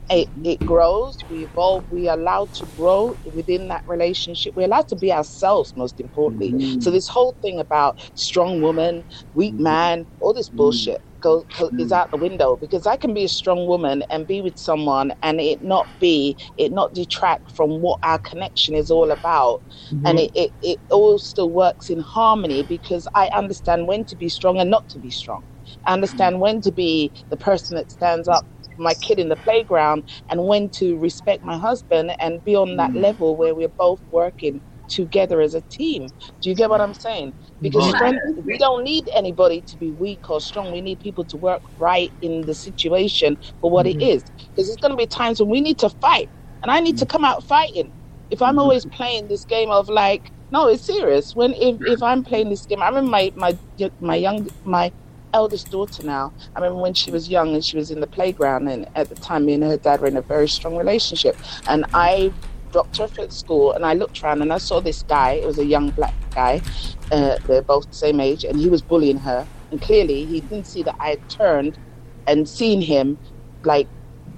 it, 0.10 0.30
it 0.44 0.60
grows, 0.66 1.18
we 1.30 1.46
evolve, 1.46 1.90
we 1.92 2.08
are 2.08 2.18
allowed 2.18 2.54
to 2.56 2.66
grow 2.78 3.18
within 3.34 3.68
that 3.70 3.84
relationship. 3.88 4.56
We're 4.56 4.66
allowed 4.66 4.88
to 4.90 4.96
be 4.96 5.12
ourselves, 5.12 5.76
most 5.76 6.00
importantly. 6.00 6.52
Mm-hmm. 6.52 6.82
So, 6.82 6.92
this 6.92 7.08
whole 7.08 7.36
thing 7.42 7.60
about 7.60 8.00
strong 8.16 8.62
woman, 8.62 9.04
weak 9.34 9.54
mm-hmm. 9.54 9.64
man, 9.64 10.08
all 10.20 10.34
this 10.34 10.50
mm-hmm. 10.50 10.58
bullshit 10.58 11.02
go, 11.26 11.46
go, 11.58 11.72
is 11.80 11.92
out 11.92 12.12
the 12.12 12.18
window 12.18 12.56
because 12.56 12.86
I 12.86 12.98
can 12.98 13.14
be 13.14 13.24
a 13.24 13.28
strong 13.28 13.66
woman 13.66 14.04
and 14.12 14.28
be 14.28 14.42
with 14.42 14.58
someone 14.58 15.12
and 15.24 15.42
it 15.42 15.64
not 15.64 15.88
be, 16.00 16.38
it 16.58 16.72
not 16.72 16.94
detract 16.94 17.52
from 17.52 17.82
what 17.82 18.00
our 18.04 18.20
connection 18.20 18.76
is 18.76 18.92
all 18.92 19.10
about. 19.12 19.64
Mm-hmm. 19.90 20.06
And 20.06 20.20
it, 20.20 20.32
it, 20.36 20.52
it 20.62 20.80
all 20.92 21.18
still 21.18 21.50
works 21.50 21.90
in 21.90 22.00
harmony 22.00 22.62
because 22.64 23.08
I 23.16 23.28
understand 23.30 23.88
when 23.88 24.06
to 24.06 24.16
be 24.16 24.30
strong 24.30 24.60
and 24.60 24.70
not 24.70 24.88
to 24.90 25.00
be 25.00 25.10
strong. 25.10 25.44
I 25.86 25.94
understand 25.94 26.42
when 26.42 26.62
to 26.62 26.72
be 26.72 27.12
the 27.30 27.38
person 27.38 27.76
that 27.76 27.92
stands 27.92 28.28
up 28.28 28.46
my 28.78 28.94
kid 28.96 29.20
in 29.20 29.30
the 29.30 29.36
playground 29.38 30.04
and 30.30 30.46
when 30.46 30.70
to 30.70 30.98
respect 30.98 31.44
my 31.44 31.58
husband 31.58 32.16
and 32.20 32.44
be 32.44 32.56
on 32.56 32.76
that 32.78 32.92
mm. 32.92 33.02
level 33.02 33.36
where 33.36 33.56
we're 33.56 33.68
both 33.70 34.02
working 34.12 34.62
together 34.88 35.42
as 35.42 35.54
a 35.54 35.62
team. 35.62 36.08
Do 36.42 36.50
you 36.50 36.56
get 36.56 36.70
what 36.70 36.82
I'm 36.82 36.94
saying? 36.94 37.34
Because 37.62 37.94
we 38.44 38.58
don't 38.58 38.84
need 38.84 39.10
anybody 39.14 39.62
to 39.62 39.78
be 39.78 39.92
weak 39.92 40.30
or 40.30 40.42
strong. 40.42 40.72
We 40.72 40.82
need 40.82 41.00
people 41.00 41.24
to 41.26 41.38
work 41.38 41.62
right 41.80 42.12
in 42.22 42.42
the 42.42 42.54
situation 42.54 43.38
for 43.62 43.72
what 43.72 43.86
mm-hmm. 43.86 44.00
it 44.02 44.08
is. 44.08 44.24
Because 44.24 44.68
there's 44.68 44.78
going 44.78 44.92
to 44.92 44.98
be 44.98 45.08
times 45.08 45.40
when 45.40 45.50
we 45.50 45.62
need 45.62 45.80
to 45.80 45.90
fight, 45.90 46.30
and 46.62 46.72
I 46.72 46.80
need 46.80 46.98
to 47.00 47.06
come 47.06 47.26
out 47.26 47.44
fighting. 47.44 47.92
If 48.30 48.42
I'm 48.42 48.60
always 48.60 48.86
playing 48.86 49.28
this 49.28 49.46
game 49.46 49.70
of 49.70 49.88
like, 49.88 50.32
no, 50.52 50.68
it's 50.68 50.86
serious. 50.86 51.36
When 51.36 51.54
if, 51.54 51.78
if 51.82 52.04
I'm 52.04 52.24
playing 52.24 52.50
this 52.50 52.66
game, 52.66 52.82
I 52.82 52.88
remember 52.88 53.10
my 53.10 53.32
my 53.36 53.58
my 54.00 54.16
young 54.16 54.48
my 54.64 54.92
eldest 55.36 55.70
daughter 55.70 56.02
now. 56.02 56.34
I 56.56 56.60
remember 56.60 56.82
when 56.82 56.94
she 56.94 57.12
was 57.12 57.30
young 57.30 57.54
and 57.54 57.64
she 57.64 57.76
was 57.78 57.92
in 57.92 58.00
the 58.00 58.08
playground, 58.08 58.68
and 58.70 58.88
at 58.96 59.10
the 59.10 59.16
time, 59.16 59.46
me 59.46 59.54
and 59.54 59.64
her 59.64 59.78
dad 59.78 60.00
were 60.02 60.08
in 60.08 60.18
a 60.18 60.22
very 60.22 60.48
strong 60.48 60.76
relationship. 60.78 61.36
And 61.68 61.86
I 61.94 62.32
dropped 62.72 62.98
her 62.98 63.04
off 63.04 63.20
at 63.20 63.34
school, 63.34 63.74
and 63.74 63.86
I 63.86 63.94
looked 63.94 64.24
around 64.24 64.42
and 64.42 64.52
I 64.52 64.58
saw 64.58 64.80
this 64.80 65.04
guy. 65.04 65.32
It 65.34 65.46
was 65.46 65.60
a 65.60 65.66
young 65.66 65.90
black 65.92 66.16
guy. 66.34 66.62
Uh, 67.12 67.38
they're 67.48 67.62
both 67.62 67.88
the 67.90 67.96
same 67.96 68.20
age, 68.20 68.46
and 68.46 68.58
he 68.58 68.70
was 68.70 68.82
bullying 68.82 69.18
her. 69.20 69.46
And 69.72 69.82
clearly, 69.82 70.26
he 70.26 70.40
didn't 70.40 70.68
see 70.68 70.84
that 70.84 70.96
I 71.00 71.10
had 71.10 71.30
turned 71.30 71.78
and 72.28 72.48
seen 72.48 72.82
him, 72.82 73.18
like, 73.64 73.88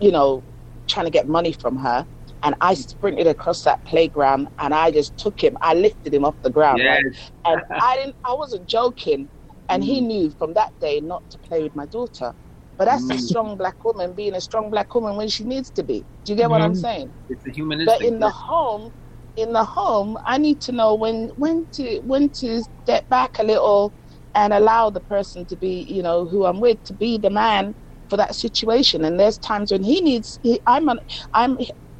you 0.01 0.11
know, 0.11 0.43
trying 0.87 1.05
to 1.05 1.11
get 1.11 1.27
money 1.27 1.51
from 1.51 1.77
her 1.77 2.05
and 2.43 2.55
I 2.61 2.75
sprinted 2.75 3.27
across 3.27 3.63
that 3.63 3.83
playground 3.85 4.47
and 4.59 4.73
I 4.73 4.91
just 4.91 5.17
took 5.17 5.43
him. 5.43 5.57
I 5.61 5.73
lifted 5.73 6.13
him 6.13 6.23
off 6.23 6.35
the 6.43 6.49
ground, 6.49 6.79
yes. 6.79 7.03
right? 7.03 7.31
And 7.45 7.61
I 7.71 7.95
didn't. 7.97 8.15
I 8.23 8.33
wasn't 8.33 8.67
joking. 8.67 9.27
And 9.69 9.83
he 9.83 10.01
mm. 10.01 10.07
knew 10.07 10.29
from 10.31 10.53
that 10.53 10.77
day 10.79 10.99
not 10.99 11.29
to 11.31 11.37
play 11.39 11.63
with 11.63 11.75
my 11.75 11.85
daughter. 11.85 12.33
But 12.77 12.85
that's 12.85 13.03
mm. 13.03 13.15
a 13.15 13.19
strong 13.19 13.57
black 13.57 13.83
woman 13.83 14.13
being 14.13 14.35
a 14.35 14.41
strong 14.41 14.69
black 14.69 14.93
woman 14.93 15.15
when 15.15 15.27
she 15.29 15.43
needs 15.43 15.69
to 15.71 15.83
be. 15.83 16.05
Do 16.23 16.33
you 16.33 16.37
get 16.37 16.47
mm 16.47 16.51
what 16.51 16.61
I'm 16.61 16.73
mm-hmm. 16.73 16.81
saying? 16.81 17.13
It's 17.29 17.45
a 17.45 17.51
humanistic. 17.51 17.99
But 17.99 18.07
in 18.07 18.19
the 18.19 18.29
home, 18.29 18.93
in 19.35 19.53
the 19.53 19.63
home, 19.63 20.17
I 20.25 20.37
need 20.37 20.61
to 20.61 20.71
know 20.71 20.93
when 20.93 21.29
when 21.37 21.65
to 21.73 21.99
when 22.01 22.29
to 22.41 22.63
step 22.83 23.07
back 23.09 23.39
a 23.39 23.43
little 23.43 23.93
and 24.35 24.53
allow 24.53 24.89
the 24.89 24.99
person 24.99 25.45
to 25.45 25.55
be, 25.55 25.81
you 25.89 26.03
know, 26.03 26.25
who 26.25 26.45
I'm 26.45 26.59
with 26.59 26.83
to 26.85 26.93
be 26.93 27.17
the 27.17 27.31
man 27.31 27.73
for 28.09 28.17
that 28.17 28.35
situation. 28.35 29.03
And 29.03 29.19
there's 29.19 29.37
times 29.39 29.71
when 29.71 29.83
he 29.83 29.99
needs. 29.99 30.39
He, 30.43 30.59
I'm 30.67 30.87
an, 30.89 30.99
I'm 31.33 31.57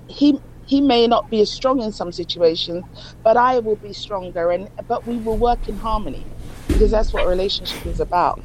he 0.07 0.39
he 0.65 0.82
may 0.82 1.07
not 1.07 1.30
be 1.30 1.41
as 1.41 1.51
strong 1.51 1.82
in 1.82 1.91
some 1.91 2.11
situations, 2.11 2.84
but 3.24 3.38
I 3.38 3.59
will 3.59 3.78
be 3.78 3.93
stronger, 3.93 4.51
and 4.51 4.70
but 4.88 5.07
we 5.07 5.18
will 5.18 5.38
work 5.38 5.68
in 5.68 5.78
harmony 5.78 6.26
because 6.68 6.91
that's 6.91 7.13
what 7.13 7.28
relationship 7.28 7.86
is 7.86 7.99
about. 7.99 8.41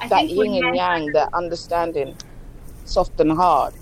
I 0.00 0.08
that 0.08 0.28
yin 0.28 0.64
and 0.64 0.76
yang, 0.76 1.12
that 1.12 1.32
understanding, 1.34 2.16
soft 2.84 3.18
and 3.20 3.32
hard. 3.32 3.74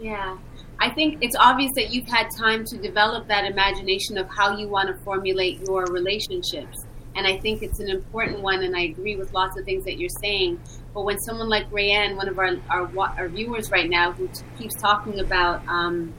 Yeah. 0.00 0.36
I 0.78 0.90
think 0.90 1.18
it's 1.22 1.36
obvious 1.36 1.70
that 1.76 1.92
you've 1.92 2.08
had 2.08 2.28
time 2.36 2.64
to 2.64 2.76
develop 2.76 3.28
that 3.28 3.44
imagination 3.44 4.18
of 4.18 4.28
how 4.28 4.56
you 4.56 4.68
want 4.68 4.88
to 4.88 5.04
formulate 5.04 5.60
your 5.66 5.84
relationships. 5.86 6.84
And 7.14 7.26
I 7.26 7.38
think 7.38 7.62
it's 7.62 7.78
an 7.78 7.88
important 7.88 8.40
one, 8.40 8.62
and 8.62 8.76
I 8.76 8.82
agree 8.82 9.16
with 9.16 9.32
lots 9.32 9.56
of 9.58 9.64
things 9.64 9.84
that 9.84 9.98
you're 9.98 10.10
saying. 10.20 10.60
But 10.92 11.04
when 11.04 11.18
someone 11.20 11.48
like 11.48 11.70
Rayanne, 11.70 12.16
one 12.16 12.28
of 12.28 12.38
our, 12.38 12.56
our, 12.68 12.90
our 12.98 13.28
viewers 13.28 13.70
right 13.70 13.88
now, 13.88 14.12
who 14.12 14.28
keeps 14.58 14.74
talking 14.80 15.20
about 15.20 15.66
um, 15.68 16.12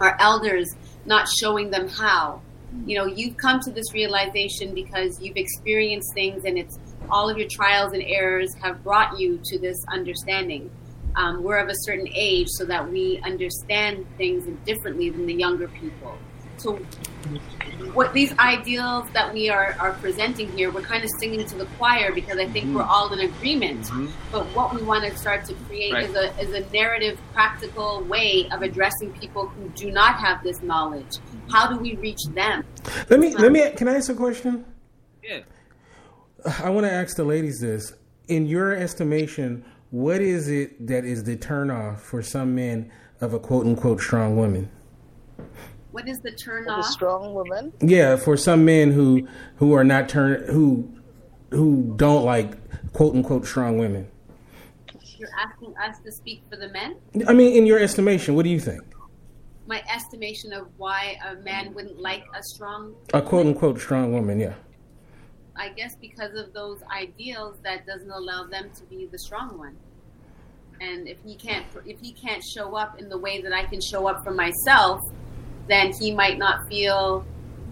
our 0.00 0.16
elders 0.20 0.68
not 1.06 1.26
showing 1.40 1.70
them 1.70 1.88
how, 1.88 2.42
you 2.86 2.96
know 2.98 3.06
you've 3.06 3.36
come 3.36 3.60
to 3.60 3.70
this 3.70 3.92
realization 3.92 4.74
because 4.74 5.20
you've 5.20 5.36
experienced 5.36 6.12
things 6.14 6.44
and 6.44 6.58
it's 6.58 6.78
all 7.10 7.28
of 7.28 7.36
your 7.36 7.48
trials 7.50 7.92
and 7.92 8.02
errors 8.02 8.54
have 8.60 8.82
brought 8.82 9.18
you 9.18 9.40
to 9.44 9.58
this 9.58 9.76
understanding. 9.92 10.70
Um, 11.14 11.42
we're 11.42 11.58
of 11.58 11.68
a 11.68 11.74
certain 11.82 12.08
age 12.14 12.48
so 12.48 12.64
that 12.64 12.90
we 12.90 13.20
understand 13.22 14.06
things 14.16 14.48
differently 14.64 15.10
than 15.10 15.26
the 15.26 15.34
younger 15.34 15.68
people 15.68 16.16
so 16.56 16.78
what 17.94 18.12
these 18.12 18.36
ideals 18.38 19.08
that 19.12 19.32
we 19.32 19.48
are, 19.48 19.76
are 19.78 19.92
presenting 19.94 20.50
here, 20.52 20.70
we're 20.70 20.82
kind 20.82 21.04
of 21.04 21.10
singing 21.18 21.44
to 21.46 21.56
the 21.56 21.66
choir 21.78 22.12
because 22.12 22.38
I 22.38 22.46
think 22.46 22.66
mm-hmm. 22.66 22.76
we're 22.76 22.82
all 22.82 23.12
in 23.12 23.20
agreement. 23.20 23.86
Mm-hmm. 23.86 24.06
But 24.30 24.46
what 24.54 24.74
we 24.74 24.82
want 24.82 25.04
to 25.04 25.16
start 25.16 25.44
to 25.46 25.54
create 25.54 25.92
right. 25.92 26.08
is, 26.08 26.14
a, 26.14 26.38
is 26.40 26.54
a 26.54 26.68
narrative, 26.70 27.18
practical 27.32 28.02
way 28.04 28.48
of 28.50 28.62
addressing 28.62 29.12
people 29.14 29.48
who 29.48 29.68
do 29.70 29.90
not 29.90 30.16
have 30.16 30.42
this 30.42 30.62
knowledge. 30.62 31.18
How 31.50 31.68
do 31.68 31.78
we 31.78 31.96
reach 31.96 32.22
them? 32.30 32.64
Let 33.10 33.20
me, 33.20 33.34
let 33.34 33.52
me, 33.52 33.70
can 33.70 33.88
I 33.88 33.96
ask 33.96 34.10
a 34.10 34.14
question? 34.14 34.64
Yeah. 35.22 35.40
I 36.62 36.70
want 36.70 36.86
to 36.86 36.92
ask 36.92 37.16
the 37.16 37.24
ladies 37.24 37.60
this. 37.60 37.92
In 38.28 38.46
your 38.46 38.72
estimation, 38.72 39.64
what 39.90 40.20
is 40.20 40.48
it 40.48 40.86
that 40.86 41.04
is 41.04 41.24
the 41.24 41.36
turnoff 41.36 41.98
for 41.98 42.22
some 42.22 42.54
men 42.54 42.90
of 43.20 43.34
a 43.34 43.38
quote 43.38 43.66
unquote 43.66 44.00
strong 44.00 44.36
woman? 44.36 44.70
What 45.92 46.08
is 46.08 46.20
the 46.20 46.32
turn 46.32 46.68
off? 46.68 46.86
A 46.86 46.88
strong 46.88 47.34
woman. 47.34 47.72
Yeah, 47.80 48.16
for 48.16 48.36
some 48.36 48.64
men 48.64 48.90
who 48.90 49.28
who 49.56 49.74
are 49.74 49.84
not 49.84 50.08
turn 50.08 50.44
who 50.48 50.90
who 51.50 51.94
don't 51.96 52.24
like 52.24 52.56
quote 52.92 53.14
unquote 53.14 53.46
strong 53.46 53.78
women. 53.78 54.08
You're 55.18 55.28
asking 55.38 55.74
us 55.76 55.98
to 56.04 56.10
speak 56.10 56.42
for 56.50 56.56
the 56.56 56.68
men. 56.68 56.96
I 57.28 57.32
mean, 57.32 57.54
in 57.54 57.66
your 57.66 57.78
estimation, 57.78 58.34
what 58.34 58.42
do 58.42 58.50
you 58.50 58.58
think? 58.58 58.82
My 59.66 59.82
estimation 59.88 60.52
of 60.52 60.66
why 60.78 61.16
a 61.24 61.36
man 61.36 61.72
wouldn't 61.74 62.00
like 62.00 62.24
a 62.34 62.42
strong. 62.42 62.94
A 63.14 63.22
quote 63.22 63.46
unquote 63.46 63.78
strong 63.78 64.12
woman, 64.12 64.40
yeah. 64.40 64.54
I 65.54 65.68
guess 65.68 65.94
because 66.00 66.34
of 66.34 66.52
those 66.54 66.80
ideals, 66.90 67.58
that 67.62 67.86
doesn't 67.86 68.10
allow 68.10 68.46
them 68.46 68.70
to 68.74 68.84
be 68.84 69.06
the 69.12 69.18
strong 69.18 69.58
one. 69.58 69.76
And 70.80 71.06
if 71.06 71.18
he 71.24 71.36
can't, 71.36 71.66
if 71.84 72.00
he 72.00 72.12
can't 72.12 72.42
show 72.42 72.74
up 72.74 72.98
in 72.98 73.08
the 73.08 73.18
way 73.18 73.42
that 73.42 73.52
I 73.52 73.64
can 73.66 73.80
show 73.80 74.08
up 74.08 74.24
for 74.24 74.32
myself, 74.32 75.00
then 75.68 75.92
he 75.92 76.12
might 76.12 76.38
not 76.38 76.68
feel 76.68 77.24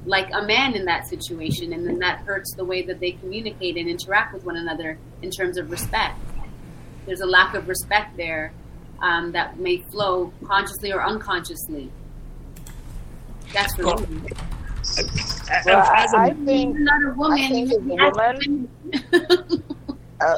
like 0.06 0.28
a 0.32 0.42
man 0.42 0.74
in 0.74 0.84
that 0.86 1.06
situation, 1.08 1.72
and 1.72 1.86
then 1.86 1.98
that 1.98 2.20
hurts 2.20 2.54
the 2.56 2.64
way 2.64 2.82
that 2.82 3.00
they 3.00 3.12
communicate 3.12 3.76
and 3.76 3.88
interact 3.88 4.32
with 4.32 4.44
one 4.44 4.56
another 4.56 4.98
in 5.22 5.30
terms 5.30 5.56
of 5.58 5.70
respect. 5.70 6.18
There's 7.06 7.20
a 7.20 7.26
lack 7.26 7.54
of 7.54 7.68
respect 7.68 8.16
there 8.16 8.52
um, 9.00 9.32
that 9.32 9.58
may 9.58 9.78
flow 9.90 10.32
consciously 10.44 10.92
or 10.92 11.02
unconsciously. 11.04 11.90
That's 13.52 13.74
for 13.74 13.84
Well, 13.86 13.98
me. 14.06 14.20
Well, 15.66 15.78
As 15.92 16.12
a- 16.14 16.16
I, 16.16 16.24
I 16.26 16.30
think 16.32 16.76
I'm 16.76 16.84
not 16.84 17.02
a 17.04 17.14
woman. 17.14 17.38
I 17.40 17.48
think 17.48 17.70
as 17.72 17.76
a 17.76 17.80
woman, 17.80 18.68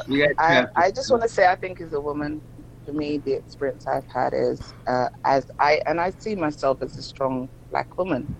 We 0.07 0.19
got 0.19 0.31
I. 0.39 0.67
I 0.75 0.91
just 0.91 1.09
want 1.11 1.23
to 1.23 1.29
say, 1.29 1.47
I 1.47 1.55
think 1.55 1.79
as 1.81 1.93
a 1.93 2.01
woman, 2.01 2.41
for 2.85 2.93
me, 2.93 3.19
the 3.19 3.33
experience 3.33 3.85
I've 3.87 4.07
had 4.07 4.33
is 4.33 4.73
uh, 4.87 5.07
as 5.25 5.45
I 5.59 5.81
and 5.87 5.99
I 5.99 6.11
see 6.11 6.35
myself 6.35 6.79
as 6.81 6.97
a 6.97 7.03
strong 7.03 7.49
black 7.71 7.97
woman, 7.97 8.37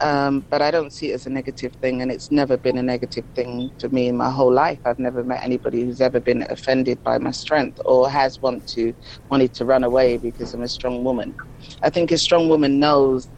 um, 0.00 0.46
but 0.50 0.62
I 0.62 0.70
don't 0.70 0.92
see 0.92 1.10
it 1.10 1.14
as 1.14 1.26
a 1.26 1.30
negative 1.30 1.74
thing, 1.80 2.02
and 2.02 2.10
it's 2.12 2.30
never 2.30 2.56
been 2.56 2.78
a 2.78 2.82
negative 2.82 3.24
thing 3.34 3.70
to 3.78 3.88
me 3.88 4.08
in 4.08 4.16
my 4.16 4.30
whole 4.30 4.52
life. 4.52 4.80
I've 4.84 4.98
never 4.98 5.24
met 5.24 5.42
anybody 5.44 5.82
who's 5.84 6.00
ever 6.00 6.20
been 6.20 6.46
offended 6.50 7.02
by 7.02 7.18
my 7.18 7.30
strength 7.30 7.80
or 7.84 8.10
has 8.10 8.40
want 8.40 8.66
to 8.68 8.94
wanted 9.30 9.54
to 9.54 9.64
run 9.64 9.84
away 9.84 10.18
because 10.18 10.54
I'm 10.54 10.62
a 10.62 10.68
strong 10.68 11.04
woman. 11.04 11.34
I 11.82 11.90
think 11.90 12.10
a 12.12 12.18
strong 12.18 12.48
woman 12.48 12.78
knows 12.78 13.30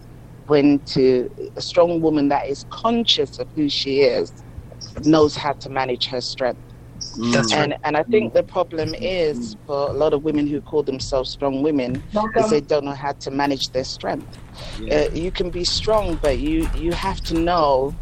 when 0.46 0.80
to 0.86 1.28
a 1.56 1.62
strong 1.62 2.00
woman 2.00 2.28
that 2.28 2.48
is 2.48 2.64
conscious 2.70 3.38
of 3.38 3.48
who 3.54 3.68
she 3.68 4.00
is 4.00 4.32
knows 5.04 5.36
how 5.36 5.52
to 5.54 5.68
manage 5.68 6.06
her 6.08 6.20
strength. 6.20 6.60
That's 7.16 7.52
right. 7.52 7.62
And 7.62 7.76
and 7.84 7.96
I 7.96 8.02
think 8.02 8.34
the 8.34 8.42
problem 8.42 8.94
is 8.94 9.56
for 9.66 9.88
a 9.88 9.92
lot 9.92 10.12
of 10.12 10.22
women 10.22 10.46
who 10.46 10.60
call 10.60 10.82
themselves 10.82 11.30
strong 11.30 11.62
women 11.62 12.02
is 12.36 12.50
they 12.50 12.60
don't 12.60 12.84
know 12.84 12.92
how 12.92 13.12
to 13.12 13.30
manage 13.30 13.70
their 13.70 13.84
strength. 13.84 14.38
Yeah. 14.80 14.94
Uh, 14.94 15.14
you 15.14 15.30
can 15.30 15.50
be 15.50 15.64
strong, 15.64 16.16
but 16.16 16.38
you 16.38 16.68
you 16.76 16.92
have 16.92 17.20
to 17.22 17.34
know 17.34 17.94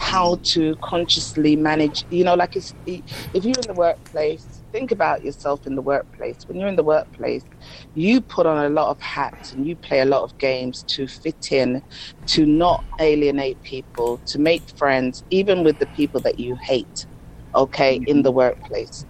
how 0.00 0.40
to 0.42 0.74
consciously 0.76 1.56
manage. 1.56 2.04
You 2.10 2.24
know, 2.24 2.34
like 2.34 2.56
it's, 2.56 2.74
if 2.86 3.44
you're 3.44 3.58
in 3.58 3.66
the 3.66 3.74
workplace, 3.74 4.62
think 4.72 4.90
about 4.90 5.24
yourself 5.24 5.66
in 5.66 5.74
the 5.74 5.82
workplace. 5.82 6.36
When 6.46 6.58
you're 6.58 6.68
in 6.68 6.76
the 6.76 6.82
workplace, 6.82 7.44
you 7.94 8.20
put 8.22 8.46
on 8.46 8.64
a 8.64 8.70
lot 8.70 8.88
of 8.88 9.00
hats 9.00 9.52
and 9.52 9.66
you 9.66 9.76
play 9.76 10.00
a 10.00 10.06
lot 10.06 10.22
of 10.22 10.36
games 10.38 10.84
to 10.88 11.06
fit 11.06 11.52
in, 11.52 11.82
to 12.26 12.46
not 12.46 12.82
alienate 12.98 13.62
people, 13.62 14.18
to 14.26 14.38
make 14.38 14.62
friends, 14.76 15.22
even 15.30 15.64
with 15.64 15.78
the 15.78 15.86
people 15.86 16.20
that 16.20 16.40
you 16.40 16.56
hate. 16.56 17.06
Okay, 17.54 18.00
in 18.06 18.22
the 18.22 18.32
workplace. 18.32 19.04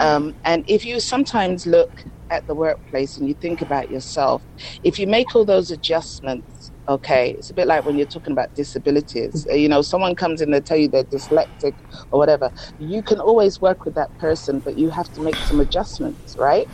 Um, 0.00 0.34
and 0.44 0.64
if 0.68 0.84
you 0.84 1.00
sometimes 1.00 1.66
look 1.66 2.04
at 2.30 2.46
the 2.46 2.54
workplace 2.54 3.16
and 3.16 3.26
you 3.28 3.34
think 3.34 3.62
about 3.62 3.90
yourself, 3.90 4.44
if 4.82 4.98
you 4.98 5.06
make 5.06 5.34
all 5.34 5.44
those 5.44 5.70
adjustments, 5.70 6.72
okay, 6.88 7.30
it's 7.38 7.50
a 7.50 7.54
bit 7.54 7.66
like 7.66 7.84
when 7.84 7.96
you're 7.96 8.06
talking 8.06 8.32
about 8.32 8.54
disabilities. 8.54 9.46
Uh, 9.50 9.54
You 9.54 9.68
know, 9.68 9.82
someone 9.82 10.16
comes 10.16 10.40
in, 10.40 10.50
they 10.50 10.60
tell 10.60 10.76
you 10.76 10.88
they're 10.88 11.04
dyslexic 11.04 11.74
or 12.10 12.18
whatever. 12.18 12.50
You 12.78 13.02
can 13.02 13.20
always 13.20 13.60
work 13.60 13.84
with 13.84 13.94
that 13.94 14.10
person, 14.18 14.60
but 14.64 14.76
you 14.78 14.90
have 14.90 15.10
to 15.12 15.22
make 15.22 15.42
some 15.42 15.60
adjustments, 15.60 16.36
right? 16.38 16.68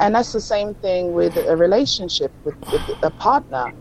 And 0.00 0.14
that's 0.14 0.32
the 0.32 0.40
same 0.40 0.74
thing 0.76 1.12
with 1.12 1.36
a 1.36 1.56
relationship 1.56 2.32
with, 2.44 2.56
with 2.70 2.82
a 3.02 3.10
partner. 3.12 3.72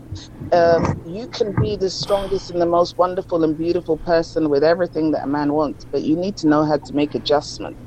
Um, 0.52 0.93
you 1.04 1.28
can 1.28 1.54
be 1.54 1.76
the 1.78 1.89
strongest 1.89 2.50
and 2.52 2.62
the 2.62 2.66
most 2.66 2.96
wonderful 2.98 3.43
and 3.43 3.58
beautiful 3.58 3.98
person 4.00 4.50
with 4.50 4.64
everything 4.64 5.12
that 5.12 5.24
a 5.24 5.28
man 5.28 5.54
wants, 5.54 5.86
but 5.91 6.04
you 6.04 6.16
need 6.18 6.38
to 6.38 6.48
know 6.48 6.64
how 6.66 6.78
to 6.78 6.93
make 6.93 7.16
adjustments. 7.16 7.80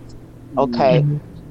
Okay, 0.58 1.06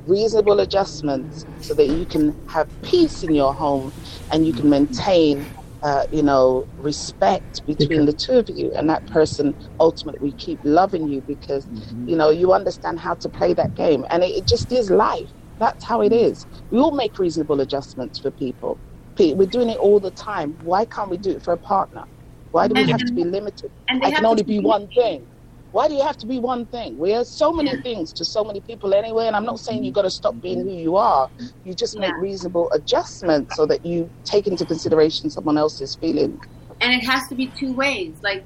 reasonable 0.05 0.60
adjustments 0.60 1.45
so 1.58 1.74
that 1.76 1.88
you 1.88 2.05
can 2.05 2.36
have 2.47 2.68
peace 2.84 3.24
in 3.24 3.34
your 3.34 3.53
home 3.53 3.93
and 4.32 4.45
you 4.47 4.53
can 4.53 4.70
maintain, 4.70 5.47
uh, 5.84 6.03
you 6.12 6.24
know, 6.24 6.66
respect 6.78 7.62
between 7.66 8.05
the 8.05 8.14
two 8.14 8.34
of 8.39 8.49
you, 8.49 8.72
and 8.78 8.89
that 8.89 9.05
person 9.08 9.55
ultimately 9.80 10.34
keep 10.38 10.60
loving 10.64 11.08
you 11.08 11.24
because 11.28 11.70
you 12.05 12.16
know 12.16 12.30
you 12.30 12.53
understand 12.53 12.99
how 12.99 13.16
to 13.16 13.30
play 13.30 13.53
that 13.53 13.76
game, 13.76 14.05
and 14.12 14.24
it, 14.24 14.28
it 14.36 14.47
just 14.47 14.72
is 14.72 14.89
life. 14.91 15.32
That's 15.60 15.84
how 15.84 16.01
it 16.01 16.14
is. 16.14 16.45
We 16.72 16.80
all 16.80 16.91
make 16.91 17.18
reasonable 17.20 17.62
adjustments 17.62 18.20
for 18.20 18.32
people. 18.32 18.78
We're 19.20 19.47
doing 19.47 19.70
it 19.70 19.78
all 19.80 19.99
the 19.99 20.12
time. 20.12 20.55
Why 20.62 20.86
can't 20.86 21.10
we 21.10 21.18
do 21.18 21.32
it 21.32 21.41
for 21.41 21.51
a 21.51 21.58
partner? 21.58 22.03
Why 22.51 22.68
do 22.68 22.76
we 22.76 22.86
have 22.91 23.03
to 23.03 23.14
be 23.14 23.24
limited? 23.24 23.72
And 23.89 24.03
I 24.05 24.12
can 24.12 24.26
only 24.26 24.43
be 24.43 24.60
be- 24.60 24.66
one 24.66 24.88
thing. 24.89 25.26
Why 25.72 25.88
do 25.88 25.95
you 25.95 26.03
have 26.03 26.18
to 26.18 26.28
be 26.28 26.39
one 26.39 26.66
thing? 26.68 26.97
We 26.99 27.14
are 27.14 27.26
so 27.26 27.51
many 27.51 27.76
things 27.82 28.14
to 28.14 28.24
so 28.26 28.43
many 28.43 28.62
people 28.62 28.93
anyway, 28.93 29.26
and 29.28 29.36
I'm 29.36 29.43
not 29.43 29.60
saying 29.60 29.84
you've 29.84 29.95
got 29.95 30.03
to 30.03 30.10
stop 30.12 30.39
being 30.41 30.62
who 30.62 30.72
you 30.72 30.95
are. 30.97 31.30
You 31.66 31.74
just 31.74 31.97
make 31.99 32.14
reasonable 32.18 32.72
adjustments 32.72 33.55
so 33.55 33.66
that 33.66 33.86
you 33.86 34.10
take 34.24 34.47
into 34.47 34.66
consideration 34.66 35.30
someone 35.30 35.58
else's 35.58 35.95
feelings. 35.95 36.39
and 36.80 36.93
it 36.93 37.03
has 37.03 37.28
to 37.30 37.36
be 37.36 37.47
two 37.47 37.74
ways. 37.74 38.14
Like 38.22 38.43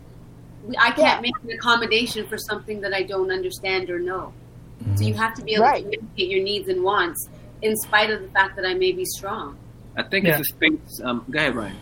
I 0.79 0.91
can't 0.91 1.21
make 1.21 1.33
an 1.43 1.51
accommodation 1.51 2.25
for 2.27 2.37
something 2.37 2.79
that 2.81 2.93
I 2.93 3.03
don't 3.03 3.31
understand 3.31 3.89
or 3.89 3.99
know. 3.99 4.33
So 4.95 5.03
you 5.03 5.13
have 5.15 5.33
to 5.35 5.43
be 5.43 5.53
able 5.55 5.63
Right. 5.65 5.77
to 5.83 5.97
communicate 5.97 6.29
your 6.29 6.43
needs 6.43 6.69
and 6.69 6.83
wants, 6.83 7.29
in 7.61 7.75
spite 7.77 8.09
of 8.09 8.21
the 8.21 8.27
fact 8.29 8.55
that 8.55 8.65
I 8.65 8.73
may 8.73 8.91
be 8.91 9.05
strong. 9.05 9.57
I 9.95 10.03
think 10.03 10.25
Yeah. 10.25 10.39
it's 10.39 10.49
a 10.49 10.53
space. 10.55 11.01
Um, 11.03 11.25
go 11.29 11.39
ahead, 11.39 11.55
Ryan. 11.55 11.75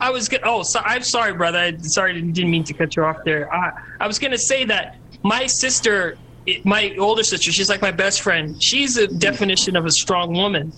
I 0.00 0.10
was 0.10 0.28
gonna. 0.28 0.42
Oh, 0.46 0.62
so, 0.62 0.80
I'm 0.84 1.02
sorry, 1.02 1.34
brother. 1.34 1.58
I 1.58 1.76
sorry, 1.82 2.20
didn't 2.20 2.50
mean 2.50 2.64
to 2.64 2.72
cut 2.72 2.96
you 2.96 3.04
off 3.04 3.18
there. 3.24 3.52
I, 3.54 3.72
I 4.00 4.06
was 4.06 4.18
gonna 4.18 4.38
say 4.38 4.64
that 4.64 4.96
my 5.22 5.46
sister, 5.46 6.16
it- 6.46 6.64
my 6.64 6.94
older 6.98 7.22
sister, 7.22 7.52
she's 7.52 7.68
like 7.68 7.82
my 7.82 7.90
best 7.90 8.22
friend. 8.22 8.56
She's 8.62 8.96
a 8.96 9.06
definition 9.06 9.76
of 9.76 9.84
a 9.84 9.90
strong 9.90 10.32
woman. 10.32 10.72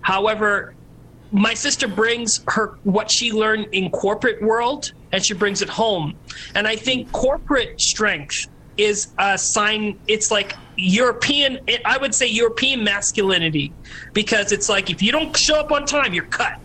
However, 0.00 0.74
my 1.32 1.54
sister 1.54 1.86
brings 1.86 2.40
her 2.48 2.74
what 2.82 3.10
she 3.10 3.30
learned 3.30 3.68
in 3.72 3.90
corporate 3.90 4.42
world, 4.42 4.92
and 5.12 5.24
she 5.24 5.34
brings 5.34 5.62
it 5.62 5.68
home. 5.68 6.14
And 6.56 6.66
I 6.66 6.74
think 6.74 7.12
corporate 7.12 7.80
strength 7.80 8.48
is 8.76 9.08
a 9.18 9.38
sign. 9.38 9.96
It's 10.08 10.30
like 10.32 10.54
European. 10.80 11.60
I 11.84 11.98
would 11.98 12.14
say 12.14 12.26
European 12.26 12.82
masculinity, 12.82 13.72
because 14.12 14.52
it's 14.52 14.68
like 14.68 14.90
if 14.90 15.02
you 15.02 15.12
don't 15.12 15.36
show 15.36 15.56
up 15.56 15.72
on 15.72 15.84
time, 15.86 16.14
you're 16.14 16.24
cut. 16.24 16.58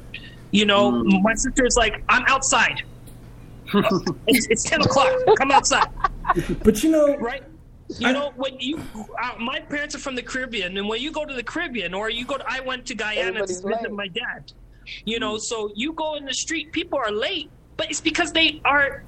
You 0.51 0.65
know, 0.65 1.03
my 1.03 1.33
sister 1.35 1.65
is 1.65 1.75
like, 1.75 2.03
I'm 2.07 2.23
outside. 2.27 2.83
it's, 4.27 4.47
it's 4.49 4.63
10 4.63 4.81
o'clock. 4.83 5.11
Come 5.37 5.51
outside. 5.51 5.87
But 6.63 6.81
you 6.83 6.91
know, 6.91 7.17
Right? 7.17 7.43
You 7.99 8.13
know, 8.13 8.31
when 8.35 8.59
you, 8.59 8.81
uh, 9.21 9.33
my 9.39 9.59
parents 9.59 9.93
are 9.93 9.99
from 9.99 10.15
the 10.15 10.23
Caribbean, 10.23 10.77
and 10.77 10.87
when 10.89 11.01
you 11.01 11.11
go 11.11 11.23
to 11.23 11.33
the 11.33 11.43
Caribbean, 11.43 11.93
or 11.93 12.09
you 12.09 12.25
go 12.25 12.37
to, 12.37 12.43
I 12.47 12.59
went 12.61 12.85
to 12.87 12.95
Guyana 12.95 13.41
to 13.41 13.47
visit 13.47 13.65
late. 13.65 13.91
my 13.91 14.07
dad. 14.07 14.51
You 15.03 15.19
know, 15.19 15.37
so 15.37 15.71
you 15.75 15.93
go 15.93 16.15
in 16.15 16.25
the 16.25 16.33
street, 16.33 16.71
people 16.71 16.97
are 16.97 17.11
late, 17.11 17.49
but 17.77 17.89
it's 17.89 18.01
because 18.01 18.31
they 18.31 18.59
are 18.65 19.03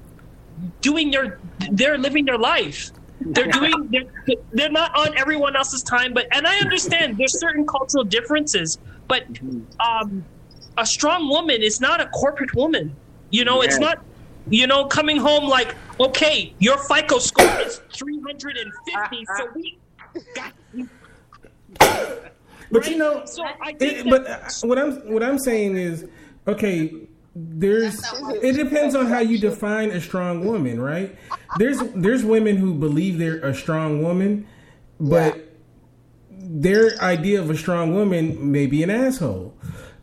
doing 0.80 1.10
their, 1.10 1.40
they're 1.72 1.98
living 1.98 2.24
their 2.24 2.38
life. 2.38 2.90
They're 3.20 3.46
doing, 3.48 3.88
they're, 3.90 4.36
they're 4.52 4.70
not 4.70 4.96
on 4.96 5.16
everyone 5.18 5.56
else's 5.56 5.82
time, 5.82 6.14
but, 6.14 6.26
and 6.32 6.46
I 6.46 6.58
understand 6.58 7.16
there's 7.16 7.38
certain 7.38 7.66
cultural 7.66 8.04
differences, 8.04 8.78
but 9.08 9.24
um, 9.80 10.24
a 10.76 10.86
strong 10.86 11.28
woman 11.28 11.62
is 11.62 11.80
not 11.80 12.00
a 12.00 12.06
corporate 12.06 12.54
woman. 12.54 12.94
You 13.30 13.44
know, 13.44 13.62
it's 13.62 13.78
not, 13.78 14.04
you 14.48 14.66
know, 14.66 14.86
coming 14.86 15.16
home 15.18 15.48
like, 15.48 15.74
okay, 16.00 16.54
your 16.58 16.78
FICO 16.78 17.18
score 17.18 17.60
is 17.60 17.80
350, 17.92 19.26
so 19.36 19.48
we 19.54 19.78
got. 20.34 20.52
but 22.70 22.88
you 22.88 22.96
know, 22.96 23.24
So 23.26 23.44
I 23.44 23.72
think 23.74 24.06
It, 24.06 24.10
but 24.10 24.26
uh, 24.26 24.38
what 24.62 24.78
I'm 24.78 25.12
what 25.12 25.22
I'm 25.22 25.38
saying 25.38 25.76
is, 25.76 26.06
okay, 26.46 27.07
there's 27.40 27.96
That's 27.98 28.20
not 28.20 28.22
what- 28.34 28.44
it 28.44 28.52
depends 28.56 28.94
on 28.94 29.06
how 29.06 29.20
you 29.20 29.38
define 29.38 29.90
a 29.90 30.00
strong 30.00 30.44
woman, 30.44 30.80
right? 30.80 31.14
There's 31.58 31.78
there's 31.94 32.24
women 32.24 32.56
who 32.56 32.74
believe 32.74 33.18
they're 33.18 33.38
a 33.44 33.54
strong 33.54 34.02
woman, 34.02 34.46
but 35.00 35.38
their 36.30 37.00
idea 37.02 37.40
of 37.40 37.50
a 37.50 37.56
strong 37.56 37.94
woman 37.94 38.50
may 38.52 38.66
be 38.66 38.82
an 38.82 38.90
asshole. 38.90 39.54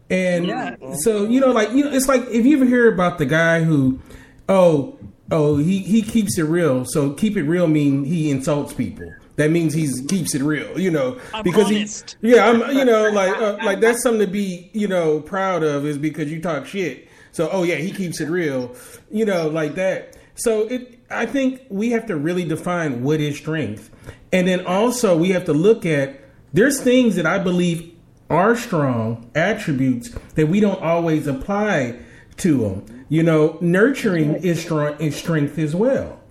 And 0.10 0.46
Yeah. 0.46 0.76
so 1.00 1.26
you 1.26 1.40
know, 1.40 1.52
like 1.52 1.72
you 1.72 1.84
know, 1.86 1.92
it's 1.92 2.08
like 2.08 2.22
if 2.32 2.46
you 2.46 2.58
ever 2.58 2.66
hear 2.66 2.88
about 2.92 3.18
the 3.18 3.26
guy 3.26 3.64
who, 3.64 4.00
oh, 4.48 4.98
oh, 5.32 5.58
he 5.58 5.80
he 5.80 6.02
keeps 6.02 6.38
it 6.38 6.44
real. 6.44 6.86
So 6.86 7.12
keep 7.12 7.36
it 7.38 7.44
real 7.44 7.68
mean 7.68 8.04
he 8.04 8.30
insults 8.30 8.74
people. 8.74 9.12
That 9.38 9.52
means 9.52 9.74
he's 9.74 10.00
keeps 10.08 10.34
it 10.34 10.42
real, 10.42 10.80
you 10.80 10.90
know, 10.92 11.20
I'm 11.34 11.44
because 11.44 11.66
honest. 11.66 12.16
he, 12.22 12.36
yeah, 12.36 12.48
I'm, 12.48 12.78
you 12.78 12.86
know, 12.86 13.10
like 13.10 13.36
uh, 13.36 13.58
like 13.66 13.82
that's 13.82 14.02
something 14.02 14.22
to 14.26 14.28
be, 14.32 14.70
you 14.74 14.88
know, 14.88 15.20
proud 15.20 15.62
of 15.64 15.86
is 15.86 15.98
because 15.98 16.32
you 16.32 16.40
talk 16.42 16.66
shit. 16.66 17.10
So 17.36 17.50
oh 17.52 17.64
yeah, 17.64 17.76
he 17.76 17.92
keeps 17.92 18.22
it 18.22 18.30
real, 18.30 18.74
you 19.12 19.26
know, 19.26 19.50
like 19.50 19.76
that. 19.76 20.16
So 20.36 20.62
it, 20.70 21.00
I 21.10 21.26
think 21.26 21.64
we 21.68 21.90
have 21.92 22.06
to 22.06 22.16
really 22.16 22.46
define 22.46 23.04
what 23.04 23.20
is 23.20 23.36
strength, 23.38 23.92
and 24.32 24.48
then 24.48 24.66
also 24.66 25.18
we 25.18 25.32
have 25.32 25.44
to 25.46 25.54
look 25.54 25.86
at 25.86 26.18
there's 26.54 26.80
things 26.80 27.18
that 27.18 27.26
I 27.26 27.40
believe 27.40 27.94
are 28.30 28.56
strong 28.56 29.30
attributes 29.36 30.16
that 30.36 30.48
we 30.48 30.62
don't 30.62 30.82
always 30.82 31.28
apply 31.28 32.00
to 32.38 32.58
them. 32.58 33.06
You 33.10 33.24
know, 33.24 33.58
nurturing 33.60 34.36
is 34.36 34.62
strong 34.62 34.98
is 35.02 35.18
strength 35.18 35.60
as 35.60 35.76
well. 35.76 36.22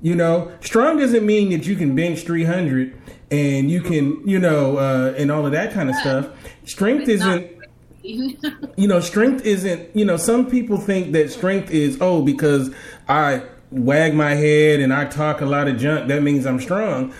You 0.00 0.14
know, 0.14 0.52
strong 0.60 0.96
doesn't 0.96 1.26
mean 1.26 1.50
that 1.50 1.66
you 1.66 1.74
can 1.74 1.96
bench 1.96 2.20
300 2.22 2.96
and 3.32 3.68
you 3.68 3.80
can, 3.80 4.28
you 4.28 4.38
know, 4.38 4.76
uh, 4.76 5.14
and 5.16 5.32
all 5.32 5.44
of 5.44 5.50
that 5.52 5.72
kind 5.72 5.90
of 5.90 5.96
stuff. 5.96 6.28
Strength 6.64 7.08
isn't, 7.08 7.51
you 8.76 8.88
know, 8.88 9.00
strength 9.00 9.44
isn't, 9.44 9.94
you 9.96 10.04
know, 10.04 10.16
some 10.16 10.50
people 10.50 10.76
think 10.78 11.12
that 11.12 11.30
strength 11.30 11.70
is, 11.70 11.98
oh, 12.00 12.22
because 12.22 12.74
I 13.08 13.42
wag 13.70 14.14
my 14.14 14.34
head 14.34 14.80
and 14.80 14.92
I 14.92 15.06
talk 15.06 15.40
a 15.40 15.46
lot 15.46 15.68
of 15.68 15.78
junk, 15.78 16.08
that 16.08 16.22
means 16.22 16.44
I'm 16.46 16.60
strong. 16.60 17.14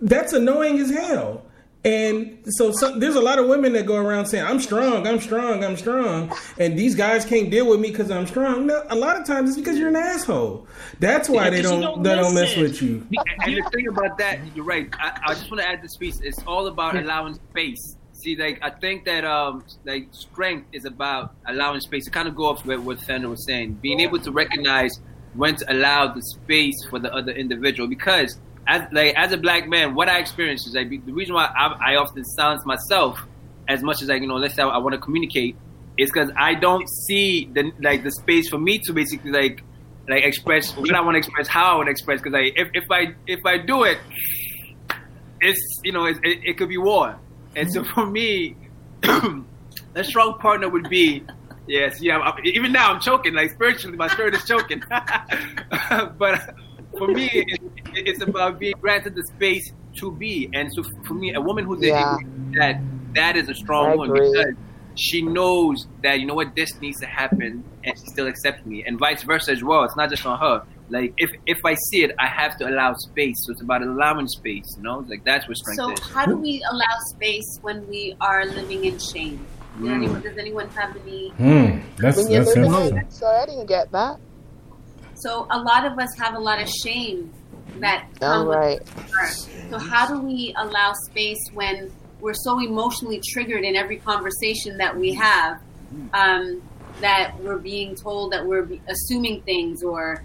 That's 0.00 0.32
annoying 0.32 0.78
as 0.78 0.90
hell. 0.90 1.42
And 1.84 2.38
so, 2.46 2.72
so, 2.72 2.98
there's 2.98 3.14
a 3.14 3.20
lot 3.20 3.38
of 3.38 3.46
women 3.46 3.72
that 3.74 3.86
go 3.86 3.94
around 3.94 4.26
saying, 4.26 4.44
I'm 4.44 4.58
strong, 4.58 5.06
I'm 5.06 5.20
strong, 5.20 5.62
I'm 5.62 5.76
strong. 5.76 6.32
And 6.58 6.76
these 6.76 6.96
guys 6.96 7.24
can't 7.24 7.48
deal 7.48 7.68
with 7.68 7.78
me 7.78 7.92
because 7.92 8.10
I'm 8.10 8.26
strong. 8.26 8.66
No, 8.66 8.82
a 8.90 8.96
lot 8.96 9.20
of 9.20 9.24
times 9.24 9.50
it's 9.50 9.58
because 9.58 9.78
you're 9.78 9.90
an 9.90 9.94
asshole. 9.96 10.66
That's 10.98 11.28
why 11.28 11.44
Yeah, 11.44 11.50
they 11.50 11.62
'cause 11.62 11.70
don't, 11.70 11.80
don't 11.82 12.02
they 12.02 12.16
don't 12.16 12.34
mess 12.34 12.56
with 12.56 12.82
you. 12.82 13.06
And 13.44 13.56
the 13.56 13.70
thing 13.70 13.86
about 13.86 14.18
that, 14.18 14.40
you're 14.56 14.64
right. 14.64 14.88
I, 14.98 15.16
I 15.28 15.34
just 15.34 15.48
want 15.48 15.62
to 15.62 15.68
add 15.68 15.80
this 15.80 15.96
piece. 15.96 16.18
It's 16.20 16.42
all 16.44 16.66
about 16.66 16.96
allowing 16.96 17.34
space. 17.34 17.96
See, 18.26 18.34
like 18.34 18.58
I 18.60 18.70
think 18.70 19.04
that 19.04 19.24
um, 19.24 19.64
like 19.84 20.08
strength 20.10 20.66
is 20.72 20.84
about 20.84 21.36
allowing 21.46 21.78
space. 21.78 22.06
To 22.06 22.10
kind 22.10 22.26
of 22.26 22.34
go 22.34 22.46
off 22.46 22.66
with 22.66 22.80
what 22.80 22.98
Fender 22.98 23.28
was 23.28 23.46
saying, 23.46 23.74
being 23.74 24.00
able 24.00 24.18
to 24.18 24.32
recognize 24.32 24.98
when 25.34 25.54
to 25.54 25.72
allow 25.72 26.12
the 26.12 26.20
space 26.22 26.74
for 26.90 26.98
the 26.98 27.14
other 27.14 27.30
individual. 27.30 27.88
Because 27.88 28.36
as 28.66 28.82
like 28.90 29.14
as 29.14 29.30
a 29.30 29.36
black 29.36 29.68
man, 29.68 29.94
what 29.94 30.08
I 30.08 30.18
experience 30.18 30.66
is 30.66 30.74
like 30.74 30.90
the 30.90 31.12
reason 31.12 31.36
why 31.36 31.44
I, 31.56 31.92
I 31.92 31.96
often 31.98 32.24
silence 32.24 32.66
myself 32.66 33.24
as 33.68 33.84
much 33.84 34.02
as 34.02 34.08
like 34.08 34.22
you 34.22 34.26
know, 34.26 34.38
let's 34.38 34.56
say 34.56 34.62
I, 34.64 34.70
I 34.70 34.78
want 34.78 34.94
to 34.94 35.00
communicate, 35.00 35.54
is 35.96 36.10
because 36.10 36.28
I 36.36 36.54
don't 36.54 36.88
see 37.06 37.48
the 37.54 37.70
like 37.80 38.02
the 38.02 38.10
space 38.10 38.48
for 38.48 38.58
me 38.58 38.78
to 38.86 38.92
basically 38.92 39.30
like 39.30 39.62
like 40.08 40.24
express 40.24 40.76
what 40.76 40.92
I 40.92 41.00
want 41.00 41.14
to 41.14 41.18
express, 41.18 41.46
how 41.46 41.74
I 41.74 41.76
want 41.76 41.86
to 41.86 41.92
express. 41.92 42.20
Because 42.20 42.32
like 42.32 42.54
if, 42.56 42.70
if 42.74 42.90
I 42.90 43.14
if 43.28 43.46
I 43.46 43.58
do 43.58 43.84
it, 43.84 43.98
it's 45.40 45.80
you 45.84 45.92
know 45.92 46.06
it, 46.06 46.16
it, 46.24 46.40
it 46.42 46.58
could 46.58 46.68
be 46.68 46.76
war. 46.78 47.20
And 47.56 47.72
so 47.72 47.82
for 47.82 48.06
me, 48.06 48.54
a 49.02 50.04
strong 50.04 50.38
partner 50.38 50.68
would 50.68 50.88
be 50.88 51.24
yes, 51.66 52.00
yeah. 52.00 52.18
I'm, 52.18 52.38
even 52.44 52.70
now 52.70 52.92
I'm 52.92 53.00
choking 53.00 53.34
like 53.34 53.50
spiritually, 53.50 53.96
my 53.96 54.08
spirit 54.08 54.34
is 54.34 54.44
choking. 54.44 54.82
but 56.18 56.54
for 56.98 57.08
me, 57.08 57.28
it, 57.32 57.60
it's 57.94 58.22
about 58.22 58.58
being 58.58 58.74
granted 58.80 59.14
the 59.14 59.24
space 59.24 59.72
to 59.96 60.12
be. 60.12 60.48
And 60.52 60.72
so 60.72 60.82
for 61.04 61.14
me, 61.14 61.32
a 61.34 61.40
woman 61.40 61.64
who's 61.64 61.82
Yeah. 61.82 62.16
that 62.58 62.80
that 63.14 63.36
is 63.36 63.48
a 63.48 63.54
strong 63.54 63.86
I 63.86 63.94
woman 63.96 64.16
agree. 64.16 64.30
because 64.30 64.54
she 64.96 65.22
knows 65.22 65.86
that 66.02 66.20
you 66.20 66.26
know 66.26 66.34
what 66.34 66.54
this 66.54 66.78
needs 66.80 67.00
to 67.00 67.06
happen 67.06 67.64
and 67.84 67.98
she 67.98 68.06
still 68.06 68.26
accepts 68.26 68.64
me 68.66 68.82
and 68.84 68.98
vice 68.98 69.22
versa 69.22 69.52
as 69.52 69.62
well 69.62 69.84
it's 69.84 69.96
not 69.96 70.08
just 70.08 70.24
on 70.24 70.38
her 70.38 70.62
like 70.88 71.12
if 71.18 71.30
if 71.46 71.58
i 71.64 71.74
see 71.90 72.02
it 72.04 72.12
i 72.20 72.26
have 72.26 72.56
to 72.56 72.64
allow 72.68 72.92
space 72.94 73.34
so 73.44 73.52
it's 73.52 73.62
about 73.62 73.82
allowing 73.82 74.26
space 74.28 74.64
you 74.76 74.82
know 74.82 75.04
like 75.08 75.20
that's 75.24 75.46
what 75.48 75.56
strength 75.56 75.80
So 75.80 75.92
is 75.92 76.00
how 76.14 76.26
do 76.26 76.36
we 76.36 76.62
allow 76.70 76.94
space 77.14 77.58
when 77.62 77.86
we 77.88 78.14
are 78.20 78.44
living 78.46 78.84
in 78.84 78.96
shame? 79.14 79.46
Does, 79.82 79.90
Mm. 79.90 79.96
anyone, 79.96 80.22
does 80.22 80.38
anyone 80.38 80.68
have 80.76 80.96
any? 81.02 81.30
Hmm, 81.36 81.78
that's 81.98 82.16
When 82.16 82.30
you're 82.30 82.44
that's 82.44 82.56
living 82.56 82.72
interesting. 82.72 82.98
in 82.98 83.10
so 83.10 83.26
I 83.26 83.44
didn't 83.46 83.66
get 83.66 83.90
that. 83.92 84.16
So 85.16 85.46
a 85.50 85.58
lot 85.58 85.84
of 85.86 85.98
us 85.98 86.08
have 86.18 86.34
a 86.34 86.38
lot 86.38 86.62
of 86.62 86.68
shame 86.68 87.32
that 87.80 88.04
All 88.22 88.28
come 88.30 88.48
with 88.48 88.56
right. 88.56 88.80
So 89.70 89.78
how 89.78 90.06
do 90.06 90.20
we 90.22 90.54
allow 90.58 90.92
space 91.10 91.42
when 91.52 91.90
we're 92.20 92.34
so 92.34 92.58
emotionally 92.60 93.20
triggered 93.32 93.64
in 93.64 93.76
every 93.76 93.98
conversation 93.98 94.78
that 94.78 94.96
we 94.96 95.12
have 95.14 95.58
um, 96.14 96.62
that 97.00 97.32
we're 97.40 97.58
being 97.58 97.94
told 98.02 98.32
that 98.32 98.46
we're 98.46 98.68
assuming 98.88 99.42
things 99.42 99.82
or 99.82 100.22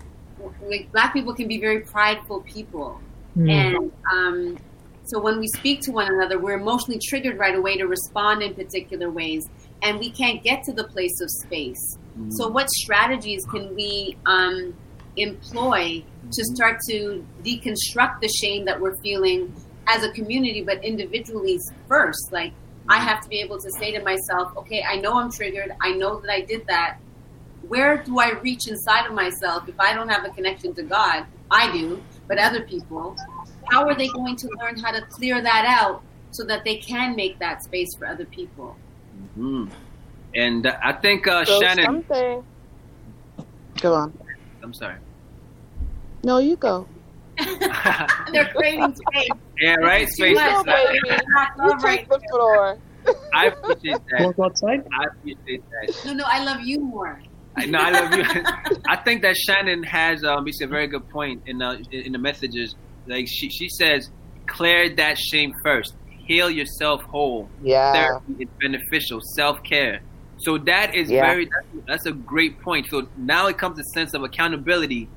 like 0.63 0.91
black 0.91 1.13
people 1.13 1.33
can 1.33 1.47
be 1.47 1.59
very 1.59 1.81
prideful 1.81 2.41
people 2.41 2.99
and 3.35 3.91
um, 4.11 4.57
so 5.03 5.19
when 5.19 5.39
we 5.39 5.47
speak 5.55 5.81
to 5.81 5.91
one 5.91 6.07
another 6.11 6.37
we're 6.39 6.59
emotionally 6.59 6.99
triggered 7.07 7.37
right 7.37 7.55
away 7.55 7.77
to 7.77 7.85
respond 7.85 8.41
in 8.41 8.53
particular 8.53 9.09
ways 9.09 9.47
and 9.83 9.99
we 9.99 10.11
can't 10.11 10.43
get 10.43 10.63
to 10.63 10.73
the 10.73 10.83
place 10.85 11.19
of 11.21 11.29
space 11.29 11.97
so 12.29 12.47
what 12.47 12.69
strategies 12.69 13.43
can 13.45 13.73
we 13.75 14.17
um, 14.25 14.75
employ 15.17 16.03
to 16.31 16.43
start 16.55 16.79
to 16.89 17.25
deconstruct 17.43 18.21
the 18.21 18.27
shame 18.27 18.65
that 18.65 18.79
we're 18.79 18.95
feeling 18.97 19.53
as 19.87 20.03
a 20.03 20.11
community, 20.11 20.61
but 20.61 20.83
individually 20.83 21.57
first? 21.87 22.31
Like, 22.31 22.53
I 22.89 22.97
have 22.97 23.21
to 23.21 23.29
be 23.29 23.39
able 23.39 23.59
to 23.59 23.71
say 23.79 23.91
to 23.91 24.03
myself, 24.03 24.55
okay, 24.57 24.83
I 24.87 24.97
know 24.97 25.19
I'm 25.19 25.31
triggered. 25.31 25.71
I 25.81 25.93
know 25.93 26.19
that 26.19 26.29
I 26.29 26.41
did 26.41 26.67
that. 26.67 26.97
Where 27.71 28.03
do 28.03 28.19
I 28.19 28.31
reach 28.41 28.67
inside 28.67 29.05
of 29.07 29.13
myself 29.13 29.69
if 29.69 29.79
I 29.79 29.93
don't 29.93 30.09
have 30.09 30.25
a 30.25 30.29
connection 30.31 30.73
to 30.75 30.83
God? 30.83 31.25
I 31.49 31.71
do, 31.71 32.03
but 32.27 32.37
other 32.37 32.63
people, 32.63 33.15
how 33.69 33.87
are 33.87 33.95
they 33.95 34.09
going 34.09 34.35
to 34.35 34.49
learn 34.61 34.77
how 34.77 34.91
to 34.91 35.01
clear 35.11 35.41
that 35.41 35.63
out 35.65 36.03
so 36.31 36.43
that 36.47 36.65
they 36.65 36.75
can 36.79 37.15
make 37.15 37.39
that 37.39 37.63
space 37.63 37.87
for 37.97 38.07
other 38.07 38.25
people? 38.25 38.75
Mhm. 39.37 39.71
and 40.35 40.65
uh, 40.67 40.75
i 40.83 40.91
think 41.03 41.27
uh 41.27 41.43
So 41.45 41.59
shannon 41.61 41.85
something. 41.85 42.43
Go 43.81 43.93
on. 43.93 44.09
i'm 44.63 44.73
sorry 44.73 44.95
No, 46.23 46.39
you 46.39 46.55
go. 46.57 46.87
They're 48.33 48.51
creating 48.55 48.93
space. 48.95 49.29
yeah 49.61 49.75
right 49.75 50.07
Too 50.07 50.13
space 50.13 50.35
much. 50.35 50.65
No, 50.65 50.73
baby. 50.73 50.99
You 51.57 51.69
love 51.71 51.79
take 51.79 51.83
right 51.85 52.07
the 52.09 52.19
floor. 52.31 52.77
i 53.33 53.43
appreciate 53.47 53.99
that 54.11 54.21
Want 54.23 54.35
go 54.37 54.43
outside? 54.45 54.79
i 55.01 55.03
appreciate 55.11 55.63
that 55.71 56.05
No, 56.05 56.11
no, 56.13 56.23
I 56.27 56.43
love 56.43 56.61
you 56.63 56.77
more. 56.81 57.19
I 57.55 57.65
know 57.65 57.79
I 57.79 57.91
love 57.91 58.13
you. 58.13 58.77
I 58.87 58.95
think 58.97 59.21
that 59.23 59.35
Shannon 59.35 59.83
has 59.83 60.23
um, 60.23 60.47
it's 60.47 60.61
a 60.61 60.67
very 60.67 60.87
good 60.87 61.07
point 61.09 61.43
in 61.45 61.57
the 61.59 61.83
in 61.91 62.11
the 62.13 62.17
messages. 62.17 62.75
Like 63.07 63.27
she 63.27 63.49
she 63.49 63.67
says, 63.69 64.09
clear 64.47 64.89
that 64.95 65.17
shame 65.17 65.53
first. 65.63 65.93
Heal 66.27 66.49
yourself 66.49 67.01
whole. 67.03 67.49
Yeah. 67.61 67.93
Therapy 67.93 68.43
is 68.43 68.49
beneficial. 68.61 69.19
Self 69.35 69.61
care. 69.63 70.01
So 70.37 70.57
that 70.59 70.95
is 70.95 71.11
Yeah. 71.11 71.25
very 71.25 71.45
that's, 71.45 71.85
that's 71.87 72.05
a 72.05 72.11
great 72.13 72.59
point. 72.61 72.87
So 72.89 73.07
now 73.17 73.47
it 73.47 73.57
comes 73.57 73.79
a 73.79 73.83
sense 73.93 74.13
of 74.13 74.23
accountability 74.23 75.09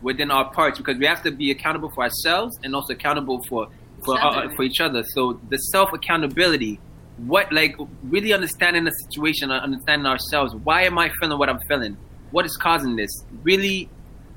within 0.00 0.30
our 0.30 0.50
parts 0.52 0.78
because 0.78 0.96
we 0.98 1.06
have 1.06 1.22
to 1.22 1.30
be 1.30 1.50
accountable 1.50 1.90
for 1.94 2.04
ourselves 2.04 2.58
and 2.64 2.74
also 2.74 2.92
accountable 2.94 3.42
for 3.48 3.68
for 4.04 4.20
uh, 4.20 4.48
for 4.56 4.62
each 4.62 4.80
other. 4.80 5.04
So 5.14 5.40
the 5.50 5.58
self 5.58 5.92
accountability, 5.92 6.80
what 7.26 7.52
like 7.52 7.76
really 8.02 8.32
understanding 8.32 8.84
the 8.84 8.90
situation, 8.90 9.50
understanding 9.50 10.06
ourselves. 10.06 10.54
Why 10.54 10.82
am 10.82 10.98
I 10.98 11.10
feeling 11.20 11.38
what 11.38 11.48
I'm 11.48 11.60
feeling? 11.68 11.96
What 12.30 12.46
is 12.46 12.56
causing 12.56 12.96
this? 12.96 13.10
Really 13.42 13.88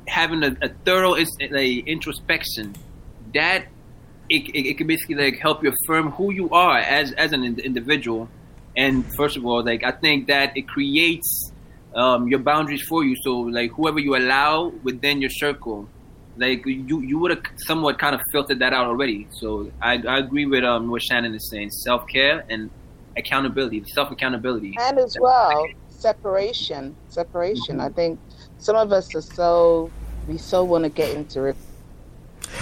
having 0.08 0.44
a, 0.44 0.56
a 0.62 0.70
thorough 0.86 1.16
like, 1.52 1.88
introspection. 1.88 2.76
That 3.34 3.68
it, 4.30 4.50
it, 4.50 4.68
it 4.68 4.78
can 4.78 4.88
basically 4.88 5.16
like 5.16 5.38
help 5.40 5.64
you 5.64 5.72
affirm 5.72 6.12
who 6.12 6.32
you 6.32 6.50
are 6.52 6.78
as 6.78 7.12
as 7.14 7.34
an 7.34 7.44
ind- 7.44 7.60
individual. 7.60 8.30
And 8.78 9.06
first 9.16 9.38
of 9.38 9.46
all, 9.46 9.64
like 9.64 9.84
I 9.84 9.92
think 9.92 10.28
that 10.28 10.56
it 10.56 10.68
creates 10.68 11.52
um, 11.96 12.28
your 12.28 12.40
boundaries 12.40 12.84
for 12.84 13.04
you. 13.04 13.16
So 13.24 13.40
like 13.40 13.72
whoever 13.72 14.00
you 14.00 14.16
allow 14.16 14.68
within 14.84 15.22
your 15.22 15.30
circle, 15.30 15.90
like 16.38 16.66
you 16.66 17.02
you 17.02 17.20
would 17.20 17.32
have 17.32 17.44
somewhat 17.58 18.00
kind 18.00 18.16
of 18.16 18.22
filtered 18.32 18.60
that 18.60 18.74
out 18.74 18.88
already. 18.88 19.28
So 19.32 19.72
I, 19.82 20.02
I 20.08 20.20
agree 20.20 20.46
with 20.46 20.64
um 20.64 20.90
what 20.90 21.02
Shannon 21.02 21.34
is 21.34 21.50
saying: 21.50 21.72
self 21.72 22.08
care 22.08 22.46
and 22.50 22.70
accountability, 23.18 23.84
self 23.86 24.12
accountability. 24.12 24.76
And 24.80 25.00
as 25.00 25.18
well, 25.20 25.68
separation. 25.90 26.96
Separation. 27.10 27.80
I 27.80 27.90
think 27.90 28.20
some 28.58 28.76
of 28.76 28.92
us 28.92 29.14
are 29.16 29.22
so 29.22 29.92
we 30.28 30.38
so 30.38 30.64
want 30.64 30.84
to 30.84 30.90
get 30.90 31.16
into 31.16 31.46
it. 31.46 31.56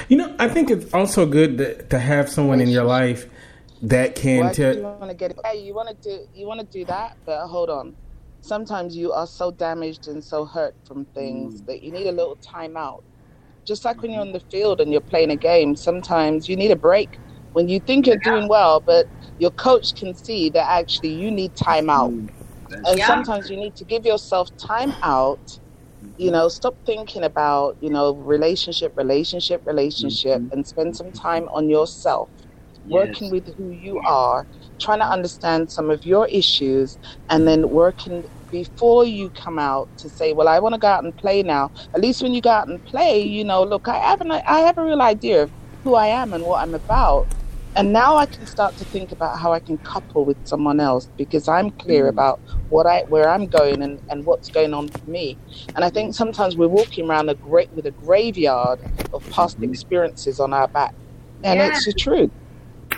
You 0.09 0.17
know, 0.17 0.35
I 0.39 0.47
think 0.47 0.69
it's 0.69 0.93
also 0.93 1.25
good 1.25 1.57
to, 1.57 1.83
to 1.83 1.99
have 1.99 2.29
someone 2.29 2.61
in 2.61 2.69
your 2.69 2.83
life 2.83 3.27
that 3.83 4.15
can 4.15 4.45
Why 4.45 4.53
do 4.53 4.71
you 4.71 4.81
want 4.81 5.09
to 5.09 5.13
get 5.13 5.31
it? 5.31 5.39
Hey, 5.45 5.61
you 5.61 5.73
want 5.73 5.89
to 5.89 6.09
do 6.09 6.25
you 6.33 6.47
want 6.47 6.59
to 6.59 6.65
do 6.65 6.85
that, 6.85 7.17
but 7.25 7.47
hold 7.47 7.69
on. 7.69 7.95
Sometimes 8.41 8.95
you 8.95 9.13
are 9.13 9.27
so 9.27 9.51
damaged 9.51 10.07
and 10.07 10.23
so 10.23 10.45
hurt 10.45 10.75
from 10.85 11.05
things 11.05 11.61
that 11.63 11.81
you 11.81 11.91
need 11.91 12.07
a 12.07 12.11
little 12.11 12.35
time 12.37 12.75
out. 12.75 13.03
Just 13.65 13.85
like 13.85 14.01
when 14.01 14.11
you're 14.11 14.21
mm-hmm. 14.21 14.35
on 14.35 14.41
the 14.41 14.51
field 14.51 14.81
and 14.81 14.91
you're 14.91 15.01
playing 15.01 15.31
a 15.31 15.35
game, 15.35 15.75
sometimes 15.75 16.49
you 16.49 16.55
need 16.55 16.71
a 16.71 16.75
break. 16.75 17.19
When 17.53 17.69
you 17.69 17.79
think 17.79 18.07
you're 18.07 18.17
doing 18.17 18.47
well, 18.47 18.79
but 18.79 19.07
your 19.39 19.51
coach 19.51 19.95
can 19.95 20.13
see 20.13 20.49
that 20.49 20.67
actually 20.69 21.13
you 21.13 21.29
need 21.31 21.55
time 21.55 21.89
out. 21.89 22.11
Mm-hmm. 22.11 22.85
And 22.85 22.97
Yeah. 22.97 23.07
sometimes 23.07 23.49
you 23.49 23.57
need 23.57 23.75
to 23.75 23.83
give 23.83 24.05
yourself 24.05 24.55
time 24.57 24.93
out. 25.03 25.59
You 26.17 26.31
know, 26.31 26.49
stop 26.49 26.75
thinking 26.85 27.23
about, 27.23 27.77
you 27.79 27.89
know, 27.89 28.15
relationship, 28.15 28.97
relationship, 28.97 29.65
relationship, 29.65 30.41
mm-hmm. 30.41 30.53
and 30.53 30.67
spend 30.67 30.97
some 30.97 31.11
time 31.11 31.47
on 31.49 31.69
yourself, 31.69 32.27
working 32.89 33.31
with 33.31 33.55
who 33.55 33.69
you 33.69 33.99
are, 33.99 34.45
trying 34.79 34.99
to 34.99 35.05
understand 35.05 35.71
some 35.71 35.89
of 35.89 36.05
your 36.05 36.27
issues, 36.27 36.97
and 37.29 37.47
then 37.47 37.69
working 37.69 38.23
before 38.53 39.05
you 39.05 39.31
come 39.31 39.59
out 39.59 39.89
to 39.97 40.09
say, 40.09 40.33
well, 40.33 40.47
I 40.47 40.59
want 40.59 40.75
to 40.75 40.79
go 40.79 40.87
out 40.87 41.03
and 41.03 41.17
play 41.17 41.43
now. 41.43 41.71
At 41.95 42.01
least 42.01 42.21
when 42.23 42.33
you 42.35 42.41
go 42.41 42.51
out 42.51 42.69
and 42.69 42.83
play, 42.85 43.21
you 43.23 43.43
know, 43.43 43.63
look, 43.63 43.87
I 43.89 43.97
have 43.97 44.21
an, 44.21 44.31
I 44.31 44.59
have 44.61 44.77
a 44.77 44.85
real 44.85 45.01
idea 45.01 45.43
of 45.43 45.51
who 45.83 45.95
I 45.95 46.07
am 46.07 46.33
and 46.33 46.45
what 46.45 46.61
I'm 46.63 46.75
about. 46.75 47.29
And 47.75 47.91
now 47.93 48.17
I 48.17 48.27
can 48.27 48.45
start 48.45 48.77
to 48.77 48.85
think 48.85 49.11
about 49.11 49.39
how 49.39 49.53
I 49.53 49.59
can 49.59 49.79
couple 49.79 50.25
with 50.25 50.37
someone 50.45 50.79
else 50.79 51.09
because 51.17 51.47
I'm 51.47 51.71
clear 51.71 52.05
Mm. 52.05 52.09
about 52.09 52.41
what 52.69 52.85
I 52.85 53.03
where 53.07 53.27
I'm 53.29 53.47
going 53.47 53.81
and, 53.81 53.99
and 54.11 54.25
what's 54.25 54.49
going 54.51 54.73
on 54.75 54.91
for 54.91 55.07
me. 55.09 55.39
And 55.75 55.83
I 55.83 55.89
think 55.89 56.15
sometimes 56.15 56.55
we're 56.55 56.67
walking 56.81 57.09
around 57.09 57.29
a 57.29 57.35
great 57.35 57.69
with 57.73 57.87
a 57.87 57.91
graveyard 58.05 58.79
of 59.13 59.27
past 59.29 59.59
Mhm. 59.59 59.65
experiences 59.69 60.39
on 60.39 60.53
our 60.53 60.69
back. 60.69 60.93
And 61.43 61.59
Yeah. 61.59 61.67
it's 61.69 61.85
the 61.85 61.93
truth. 61.93 62.31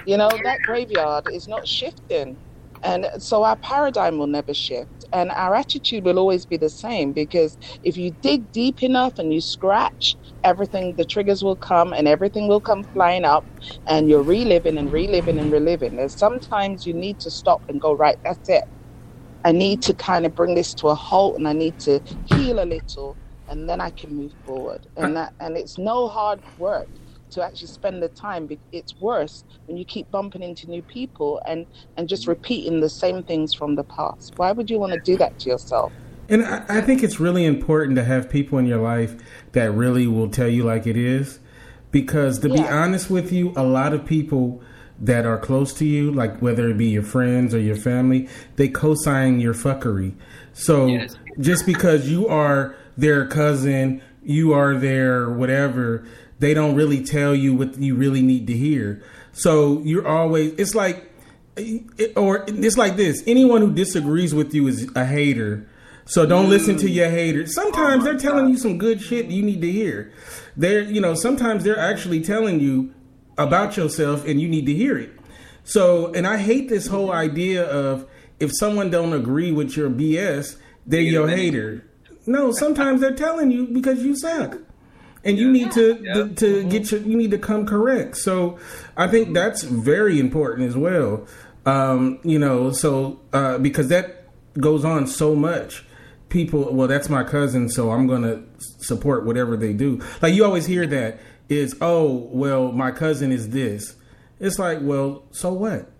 You 0.06 0.18
know, 0.18 0.30
that 0.44 0.60
graveyard 0.66 1.26
is 1.28 1.48
not 1.48 1.68
shifting. 1.68 2.38
And 2.86 3.08
so 3.20 3.44
our 3.46 3.58
paradigm 3.58 4.20
will 4.20 4.28
never 4.28 4.56
shift. 4.56 5.06
And 5.14 5.32
our 5.32 5.56
attitude 5.56 6.06
will 6.06 6.20
always 6.20 6.48
be 6.48 6.58
the 6.58 6.72
same 6.72 7.14
because 7.14 7.58
if 7.84 7.98
you 7.98 8.14
dig 8.24 8.52
deep 8.54 8.84
enough 8.84 9.16
and 9.20 9.34
you 9.34 9.42
scratch, 9.42 10.18
everything, 10.46 10.96
the 10.98 11.06
triggers 11.06 11.44
will 11.44 11.58
come 11.58 11.94
and 11.94 12.08
everything 12.08 12.48
will 12.50 12.62
come 12.62 12.86
flying 12.94 13.26
up 13.26 13.48
and 13.88 14.10
you're 14.10 14.24
reliving 14.24 14.80
and 14.80 14.92
reliving 14.94 15.40
and 15.40 15.52
reliving. 15.52 16.00
And 16.00 16.12
sometimes 16.12 16.86
you 16.88 16.96
need 16.96 17.20
to 17.22 17.32
stop 17.32 17.64
and 17.70 17.82
go, 17.82 17.94
right, 17.96 18.18
that's 18.26 18.50
it. 18.50 18.66
I 19.46 19.54
need 19.54 19.82
to 19.84 19.96
kind 19.96 20.26
of 20.26 20.36
bring 20.36 20.56
this 20.56 20.76
to 20.76 20.90
a 20.90 20.96
halt 20.96 21.38
and 21.38 21.48
I 21.48 21.54
need 21.54 21.80
to 21.82 22.02
heal 22.26 22.62
a 22.62 22.66
little 22.66 23.18
and 23.50 23.70
then 23.70 23.82
I 23.82 23.92
can 23.92 24.16
move 24.16 24.34
forward. 24.46 24.82
And 24.98 25.18
that 25.18 25.34
and 25.40 25.58
it's 25.58 25.78
no 25.80 26.10
hard 26.10 26.42
work 26.58 26.90
to 27.32 27.44
actually 27.44 27.68
spend 27.68 28.02
the 28.02 28.10
time. 28.10 28.50
It's 28.72 29.00
worse 29.00 29.44
when 29.66 29.78
you 29.78 29.86
keep 29.86 30.10
bumping 30.12 30.44
into 30.44 30.70
new 30.70 30.82
people 30.84 31.42
and 31.46 31.66
and 31.98 32.08
just 32.08 32.28
repeating 32.28 32.80
the 32.80 32.90
same 32.90 33.24
things 33.24 33.54
from 33.54 33.76
the 33.76 33.84
past. 33.84 34.34
Why 34.38 34.52
would 34.52 34.70
you 34.70 34.80
want 34.80 34.94
to 34.94 35.00
do 35.00 35.18
that 35.18 35.38
to 35.40 35.50
yourself? 35.50 35.94
And 36.28 36.44
I, 36.44 36.66
I 36.70 36.82
think 36.82 37.04
it's 37.04 37.20
really 37.20 37.46
important 37.46 37.96
to 37.98 38.04
have 38.04 38.30
people 38.30 38.58
in 38.58 38.66
your 38.66 38.82
life 38.82 39.16
that 39.52 39.72
really 39.72 40.08
will 40.08 40.30
tell 40.30 40.48
you 40.48 40.64
like 40.64 40.88
it 40.88 40.98
is. 40.98 41.40
Because 41.92 42.40
to 42.40 42.50
be 42.50 42.68
honest 42.68 43.10
with 43.10 43.32
you, 43.32 43.54
a 43.56 43.64
lot 43.64 43.94
of 43.94 44.06
people 44.06 44.62
that 45.00 45.26
are 45.26 45.38
close 45.38 45.74
to 45.74 45.86
you, 45.86 46.12
like 46.12 46.42
whether 46.42 46.70
it 46.70 46.78
be 46.78 46.88
your 46.88 47.04
friends 47.04 47.54
or 47.54 47.60
your 47.60 47.76
family, 47.76 48.28
they 48.56 48.68
co 48.68 48.96
sign 48.96 49.40
your 49.40 49.54
fuckery. 49.54 50.14
So 50.54 50.88
Yes. 50.88 51.16
just 51.40 51.66
because 51.66 52.10
you 52.10 52.28
are 52.28 52.76
their 52.98 53.28
cousin, 53.28 54.02
you 54.24 54.54
are 54.54 54.76
their 54.76 55.30
whatever, 55.30 56.06
they 56.40 56.54
don't 56.54 56.76
really 56.76 57.04
tell 57.04 57.36
you 57.36 57.56
what 57.56 57.78
you 57.78 57.96
really 57.96 58.22
need 58.22 58.48
to 58.48 58.54
hear. 58.54 59.04
So 59.32 59.82
you're 59.84 60.08
always, 60.08 60.54
it's 60.54 60.76
like, 60.76 61.12
or 62.18 62.44
it's 62.48 62.78
like 62.78 62.98
this 62.98 63.24
anyone 63.26 63.62
who 63.62 63.74
disagrees 63.74 64.34
with 64.36 64.54
you 64.54 64.68
is 64.68 64.90
a 64.96 65.06
hater. 65.06 65.68
So 66.06 66.26
don't 66.26 66.50
listen 66.50 66.78
to 66.78 66.90
your 66.90 67.10
haters. 67.10 67.56
Sometimes 67.56 68.04
they're 68.04 68.18
telling 68.18 68.50
you 68.50 68.58
some 68.58 68.78
good 68.78 69.02
shit 69.02 69.28
you 69.28 69.42
need 69.42 69.62
to 69.62 69.72
hear. 69.72 70.12
They're, 70.56 70.82
you 70.82 71.02
know, 71.02 71.16
sometimes 71.16 71.64
they're 71.64 71.80
actually 71.80 72.22
telling 72.22 72.60
you 72.60 72.94
about 73.38 73.76
yourself 73.76 74.26
and 74.26 74.40
you 74.40 74.48
need 74.48 74.66
to 74.68 74.74
hear 74.74 74.98
it. 74.98 75.12
So, 75.64 76.14
and 76.14 76.28
I 76.28 76.38
hate 76.38 76.70
this 76.70 76.88
whole 76.88 77.12
idea 77.12 77.66
of 77.66 78.08
if 78.40 78.52
someone 78.54 78.92
don't 78.92 79.14
agree 79.14 79.52
with 79.52 79.76
your 79.76 79.90
BS, 79.90 80.58
they're 80.86 81.02
your 81.02 81.28
hater. 81.28 81.84
No, 82.28 82.52
sometimes 82.52 83.02
they're 83.02 83.16
telling 83.16 83.52
you 83.52 83.68
because 83.68 84.04
you 84.04 84.16
suck. 84.16 84.60
And 85.26 85.38
you 85.40 85.52
need 85.52 85.72
to 85.72 86.00
Yeah. 86.02 86.28
to 86.36 86.64
get 86.70 86.92
your 86.92 87.02
you 87.02 87.18
need 87.18 87.32
to 87.32 87.38
come 87.40 87.66
correct. 87.66 88.18
So 88.18 88.58
I 88.96 89.08
think 89.08 89.34
that's 89.34 89.64
very 89.64 90.20
important 90.20 90.70
as 90.70 90.78
well. 90.78 91.26
Um, 91.66 92.20
you 92.24 92.38
know, 92.38 92.72
so 92.72 93.20
uh, 93.34 93.58
because 93.58 93.88
that 93.90 94.28
goes 94.60 94.86
on 94.86 95.08
so 95.08 95.36
much. 95.36 95.84
People, 96.30 96.74
well, 96.74 96.88
that's 96.88 97.10
my 97.10 97.24
cousin, 97.24 97.70
so 97.70 97.92
I'm 97.92 98.08
gonna 98.08 98.42
support 98.80 99.26
whatever 99.26 99.56
they 99.58 99.74
do. 99.74 100.02
Like 100.22 100.34
you 100.34 100.44
always 100.46 100.66
hear 100.66 100.86
that 100.88 101.20
is, 101.50 101.76
oh, 101.82 102.28
well, 102.32 102.72
my 102.72 102.92
cousin 102.92 103.32
is 103.32 103.50
this. 103.50 103.96
It's 104.40 104.60
like, 104.60 104.80
well, 104.82 105.24
so 105.32 105.54
what? 105.54 105.92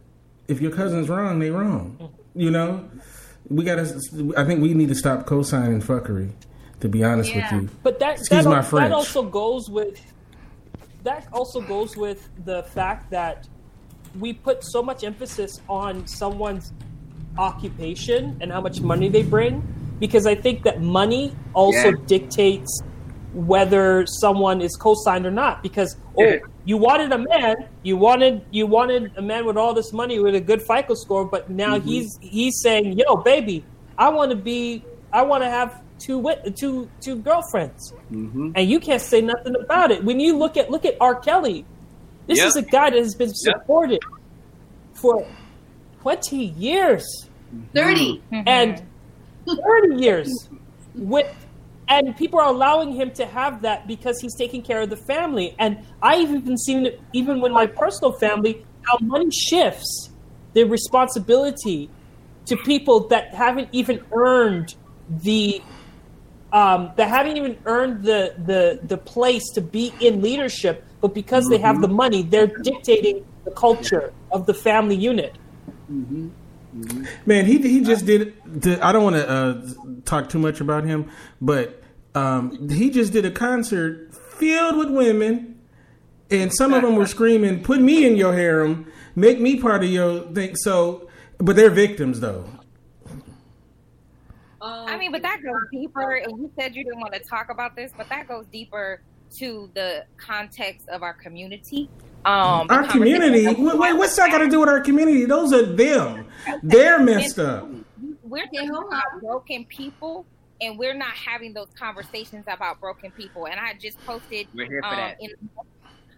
If 0.48 0.62
your 0.62 0.72
cousin's 0.72 1.10
wrong, 1.10 1.40
they 1.40 1.52
wrong. 1.52 2.12
You 2.36 2.52
know, 2.52 2.84
we 3.50 3.64
gotta. 3.64 3.84
I 4.36 4.44
think 4.46 4.62
we 4.62 4.74
need 4.74 4.90
to 4.90 4.96
stop 4.96 5.26
co-signing 5.26 5.82
fuckery. 5.82 6.32
To 6.82 6.90
be 6.90 7.04
honest 7.04 7.34
Yeah. 7.34 7.54
with 7.54 7.64
you, 7.64 7.70
But 7.84 8.00
that 8.00 8.20
Excuse 8.20 8.44
that, 8.44 8.50
my 8.50 8.62
French. 8.62 8.90
that 8.90 8.96
also 8.96 9.24
goes 9.24 9.70
with 9.70 10.00
that 11.04 11.28
also 11.32 11.62
goes 11.62 11.96
with 11.96 12.30
the 12.46 12.64
fact 12.64 13.12
that 13.12 13.48
we 14.20 14.34
put 14.34 14.64
so 14.64 14.82
much 14.82 15.04
emphasis 15.04 15.60
on 15.70 16.06
someone's 16.08 16.74
occupation 17.38 18.36
and 18.42 18.52
how 18.52 18.60
much 18.62 18.82
money 18.82 19.08
they 19.10 19.22
bring 19.22 19.62
because 20.00 20.26
I 20.26 20.34
think 20.36 20.64
that 20.64 20.82
money 20.82 21.36
also 21.54 21.90
Yeah. 21.90 22.06
dictates 22.08 22.82
whether 23.34 24.06
someone 24.08 24.62
is 24.62 24.76
co-signed 24.78 25.26
or 25.26 25.32
not 25.32 25.62
because 25.62 25.96
Yeah. 26.18 26.38
oh 26.42 26.48
you 26.64 26.78
wanted 26.78 27.12
a 27.12 27.18
man 27.20 27.56
you 27.84 27.98
wanted 27.98 28.42
you 28.52 28.66
wanted 28.66 29.12
a 29.18 29.22
man 29.22 29.46
with 29.46 29.58
all 29.58 29.74
this 29.74 29.92
money 29.94 30.18
with 30.20 30.34
a 30.36 30.40
good 30.42 30.62
FICO 30.62 30.94
score 30.96 31.26
but 31.26 31.50
now 31.50 31.76
Mm-hmm. 31.78 31.88
he's 31.88 32.18
he's 32.22 32.62
saying 32.62 32.98
yo 32.98 33.18
baby 33.18 33.64
I 33.98 34.10
want 34.10 34.32
to 34.32 34.38
be 34.38 34.84
I 35.14 35.22
want 35.22 35.44
to 35.44 35.50
have 35.50 35.82
two 36.00 36.18
wit- 36.20 36.56
two 36.58 36.90
two 37.00 37.16
girlfriends 37.18 37.94
Mm-hmm. 38.12 38.52
and 38.56 38.70
you 38.70 38.80
can't 38.80 39.02
say 39.02 39.22
nothing 39.22 39.56
about 39.64 39.92
it. 39.92 40.04
When 40.04 40.20
you 40.20 40.38
look 40.38 40.58
at 40.58 40.70
look 40.70 40.86
at 40.86 40.96
R. 41.02 41.16
Kelly, 41.16 41.66
this 42.28 42.38
Yep. 42.40 42.48
is 42.48 42.56
a 42.58 42.62
guy 42.62 42.90
that 42.92 43.00
has 43.00 43.16
been 43.16 43.30
Yep. 43.30 43.36
supported 43.36 44.00
for 44.94 45.26
twenty 46.02 46.46
years 46.58 47.06
30. 47.74 48.22
and 48.32 48.84
thirty 49.48 49.96
years 50.04 50.50
with, 50.96 51.28
and 51.88 52.16
people 52.18 52.40
are 52.40 52.48
allowing 52.48 52.92
him 52.94 53.12
to 53.12 53.26
have 53.26 53.62
that 53.62 53.88
because 53.88 54.20
he's 54.20 54.36
taking 54.36 54.62
care 54.62 54.82
of 54.82 54.90
the 54.90 54.98
family. 54.98 55.56
And 55.60 55.80
I've 56.02 56.30
even 56.32 56.58
seen 56.58 56.86
it, 56.88 57.02
even 57.14 57.42
with 57.42 57.52
my 57.52 57.68
personal 57.68 58.14
family, 58.14 58.66
how 58.84 58.98
money 59.02 59.30
shifts 59.32 60.10
the 60.54 60.64
responsibility 60.64 61.90
to 62.46 62.56
people 62.58 63.08
that 63.10 63.34
haven't 63.34 63.70
even 63.72 64.02
earned 64.12 64.76
the 65.10 65.62
um, 66.56 66.92
that 66.96 67.10
haven't 67.10 67.36
even 67.36 67.58
earned 67.66 68.04
the, 68.06 68.34
the 68.46 68.80
the 68.82 68.98
place 68.98 69.44
to 69.56 69.62
be 69.62 69.94
in 70.00 70.22
leadership, 70.22 70.86
but 71.02 71.14
because 71.14 71.50
they 71.50 71.58
have 71.58 71.82
the 71.82 71.90
money, 71.90 72.24
they're 72.24 72.48
dictating 72.48 73.26
the 73.44 73.52
culture 73.52 74.14
of 74.32 74.46
the 74.46 74.54
family 74.54 74.96
unit. 74.96 75.36
Man, 75.90 77.46
he 77.46 77.58
he 77.58 77.82
just 77.82 78.06
did. 78.06 78.34
did 78.62 78.80
I 78.80 78.94
don't 78.94 79.04
want 79.04 79.18
to 79.18 79.30
uh, 79.30 79.68
talk 80.06 80.30
too 80.30 80.40
much 80.40 80.62
about 80.62 80.86
him, 80.86 81.12
but 81.42 81.84
um, 82.16 82.70
he 82.70 82.90
just 82.90 83.12
did 83.12 83.26
a 83.26 83.32
concert 83.32 84.16
filled 84.16 84.78
with 84.78 84.90
women, 84.90 85.60
and 86.32 86.54
some 86.54 86.74
of 86.74 86.84
them 86.84 86.96
were 86.96 87.06
screaming, 87.08 87.64
"Put 87.64 87.82
me 87.82 88.08
in 88.08 88.16
your 88.16 88.34
harem, 88.34 88.90
make 89.14 89.42
me 89.42 89.60
part 89.60 89.84
of 89.84 89.90
your 89.90 90.22
thing." 90.32 90.56
So, 90.56 91.10
but 91.38 91.58
they're 91.58 91.70
victims 91.70 92.22
though. 92.22 92.46
I 94.96 94.98
mean, 94.98 95.12
but 95.12 95.22
that 95.24 95.42
goes 95.44 95.62
deeper. 95.72 96.16
And 96.16 96.38
you 96.40 96.52
said 96.58 96.76
you 96.76 96.84
didn't 96.84 97.00
want 97.00 97.14
to 97.14 97.20
talk 97.20 97.50
about 97.50 97.76
this, 97.76 97.92
but 97.98 98.08
that 98.10 98.28
goes 98.28 98.46
deeper 98.52 99.02
to 99.40 99.70
the 99.74 100.06
context 100.18 100.88
of 100.90 101.04
our 101.04 101.14
community. 101.14 101.90
Um, 102.24 102.68
Our 102.70 102.88
community. 102.88 103.46
Wait, 103.46 103.78
wait, 103.78 103.94
what's 103.94 104.16
that 104.16 104.32
got 104.32 104.40
to 104.40 104.48
do 104.48 104.62
with 104.62 104.70
our 104.70 104.82
community? 104.82 105.26
Those 105.26 105.54
are 105.54 105.66
them. 105.66 106.26
They're 106.64 107.00
messed 107.00 107.38
up. 107.38 107.70
We're 108.24 108.46
talking 108.46 108.70
hold 108.70 108.88
about 108.88 109.22
broken 109.22 109.66
people, 109.66 110.26
and 110.62 110.80
we're 110.80 110.96
not 110.96 111.14
having 111.14 111.54
those 111.54 111.68
conversations 111.78 112.46
about 112.48 112.80
broken 112.80 113.12
people. 113.12 113.46
And 113.46 113.60
I 113.60 113.74
just 113.80 114.04
posted 114.06 114.48
We're 114.56 114.66
here 114.66 114.82
for 114.82 114.96
um, 114.96 115.12
in, 115.20 115.30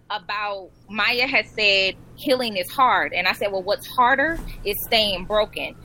about 0.09 0.69
Maya 0.89 1.27
has 1.27 1.49
said 1.49 1.95
healing 2.15 2.55
is 2.55 2.71
hard, 2.71 3.11
and 3.11 3.27
I 3.27 3.33
said, 3.33 3.51
well, 3.51 3.63
what's 3.63 3.87
harder 3.87 4.39
is 4.63 4.75
staying 4.85 5.25
broken 5.25 5.75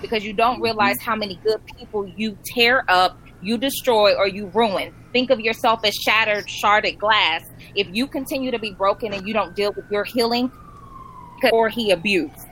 because 0.00 0.24
you 0.24 0.32
don't 0.32 0.54
mm-hmm. 0.54 0.64
realize 0.64 1.00
how 1.00 1.16
many 1.16 1.36
good 1.44 1.60
people 1.66 2.06
you 2.06 2.36
tear 2.44 2.84
up, 2.88 3.18
you 3.42 3.58
destroy, 3.58 4.14
or 4.14 4.26
you 4.26 4.46
ruin. 4.48 4.94
Think 5.12 5.30
of 5.30 5.40
yourself 5.40 5.80
as 5.84 5.94
shattered, 5.94 6.46
sharded 6.46 6.98
glass. 6.98 7.44
If 7.74 7.88
you 7.92 8.06
continue 8.06 8.50
to 8.50 8.58
be 8.58 8.72
broken 8.72 9.12
and 9.12 9.26
you 9.26 9.34
don't 9.34 9.54
deal 9.54 9.72
with 9.72 9.84
your 9.90 10.04
healing, 10.04 10.50
or 11.52 11.68
he 11.68 11.90
abused, 11.92 12.46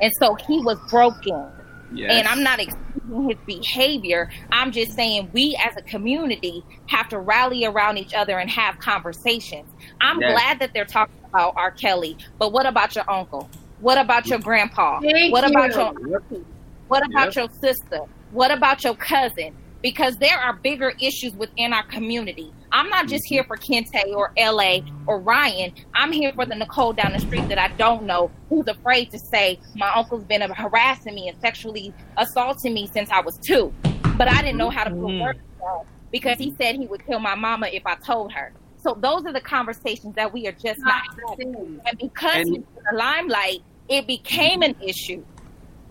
and 0.00 0.12
so 0.18 0.34
he 0.34 0.60
was 0.60 0.78
broken. 0.88 1.46
Yes. 1.92 2.12
And 2.12 2.28
I'm 2.28 2.42
not 2.42 2.60
excusing 2.60 3.28
his 3.28 3.38
behavior. 3.46 4.30
I'm 4.52 4.70
just 4.70 4.92
saying 4.92 5.30
we 5.32 5.58
as 5.60 5.76
a 5.76 5.82
community 5.82 6.64
have 6.86 7.08
to 7.08 7.18
rally 7.18 7.64
around 7.64 7.98
each 7.98 8.14
other 8.14 8.38
and 8.38 8.48
have 8.48 8.78
conversations. 8.78 9.68
I'm 10.00 10.20
Yes. 10.20 10.32
glad 10.32 10.58
that 10.60 10.72
they're 10.72 10.84
talking 10.84 11.16
about 11.28 11.54
R. 11.56 11.72
Kelly, 11.72 12.16
but 12.38 12.52
what 12.52 12.66
about 12.66 12.94
your 12.94 13.10
uncle? 13.10 13.50
What 13.80 13.98
about 13.98 14.26
your 14.26 14.38
mm-hmm. 14.38 14.48
grandpa? 14.48 15.00
Thank 15.00 15.32
what 15.32 15.48
about 15.48 15.70
your 15.72 16.16
auntie? 16.16 16.44
What 16.90 17.06
about 17.06 17.36
Yep. 17.36 17.36
your 17.36 17.48
sister? 17.60 18.00
What 18.32 18.50
about 18.50 18.82
your 18.82 18.96
cousin? 18.96 19.54
Because 19.80 20.16
there 20.16 20.36
are 20.36 20.54
bigger 20.54 20.92
issues 21.00 21.32
within 21.34 21.72
our 21.72 21.84
community. 21.84 22.52
I'm 22.72 22.88
not 22.88 23.06
just 23.06 23.22
here 23.28 23.44
for 23.44 23.56
Kente 23.56 24.12
or 24.12 24.32
LA 24.36 24.80
or 25.06 25.20
Ryan. 25.20 25.72
I'm 25.94 26.10
here 26.10 26.32
for 26.32 26.44
the 26.46 26.56
Nicole 26.56 26.92
down 26.92 27.12
the 27.12 27.20
street 27.20 27.48
that 27.48 27.58
I 27.58 27.68
don't 27.76 28.06
know 28.06 28.32
who's 28.48 28.66
afraid 28.66 29.12
to 29.12 29.20
say 29.20 29.60
my 29.76 29.88
uncle's 29.94 30.24
been 30.24 30.40
harassing 30.50 31.14
me 31.14 31.28
and 31.28 31.40
sexually 31.40 31.94
assaulting 32.16 32.74
me 32.74 32.88
since 32.92 33.08
I 33.12 33.20
was 33.20 33.38
two. 33.38 33.72
But 34.18 34.26
I 34.26 34.42
didn't 34.42 34.58
know 34.58 34.70
how 34.70 34.82
to 34.82 34.90
put 34.90 34.98
Mhm. 34.98 35.22
words 35.22 35.38
on 35.62 35.86
because 36.10 36.38
he 36.38 36.52
said 36.60 36.74
he 36.74 36.88
would 36.88 37.06
kill 37.06 37.20
my 37.20 37.36
mama 37.36 37.68
if 37.72 37.86
I 37.86 37.94
told 38.04 38.32
her. 38.32 38.52
So 38.82 38.94
those 38.98 39.24
are 39.26 39.32
the 39.32 39.40
conversations 39.40 40.16
that 40.16 40.32
we 40.32 40.48
are 40.48 40.52
just 40.52 40.80
not 40.80 41.02
having. 41.28 41.80
And 41.86 41.98
because 42.00 42.34
And- 42.34 42.48
he's 42.48 42.56
in 42.56 42.82
the 42.90 42.96
limelight, 42.96 43.62
it 43.88 44.08
became 44.08 44.62
an 44.62 44.74
issue. 44.80 45.22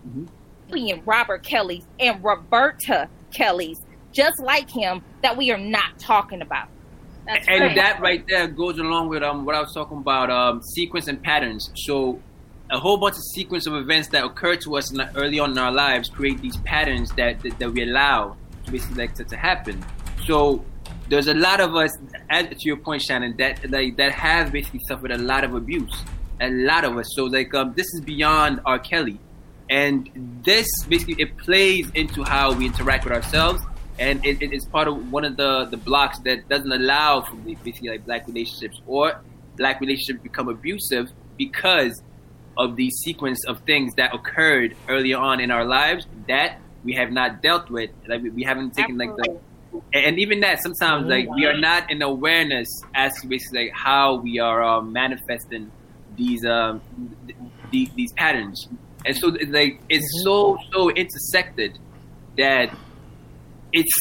Mhm. 0.06 0.28
Being 0.70 1.02
Robert 1.04 1.42
Kelly's 1.42 1.86
and 1.98 2.22
Roberta 2.22 3.08
Kelly's, 3.32 3.78
just 4.12 4.40
like 4.40 4.70
him, 4.70 5.02
that 5.22 5.36
we 5.36 5.50
are 5.50 5.58
not 5.58 5.98
talking 5.98 6.42
about. 6.42 6.68
That's 7.26 7.46
and 7.48 7.60
right. 7.60 7.76
that 7.76 8.00
right 8.00 8.26
there 8.26 8.48
goes 8.48 8.78
along 8.78 9.08
with 9.08 9.22
um 9.22 9.44
what 9.44 9.54
I 9.54 9.60
was 9.60 9.72
talking 9.72 9.98
about 9.98 10.30
um 10.30 10.62
sequence 10.62 11.06
and 11.06 11.22
patterns. 11.22 11.70
So 11.76 12.20
a 12.70 12.78
whole 12.78 12.96
bunch 12.96 13.16
of 13.16 13.22
sequence 13.34 13.66
of 13.66 13.74
events 13.74 14.08
that 14.08 14.24
occur 14.24 14.56
to 14.56 14.76
us 14.76 14.90
in 14.90 14.98
the, 14.98 15.16
early 15.16 15.38
on 15.38 15.50
in 15.50 15.58
our 15.58 15.72
lives 15.72 16.08
create 16.08 16.40
these 16.40 16.56
patterns 16.58 17.10
that 17.12 17.40
that, 17.40 17.58
that 17.58 17.70
we 17.70 17.82
allow 17.82 18.36
to 18.64 18.72
basically 18.72 18.96
like 18.96 19.14
to, 19.14 19.24
to 19.24 19.36
happen. 19.36 19.84
So 20.26 20.64
there's 21.08 21.26
a 21.26 21.34
lot 21.34 21.60
of 21.60 21.74
us, 21.74 21.96
as 22.30 22.46
to 22.48 22.56
your 22.60 22.76
point, 22.76 23.02
Shannon, 23.02 23.36
that 23.38 23.68
like 23.70 23.96
that 23.96 24.12
have 24.12 24.52
basically 24.52 24.80
suffered 24.88 25.10
a 25.10 25.18
lot 25.18 25.44
of 25.44 25.54
abuse. 25.54 26.04
A 26.40 26.50
lot 26.50 26.84
of 26.84 26.96
us. 26.96 27.06
So 27.14 27.24
like 27.24 27.54
um 27.54 27.74
this 27.74 27.86
is 27.94 28.00
beyond 28.00 28.60
R. 28.64 28.78
Kelly. 28.78 29.18
And 29.70 30.10
this 30.44 30.66
basically 30.88 31.16
it 31.22 31.36
plays 31.38 31.90
into 31.94 32.24
how 32.24 32.52
we 32.52 32.66
interact 32.66 33.04
with 33.04 33.12
ourselves. 33.14 33.62
And 33.98 34.24
it, 34.24 34.42
it 34.42 34.52
is 34.52 34.64
part 34.66 34.88
of 34.88 35.12
one 35.12 35.24
of 35.24 35.36
the, 35.36 35.66
the 35.66 35.76
blocks 35.76 36.18
that 36.20 36.48
doesn't 36.48 36.72
allow 36.72 37.22
for 37.22 37.36
the- 37.36 37.54
basically 37.56 37.90
like 37.90 38.04
black 38.04 38.26
relationships 38.26 38.80
or 38.86 39.20
black 39.56 39.80
relationships 39.80 40.20
become 40.22 40.48
abusive 40.48 41.10
because 41.38 42.02
of 42.56 42.76
the 42.76 42.90
sequence 42.90 43.44
of 43.46 43.60
things 43.60 43.94
that 43.96 44.14
occurred 44.14 44.76
earlier 44.88 45.16
on 45.18 45.38
in 45.40 45.50
our 45.50 45.64
lives 45.64 46.06
that 46.26 46.58
we 46.82 46.94
have 46.94 47.12
not 47.12 47.40
dealt 47.42 47.70
with. 47.70 47.90
Like 48.08 48.22
we, 48.22 48.30
we 48.30 48.42
haven't 48.42 48.74
taken 48.74 48.98
like 48.98 49.14
the 49.16 49.38
and 49.92 50.04
and 50.04 50.18
even 50.18 50.40
that 50.40 50.62
sometimes 50.62 51.06
like 51.06 51.30
we 51.30 51.46
are 51.46 51.56
not 51.56 51.90
in 51.90 52.02
awareness 52.02 52.66
as 52.94 53.12
to 53.20 53.28
basically 53.28 53.66
like 53.66 53.72
how 53.74 54.16
we 54.16 54.40
are 54.40 54.62
uh, 54.64 54.80
manifesting 54.80 55.70
these 56.16 56.44
um 56.44 56.80
th- 57.26 57.38
these, 57.70 57.88
these 57.94 58.12
patterns 58.14 58.66
and 59.06 59.16
so 59.16 59.28
like 59.48 59.80
it's 59.88 60.06
so 60.24 60.56
so 60.72 60.90
intersected 60.90 61.78
that 62.36 62.74
it's 63.72 63.92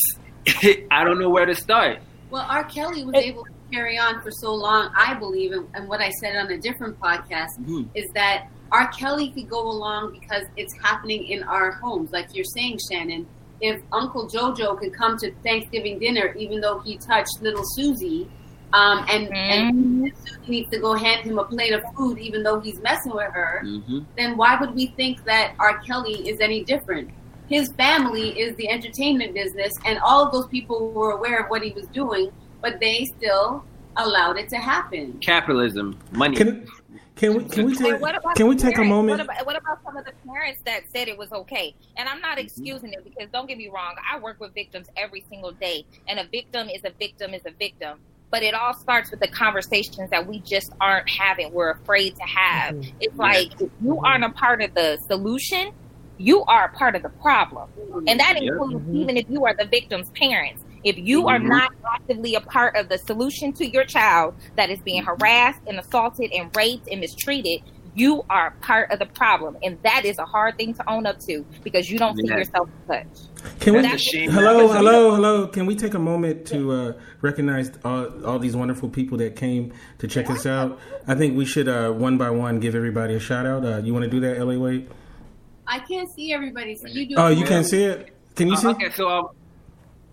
I 0.91 1.03
don't 1.03 1.19
know 1.19 1.29
where 1.29 1.45
to 1.45 1.55
start. 1.55 1.99
Well, 2.29 2.45
R. 2.49 2.63
Kelly 2.65 3.03
was 3.05 3.15
able 3.15 3.43
to 3.43 3.51
carry 3.71 3.97
on 3.97 4.21
for 4.21 4.29
so 4.31 4.53
long, 4.53 4.91
I 4.95 5.13
believe, 5.15 5.51
and, 5.51 5.67
and 5.73 5.87
what 5.87 5.99
I 5.99 6.09
said 6.21 6.35
on 6.35 6.51
a 6.51 6.57
different 6.59 6.99
podcast 6.99 7.47
Mhm. 7.59 7.87
is 7.95 8.05
that 8.13 8.47
R. 8.71 8.87
Kelly 8.91 9.31
could 9.31 9.49
go 9.49 9.61
along 9.61 10.11
because 10.19 10.43
it's 10.55 10.73
happening 10.81 11.25
in 11.27 11.43
our 11.43 11.71
homes. 11.71 12.11
Like 12.11 12.27
you're 12.33 12.45
saying, 12.55 12.77
Shannon, 12.91 13.25
if 13.61 13.81
Uncle 13.91 14.27
JoJo 14.29 14.79
could 14.79 14.93
come 14.93 15.17
to 15.17 15.31
Thanksgiving 15.43 15.97
dinner, 15.99 16.33
even 16.37 16.61
though 16.61 16.79
he 16.79 16.97
touched 16.97 17.41
little 17.41 17.63
Susie, 17.75 18.29
um, 18.73 19.05
and, 19.09 19.29
and 19.49 20.11
Susie 20.15 20.51
needs 20.51 20.69
to 20.69 20.79
go 20.79 20.93
hand 20.93 21.25
him 21.25 21.39
a 21.39 21.45
plate 21.45 21.73
of 21.73 21.81
food, 21.95 22.19
even 22.19 22.43
though 22.43 22.59
he's 22.59 22.79
messing 22.81 23.13
with 23.13 23.31
her, 23.33 23.61
Mm-hmm. 23.65 23.99
then 24.17 24.37
why 24.37 24.57
would 24.59 24.73
we 24.75 24.87
think 24.97 25.23
that 25.25 25.53
R. 25.59 25.79
Kelly 25.79 26.27
is 26.27 26.39
any 26.39 26.63
different? 26.63 27.09
His 27.47 27.71
family 27.73 28.39
is 28.39 28.55
the 28.57 28.69
entertainment 28.69 29.33
business, 29.33 29.73
and 29.85 29.99
all 29.99 30.23
of 30.25 30.31
those 30.31 30.47
people 30.47 30.91
were 30.91 31.11
aware 31.11 31.39
of 31.39 31.47
what 31.49 31.63
he 31.63 31.71
was 31.71 31.87
doing, 31.87 32.29
but 32.61 32.79
they 32.79 33.05
still 33.05 33.63
allowed 33.97 34.37
it 34.37 34.49
to 34.49 34.57
happen. 34.57 35.17
Capitalism, 35.19 35.97
money. 36.11 36.37
Can 36.37 36.67
can 37.15 37.35
we 37.35 37.43
can 37.45 37.65
we 37.65 37.75
take 37.75 37.99
what 37.99 38.15
about 38.15 38.35
can 38.35 38.47
we 38.47 38.55
the 38.55 38.61
take 38.61 38.77
a 38.77 38.83
moment? 38.83 39.17
What 39.17 39.25
about, 39.25 39.45
what 39.47 39.55
about 39.57 39.79
some 39.83 39.97
of 39.97 40.05
the 40.05 40.13
parents 40.27 40.61
that 40.65 40.83
said 40.93 41.07
it 41.07 41.17
was 41.17 41.31
okay? 41.31 41.73
And 41.97 42.07
I'm 42.07 42.15
Mm-hmm. 42.17 42.21
not 42.21 42.39
excusing 42.39 42.93
it 42.93 43.03
because 43.03 43.29
don't 43.33 43.47
get 43.47 43.57
me 43.57 43.69
wrong, 43.73 43.95
I 44.11 44.19
work 44.19 44.39
with 44.39 44.53
victims 44.53 44.87
every 44.95 45.25
single 45.29 45.51
day, 45.53 45.83
and 46.07 46.19
a 46.19 46.27
victim 46.31 46.69
is 46.69 46.81
a 46.85 46.91
victim 46.99 47.33
is 47.33 47.41
a 47.45 47.51
victim. 47.59 47.99
But 48.31 48.43
it 48.43 48.53
all 48.53 48.73
starts 48.73 49.09
with 49.11 49.19
the 49.21 49.27
conversations 49.27 50.09
that 50.11 50.25
we 50.27 50.39
just 50.39 50.71
aren't 50.79 51.09
having. 51.09 51.51
We're 51.51 51.71
afraid 51.71 52.15
to 52.15 52.23
have. 52.23 52.75
Mm-hmm. 52.75 52.97
It's 53.01 53.17
like 53.17 53.59
if 53.59 53.69
you 53.81 53.99
aren't 53.99 54.23
a 54.23 54.29
part 54.29 54.61
of 54.61 54.73
the 54.75 54.97
solution, 55.07 55.71
you 56.17 56.43
are 56.45 56.65
a 56.65 56.77
part 56.77 56.95
of 56.95 57.01
the 57.01 57.09
problem, 57.09 57.69
and 58.07 58.19
that 58.19 58.35
Yeah. 58.41 58.51
includes 58.51 58.85
even 58.93 59.15
if 59.17 59.25
you 59.29 59.45
are 59.45 59.53
the 59.57 59.65
victim's 59.65 60.09
parents. 60.11 60.63
If 60.83 60.97
you 60.97 61.27
are 61.27 61.39
Mhm. 61.39 61.47
not 61.49 61.71
actively 61.93 62.35
a 62.35 62.41
part 62.41 62.75
of 62.75 62.87
the 62.89 62.97
solution 62.97 63.51
to 63.53 63.65
your 63.65 63.83
child 63.83 64.35
that 64.55 64.69
is 64.69 64.79
being 64.81 65.03
harassed 65.03 65.61
and 65.67 65.79
assaulted 65.79 66.31
and 66.33 66.55
raped 66.55 66.87
and 66.89 66.99
mistreated, 67.01 67.61
you 67.95 68.23
are 68.29 68.51
part 68.61 68.91
of 68.91 68.99
the 68.99 69.05
problem. 69.05 69.57
And 69.63 69.81
that 69.83 70.05
is 70.05 70.17
a 70.19 70.25
hard 70.25 70.57
thing 70.57 70.73
to 70.75 70.89
own 70.89 71.05
up 71.05 71.19
to 71.21 71.45
because 71.63 71.89
you 71.89 71.97
don't 71.97 72.15
see 72.17 72.27
yourself 72.27 72.69
as 72.89 73.05
such. 73.33 73.59
Can 73.59 73.75
we? 73.75 73.81
That's 73.81 73.95
a 73.95 73.97
shame. 73.97 74.29
Hello, 74.31 74.67
hello, 74.67 75.15
hello. 75.15 75.47
Can 75.47 75.65
we 75.65 75.75
take 75.75 75.93
a 75.93 75.99
moment 75.99 76.45
to 76.47 76.71
uh, 76.71 76.93
recognize 77.21 77.71
all, 77.85 78.25
all 78.25 78.39
these 78.39 78.55
wonderful 78.55 78.89
people 78.89 79.17
that 79.19 79.35
came 79.35 79.73
to 79.99 80.07
check 80.07 80.29
us 80.29 80.45
out? 80.45 80.79
I 81.07 81.15
think 81.15 81.37
we 81.37 81.45
should 81.45 81.67
uh, 81.67 81.91
one 81.91 82.17
by 82.17 82.29
one 82.29 82.59
give 82.59 82.75
everybody 82.75 83.15
a 83.15 83.19
shout 83.19 83.45
out. 83.45 83.65
Uh, 83.65 83.77
you 83.77 83.93
want 83.93 84.03
to 84.05 84.09
do 84.11 84.19
that, 84.21 84.39
La 84.45 84.55
Wade? 84.57 84.89
I 85.65 85.79
can't 85.79 86.09
see 86.15 86.33
everybody, 86.33 86.75
so 86.75 86.87
you 86.87 87.07
do. 87.09 87.15
Oh, 87.17 87.27
you 87.29 87.45
can't 87.45 87.65
see 87.65 87.83
it. 87.83 88.15
Can 88.35 88.47
you 88.47 88.53
Uh, 88.55 88.57
see? 88.57 88.67
okay, 88.69 88.89
so 88.91 89.09
um, 89.09 89.29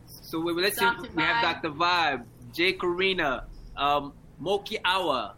so 0.06 0.40
we, 0.40 0.52
let's 0.52 0.78
see. 0.78 0.84
Dr. 0.84 1.08
We 1.14 1.22
have 1.22 1.42
Dr. 1.62 1.70
Vibe, 1.74 2.24
Jay 2.52 2.72
Karina, 2.74 3.44
um, 3.76 4.12
Moki 4.38 4.78
Awa, 4.84 5.34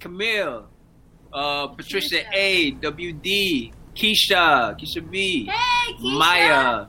Camille, 0.00 0.66
uh, 1.32 1.68
Patricia 1.68 2.16
Keisha. 2.16 2.24
A, 2.34 2.72
WD, 2.80 3.72
Keisha, 3.94 4.76
Keisha 4.78 5.10
B, 5.10 5.46
Hey, 5.46 5.92
Keisha. 5.94 6.18
Maya, 6.18 6.86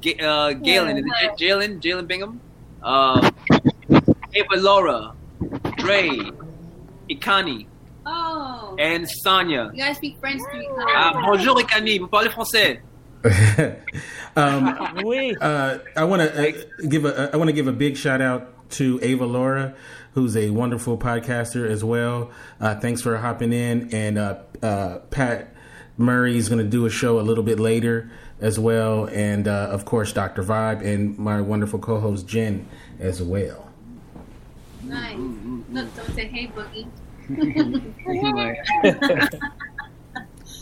Ga- 0.00 0.20
uh, 0.24 0.52
Galen, 0.54 0.98
is 0.98 1.04
it 1.22 1.32
Jalen, 1.38 1.80
Jalen 1.80 2.06
Bingham, 2.06 2.40
uh, 2.82 3.30
Ava 4.34 4.56
Laura, 4.56 5.12
Ray, 5.82 6.20
Ikani, 7.10 7.66
Oh, 8.10 8.74
and 8.78 9.06
Sonia. 9.22 9.70
you 9.74 9.82
guys 9.82 9.96
speak 9.96 10.16
French 10.20 10.40
to 10.52 10.58
each 10.60 10.66
other. 10.96 11.20
bonjour 11.20 11.56
Ikani, 11.56 11.98
vous 11.98 12.08
parlez 12.08 12.30
français. 12.30 12.80
um, 14.36 15.02
Oui. 15.04 15.34
uh, 15.40 15.78
I 15.96 16.04
want 16.04 16.22
to 16.22 16.30
uh, 16.48 16.52
give 16.88 17.04
a 17.04 17.30
I 17.32 17.36
want 17.36 17.48
to 17.48 17.52
give 17.52 17.66
a 17.66 17.72
big 17.72 17.96
shout 17.96 18.20
out 18.22 18.70
to 18.78 18.98
Ava 19.02 19.26
Laura, 19.26 19.74
who's 20.12 20.36
a 20.36 20.50
wonderful 20.50 20.98
podcaster 20.98 21.68
as 21.68 21.84
well. 21.84 22.30
Uh, 22.60 22.74
thanks 22.74 23.00
for 23.00 23.16
hopping 23.18 23.52
in, 23.52 23.92
and 23.94 24.18
uh, 24.18 24.38
uh, 24.62 24.98
Pat 25.10 25.54
Murray 25.96 26.36
is 26.36 26.48
going 26.48 26.62
to 26.62 26.68
do 26.68 26.86
a 26.86 26.90
show 26.90 27.18
a 27.18 27.22
little 27.22 27.44
bit 27.44 27.58
later 27.58 28.10
as 28.40 28.58
well, 28.58 29.06
and 29.06 29.48
uh, 29.48 29.68
of 29.70 29.84
course 29.84 30.12
Dr. 30.12 30.42
Vibe 30.42 30.84
and 30.84 31.18
my 31.18 31.40
wonderful 31.40 31.78
co-host 31.78 32.26
Jen 32.26 32.68
as 33.00 33.22
well. 33.22 33.68
Nice. 34.82 35.18
Look, 35.70 35.96
don't 35.96 36.14
say 36.14 36.26
hey, 36.26 36.50
Boogie. 36.54 36.86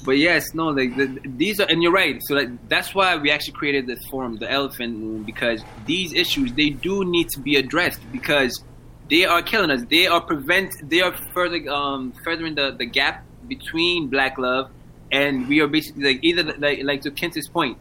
but 0.05 0.18
yes, 0.18 0.55
no, 0.55 0.68
like 0.68 0.97
the, 0.97 1.20
these 1.24 1.60
are, 1.60 1.66
and 1.68 1.82
you're 1.82 1.93
right. 1.93 2.20
So 2.24 2.35
like 2.35 2.68
that's 2.68 2.94
why 2.94 3.16
we 3.16 3.31
actually 3.31 3.52
created 3.52 3.86
this 3.86 4.05
forum, 4.06 4.36
the 4.36 4.51
Elephant 4.51 5.01
Room, 5.01 5.23
because 5.23 5.62
these 5.86 6.12
issues 6.12 6.52
they 6.55 6.70
do 6.70 7.05
need 7.05 7.28
to 7.31 7.40
be 7.40 7.56
addressed 7.56 8.01
because 8.10 8.64
they 9.08 9.24
are 9.24 9.42
killing 9.42 9.70
us. 9.70 9.82
They 9.88 10.06
are 10.06 10.20
prevent. 10.20 10.74
They 10.88 11.00
are 11.00 11.12
further 11.32 11.68
um 11.70 12.12
furthering 12.24 12.54
the 12.54 12.72
the 12.72 12.86
gap 12.86 13.24
between 13.48 14.08
Black 14.08 14.38
love 14.38 14.70
and 15.10 15.48
we 15.48 15.60
are 15.60 15.68
basically 15.68 16.04
like 16.04 16.18
either 16.22 16.42
like 16.58 16.80
like 16.82 17.00
to 17.02 17.10
Kent's 17.10 17.48
point. 17.48 17.78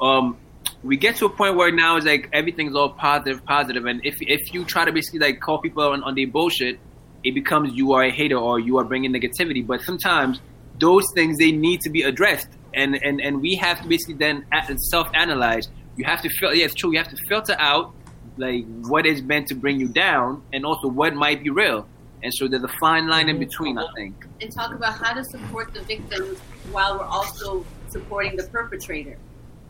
Um, 0.00 0.36
we 0.82 0.96
get 0.96 1.16
to 1.16 1.26
a 1.26 1.28
point 1.28 1.56
where 1.56 1.70
now 1.72 1.96
it's 1.96 2.06
like 2.06 2.28
everything's 2.32 2.74
all 2.74 2.90
positive, 2.90 3.44
positive, 3.44 3.84
and 3.86 4.00
if 4.04 4.16
if 4.20 4.52
you 4.54 4.64
try 4.64 4.84
to 4.84 4.92
basically 4.92 5.20
like 5.20 5.40
call 5.40 5.58
people 5.58 5.82
on, 5.82 6.02
on 6.02 6.14
their 6.14 6.26
bullshit, 6.26 6.78
it 7.24 7.34
becomes 7.34 7.72
you 7.74 7.92
are 7.92 8.04
a 8.04 8.10
hater 8.10 8.36
or 8.36 8.58
you 8.58 8.78
are 8.78 8.84
bringing 8.84 9.12
negativity. 9.12 9.66
But 9.66 9.82
sometimes 9.82 10.40
those 10.78 11.04
things 11.14 11.38
they 11.38 11.52
need 11.52 11.80
to 11.82 11.90
be 11.90 12.02
addressed, 12.02 12.48
and 12.74 12.94
and 13.02 13.20
and 13.20 13.40
we 13.40 13.56
have 13.56 13.80
to 13.82 13.88
basically 13.88 14.14
then 14.14 14.44
self 14.78 15.08
analyze. 15.14 15.68
You 15.96 16.04
have 16.04 16.22
to 16.22 16.28
feel 16.28 16.54
yeah, 16.54 16.66
it's 16.66 16.74
true. 16.74 16.92
You 16.92 16.98
have 16.98 17.08
to 17.08 17.16
filter 17.28 17.56
out 17.58 17.92
like 18.36 18.64
what 18.82 19.06
is 19.06 19.22
meant 19.22 19.48
to 19.48 19.54
bring 19.54 19.78
you 19.80 19.88
down, 19.88 20.42
and 20.52 20.64
also 20.64 20.88
what 20.88 21.14
might 21.14 21.42
be 21.42 21.50
real. 21.50 21.86
And 22.22 22.32
so 22.32 22.46
there's 22.46 22.62
a 22.62 22.68
fine 22.80 23.08
line 23.08 23.28
in 23.28 23.38
between, 23.38 23.78
I 23.78 23.86
think. 23.96 24.14
and 24.40 24.52
talk 24.52 24.72
about 24.72 24.94
how 24.96 25.12
to 25.12 25.24
support 25.24 25.74
the 25.74 25.80
victims 25.82 26.38
while 26.70 26.98
we're 26.98 27.04
also 27.04 27.64
supporting 27.88 28.36
the 28.36 28.44
perpetrator. 28.44 29.18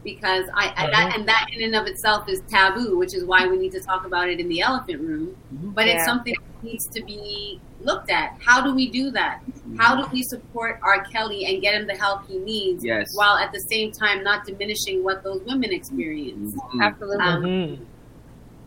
Because 0.05 0.47
I, 0.55 0.67
and 0.77 0.93
that 0.93 1.17
and 1.17 1.29
that 1.29 1.47
in 1.53 1.63
and 1.63 1.77
of 1.77 1.87
itself 1.87 2.29
is 2.29 2.43
taboo, 2.49 2.99
which 2.99 3.15
is 3.15 3.25
why 3.25 3.47
we 3.47 3.57
need 3.57 3.71
to 3.73 3.81
talk 3.81 4.05
about 4.05 4.29
it 4.29 4.41
in 4.41 4.49
the 4.49 4.61
elephant 4.61 5.01
room. 5.01 5.37
But 5.51 5.87
it's 5.87 6.05
something 6.05 6.35
that 6.35 6.65
needs 6.65 6.87
to 6.89 7.03
be 7.05 7.61
looked 7.81 8.11
at. 8.11 8.37
How 8.45 8.61
do 8.63 8.75
we 8.75 8.91
do 8.91 9.13
that? 9.13 9.41
How 9.79 9.95
do 9.95 10.09
we 10.13 10.23
support 10.25 10.81
R. 10.83 11.05
Kelly 11.05 11.45
and 11.47 11.63
get 11.63 11.75
him 11.75 11.87
the 11.87 11.95
help 11.95 12.27
he 12.29 12.37
needs, 12.39 12.85
Yes. 12.85 13.15
while 13.15 13.37
at 13.37 13.53
the 13.53 13.61
same 13.61 13.93
time 13.93 14.23
not 14.25 14.45
diminishing 14.45 15.05
what 15.05 15.23
those 15.23 15.41
women 15.47 15.73
experience? 15.73 16.53
Mhm. 16.75 16.83
Absolutely. 16.83 17.25
Um, 17.25 17.43
Mhm. 17.45 17.79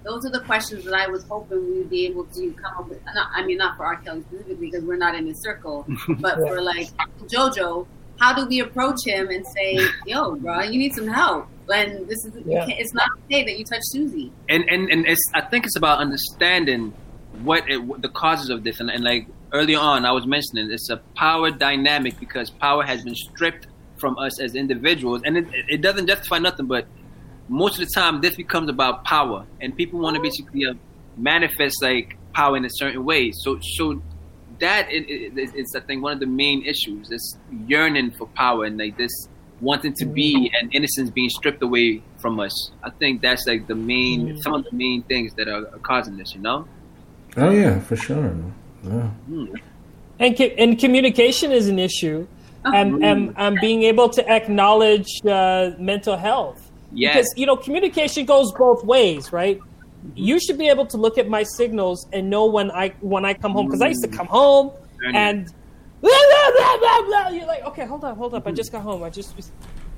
Those 0.06 0.26
are 0.26 0.30
the 0.30 0.40
questions 0.42 0.86
that 0.86 0.94
I 0.94 1.08
was 1.08 1.24
hoping 1.26 1.66
we 1.68 1.78
would 1.80 1.90
be 1.90 2.06
able 2.06 2.26
to 2.26 2.52
come 2.54 2.74
up 2.78 2.88
with. 2.90 3.04
Not, 3.14 3.28
I 3.34 3.44
mean, 3.46 3.58
not 3.58 3.76
for 3.76 3.86
R. 3.86 3.98
Kelly 3.98 4.22
specifically 4.22 4.68
because 4.68 4.84
we're 4.84 4.98
not 4.98 5.16
in 5.16 5.26
his 5.26 5.42
circle, 5.42 5.86
but 6.20 6.36
for 6.38 6.62
like 6.62 6.90
JoJo, 7.28 7.88
how 8.20 8.34
do 8.34 8.46
we 8.46 8.60
approach 8.60 9.04
him 9.06 9.30
and 9.30 9.46
say, 9.48 9.80
"Yo, 10.06 10.36
bro, 10.36 10.62
you 10.62 10.80
need 10.80 10.94
some 10.94 11.08
help"? 11.08 11.48
And 11.74 12.08
this 12.08 12.24
is 12.24 12.34
Yeah. 12.46 12.66
it's 12.70 12.94
not 12.94 13.10
okay 13.26 13.44
that 13.44 13.58
you 13.58 13.66
touch 13.66 13.82
Susie. 13.86 14.32
and 14.48 14.64
and 14.70 14.90
and 14.92 15.06
it's 15.08 15.24
I 15.34 15.42
think 15.42 15.66
it's 15.66 15.76
about 15.76 15.98
understanding 16.00 16.94
what, 17.44 17.70
it, 17.70 17.84
what 17.84 18.02
the 18.02 18.08
causes 18.08 18.50
of 18.50 18.64
this, 18.64 18.80
and, 18.80 18.90
and 18.90 19.04
like 19.04 19.28
earlier 19.52 19.80
on, 19.80 20.06
I 20.06 20.12
was 20.12 20.26
mentioning 20.26 20.72
it's 20.72 20.90
a 20.90 20.98
power 21.18 21.52
dynamic 21.52 22.18
because 22.20 22.50
power 22.50 22.84
has 22.84 23.04
been 23.04 23.16
stripped 23.16 23.68
from 23.98 24.18
us 24.18 24.40
as 24.40 24.56
individuals, 24.56 25.22
and 25.26 25.36
it, 25.38 25.48
it 25.68 25.82
doesn't 25.82 26.08
justify 26.08 26.38
nothing, 26.38 26.68
but 26.68 26.86
most 27.48 27.80
of 27.80 27.88
the 27.88 27.94
time 27.94 28.22
this 28.22 28.36
becomes 28.36 28.70
about 28.70 29.04
power, 29.06 29.46
and 29.62 29.76
people 29.76 30.00
want 30.00 30.16
to 30.16 30.22
basically 30.22 30.66
uh, 30.66 30.74
manifest 31.18 31.82
like 31.82 32.18
power 32.34 32.58
in 32.58 32.66
a 32.66 32.70
certain 32.70 33.06
way. 33.06 33.32
So, 33.32 33.60
so 33.62 34.02
that 34.60 34.92
it, 34.92 35.04
it, 35.10 35.52
it's 35.56 35.76
I 35.76 35.80
think 35.82 36.02
one 36.04 36.14
of 36.14 36.20
the 36.20 36.26
main 36.26 36.66
issues. 36.66 37.10
This 37.10 37.38
yearning 37.68 38.12
for 38.12 38.28
power 38.28 38.66
and 38.66 38.78
like 38.78 38.98
this 38.98 39.12
wanting 39.62 39.94
to 39.94 40.06
be 40.06 40.52
and 40.60 40.74
innocence 40.76 41.10
being 41.10 41.30
stripped 41.30 41.62
away 41.64 42.02
from 42.18 42.40
us. 42.40 42.72
I 42.84 42.90
think 42.90 43.22
that's 43.22 43.48
like 43.48 43.68
the 43.68 43.76
main 43.76 44.36
Mm. 44.36 44.42
some 44.42 44.54
of 44.54 44.64
the 44.66 44.76
main 44.76 45.02
things 45.04 45.34
that 45.36 45.48
are, 45.48 45.68
are 45.74 45.80
causing 45.80 46.18
this. 46.18 46.34
You 46.36 46.42
know. 46.42 46.68
Oh 47.38 47.52
yeah, 47.52 47.80
for 47.80 47.96
sure. 47.96 48.34
Yeah. 48.84 49.10
and 50.20 50.38
co- 50.38 50.56
and 50.58 50.80
communication 50.80 51.52
is 51.52 51.68
an 51.68 51.80
issue, 51.80 52.28
and 52.64 53.04
and, 53.04 53.34
and 53.38 53.60
being 53.62 53.84
able 53.84 54.10
to 54.10 54.30
acknowledge 54.30 55.08
uh, 55.26 55.72
mental 55.80 56.18
health. 56.18 56.65
Yes. 56.92 57.16
Because 57.16 57.34
you 57.38 57.46
know 57.46 57.56
communication 57.56 58.26
goes 58.26 58.52
both 58.54 58.84
ways, 58.84 59.32
right? 59.32 59.60
Mm-hmm. 59.60 60.12
You 60.16 60.40
should 60.40 60.58
be 60.58 60.70
able 60.70 60.86
to 60.88 60.98
look 60.98 61.18
at 61.18 61.28
my 61.28 61.44
signals 61.44 62.08
and 62.14 62.30
know 62.30 62.46
when 62.46 62.72
I 62.72 62.90
when 63.02 63.26
I 63.26 63.34
come 63.34 63.54
home 63.54 63.66
because 63.68 63.82
I 63.82 63.88
used 63.88 64.04
to 64.04 64.10
come 64.10 64.28
home 64.28 64.72
and 65.14 65.54
blah, 66.02 66.52
blah, 66.58 66.78
blah, 66.78 67.02
blah, 67.06 67.30
you're 67.30 67.48
like, 67.48 67.64
okay, 67.66 67.86
hold 67.86 68.04
on, 68.04 68.16
hold 68.16 68.34
up, 68.34 68.46
I 68.46 68.50
mm-hmm. 68.50 68.56
just 68.56 68.72
got 68.72 68.82
home. 68.82 69.04
I 69.04 69.10
just, 69.10 69.36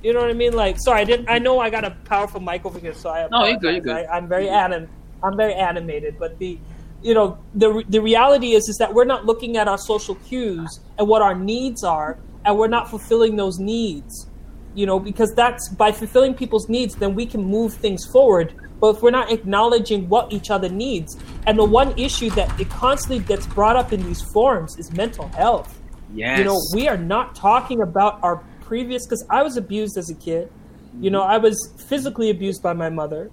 you 0.02 0.12
know 0.12 0.20
what 0.20 0.30
I 0.30 0.34
mean? 0.34 0.52
Like, 0.52 0.78
sorry, 0.78 1.00
I 1.00 1.04
didn't. 1.04 1.28
I 1.28 1.38
know 1.38 1.58
I 1.58 1.70
got 1.70 1.84
a 1.84 1.90
powerful 2.04 2.40
mic 2.40 2.64
over 2.64 2.78
here, 2.78 2.94
so 2.94 3.10
I 3.10 3.28
no, 3.30 3.44
you're 3.44 3.58
good, 3.58 3.74
you're 3.74 3.84
good. 3.84 4.06
I, 4.06 4.16
I'm 4.16 4.28
very 4.28 4.48
anim, 4.48 4.88
I'm 5.22 5.36
very 5.36 5.54
animated, 5.54 6.18
but 6.18 6.38
the, 6.38 6.58
you 7.02 7.14
know, 7.14 7.38
the 7.54 7.84
the 7.88 8.00
reality 8.00 8.52
is 8.52 8.68
is 8.68 8.76
that 8.78 8.94
we're 8.94 9.04
not 9.04 9.26
looking 9.26 9.56
at 9.56 9.68
our 9.68 9.78
social 9.78 10.14
cues 10.16 10.80
and 10.98 11.08
what 11.08 11.22
our 11.22 11.34
needs 11.34 11.84
are, 11.84 12.18
and 12.44 12.58
we're 12.58 12.68
not 12.68 12.88
fulfilling 12.90 13.36
those 13.36 13.58
needs. 13.58 14.26
You 14.74 14.86
know, 14.86 15.00
because 15.00 15.34
that's 15.34 15.68
by 15.70 15.92
fulfilling 15.92 16.34
people's 16.34 16.68
needs, 16.68 16.94
then 16.94 17.14
we 17.14 17.26
can 17.26 17.42
move 17.42 17.74
things 17.74 18.06
forward. 18.06 18.54
But 18.80 18.96
if 18.96 19.02
we're 19.02 19.10
not 19.10 19.32
acknowledging 19.32 20.08
what 20.08 20.32
each 20.32 20.50
other 20.50 20.68
needs, 20.68 21.16
and 21.46 21.58
the 21.58 21.64
one 21.64 21.98
issue 21.98 22.30
that 22.30 22.60
it 22.60 22.70
constantly 22.70 23.24
gets 23.24 23.46
brought 23.46 23.76
up 23.76 23.92
in 23.92 24.04
these 24.04 24.22
forums 24.32 24.78
is 24.78 24.92
mental 24.92 25.28
health. 25.28 25.80
Yes. 26.14 26.38
You 26.38 26.44
know, 26.44 26.60
we 26.74 26.88
are 26.88 26.96
not 26.96 27.34
talking 27.34 27.82
about 27.82 28.22
our 28.22 28.44
previous 28.60 29.04
because 29.04 29.26
I 29.30 29.42
was 29.42 29.56
abused 29.56 29.96
as 29.96 30.10
a 30.10 30.14
kid. 30.14 30.50
You 31.00 31.10
know, 31.10 31.22
I 31.22 31.38
was 31.38 31.56
physically 31.88 32.30
abused 32.30 32.62
by 32.62 32.72
my 32.72 32.88
mother, 32.88 33.30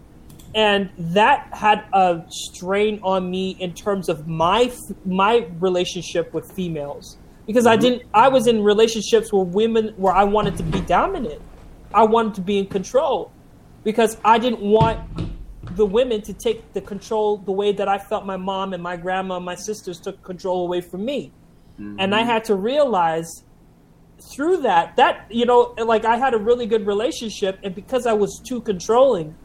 and 0.53 0.89
that 0.97 1.47
had 1.51 1.85
a 1.93 2.23
strain 2.29 2.99
on 3.03 3.29
me 3.29 3.55
in 3.59 3.73
terms 3.73 4.09
of 4.09 4.27
my 4.27 4.71
my 5.05 5.47
relationship 5.59 6.33
with 6.33 6.51
females 6.51 7.17
because 7.45 7.65
I 7.65 7.73
mm-hmm. 7.73 7.81
didn't. 7.81 8.03
I 8.13 8.27
was 8.29 8.47
in 8.47 8.63
relationships 8.63 9.31
where 9.31 9.43
women 9.43 9.93
where 9.97 10.13
I 10.13 10.23
wanted 10.23 10.57
to 10.57 10.63
be 10.63 10.81
dominant. 10.81 11.41
I 11.93 12.03
wanted 12.03 12.35
to 12.35 12.41
be 12.41 12.57
in 12.57 12.67
control 12.67 13.31
because 13.83 14.17
I 14.25 14.37
didn't 14.37 14.61
want 14.61 14.99
the 15.75 15.85
women 15.85 16.21
to 16.23 16.33
take 16.33 16.73
the 16.73 16.81
control 16.81 17.37
the 17.37 17.51
way 17.51 17.71
that 17.71 17.87
I 17.87 17.97
felt 17.97 18.25
my 18.25 18.37
mom 18.37 18.73
and 18.73 18.81
my 18.81 18.97
grandma 18.97 19.37
and 19.37 19.45
my 19.45 19.55
sisters 19.55 19.99
took 19.99 20.21
control 20.23 20.65
away 20.65 20.81
from 20.81 21.05
me. 21.05 21.31
Mm-hmm. 21.79 21.99
And 21.99 22.15
I 22.15 22.23
had 22.23 22.43
to 22.45 22.55
realize 22.55 23.43
through 24.33 24.55
that 24.61 24.95
that 24.95 25.25
you 25.29 25.45
know 25.45 25.75
like 25.77 26.05
I 26.05 26.15
had 26.15 26.33
a 26.33 26.37
really 26.37 26.65
good 26.65 26.87
relationship 26.87 27.59
and 27.63 27.75
because 27.75 28.05
I 28.05 28.13
was 28.13 28.41
too 28.45 28.61
controlling, 28.61 29.35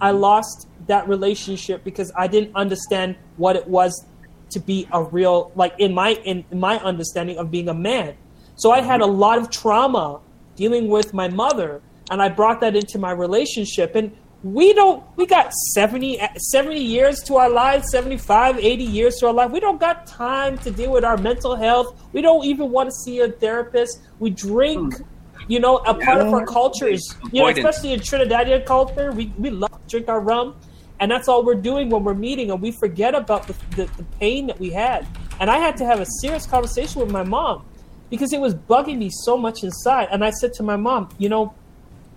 I 0.00 0.10
mm-hmm. 0.10 0.20
lost 0.20 0.68
that 0.86 1.08
relationship 1.08 1.84
because 1.84 2.12
I 2.16 2.26
didn't 2.26 2.54
understand 2.54 3.16
what 3.36 3.56
it 3.56 3.66
was 3.66 4.06
to 4.50 4.60
be 4.60 4.88
a 4.92 5.02
real 5.02 5.52
like 5.54 5.74
in 5.78 5.94
my 5.94 6.10
in, 6.24 6.44
in 6.50 6.60
my 6.60 6.78
understanding 6.78 7.38
of 7.38 7.50
being 7.50 7.68
a 7.68 7.74
man. 7.74 8.16
So 8.56 8.70
I 8.72 8.80
had 8.80 9.00
a 9.00 9.06
lot 9.06 9.38
of 9.38 9.50
trauma 9.50 10.20
dealing 10.56 10.88
with 10.88 11.14
my 11.14 11.28
mother 11.28 11.80
and 12.10 12.20
I 12.20 12.28
brought 12.28 12.60
that 12.60 12.76
into 12.76 12.98
my 12.98 13.12
relationship. 13.12 13.94
And 13.94 14.14
we 14.42 14.72
don't 14.72 15.04
we 15.16 15.26
got 15.26 15.52
70, 15.52 16.20
70 16.36 16.80
years 16.80 17.20
to 17.24 17.36
our 17.36 17.50
lives 17.50 17.90
75 17.90 18.58
80 18.58 18.84
years 18.84 19.16
to 19.16 19.28
our 19.28 19.32
life. 19.32 19.50
We 19.50 19.60
don't 19.60 19.80
got 19.80 20.06
time 20.06 20.58
to 20.58 20.70
deal 20.70 20.92
with 20.92 21.04
our 21.04 21.16
mental 21.16 21.54
health. 21.54 22.02
We 22.12 22.22
don't 22.22 22.44
even 22.44 22.70
want 22.70 22.88
to 22.88 22.94
see 22.94 23.20
a 23.20 23.28
therapist. 23.28 24.00
We 24.18 24.30
drink 24.30 24.96
hmm. 24.96 25.02
you 25.48 25.60
know 25.60 25.76
a 25.78 25.94
part 25.94 26.20
of 26.20 26.32
our 26.32 26.44
culture 26.46 26.88
is 26.88 27.14
you 27.32 27.42
know 27.42 27.48
especially 27.48 27.92
in 27.92 28.00
trinidadian 28.00 28.64
culture 28.64 29.10
we, 29.12 29.32
we 29.38 29.50
love 29.50 29.70
to 29.70 29.88
drink 29.88 30.08
our 30.08 30.20
rum 30.20 30.54
and 31.00 31.10
that's 31.10 31.26
all 31.28 31.44
we're 31.44 31.54
doing 31.54 31.90
when 31.90 32.04
we're 32.04 32.14
meeting 32.14 32.50
and 32.50 32.60
we 32.62 32.70
forget 32.70 33.14
about 33.14 33.46
the, 33.46 33.54
the, 33.76 33.84
the 33.96 34.04
pain 34.20 34.46
that 34.46 34.58
we 34.60 34.70
had 34.70 35.06
and 35.40 35.50
i 35.50 35.58
had 35.58 35.76
to 35.76 35.84
have 35.84 36.00
a 36.00 36.06
serious 36.20 36.46
conversation 36.46 37.00
with 37.00 37.10
my 37.10 37.22
mom 37.22 37.64
because 38.10 38.32
it 38.32 38.40
was 38.40 38.54
bugging 38.54 38.98
me 38.98 39.10
so 39.10 39.36
much 39.36 39.64
inside 39.64 40.06
and 40.12 40.24
i 40.24 40.30
said 40.30 40.52
to 40.52 40.62
my 40.62 40.76
mom 40.76 41.08
you 41.18 41.28
know 41.28 41.52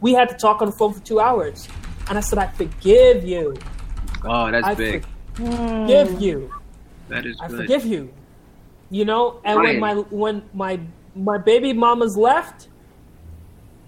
we 0.01 0.13
had 0.13 0.29
to 0.29 0.35
talk 0.35 0.61
on 0.61 0.69
the 0.69 0.75
phone 0.77 0.93
for 0.93 0.99
two 1.01 1.19
hours 1.19 1.67
and 2.09 2.17
i 2.17 2.21
said 2.21 2.37
i 2.37 2.47
forgive 2.47 3.23
you 3.23 3.55
Oh, 4.25 4.49
that's 4.51 4.65
I 4.65 4.73
big. 4.73 5.05
forgive 5.33 6.09
hmm. 6.11 6.19
you 6.19 6.53
That 7.09 7.25
is 7.25 7.35
big. 7.35 7.43
I 7.43 7.47
good. 7.49 7.57
forgive 7.57 7.85
you. 7.85 8.13
You 8.89 9.05
know, 9.05 9.41
and 9.43 9.59
when 9.59 9.79
my 9.79 9.95
when 9.95 10.43
my 10.53 10.79
my 11.15 11.37
baby 11.37 11.73
mamas 11.73 12.15
left, 12.15 12.69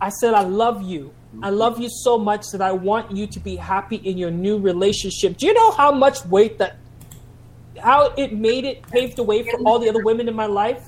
I 0.01 0.09
said 0.09 0.33
I 0.33 0.41
love 0.41 0.81
you. 0.81 1.13
I 1.41 1.49
love 1.49 1.79
you 1.79 1.89
so 1.89 2.17
much 2.17 2.45
that 2.51 2.61
I 2.61 2.71
want 2.71 3.11
you 3.15 3.27
to 3.27 3.39
be 3.39 3.55
happy 3.55 3.97
in 3.97 4.17
your 4.17 4.31
new 4.31 4.57
relationship. 4.57 5.37
Do 5.37 5.45
you 5.45 5.53
know 5.53 5.71
how 5.71 5.91
much 5.91 6.25
weight 6.25 6.57
that 6.59 6.77
how 7.81 8.13
it 8.15 8.33
made 8.33 8.63
it 8.65 8.83
paved 8.87 9.17
the 9.17 9.23
way 9.23 9.43
for 9.43 9.59
all 9.65 9.79
the 9.79 9.89
other 9.89 10.01
women 10.03 10.27
in 10.27 10.35
my 10.35 10.45
life? 10.45 10.81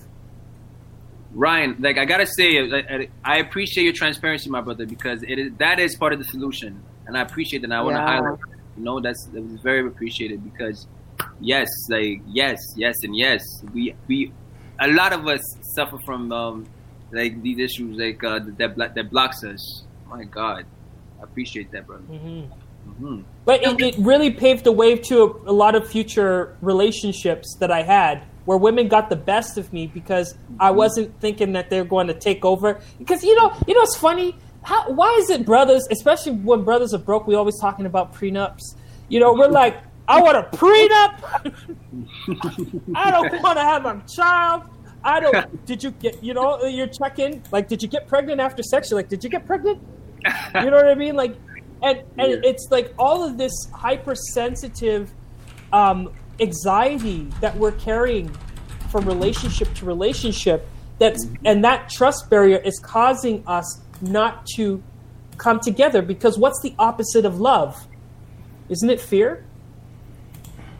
Ryan, 1.33 1.75
like 1.79 1.97
I 1.97 2.05
gotta 2.05 2.25
say, 2.25 2.57
I- 2.59 3.09
I 3.23 3.37
appreciate 3.37 3.83
your 3.83 3.93
transparency, 3.93 4.49
my 4.49 4.61
brother, 4.61 4.85
because 4.85 5.21
it 5.23 5.37
is 5.37 5.51
that 5.57 5.79
is 5.79 5.95
part 5.95 6.13
of 6.13 6.19
the 6.19 6.25
solution, 6.25 6.81
and 7.05 7.17
I 7.17 7.21
appreciate 7.21 7.59
that. 7.59 7.65
And 7.65 7.73
I 7.73 7.81
want 7.81 7.95
to 7.95 8.01
Yeah. 8.01 8.07
highlight, 8.07 8.39
you 8.77 8.83
know, 8.83 8.99
that's 8.99 9.25
that 9.33 9.41
was 9.43 9.61
very 9.61 9.85
appreciated 9.85 10.43
because, 10.43 10.87
yes, 11.41 11.67
like 11.89 12.21
yes, 12.25 12.57
yes, 12.75 12.95
and 13.03 13.15
yes, 13.15 13.41
we 13.73 13.93
we 14.07 14.31
a 14.79 14.87
lot 14.87 15.11
of 15.13 15.27
us 15.27 15.41
suffer 15.75 15.97
from 16.05 16.31
um 16.31 16.65
like 17.11 17.41
these 17.41 17.59
issues 17.59 17.97
like 17.97 18.23
uh, 18.23 18.39
that 18.57 18.75
that 18.95 19.09
blocks 19.11 19.43
us. 19.43 19.83
My 20.09 20.23
God, 20.23 20.65
I 21.19 21.23
appreciate 21.23 21.71
that, 21.71 21.87
brother. 21.87 22.03
hmm 22.03 23.21
But 23.45 23.63
it, 23.63 23.81
it 23.81 23.95
really 23.97 24.31
paved 24.31 24.63
the 24.63 24.71
way 24.71 24.95
to 24.95 25.23
a, 25.23 25.51
a 25.51 25.53
lot 25.53 25.75
of 25.75 25.87
future 25.87 26.55
relationships 26.61 27.55
that 27.59 27.71
I 27.71 27.83
had 27.83 28.23
where 28.45 28.57
women 28.57 28.87
got 28.87 29.09
the 29.09 29.15
best 29.15 29.57
of 29.57 29.73
me 29.73 29.87
because 29.87 30.35
I 30.57 30.71
wasn't 30.71 31.19
thinking 31.19 31.51
that 31.53 31.69
they're 31.69 31.83
going 31.83 32.07
to 32.07 32.13
take 32.13 32.45
over. 32.45 32.79
Because 32.97 33.21
you 33.23 33.35
know, 33.35 33.53
you 33.67 33.73
know, 33.73 33.81
it's 33.81 33.97
funny. 33.97 34.35
How, 34.63 34.89
why 34.89 35.13
is 35.19 35.29
it 35.29 35.45
brothers, 35.45 35.85
especially 35.91 36.31
when 36.33 36.63
brothers 36.63 36.93
are 36.93 36.97
broke, 36.97 37.27
we 37.27 37.35
always 37.35 37.59
talking 37.59 37.85
about 37.85 38.13
prenups? 38.13 38.61
You 39.09 39.19
know, 39.19 39.33
we're 39.33 39.47
like, 39.49 39.77
I 40.07 40.21
want 40.21 40.37
a 40.37 40.43
prenup. 40.55 41.53
I 42.95 43.11
don't 43.11 43.41
want 43.41 43.57
to 43.57 43.63
have 43.63 43.85
a 43.85 44.03
child. 44.07 44.63
I 45.03 45.19
don't. 45.19 45.65
Did 45.65 45.83
you 45.83 45.91
get? 45.91 46.23
You 46.23 46.33
know, 46.33 46.63
your 46.65 46.87
check 46.87 47.19
in. 47.19 47.43
Like, 47.51 47.67
did 47.67 47.81
you 47.81 47.87
get 47.87 48.07
pregnant 48.07 48.39
after 48.41 48.63
sex? 48.63 48.89
You're 48.89 48.99
like, 48.99 49.09
did 49.09 49.23
you 49.23 49.29
get 49.29 49.45
pregnant? 49.45 49.79
you 50.55 50.69
know 50.71 50.77
what 50.77 50.87
I 50.87 50.95
mean? 50.95 51.15
Like, 51.15 51.37
and 51.81 51.99
and 52.17 52.31
Yeah. 52.31 52.49
it's 52.49 52.67
like 52.71 52.93
all 52.97 53.23
of 53.23 53.37
this 53.37 53.51
hypersensitive 53.73 55.11
um, 55.71 56.09
anxiety 56.39 57.29
that 57.41 57.55
we're 57.57 57.71
carrying 57.73 58.35
from 58.91 59.05
relationship 59.05 59.73
to 59.75 59.85
relationship. 59.85 60.67
That's 60.99 61.27
and 61.45 61.63
that 61.63 61.89
trust 61.89 62.29
barrier 62.29 62.57
is 62.57 62.79
causing 62.79 63.43
us 63.47 63.81
not 64.01 64.45
to 64.55 64.83
come 65.37 65.59
together 65.59 66.01
because 66.01 66.37
what's 66.39 66.59
the 66.61 66.73
opposite 66.79 67.25
of 67.25 67.39
love? 67.39 67.87
Isn't 68.69 68.89
it 68.89 68.99
fear? 68.99 69.43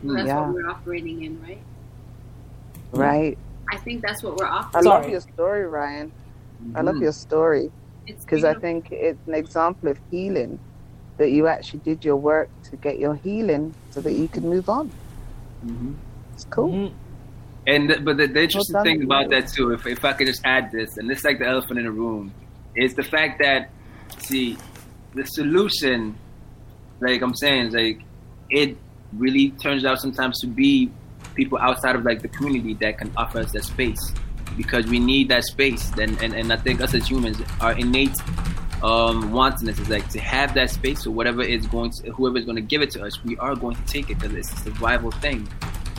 That's 0.02 0.26
Yeah. 0.26 0.40
what 0.40 0.54
we're 0.54 0.68
operating 0.68 1.22
in, 1.22 1.40
right? 1.40 1.62
Right. 2.92 3.38
I 3.72 3.76
think 3.78 4.02
that's 4.02 4.22
what 4.22 4.36
we're 4.36 4.46
operating. 4.46 4.88
I 4.88 4.92
love 4.92 5.02
Sorry. 5.02 5.12
your 5.12 5.20
story, 5.20 5.66
Ryan. 5.66 6.12
I 6.74 6.78
Mm-hmm. 6.80 6.86
love 6.86 6.96
your 6.96 7.12
story 7.12 7.66
It's 7.66 7.87
because 8.08 8.44
I 8.44 8.54
think 8.54 8.88
it's 8.90 9.26
an 9.26 9.34
example 9.34 9.90
of 9.90 9.98
healing 10.10 10.58
that 11.18 11.30
you 11.30 11.46
actually 11.46 11.80
did 11.80 12.04
your 12.04 12.16
work 12.16 12.48
to 12.70 12.76
get 12.76 12.98
your 12.98 13.14
healing 13.16 13.74
so 13.90 14.00
that 14.00 14.12
you 14.12 14.28
could 14.28 14.44
move 14.44 14.68
on. 14.68 14.88
hmm 15.62 15.92
It's 16.34 16.44
cool. 16.44 16.72
Mhm. 16.72 16.92
And 17.66 17.90
the, 17.90 18.00
but 18.00 18.16
the, 18.16 18.26
the 18.26 18.44
interesting 18.44 18.72
done. 18.72 18.84
thing 18.84 19.02
about 19.02 19.28
that 19.30 19.48
too, 19.48 19.72
if 19.72 19.86
if 19.86 20.04
I 20.04 20.12
could 20.14 20.26
just 20.26 20.40
add 20.44 20.70
this, 20.72 20.96
and 20.96 21.10
this 21.10 21.18
is 21.18 21.24
like 21.24 21.38
the 21.38 21.46
elephant 21.46 21.78
in 21.78 21.84
the 21.84 21.90
room, 21.90 22.32
is 22.74 22.94
the 22.94 23.02
fact 23.02 23.40
that 23.40 23.70
see 24.20 24.56
the 25.14 25.24
solution, 25.24 26.16
like 27.00 27.20
I'm 27.20 27.34
saying, 27.34 27.66
is 27.66 27.74
like 27.74 28.00
it 28.48 28.78
really 29.12 29.50
turns 29.50 29.84
out 29.84 29.98
sometimes 30.00 30.40
to 30.40 30.46
be 30.46 30.90
people 31.34 31.58
outside 31.58 31.94
of 31.94 32.04
like 32.04 32.22
the 32.22 32.28
community 32.28 32.74
that 32.74 32.98
can 32.98 33.12
offer 33.16 33.40
us 33.40 33.52
that 33.52 33.64
space 33.64 34.14
because 34.58 34.86
we 34.86 34.98
need 34.98 35.30
that 35.30 35.44
space. 35.44 35.88
Then 35.90 36.18
and, 36.20 36.34
and 36.34 36.52
I 36.52 36.56
think 36.56 36.82
us 36.82 36.92
as 36.94 37.08
humans, 37.08 37.40
our 37.62 37.72
innate 37.72 38.14
um, 38.82 39.32
wantonness 39.32 39.78
is 39.78 39.88
like 39.88 40.08
to 40.10 40.20
have 40.20 40.52
that 40.54 40.70
space. 40.70 41.02
So 41.04 41.10
whatever 41.10 41.42
is 41.42 41.66
going 41.66 41.92
to, 41.92 42.10
whoever 42.12 42.36
is 42.38 42.44
going 42.44 42.56
to 42.56 42.62
give 42.62 42.82
it 42.82 42.90
to 42.92 43.04
us, 43.04 43.22
we 43.24 43.36
are 43.38 43.56
going 43.56 43.76
to 43.76 43.84
take 43.86 44.10
it 44.10 44.18
because 44.18 44.34
it's 44.34 44.52
a 44.52 44.56
survival 44.64 45.10
thing 45.12 45.48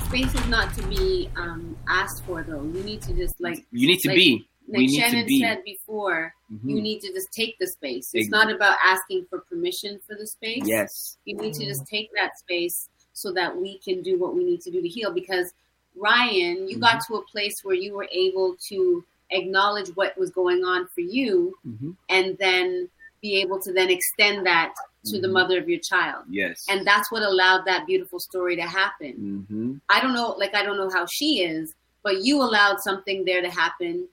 space 0.06 0.34
is 0.34 0.48
not 0.48 0.73
to 0.73 0.81
be 0.88 1.30
um, 1.36 1.77
asked 1.88 2.26
for, 2.26 2.41
though. 2.41 2.64
You 2.64 2.81
need 2.84 2.99
to 3.03 3.14
just 3.14 3.40
like 3.40 3.64
You 3.72 3.88
need 3.88 3.99
to 3.99 4.07
like- 4.10 4.15
be. 4.18 4.48
like 4.68 4.77
we 4.80 4.88
need 4.88 4.99
Shannon 4.99 5.22
to 5.22 5.27
be. 5.27 5.40
said 5.40 5.64
before. 5.64 6.34
Mhm. 6.52 6.68
You 6.68 6.81
need 6.81 6.99
to 7.02 7.14
just 7.14 7.31
take 7.31 7.60
the 7.60 7.68
space. 7.68 8.10
It's 8.15 8.30
not 8.30 8.52
about 8.52 8.77
asking 8.84 9.27
for 9.30 9.41
permission 9.41 9.99
for 10.07 10.15
the 10.15 10.26
space. 10.26 10.64
Yes. 10.65 11.18
You 11.26 11.36
need 11.38 11.53
to 11.53 11.64
just 11.64 11.86
take 11.86 12.10
that 12.15 12.31
space 12.40 12.90
so 13.14 13.31
that 13.34 13.56
we 13.56 13.77
can 13.86 14.02
do 14.02 14.18
what 14.18 14.34
we 14.36 14.44
need 14.44 14.61
to 14.61 14.72
do 14.72 14.81
to 14.81 14.88
heal. 14.88 15.11
Because 15.14 15.53
Ryan, 15.95 16.68
you 16.68 16.78
got 16.80 16.95
Mm-hmm. 17.02 17.14
to 17.14 17.20
a 17.20 17.26
place 17.26 17.56
where 17.64 17.76
you 17.76 17.94
were 17.94 18.07
able 18.11 18.56
to 18.70 19.03
acknowledge 19.32 19.90
what 19.95 20.18
was 20.18 20.32
going 20.32 20.64
on 20.64 20.88
for 20.88 21.02
you, 21.02 21.56
Mhm. 21.68 21.95
and 22.10 22.38
then 22.38 22.90
be 23.22 23.36
able 23.41 23.60
to 23.61 23.74
then 23.74 23.90
extend 23.90 24.45
that 24.45 24.74
to 25.06 25.20
the 25.20 25.28
Mhm. 25.28 25.34
mother 25.34 25.57
of 25.60 25.70
your 25.70 25.80
child. 25.80 26.24
Yes. 26.30 26.66
And 26.70 26.86
that's 26.88 27.11
what 27.11 27.22
allowed 27.22 27.66
that 27.66 27.86
beautiful 27.86 28.20
story 28.20 28.56
to 28.56 28.64
happen. 28.64 29.45
hmm 29.48 29.78
I 29.90 30.02
don't 30.02 30.14
know, 30.14 30.30
like 30.38 30.56
I 30.56 30.64
don't 30.64 30.78
know 30.78 30.90
how 30.90 31.06
she 31.06 31.41
is, 31.44 31.74
but 32.03 32.24
you 32.24 32.41
allowed 32.41 32.80
something 32.80 33.26
there 33.26 33.41
to 33.41 33.49
happen 33.49 34.07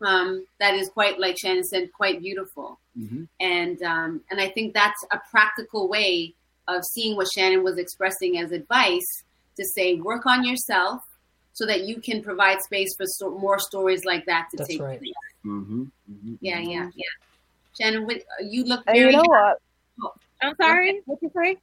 um, 0.00 0.44
that 0.58 0.74
is 0.74 0.88
quite, 0.88 1.20
like 1.20 1.38
Shannon 1.38 1.62
said, 1.62 1.92
quite 1.92 2.20
beautiful. 2.20 2.78
hmm 2.96 3.24
And 3.40 3.80
um, 3.82 4.22
and 4.30 4.40
I 4.40 4.48
think 4.48 4.74
that's 4.74 5.02
a 5.12 5.20
practical 5.30 5.86
way 5.88 6.34
of 6.68 6.82
seeing 6.84 7.16
what 7.16 7.28
Shannon 7.32 7.62
was 7.62 7.78
expressing 7.78 8.38
as 8.38 8.52
advice 8.52 9.06
to 9.56 9.64
say, 9.64 9.94
work 9.96 10.26
on 10.26 10.44
yourself 10.44 11.02
so 11.52 11.66
that 11.66 11.82
you 11.82 12.00
can 12.00 12.22
provide 12.22 12.60
space 12.62 12.94
for 12.96 13.06
so- 13.06 13.30
more 13.38 13.58
stories 13.58 14.04
like 14.04 14.24
that 14.26 14.48
to 14.50 14.56
That's 14.56 14.68
take 14.70 14.80
right. 14.80 14.98
place. 14.98 15.12
hmm 15.42 15.62
hmm 16.06 16.34
Yeah, 16.40 16.58
yeah, 16.60 16.88
yeah. 16.94 17.04
Shannon, 17.80 18.06
what, 18.06 18.22
you 18.42 18.64
look 18.64 18.82
And 18.86 18.96
very. 18.96 19.12
you 19.12 19.16
know 19.18 19.28
what? 19.28 19.58
I'm 20.42 20.54
sorry. 20.60 21.00
What 21.06 21.18
you 21.22 21.30
say? 21.36 21.56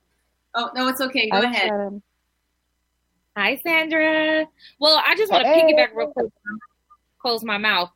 Oh 0.55 0.69
no, 0.75 0.87
it's 0.87 1.01
okay. 1.01 1.29
Go 1.29 1.37
I 1.37 1.43
ahead. 1.43 1.69
said, 1.69 2.01
Hi, 3.35 3.57
Sandra. 3.65 4.45
Well, 4.79 5.01
I 5.05 5.15
just 5.15 5.31
want 5.31 5.43
to 5.43 5.49
Hey. 5.49 5.73
piggyback 5.73 5.89
real 5.93 6.07
quick. 6.07 6.27
Close 7.21 7.43
my 7.43 7.57
mouth. 7.57 7.91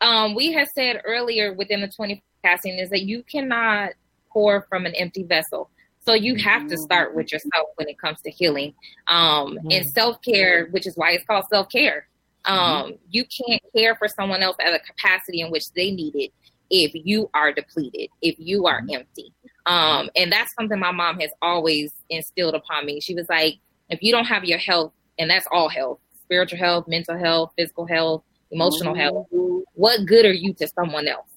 Um, 0.00 0.34
we 0.34 0.52
had 0.52 0.68
said 0.74 1.00
earlier 1.04 1.52
within 1.52 1.80
the 1.80 1.88
20 1.88 2.22
casting 2.44 2.78
is 2.78 2.88
that 2.90 3.02
you 3.02 3.22
cannot 3.24 3.90
pour 4.32 4.62
from 4.68 4.86
an 4.86 4.94
empty 4.94 5.24
vessel. 5.24 5.70
So 6.08 6.14
you 6.14 6.36
have 6.36 6.66
to 6.68 6.78
start 6.78 7.14
with 7.14 7.30
yourself 7.32 7.68
when 7.74 7.86
it 7.86 7.98
comes 7.98 8.22
to 8.22 8.30
healing. 8.30 8.72
Um, 9.08 9.58
and 9.70 9.84
self 9.90 10.22
care, 10.22 10.68
which 10.70 10.86
is 10.86 10.96
why 10.96 11.10
it's 11.10 11.24
called 11.26 11.44
self 11.50 11.68
care. 11.68 12.08
Um, 12.46 12.94
you 13.10 13.26
can't 13.26 13.60
care 13.76 13.94
for 13.94 14.08
someone 14.08 14.42
else 14.42 14.56
at 14.58 14.72
a 14.72 14.78
capacity 14.78 15.42
in 15.42 15.50
which 15.50 15.70
they 15.76 15.90
need 15.90 16.14
it 16.14 16.32
if 16.70 16.92
you 16.94 17.28
are 17.34 17.52
depleted, 17.52 18.08
if 18.22 18.36
you 18.38 18.64
are 18.64 18.82
empty. 18.90 19.34
Um, 19.66 20.08
and 20.16 20.32
that's 20.32 20.50
something 20.54 20.78
my 20.78 20.92
mom 20.92 21.20
has 21.20 21.30
always 21.42 21.92
instilled 22.08 22.54
upon 22.54 22.86
me. 22.86 23.00
She 23.02 23.14
was 23.14 23.28
like, 23.28 23.56
if 23.90 23.98
you 24.00 24.10
don't 24.10 24.24
have 24.24 24.46
your 24.46 24.56
health, 24.56 24.94
and 25.18 25.28
that's 25.28 25.46
all 25.52 25.68
health, 25.68 25.98
spiritual 26.22 26.58
health, 26.58 26.88
mental 26.88 27.18
health, 27.18 27.52
physical 27.54 27.84
health, 27.84 28.22
emotional 28.50 28.94
health, 28.94 29.26
what 29.74 30.06
good 30.06 30.24
are 30.24 30.32
you 30.32 30.54
to 30.54 30.68
someone 30.68 31.06
else? 31.06 31.28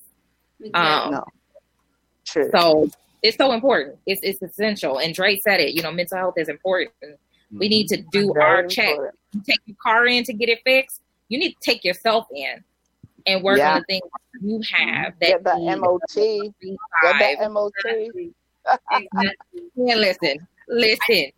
Um, 0.73 1.11
no. 1.11 1.26
True. 2.23 2.49
so 2.53 2.89
it's 3.22 3.38
so 3.38 3.52
important. 3.52 3.98
It's 4.06 4.22
it's 4.23 4.41
essential. 4.41 4.99
And 4.99 5.14
Dre 5.14 5.38
said 5.39 5.60
it. 5.60 5.73
You 5.76 5.81
know, 5.81 5.91
mental 5.91 6.18
health 6.18 6.35
is 6.38 6.49
important. 6.49 6.91
We 7.52 7.68
need 7.69 7.88
to 7.89 7.98
do 8.11 8.31
Very 8.34 8.45
our 8.45 8.68
check. 8.68 8.89
important. 8.89 9.15
You 9.34 9.41
take 9.45 9.60
your 9.65 9.77
car 9.81 10.06
in 10.07 10.23
to 10.26 10.34
get 10.34 10.49
it 10.49 10.60
fixed. 10.65 11.02
You 11.30 11.38
need 11.39 11.53
to 11.53 11.60
take 11.61 11.84
yourself 11.84 12.27
in 12.34 12.64
and 13.27 13.43
work 13.43 13.57
Yeah. 13.60 13.76
on 13.76 13.80
the 13.80 13.85
things 13.85 14.02
you 14.41 14.61
have 14.73 15.14
that 15.19 15.27
Get 15.27 15.43
the 15.43 15.56
need 15.57 15.76
MOT. 15.76 16.53
Get 16.61 17.39
the 17.39 17.49
MOT. 17.49 17.73
Exactly. 18.91 19.61
Yeah, 19.76 19.95
listen, 19.95 20.48
listen. 20.68 21.31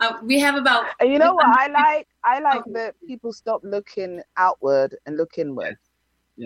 Uh, 0.00 0.18
we 0.22 0.38
have 0.38 0.54
about 0.54 0.86
And 1.00 1.12
you 1.12 1.18
know 1.18 1.34
what 1.34 1.46
I 1.46 1.66
like? 1.68 2.08
I 2.24 2.38
like 2.40 2.62
that 2.72 2.94
people 3.06 3.32
stop 3.32 3.60
looking 3.64 4.22
outward 4.36 4.96
and 5.06 5.16
look 5.16 5.38
inward. 5.38 5.76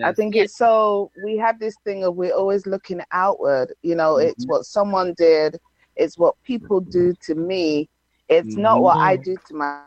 I 0.03 0.07
Yes. 0.07 0.15
think 0.15 0.35
it's 0.35 0.57
so 0.57 1.11
we 1.23 1.37
have 1.37 1.59
this 1.59 1.75
thing 1.83 2.03
of 2.03 2.15
we're 2.15 2.33
always 2.33 2.65
looking 2.65 3.01
outward. 3.11 3.73
You 3.81 3.95
know, 3.95 4.17
it's 4.17 4.43
mm-hmm. 4.43 4.51
what 4.51 4.65
someone 4.65 5.13
did, 5.17 5.59
it's 5.95 6.17
what 6.17 6.35
people 6.43 6.79
do 6.81 7.13
mm-hmm. 7.13 7.33
to 7.33 7.35
me. 7.35 7.89
It's 8.27 8.55
not 8.55 8.81
what 8.81 8.97
I 8.97 9.15
mm-hmm. 9.15 9.23
do 9.23 9.37
to 9.47 9.53
my 9.53 9.81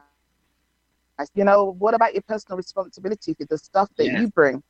you 1.34 1.42
know, 1.44 1.74
what 1.78 1.94
about 1.94 2.14
your 2.14 2.22
personal 2.22 2.56
responsibility 2.56 3.34
for 3.34 3.44
the 3.46 3.58
stuff 3.58 3.90
that 3.96 4.06
Yeah. 4.06 4.20
you 4.20 4.28
bring? 4.28 4.62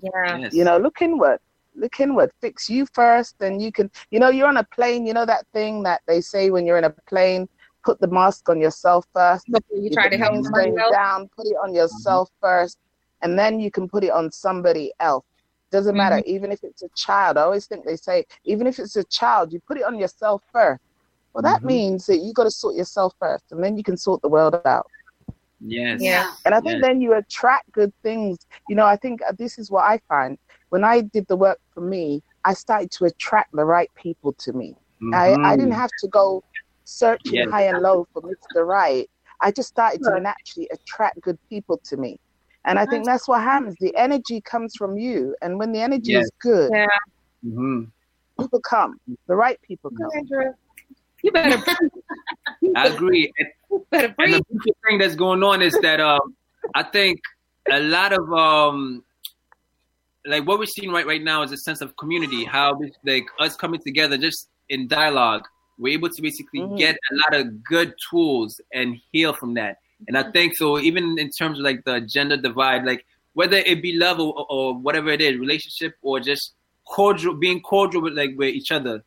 Yeah. 0.00 0.38
Yes. 0.38 0.54
You 0.54 0.64
know, 0.64 0.78
look 0.78 1.02
inward. 1.02 1.40
Look 1.74 1.98
inward. 2.00 2.30
Fix 2.40 2.70
you 2.70 2.86
first, 2.92 3.38
then 3.38 3.60
you 3.60 3.72
can 3.72 3.90
you 4.10 4.20
know, 4.20 4.30
you're 4.30 4.48
on 4.48 4.58
a 4.58 4.64
plane, 4.64 5.06
you 5.06 5.12
know 5.12 5.26
that 5.26 5.46
thing 5.52 5.82
that 5.82 6.02
they 6.06 6.20
say 6.20 6.50
when 6.50 6.64
you're 6.64 6.78
in 6.78 6.84
a 6.84 6.90
plane, 6.90 7.48
put 7.84 8.00
the 8.00 8.06
mask 8.06 8.48
on 8.48 8.60
yourself 8.60 9.06
first. 9.12 9.46
Before 9.46 9.78
you 9.78 9.90
try 9.90 10.08
to 10.08 10.16
help 10.16 10.32
plane's 10.32 10.46
somebody 10.46 10.76
else. 10.76 10.92
down, 10.92 11.28
put 11.36 11.46
it 11.46 11.56
on 11.62 11.74
yourself 11.74 12.30
first, 12.40 12.78
and 13.22 13.38
then 13.38 13.60
you 13.60 13.70
can 13.70 13.88
put 13.88 14.04
it 14.04 14.10
on 14.10 14.30
somebody 14.30 14.92
else. 15.00 15.24
Doesn't 15.70 15.96
matter, 15.96 16.16
Mm-hmm. 16.16 16.28
even 16.30 16.52
if 16.52 16.60
it's 16.62 16.82
a 16.82 16.88
child. 16.96 17.36
I 17.36 17.42
always 17.42 17.66
think 17.66 17.84
they 17.84 17.96
say, 17.96 18.24
even 18.44 18.66
if 18.66 18.78
it's 18.78 18.96
a 18.96 19.04
child, 19.04 19.52
you 19.52 19.60
put 19.66 19.76
it 19.78 19.84
on 19.84 19.98
yourself 19.98 20.42
first. 20.52 20.80
Well, 21.34 21.42
that 21.42 21.62
Mhm. 21.62 21.66
means 21.66 22.06
that 22.06 22.18
you 22.18 22.32
got 22.32 22.44
to 22.44 22.50
sort 22.50 22.74
yourself 22.76 23.14
first, 23.18 23.44
and 23.52 23.62
then 23.62 23.76
you 23.76 23.82
can 23.84 23.96
sort 23.96 24.22
the 24.22 24.28
world 24.28 24.54
out. 24.64 24.86
Yes. 25.60 26.00
Yeah. 26.02 26.32
And 26.44 26.54
I 26.54 26.60
think 26.60 26.76
Yes. 26.78 26.82
then 26.82 27.00
you 27.00 27.14
attract 27.14 27.70
good 27.72 27.92
things. 28.02 28.38
You 28.68 28.76
know, 28.76 28.86
I 28.86 28.96
think 28.96 29.20
uh, 29.22 29.32
this 29.38 29.58
is 29.58 29.70
what 29.70 29.84
I 29.84 29.98
find. 30.08 30.38
When 30.70 30.84
I 30.84 31.00
did 31.02 31.26
the 31.28 31.36
work 31.36 31.58
for 31.74 31.80
me, 31.80 32.22
I 32.44 32.54
started 32.54 32.90
to 32.92 33.04
attract 33.04 33.50
the 33.52 33.64
right 33.64 33.90
people 33.94 34.32
to 34.40 34.52
me. 34.52 34.74
I, 35.12 35.36
I 35.44 35.56
didn't 35.56 35.72
have 35.72 35.90
to 35.98 36.08
go 36.08 36.42
searching 36.84 37.40
Yes. 37.40 37.48
high 37.50 37.64
and 37.66 37.80
low 37.82 38.06
for 38.12 38.22
Mr. 38.22 38.66
Right. 38.66 39.08
I 39.40 39.50
just 39.50 39.68
started 39.68 40.02
to 40.04 40.20
naturally 40.20 40.68
attract 40.72 41.20
good 41.20 41.38
people 41.48 41.78
to 41.84 41.96
me. 41.96 42.18
And 42.68 42.78
I 42.78 42.84
think 42.86 43.06
that's 43.06 43.26
what 43.26 43.40
happens. 43.42 43.74
The 43.80 43.94
energy 43.96 44.40
comes 44.42 44.74
from 44.76 44.98
you. 44.98 45.34
And 45.42 45.58
when 45.58 45.72
the 45.72 45.80
energy 45.80 46.12
Yes. 46.12 46.24
is 46.24 46.30
good, 46.40 46.70
Yeah. 46.72 46.86
hmm 47.42 47.84
people 48.38 48.60
come. 48.60 49.00
The 49.26 49.34
right 49.34 49.58
people 49.62 49.90
come. 49.90 50.10
Sandra, 50.12 50.54
You 51.22 51.32
better, 51.32 51.60
I 52.76 52.86
agree. 52.86 53.32
And, 53.38 53.48
you 53.70 53.86
better 53.90 54.14
and 54.18 54.34
the 54.34 54.42
biggest 54.50 54.78
thing 54.86 54.98
that's 54.98 55.16
going 55.16 55.42
on 55.42 55.60
is 55.62 55.76
that 55.82 55.98
um, 56.00 56.36
I 56.74 56.82
think 56.84 57.20
a 57.70 57.80
lot 57.80 58.12
of 58.12 58.32
um, 58.32 59.02
like 60.26 60.46
what 60.46 60.58
we're 60.58 60.66
seeing 60.66 60.92
right 60.92 61.06
right 61.06 61.22
now 61.22 61.42
is 61.42 61.52
a 61.52 61.56
sense 61.56 61.80
of 61.80 61.96
community. 61.96 62.44
How 62.44 62.74
we- 62.74 62.92
like 63.04 63.26
us 63.40 63.56
coming 63.56 63.80
together 63.80 64.16
just 64.18 64.48
in 64.68 64.86
dialogue, 64.86 65.42
we're 65.78 65.94
able 65.94 66.10
to 66.10 66.22
basically 66.22 66.60
Mhm. 66.60 66.76
get 66.78 66.94
a 67.10 67.14
lot 67.22 67.40
of 67.40 67.64
good 67.64 67.94
tools 68.10 68.60
and 68.72 68.96
heal 69.10 69.32
from 69.32 69.54
that. 69.54 69.78
And 70.06 70.16
I 70.16 70.30
think 70.30 70.56
so. 70.56 70.78
Even 70.78 71.18
in 71.18 71.30
terms 71.30 71.58
of 71.58 71.64
like 71.64 71.84
the 71.84 72.00
gender 72.00 72.36
divide, 72.36 72.84
like 72.84 73.04
whether 73.32 73.56
it 73.56 73.82
be 73.82 73.94
love 73.94 74.20
or, 74.20 74.46
or 74.48 74.74
whatever 74.74 75.10
it 75.10 75.20
is, 75.20 75.38
relationship 75.38 75.96
or 76.02 76.20
just 76.20 76.54
cordial, 76.84 77.34
being 77.34 77.60
cordial 77.60 78.02
with 78.02 78.14
like 78.16 78.30
with 78.36 78.54
each 78.54 78.70
other, 78.70 79.02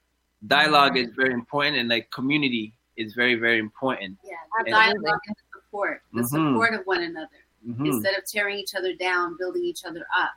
dialog 0.48 0.98
is 0.98 1.08
very 1.16 1.34
important, 1.34 1.78
and 1.78 1.88
like 1.90 2.10
community 2.12 2.74
is 2.98 3.14
very 3.14 3.36
very 3.36 3.60
important. 3.60 4.18
Yeah, 4.24 4.36
Absolutely. 4.60 4.72
dialogue 4.72 5.20
and 5.28 5.36
support, 5.54 6.02
the 6.14 6.22
Mhm. 6.22 6.28
support 6.28 6.74
of 6.74 6.86
one 6.86 7.04
another, 7.04 7.30
Mhm. 7.66 7.88
instead 7.88 8.18
of 8.18 8.24
tearing 8.32 8.58
each 8.58 8.76
other 8.78 8.94
down, 8.94 9.38
building 9.38 9.64
each 9.64 9.86
other 9.86 10.06
up, 10.16 10.32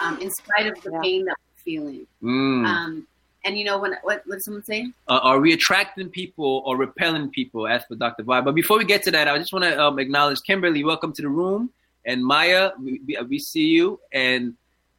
um, 0.00 0.18
in 0.20 0.30
spite 0.30 0.66
of 0.66 0.80
the 0.82 0.90
Yeah. 0.92 1.00
pain 1.02 1.24
that 1.26 1.36
we're 1.38 1.62
feeling. 1.62 2.06
Mm. 2.22 2.64
Um, 2.66 3.06
and 3.44 3.56
you 3.58 3.64
know, 3.64 3.78
when 3.78 3.94
what 4.02 4.22
what 4.26 4.40
someone 4.42 4.64
say? 4.64 4.90
uh, 5.08 5.20
are 5.22 5.40
we 5.40 5.52
attracting 5.52 6.08
people 6.10 6.62
or 6.66 6.76
repelling 6.76 7.30
people 7.30 7.66
as 7.68 7.84
for 7.86 7.94
Dr. 7.96 8.24
Vibe? 8.24 8.44
But 8.44 8.54
before 8.54 8.78
we 8.78 8.84
get 8.84 9.02
to 9.04 9.10
that, 9.12 9.28
I 9.28 9.38
just 9.38 9.52
want 9.52 9.64
to 9.64 9.80
um, 9.82 9.98
acknowledge 9.98 10.38
Kimberly. 10.46 10.84
Welcome 10.84 11.12
to 11.14 11.22
the 11.22 11.28
room. 11.28 11.70
And 12.04 12.24
Maya, 12.24 12.70
we, 12.82 13.00
we, 13.06 13.18
we 13.28 13.38
see 13.38 13.66
you. 13.66 14.00
And 14.12 14.54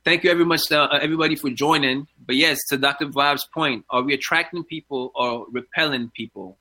thank 0.05 0.23
you 0.23 0.31
very 0.31 0.45
much, 0.45 0.71
uh, 0.71 0.87
everybody, 1.01 1.35
for 1.35 1.49
joining. 1.49 2.07
But 2.25 2.35
yes, 2.35 2.59
to 2.69 2.77
Dr. 2.77 3.07
Vibe's 3.07 3.45
point, 3.53 3.83
are 3.89 4.03
we 4.03 4.13
attracting 4.13 4.63
people 4.63 5.11
or 5.15 5.45
repelling 5.51 6.11
people? 6.15 6.57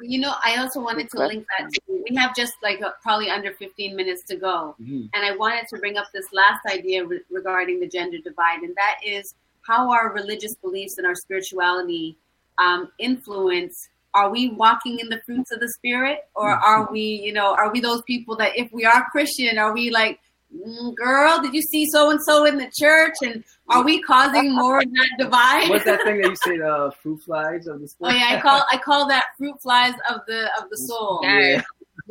You 0.00 0.20
know, 0.20 0.34
I 0.44 0.56
also 0.56 0.80
wanted 0.80 1.08
to 1.10 1.18
link 1.26 1.46
that. 1.58 1.70
To, 1.72 1.80
we 2.08 2.16
have 2.16 2.34
just 2.34 2.54
like 2.62 2.82
uh 2.82 2.90
probably 3.02 3.30
under 3.30 3.52
15 3.52 3.94
minutes 3.94 4.22
to 4.28 4.36
go, 4.36 4.74
Mhm. 4.80 5.08
and 5.14 5.24
I 5.24 5.36
wanted 5.36 5.66
to 5.72 5.78
bring 5.78 5.96
up 5.96 6.06
this 6.12 6.26
last 6.32 6.60
idea 6.66 7.04
re- 7.04 7.20
regarding 7.30 7.78
the 7.80 7.86
gender 7.88 8.18
divide, 8.18 8.60
and 8.62 8.74
that 8.76 8.96
is 9.06 9.34
how 9.66 9.90
our 9.90 10.12
religious 10.12 10.54
beliefs 10.56 10.98
and 10.98 11.06
our 11.06 11.14
spirituality 11.14 12.16
um, 12.58 12.90
influence. 12.98 13.88
Are 14.14 14.30
we 14.30 14.50
walking 14.50 14.98
in 14.98 15.08
the 15.08 15.22
fruits 15.24 15.52
of 15.52 15.60
the 15.60 15.68
spirit, 15.68 16.18
or 16.34 16.50
are 16.50 16.90
we, 16.92 17.00
you 17.00 17.32
know, 17.32 17.54
are 17.54 17.72
we 17.72 17.80
those 17.80 18.02
people 18.02 18.36
that 18.36 18.52
if 18.56 18.70
we 18.70 18.84
are 18.84 19.06
Christian, 19.10 19.56
are 19.56 19.72
we 19.72 19.90
like, 19.90 20.20
mm, 20.54 20.94
girl, 20.94 21.40
did 21.40 21.54
you 21.54 21.62
see 21.62 21.86
so 21.90 22.10
and 22.10 22.20
so 22.22 22.44
in 22.44 22.58
the 22.58 22.70
church, 22.78 23.14
and 23.22 23.42
are 23.70 23.82
we 23.82 24.02
causing 24.02 24.54
more 24.54 24.80
of 24.80 24.84
that 24.84 25.08
divide? 25.18 25.70
What's 25.70 25.86
that 25.86 26.02
thing 26.04 26.20
that 26.20 26.28
you 26.28 26.36
say, 26.36 26.58
the 26.58 26.92
fruit 27.02 27.22
flies 27.24 27.66
of 27.66 27.80
the 27.80 27.88
Oh 28.02 28.10
yeah, 28.10 28.36
I 28.36 28.40
call 28.42 28.62
I 28.70 28.76
call 28.76 29.08
that 29.08 29.24
fruit 29.38 29.56
flies 29.62 29.94
of 30.10 30.20
the 30.26 30.50
of 30.60 30.68
the 30.68 30.76
soul. 30.76 31.20
Yes. 31.22 31.64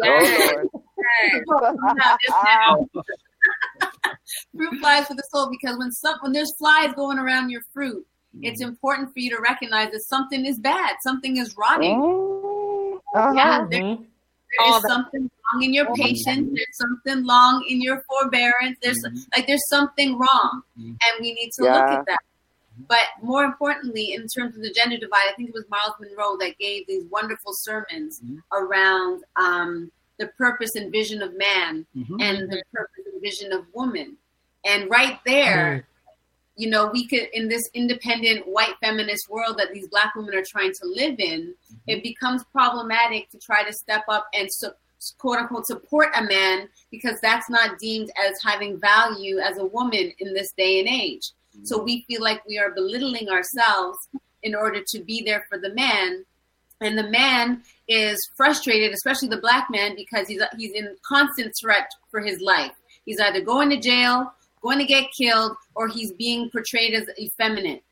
Oh, 0.04 0.06
Yes. 0.06 0.40
Lord. 0.40 0.70
Now, 4.54 4.60
this 4.60 4.66
now. 4.66 4.70
fruit 4.70 4.80
flies 4.80 5.08
for 5.08 5.14
the 5.16 5.24
soul 5.32 5.50
because 5.50 5.78
when 5.78 5.92
some 5.92 6.16
when 6.22 6.32
there's 6.32 6.54
flies 6.58 6.94
going 6.96 7.18
around 7.20 7.50
your 7.50 7.62
fruit, 7.74 8.06
it's 8.42 8.62
important 8.62 9.12
for 9.14 9.20
you 9.20 9.30
to 9.32 9.42
recognize 9.42 9.92
that 9.92 10.02
something 10.04 10.46
is 10.46 10.58
bad, 10.60 10.96
something 11.04 11.38
is 11.38 11.56
rotting. 11.58 12.00
Mm, 12.00 13.00
uh-huh. 13.16 13.34
Yeah, 13.36 13.66
there- 13.70 13.82
there 13.98 14.66
all 14.68 14.78
is 14.78 14.82
that. 14.84 14.90
something 14.90 15.22
wrong 15.54 15.64
in 15.64 15.74
your 15.74 15.94
patience. 15.96 16.50
There's 16.54 16.78
something 16.78 17.26
wrong 17.28 17.66
in 17.70 17.82
your 17.82 18.04
forbearance. 18.08 18.78
There's 18.82 19.02
like 19.36 19.48
there's 19.48 19.68
something 19.70 20.18
wrong, 20.18 20.64
and 20.78 21.14
we 21.20 21.34
need 21.34 21.52
to 21.58 21.64
look 21.64 21.90
at 22.00 22.06
that. 22.06 22.20
But 22.88 23.06
more 23.22 23.44
importantly, 23.44 24.14
in 24.14 24.28
terms 24.28 24.56
of 24.56 24.62
the 24.64 24.72
gender 24.72 24.98
divide, 24.98 25.28
I 25.30 25.34
think 25.36 25.50
it 25.50 25.54
was 25.54 25.66
Myles 25.70 25.94
Munroe 26.00 26.38
that 26.40 26.58
gave 26.58 26.88
these 26.88 27.04
wonderful 27.12 27.52
sermons 27.54 28.22
around 28.54 29.24
um, 29.36 29.92
the 30.18 30.28
purpose 30.38 30.76
and 30.76 30.92
vision 30.92 31.22
of 31.22 31.36
man 31.38 31.86
Mhm. 31.96 32.22
and 32.22 32.50
the 32.50 32.64
purpose 32.74 33.04
and 33.12 33.22
vision 33.22 33.52
of 33.54 33.66
woman. 33.74 34.18
And 34.66 34.90
right 34.90 35.20
there, 35.26 35.88
you 36.56 36.70
know, 36.70 36.90
we 36.92 37.08
could 37.08 37.28
in 37.34 37.48
this 37.48 37.68
independent 37.74 38.48
white 38.48 38.76
feminist 38.82 39.30
world 39.30 39.58
that 39.58 39.74
these 39.74 39.88
black 39.88 40.14
women 40.16 40.36
are 40.36 40.44
trying 40.46 40.74
to 40.74 40.86
live 40.86 41.20
in, 41.20 41.54
mm-hmm. 41.54 41.76
it 41.88 42.04
becomes 42.04 42.44
problematic 42.52 43.30
to 43.32 43.40
try 43.40 43.64
to 43.64 43.74
step 43.74 44.04
up 44.08 44.28
and 44.34 44.48
so, 44.52 44.72
quote 45.18 45.40
unquote 45.40 45.66
support 45.66 46.10
a 46.16 46.24
man 46.24 46.70
because 46.92 47.20
that's 47.22 47.50
not 47.50 47.80
deemed 47.80 48.12
as 48.24 48.34
having 48.44 48.80
value 48.80 49.40
as 49.40 49.58
a 49.58 49.66
woman 49.66 50.12
in 50.20 50.34
this 50.34 50.52
day 50.58 50.80
and 50.80 50.88
age. 50.88 51.32
Mm-hmm. 51.56 51.66
So 51.66 51.82
we 51.82 52.06
feel 52.08 52.22
like 52.22 52.46
we 52.46 52.60
are 52.60 52.72
belittling 52.72 53.30
ourselves 53.30 53.98
in 54.44 54.54
order 54.54 54.82
to 54.88 55.00
be 55.00 55.24
there 55.24 55.46
for 55.50 55.58
the 55.58 55.74
man. 55.74 56.26
And 56.82 56.98
the 56.98 57.10
man 57.10 57.64
is 57.88 58.18
frustrated, 58.36 58.92
especially 58.92 59.30
the 59.30 59.38
black 59.38 59.68
man, 59.70 59.96
because 59.96 60.28
he's 60.28 60.42
he's 60.58 60.74
in 60.74 60.96
constant 61.08 61.54
threat 61.62 61.90
for 62.10 62.22
his 62.22 62.40
life. 62.42 62.72
He's 63.06 63.20
either 63.20 63.42
going 63.42 63.70
to 63.70 63.80
jail, 63.80 64.34
going 64.62 64.80
to 64.80 64.86
get 64.86 65.12
killed, 65.12 65.56
or 65.76 65.88
he's 65.88 66.12
being 66.12 66.50
portrayed 66.50 66.94
as 66.94 67.10
effeminate. 67.20 67.84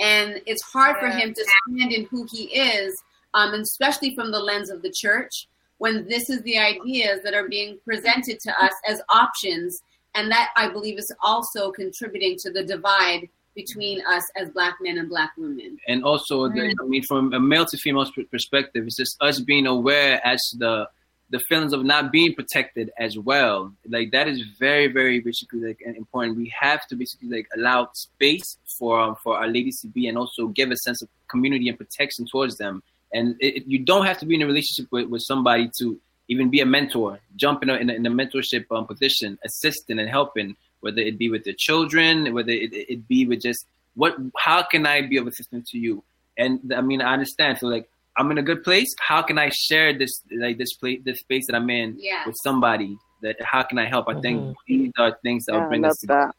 And 0.00 0.40
it's 0.46 0.62
hard 0.62 0.96
for 0.98 1.08
him 1.08 1.34
to 1.34 1.44
stand 1.44 1.92
in 1.92 2.06
who 2.06 2.26
he 2.30 2.44
is, 2.44 3.02
um, 3.34 3.54
and 3.54 3.62
especially 3.62 4.14
from 4.14 4.32
the 4.32 4.40
lens 4.40 4.70
of 4.70 4.82
the 4.82 4.90
church, 4.90 5.46
when 5.78 6.08
this 6.08 6.30
is 6.30 6.42
the 6.42 6.58
ideas 6.58 7.20
that 7.24 7.34
are 7.34 7.48
being 7.48 7.78
presented 7.84 8.40
to 8.40 8.62
us 8.62 8.72
as 8.88 9.00
options. 9.08 9.82
And 10.14 10.30
that, 10.30 10.50
I 10.56 10.68
believe, 10.68 10.98
is 10.98 11.12
also 11.22 11.70
contributing 11.70 12.36
to 12.40 12.50
the 12.50 12.64
divide 12.64 13.28
between 13.54 14.04
us 14.06 14.24
as 14.36 14.50
black 14.50 14.76
men 14.80 14.98
and 14.98 15.08
black 15.08 15.32
women. 15.36 15.78
and 15.86 16.04
also 16.04 16.48
the, 16.48 16.74
I 16.80 16.84
mean 16.86 17.02
from 17.04 17.32
a 17.32 17.40
male 17.40 17.64
to 17.66 17.76
female 17.76 18.10
perspective, 18.30 18.84
it's 18.84 18.96
just 18.96 19.16
us 19.20 19.40
being 19.40 19.66
aware 19.66 20.20
as 20.26 20.40
the 20.58 20.88
the 21.30 21.40
feelings 21.48 21.72
of 21.72 21.84
not 21.84 22.12
being 22.12 22.34
protected 22.34 22.90
as 22.98 23.18
well. 23.18 23.72
Like 23.88 24.12
that 24.12 24.28
is 24.28 24.42
very 24.58 24.88
very 24.88 25.20
basically 25.20 25.60
like 25.60 25.80
important. 25.80 26.36
We 26.36 26.52
have 26.58 26.86
to 26.88 26.96
basically 26.96 27.28
like 27.28 27.48
allow 27.56 27.88
space 27.94 28.56
for 28.78 29.00
um, 29.00 29.16
for 29.22 29.38
our 29.38 29.48
ladies 29.48 29.80
to 29.80 29.88
be 29.88 30.08
and 30.08 30.18
also 30.18 30.48
give 30.48 30.70
a 30.70 30.76
sense 30.76 31.02
of 31.02 31.08
community 31.28 31.68
and 31.68 31.78
protection 31.78 32.26
towards 32.30 32.56
them. 32.56 32.82
And 33.12 33.36
it, 33.40 33.64
you 33.66 33.78
don't 33.78 34.06
have 34.06 34.18
to 34.18 34.26
be 34.26 34.34
in 34.34 34.42
a 34.42 34.46
relationship 34.46 34.90
with, 34.90 35.08
with 35.08 35.22
somebody 35.22 35.70
to 35.78 36.00
even 36.28 36.50
be 36.50 36.60
a 36.60 36.66
mentor, 36.66 37.20
jump 37.36 37.62
in 37.62 37.70
a, 37.70 37.74
in 37.74 37.90
a, 37.90 37.94
in 37.94 38.06
a 38.06 38.10
mentorship 38.10 38.64
um, 38.70 38.86
position, 38.86 39.38
assisting 39.44 39.98
and 39.98 40.08
helping, 40.08 40.56
whether 40.80 41.00
it 41.00 41.18
be 41.18 41.30
with 41.30 41.44
the 41.44 41.54
children, 41.54 42.32
whether 42.34 42.50
it, 42.50 42.72
it 42.72 43.06
be 43.06 43.26
with 43.26 43.40
just 43.40 43.66
what, 43.94 44.16
how 44.36 44.62
can 44.62 44.86
I 44.86 45.02
be 45.02 45.16
of 45.16 45.26
assistance 45.26 45.70
to 45.70 45.78
you? 45.78 46.02
And 46.36 46.72
I 46.74 46.80
mean, 46.80 47.00
I 47.00 47.12
understand. 47.12 47.58
So 47.58 47.68
like, 47.68 47.88
I'm 48.16 48.30
in 48.30 48.38
a 48.38 48.42
good 48.42 48.62
place. 48.62 48.94
How 49.00 49.22
can 49.22 49.38
I 49.38 49.50
share 49.50 49.96
this, 49.96 50.22
like 50.38 50.58
this 50.58 50.74
place, 50.74 51.00
this 51.04 51.20
space 51.20 51.46
that 51.48 51.56
I'm 51.56 51.68
in 51.70 51.96
Yeah. 51.98 52.26
with 52.26 52.36
somebody 52.42 52.96
that, 53.22 53.36
how 53.42 53.62
can 53.62 53.78
I 53.78 53.86
help? 53.86 54.08
I 54.08 54.20
think 54.20 54.56
these 54.66 54.92
are 54.98 55.16
things 55.22 55.46
that 55.46 55.52
Yeah, 55.52 55.58
will 55.58 55.64
I 55.64 55.68
bring 55.68 55.82
love 55.82 55.90
us 55.90 55.98
together. 55.98 56.32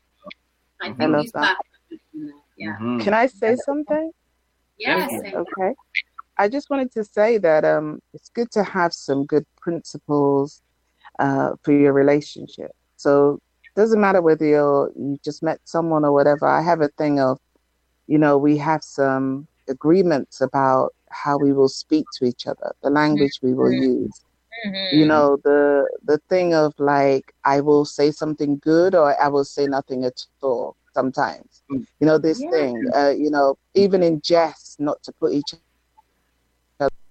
that. 0.81 0.91
I 0.99 1.03
I 1.03 1.07
love 1.07 1.25
that. 1.33 1.33
black 1.33 1.57
women 1.89 2.01
do 2.13 2.25
that. 2.27 2.41
Yeah. 2.57 2.77
Mhm. 2.79 3.01
Can 3.03 3.13
I 3.13 3.25
say 3.27 3.55
something? 3.57 4.11
Yes. 4.77 5.11
Okay. 5.33 5.73
I 6.37 6.49
just 6.49 6.69
wanted 6.69 6.91
to 6.93 7.03
say 7.03 7.37
that 7.39 7.63
um, 7.63 7.99
it's 8.13 8.29
good 8.29 8.51
to 8.51 8.63
have 8.63 8.93
some 8.93 9.25
good 9.25 9.45
principles 9.61 10.61
uh, 11.19 11.51
for 11.63 11.71
your 11.71 11.93
relationship. 11.93 12.71
So 12.97 13.39
it 13.63 13.79
doesn't 13.79 14.01
matter 14.01 14.21
whether 14.21 14.45
you're 14.45 14.91
you 14.97 15.17
just 15.23 15.41
met 15.43 15.59
someone 15.63 16.03
or 16.05 16.11
whatever. 16.11 16.45
I 16.45 16.61
have 16.61 16.81
a 16.81 16.89
thing 16.97 17.19
of, 17.21 17.39
you 18.07 18.17
know, 18.17 18.37
we 18.37 18.57
have 18.57 18.83
some 18.83 19.47
agreements 19.69 20.41
about 20.41 20.93
how 21.23 21.37
we 21.37 21.53
will 21.53 21.69
speak 21.69 22.07
to 22.19 22.25
each 22.25 22.47
other, 22.47 22.73
the 22.83 22.89
language 22.89 23.39
we 23.41 23.53
will 23.53 23.71
use. 23.73 24.23
Mm-hmm. 24.65 24.97
You 24.97 25.05
know, 25.05 25.37
the 25.43 25.89
the 26.05 26.19
thing 26.29 26.53
of 26.53 26.73
like 26.79 27.33
I 27.43 27.61
will 27.61 27.85
say 27.85 28.11
something 28.11 28.59
good 28.59 28.95
or 28.95 29.19
I 29.21 29.27
will 29.29 29.45
say 29.45 29.67
nothing 29.67 30.05
at 30.05 30.25
all 30.41 30.75
sometimes. 30.93 31.63
Mm. 31.71 31.85
You 31.99 32.07
know, 32.07 32.17
this 32.17 32.43
Yeah. 32.43 32.49
thing, 32.51 32.85
uh, 32.95 33.13
you 33.17 33.29
know, 33.31 33.55
even 33.75 34.03
in 34.03 34.21
jest, 34.21 34.79
not 34.79 35.01
to 35.03 35.13
put 35.19 35.33
each 35.33 35.53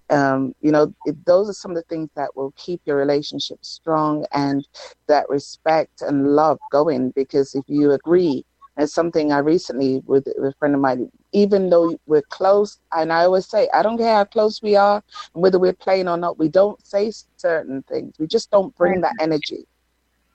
um, 0.09 0.53
you 0.61 0.71
know, 0.71 0.93
it, 1.05 1.25
those 1.25 1.49
are 1.49 1.53
some 1.53 1.71
of 1.71 1.77
the 1.77 1.83
things 1.83 2.09
that 2.15 2.35
will 2.35 2.53
keep 2.55 2.81
your 2.85 2.97
relationship 2.97 3.57
strong 3.61 4.25
and 4.33 4.67
that 5.07 5.29
respect 5.29 6.01
and 6.01 6.35
love 6.35 6.59
going. 6.71 7.11
Because 7.15 7.55
if 7.55 7.63
you 7.67 7.91
agree, 7.91 8.45
it's 8.77 8.93
something 8.93 9.31
I 9.31 9.39
recently 9.39 10.01
with, 10.05 10.27
with 10.37 10.53
a 10.53 10.55
friend 10.59 10.75
of 10.75 10.81
mine, 10.81 11.09
even 11.33 11.69
though 11.69 11.97
we're 12.05 12.23
close, 12.29 12.79
and 12.93 13.11
I 13.13 13.23
always 13.25 13.47
say, 13.47 13.69
I 13.73 13.83
don't 13.83 13.97
care 13.97 14.15
how 14.15 14.25
close 14.25 14.61
we 14.61 14.75
are, 14.75 15.01
whether 15.33 15.59
we're 15.59 15.73
playing 15.73 16.07
or 16.07 16.17
not, 16.17 16.37
we 16.39 16.49
don't 16.49 16.83
say 16.85 17.11
certain 17.37 17.83
things. 17.83 18.15
We 18.19 18.27
just 18.27 18.51
don't 18.51 18.75
bring 18.75 19.01
that 19.01 19.15
energy. 19.19 19.65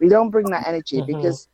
We 0.01 0.09
don't 0.09 0.31
bring 0.31 0.51
that 0.51 0.67
energy 0.67 1.01
Mhm. 1.01 1.07
because 1.07 1.49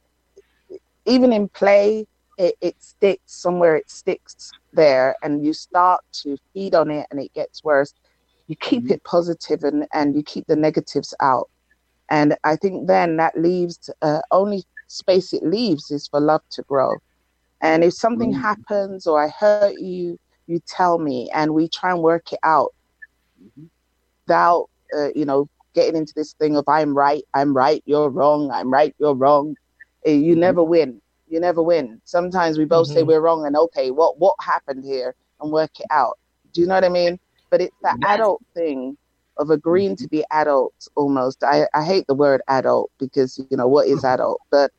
even 1.06 1.32
in 1.32 1.48
play, 1.48 2.06
it, 2.38 2.54
it 2.60 2.76
sticks 2.82 3.32
somewhere, 3.42 3.76
it 3.76 3.90
sticks 3.90 4.54
there, 4.72 5.16
and 5.22 5.44
you 5.44 5.52
start 5.52 6.00
to 6.22 6.36
feed 6.52 6.74
on 6.74 6.90
it 6.90 7.06
and 7.10 7.20
it 7.20 7.32
gets 7.34 7.64
worse. 7.64 7.92
You 8.48 8.56
keep 8.56 8.90
it 8.90 9.02
positive 9.04 9.64
and, 9.64 9.86
and 9.92 10.14
you 10.14 10.22
keep 10.22 10.46
the 10.46 10.56
negatives 10.56 11.14
out. 11.20 11.48
And 12.10 12.36
I 12.44 12.56
think 12.56 12.86
then 12.86 13.16
that 13.16 13.38
leaves 13.38 13.90
uh, 14.02 14.20
only 14.30 14.64
space 14.86 15.32
it 15.32 15.44
leaves 15.44 15.90
is 15.90 16.08
for 16.08 16.20
love 16.20 16.42
to 16.50 16.62
grow. 16.62 16.96
And 17.62 17.84
if 17.84 17.94
something 17.94 18.32
Mm. 18.32 18.40
happens 18.40 19.06
or 19.06 19.22
I 19.22 19.28
hurt 19.28 19.76
you, 19.76 20.18
you 20.46 20.60
tell 20.66 20.98
me 20.98 21.30
and 21.34 21.54
we 21.54 21.68
try 21.68 21.90
and 21.92 22.02
work 22.02 22.32
it 22.32 22.38
out 22.42 22.72
without, 24.26 24.68
uh, 24.96 25.08
you 25.14 25.24
know, 25.24 25.48
getting 25.74 25.96
into 25.96 26.12
this 26.14 26.34
thing 26.34 26.56
of 26.56 26.64
I'm 26.68 26.96
right, 26.96 27.22
I'm 27.34 27.54
right, 27.56 27.82
you're 27.86 28.10
wrong, 28.10 28.50
I'm 28.50 28.72
right, 28.72 28.94
you're 28.98 29.14
wrong. 29.14 29.56
Uh, 30.06 30.10
You 30.10 30.34
never 30.36 30.62
win. 30.62 31.00
You 31.28 31.40
never 31.40 31.62
win. 31.62 32.00
Sometimes 32.04 32.58
we 32.58 32.64
both 32.64 32.88
say 32.88 33.02
Mhm. 33.02 33.06
we're 33.06 33.20
wrong 33.20 33.46
and 33.46 33.56
okay, 33.56 33.90
what 33.90 34.18
what 34.18 34.34
happened 34.40 34.84
here 34.84 35.14
and 35.40 35.52
work 35.52 35.80
it 35.80 35.86
out. 35.90 36.18
Do 36.52 36.60
you 36.60 36.66
know 36.66 36.74
what 36.74 36.84
I 36.84 36.88
mean? 36.88 37.18
But 37.50 37.60
it's 37.60 37.76
that 37.82 37.96
adult 38.02 38.42
thing 38.54 38.96
of 39.38 39.50
agreeing 39.50 39.96
to 39.96 40.08
be 40.08 40.24
adults 40.30 40.88
almost. 40.96 41.42
I, 41.44 41.66
I 41.74 41.84
hate 41.84 42.06
the 42.06 42.14
word 42.14 42.42
adult 42.48 42.90
because 42.98 43.38
you 43.50 43.56
know 43.56 43.68
what 43.68 43.86
is 43.88 44.04
adult, 44.14 44.40
but 44.50 44.70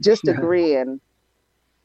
just 0.00 0.24
Yeah. 0.24 0.32
agreeing 0.32 1.00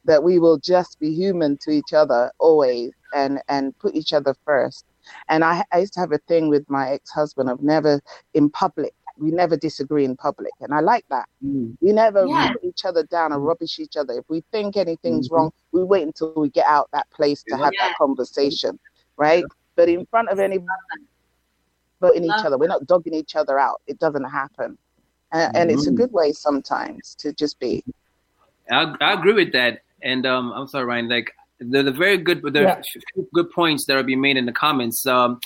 that 0.06 0.23
we 0.23 0.39
will 0.39 0.57
just 0.57 0.99
be 0.99 1.14
human 1.14 1.57
to 1.61 1.72
each 1.72 1.94
other 1.94 2.31
always 2.39 2.91
and 3.14 3.41
and 3.49 3.77
put 3.80 3.95
each 3.95 4.14
other 4.14 4.34
first. 4.45 4.85
And 5.30 5.44
I, 5.44 5.64
I 5.72 5.80
used 5.80 5.94
to 5.94 5.99
have 6.02 6.11
a 6.11 6.18
thing 6.27 6.49
with 6.49 6.65
my 6.69 6.91
ex 6.91 7.10
husband 7.11 7.49
of 7.49 7.61
never 7.61 8.02
in 8.34 8.49
public. 8.49 8.94
We 9.19 9.31
never 9.31 9.57
disagree 9.57 10.06
in 10.06 10.15
public, 10.15 10.53
and 10.60 10.73
I 10.73 10.80
like 10.81 11.06
that. 11.10 11.27
Mm. 11.44 11.76
We 11.81 11.91
never 11.91 12.26
Yeah. 12.27 12.49
put 12.52 12.64
each 12.64 12.85
other 12.85 13.03
down 13.03 13.31
and 13.31 13.44
rubbish 13.44 13.80
each 13.80 13.95
other. 13.98 14.14
If 14.19 14.26
we 14.30 14.44
think 14.52 14.77
anything's 14.77 15.30
Mhm. 15.30 15.31
wrong, 15.31 15.52
we 15.72 15.84
wait 15.84 16.03
until 16.03 16.34
we 16.35 16.49
get 16.49 16.68
out 16.68 16.88
that 16.94 17.10
place 17.11 17.44
to 17.49 17.57
have 17.57 17.73
that 17.80 17.95
conversation, 17.98 18.80
right? 19.18 19.44
But 19.76 19.89
in 19.89 20.06
front 20.07 20.30
of 20.30 20.39
any, 20.39 20.60
but 21.99 22.15
in 22.15 22.24
each 22.24 22.44
other, 22.44 22.57
we're 22.57 22.68
not 22.68 22.86
dogging 22.86 23.14
each 23.14 23.36
other 23.36 23.60
out. 23.60 23.82
It 23.88 23.99
doesn't 23.99 24.24
happen, 24.26 24.78
and, 25.32 25.56
and 25.56 25.72
it's 25.72 25.88
a 25.88 25.91
Mhm. 25.91 25.98
good 25.98 26.11
way 26.11 26.32
sometimes 26.32 27.15
to 27.19 27.34
just 27.34 27.60
be. 27.60 27.84
I, 28.69 28.94
I 29.02 29.14
agree 29.14 29.34
with 29.34 29.53
that. 29.53 29.82
And 30.03 30.26
um, 30.26 30.52
I'm 30.53 30.68
sorry, 30.68 30.86
Ryan. 30.86 31.10
Like 31.10 31.32
the, 31.60 31.84
the 31.84 31.91
very 31.91 32.18
good, 32.18 32.41
the 32.44 32.61
Yeah. 32.61 32.82
few 33.14 33.28
good 33.34 33.49
points 33.52 33.86
that 33.86 33.98
are 33.98 34.03
being 34.03 34.22
made 34.22 34.38
in 34.38 34.45
the 34.45 34.52
comments. 34.52 35.06
Um, 35.06 35.40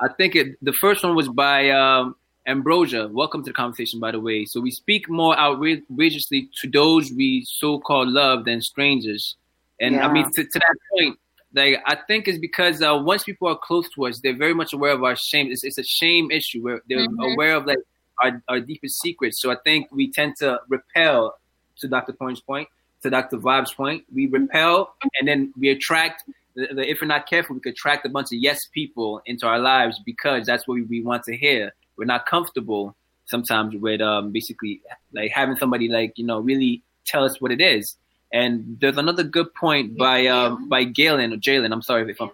I 0.00 0.08
think 0.16 0.34
it, 0.34 0.56
the 0.62 0.72
first 0.72 1.04
one 1.04 1.14
was 1.14 1.28
by 1.28 1.70
um, 1.70 2.16
Ambrosia. 2.46 3.08
Welcome 3.08 3.44
to 3.44 3.50
the 3.50 3.54
conversation, 3.54 4.00
by 4.00 4.10
the 4.10 4.18
way. 4.18 4.44
So 4.44 4.60
we 4.60 4.70
speak 4.72 5.08
more 5.08 5.38
outrageously 5.38 6.48
to 6.60 6.70
those 6.70 7.12
we 7.12 7.44
so-called 7.46 8.08
love 8.08 8.44
than 8.44 8.60
strangers. 8.60 9.36
And 9.80 10.00
I 10.00 10.12
mean, 10.12 10.24
to, 10.34 10.44
to 10.44 10.58
that 10.58 10.76
point, 10.92 11.18
like 11.54 11.76
I 11.86 11.96
think 12.06 12.28
it's 12.28 12.38
because 12.38 12.82
uh, 12.82 12.98
once 13.02 13.24
people 13.24 13.48
are 13.48 13.56
close 13.58 13.88
to 13.94 14.06
us, 14.06 14.20
they're 14.20 14.36
very 14.36 14.54
much 14.54 14.72
aware 14.72 14.92
of 14.92 15.02
our 15.04 15.16
shame. 15.16 15.50
It's, 15.50 15.64
it's 15.64 15.78
a 15.78 15.84
shame 15.84 16.30
issue 16.30 16.62
where 16.62 16.80
they're 16.88 17.06
Mhm. 17.06 17.32
aware 17.34 17.54
of 17.56 17.66
like 17.66 17.78
our, 18.22 18.42
our 18.48 18.60
deepest 18.60 19.00
secrets. 19.00 19.40
So 19.40 19.50
I 19.50 19.56
think 19.64 19.88
we 19.92 20.10
tend 20.10 20.36
to 20.38 20.60
repel. 20.68 21.36
To 21.80 21.88
Dr. 21.88 22.12
Point's 22.12 22.40
point, 22.40 22.68
to 23.02 23.10
Dr. 23.10 23.38
Vibe's 23.38 23.72
point, 23.72 24.04
we 24.14 24.26
repel 24.26 24.94
and 25.18 25.26
then 25.26 25.52
we 25.58 25.70
attract. 25.70 26.22
the- 26.54 26.68
the- 26.76 26.88
If 26.88 27.00
we're 27.00 27.08
not 27.08 27.26
careful, 27.28 27.54
we 27.54 27.60
could 27.60 27.72
attract 27.72 28.04
a 28.06 28.10
bunch 28.10 28.26
of 28.26 28.34
yes 28.38 28.66
people 28.72 29.22
into 29.26 29.46
our 29.46 29.58
lives 29.58 29.98
because 30.04 30.46
that's 30.46 30.68
what 30.68 30.74
we, 30.74 30.82
we 30.82 31.02
want 31.02 31.24
to 31.24 31.36
hear. 31.36 31.72
We're 31.96 32.04
not 32.04 32.26
comfortable 32.26 32.94
sometimes 33.24 33.74
with 33.74 34.00
um, 34.02 34.30
basically 34.32 34.82
like 35.14 35.30
having 35.32 35.56
somebody 35.56 35.88
like 35.88 36.12
you 36.18 36.26
know 36.26 36.38
really 36.40 36.82
tell 37.06 37.24
us 37.24 37.40
what 37.40 37.50
it 37.50 37.60
is. 37.60 37.96
And 38.32 38.78
there's 38.80 38.96
another 38.96 39.22
good 39.22 39.54
point 39.54 39.98
by 39.98 40.26
um, 40.26 40.68
by 40.68 40.84
Galen 40.84 41.32
or 41.32 41.36
Jalen. 41.36 41.72
I'm 41.72 41.82
sorry 41.82 42.10
if 42.10 42.20
I'm 42.20 42.30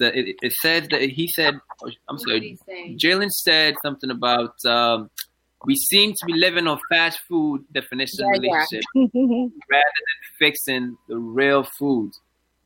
uh, 0.00 0.06
it, 0.06 0.36
it 0.42 0.52
said 0.52 0.88
that 0.90 1.02
he 1.02 1.28
said. 1.28 1.54
I'm 2.08 2.18
What 2.18 2.26
did 2.26 2.42
he 2.42 2.58
sorry. 2.66 2.96
Jalen 2.96 3.30
said 3.30 3.76
something 3.82 4.10
about 4.10 4.62
um, 4.64 5.10
we 5.64 5.76
seem 5.76 6.12
to 6.12 6.26
be 6.26 6.34
living 6.34 6.66
on 6.66 6.78
fast 6.90 7.20
food 7.28 7.64
definition 7.72 8.24
of 8.24 8.30
Yeah, 8.30 8.34
yeah. 8.34 8.40
relationship 8.40 8.84
rather 8.94 9.82
than 10.06 10.18
fixing 10.38 10.96
the 11.08 11.16
real 11.16 11.62
food. 11.78 12.12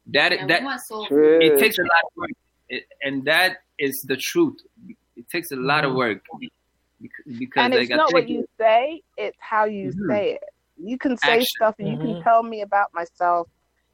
That 0.09 0.32
Yeah, 0.32 0.46
that 0.46 0.62
want 0.64 0.80
soul 0.82 1.06
True. 1.06 1.38
it 1.40 1.59
takes 1.59 1.78
a 1.78 1.82
lot 1.82 2.05
of 2.05 2.16
work, 2.16 2.30
it, 2.68 2.84
and 3.02 3.24
that 3.24 3.59
is 3.78 4.05
the 4.06 4.16
truth. 4.16 4.59
It 5.16 5.28
takes 5.30 5.51
a 5.52 5.56
lot 5.56 5.84
of 5.84 5.94
work 5.94 6.22
because, 7.01 7.38
because 7.38 7.62
and 7.64 7.74
it's 7.74 7.90
I 7.90 7.96
not 7.96 8.12
what 8.12 8.28
you 8.28 8.44
say; 8.59 9.01
it's 9.16 9.36
how 9.40 9.64
you 9.64 9.92
Mhm. 9.92 10.09
say 10.09 10.32
it. 10.32 10.53
You 10.86 10.98
can 10.98 11.16
say 11.16 11.35
Action. 11.35 11.47
stuff, 11.56 11.74
and 11.78 11.89
you 11.89 11.97
Mhm. 11.98 12.16
can 12.16 12.23
tell 12.23 12.43
me 12.43 12.62
about 12.62 12.89
myself. 12.94 13.48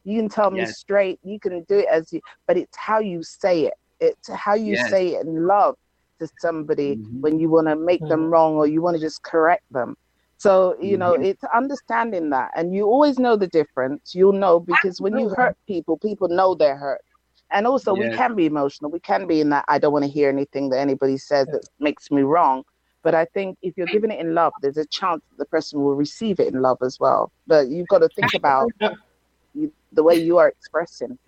You 0.04 0.18
can 0.18 0.28
tell 0.28 0.50
me 0.50 0.58
Yes. 0.58 0.78
straight. 0.78 1.18
You 1.22 1.38
can 1.40 1.64
do 1.68 1.78
it 1.78 1.86
as 1.90 2.12
you, 2.12 2.20
but 2.46 2.56
it's 2.56 2.76
how 2.76 2.98
you 3.00 3.22
say 3.22 3.66
it. 3.66 3.74
It's 4.00 4.28
how 4.30 4.54
you 4.54 4.74
Yes. 4.74 4.90
say 4.90 5.08
it 5.14 5.26
in 5.26 5.46
love 5.46 5.76
to 6.20 6.28
somebody 6.38 6.96
Mhm. 6.96 7.20
when 7.20 7.38
you 7.38 7.50
want 7.50 7.68
to 7.68 7.76
make 7.76 8.06
them 8.08 8.30
wrong 8.30 8.54
or 8.56 8.66
you 8.66 8.82
want 8.82 8.96
to 8.96 9.00
just 9.00 9.22
correct 9.22 9.64
them. 9.70 9.96
So 10.38 10.76
you 10.80 10.96
know, 10.96 11.14
Mhm. 11.14 11.24
it's 11.26 11.44
understanding 11.54 12.30
that, 12.30 12.50
and 12.56 12.74
you 12.74 12.84
always 12.86 13.18
know 13.18 13.36
the 13.36 13.46
difference. 13.48 14.14
You'll 14.14 14.32
know 14.32 14.60
because 14.60 15.00
when 15.00 15.16
you 15.18 15.28
hurt 15.28 15.56
people, 15.66 15.98
people 15.98 16.28
know 16.28 16.54
they're 16.54 16.76
hurt. 16.76 17.02
And 17.52 17.66
also, 17.66 17.94
we 17.94 18.08
can 18.10 18.34
be 18.36 18.46
emotional. 18.46 18.90
We 18.90 19.00
can 19.00 19.26
be 19.26 19.40
in 19.40 19.50
that. 19.50 19.64
I 19.68 19.78
don't 19.78 19.92
want 19.92 20.04
to 20.04 20.10
hear 20.10 20.28
anything 20.28 20.70
that 20.70 20.78
anybody 20.78 21.18
says 21.18 21.48
that 21.48 21.62
makes 21.80 22.10
me 22.10 22.22
wrong. 22.22 22.62
But 23.02 23.14
I 23.14 23.24
think 23.24 23.56
if 23.62 23.76
you're 23.78 23.86
giving 23.86 24.10
it 24.10 24.20
in 24.20 24.34
love, 24.34 24.52
there's 24.60 24.76
a 24.76 24.84
chance 24.86 25.22
that 25.30 25.38
the 25.38 25.44
person 25.46 25.80
will 25.80 25.94
receive 25.94 26.38
it 26.38 26.52
in 26.52 26.60
love 26.60 26.78
as 26.82 26.98
well. 27.00 27.32
But 27.46 27.68
you've 27.68 27.88
got 27.88 27.98
to 27.98 28.08
think 28.14 28.34
about 28.34 28.70
you, 29.54 29.72
the 29.92 30.02
way 30.02 30.16
you 30.16 30.38
are 30.38 30.48
expressing. 30.48 31.18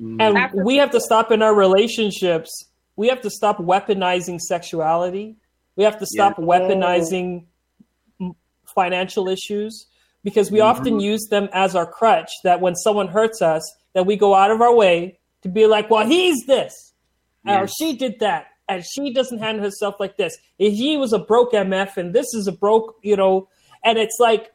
Mhm. 0.00 0.16
and 0.54 0.64
we 0.64 0.76
have 0.76 0.90
to 0.92 1.00
stop 1.00 1.30
in 1.30 1.42
our 1.42 1.54
relationships. 1.54 2.70
We 2.96 3.08
have 3.08 3.20
to 3.20 3.28
stop 3.28 3.58
weaponizing 3.58 4.40
sexuality. 4.40 5.36
We 5.76 5.84
have 5.84 5.98
to 5.98 6.06
stop 6.06 6.36
weaponizing 6.36 7.44
m- 8.20 8.34
financial 8.64 9.28
issues 9.28 9.86
because 10.24 10.50
we 10.50 10.60
often 10.60 11.00
use 11.00 11.26
them 11.28 11.48
as 11.52 11.74
our 11.76 11.84
crutch. 11.86 12.30
That 12.44 12.60
when 12.62 12.74
someone 12.76 13.08
hurts 13.08 13.42
us, 13.42 13.62
that 13.92 14.06
we 14.06 14.16
go 14.16 14.34
out 14.34 14.50
of 14.50 14.62
our 14.62 14.74
way 14.74 15.18
to 15.42 15.48
be 15.50 15.66
like, 15.66 15.90
"Well, 15.90 16.06
he's 16.06 16.46
this, 16.46 16.94
or 17.46 17.66
she 17.66 17.94
did 17.96 18.20
that, 18.20 18.46
and 18.70 18.84
she 18.92 19.12
doesn't 19.12 19.38
handle 19.38 19.64
herself 19.64 19.96
like 20.00 20.16
this. 20.16 20.32
If 20.58 20.72
he 20.74 20.96
was 20.96 21.12
a 21.12 21.18
broke 21.18 21.52
MF, 21.52 21.96
and 21.96 22.14
this 22.14 22.28
is 22.34 22.46
a 22.46 22.52
broke, 22.52 22.96
you 23.02 23.16
know." 23.16 23.48
And 23.84 23.98
it's 23.98 24.18
like 24.20 24.52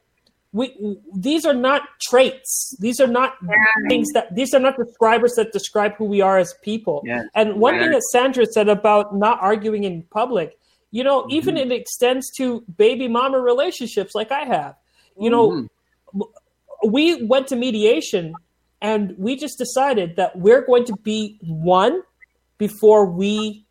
we 0.54 0.66
these 1.14 1.46
are 1.46 1.54
not 1.54 1.82
traits. 2.08 2.76
These 2.80 3.00
are 3.04 3.08
not 3.20 3.34
things 3.90 4.08
that 4.14 4.34
these 4.34 4.54
are 4.54 4.60
not 4.68 4.78
describers 4.78 5.34
that 5.36 5.52
describe 5.52 5.94
who 5.98 6.06
we 6.06 6.22
are 6.22 6.38
as 6.38 6.54
people. 6.64 7.04
Yes. 7.06 7.26
And 7.36 7.60
one 7.60 7.74
Yeah. 7.76 7.82
thing 7.82 7.92
that 7.92 8.04
Sandra 8.14 8.46
said 8.46 8.70
about 8.70 9.16
not 9.26 9.38
arguing 9.42 9.84
in 9.84 10.04
public, 10.20 10.58
you 10.92 11.04
know, 11.04 11.18
Mm-hmm. 11.24 11.32
even 11.38 11.58
it 11.58 11.72
extends 11.74 12.32
to 12.38 12.64
baby 12.78 13.08
mama 13.10 13.40
relationships 13.40 14.14
like 14.16 14.32
I 14.32 14.44
have. 14.46 14.76
You 15.20 15.30
know, 15.30 15.46
Mhm. 15.50 15.68
we 16.88 17.24
went 17.26 17.48
to 17.48 17.56
mediation 17.56 18.34
and 18.82 19.16
we 19.18 19.36
just 19.36 19.58
decided 19.58 20.16
that 20.16 20.38
we're 20.38 20.62
going 20.62 20.86
to 20.86 20.96
be 21.04 21.38
one 21.42 22.02
before 22.58 23.06
we 23.06 23.65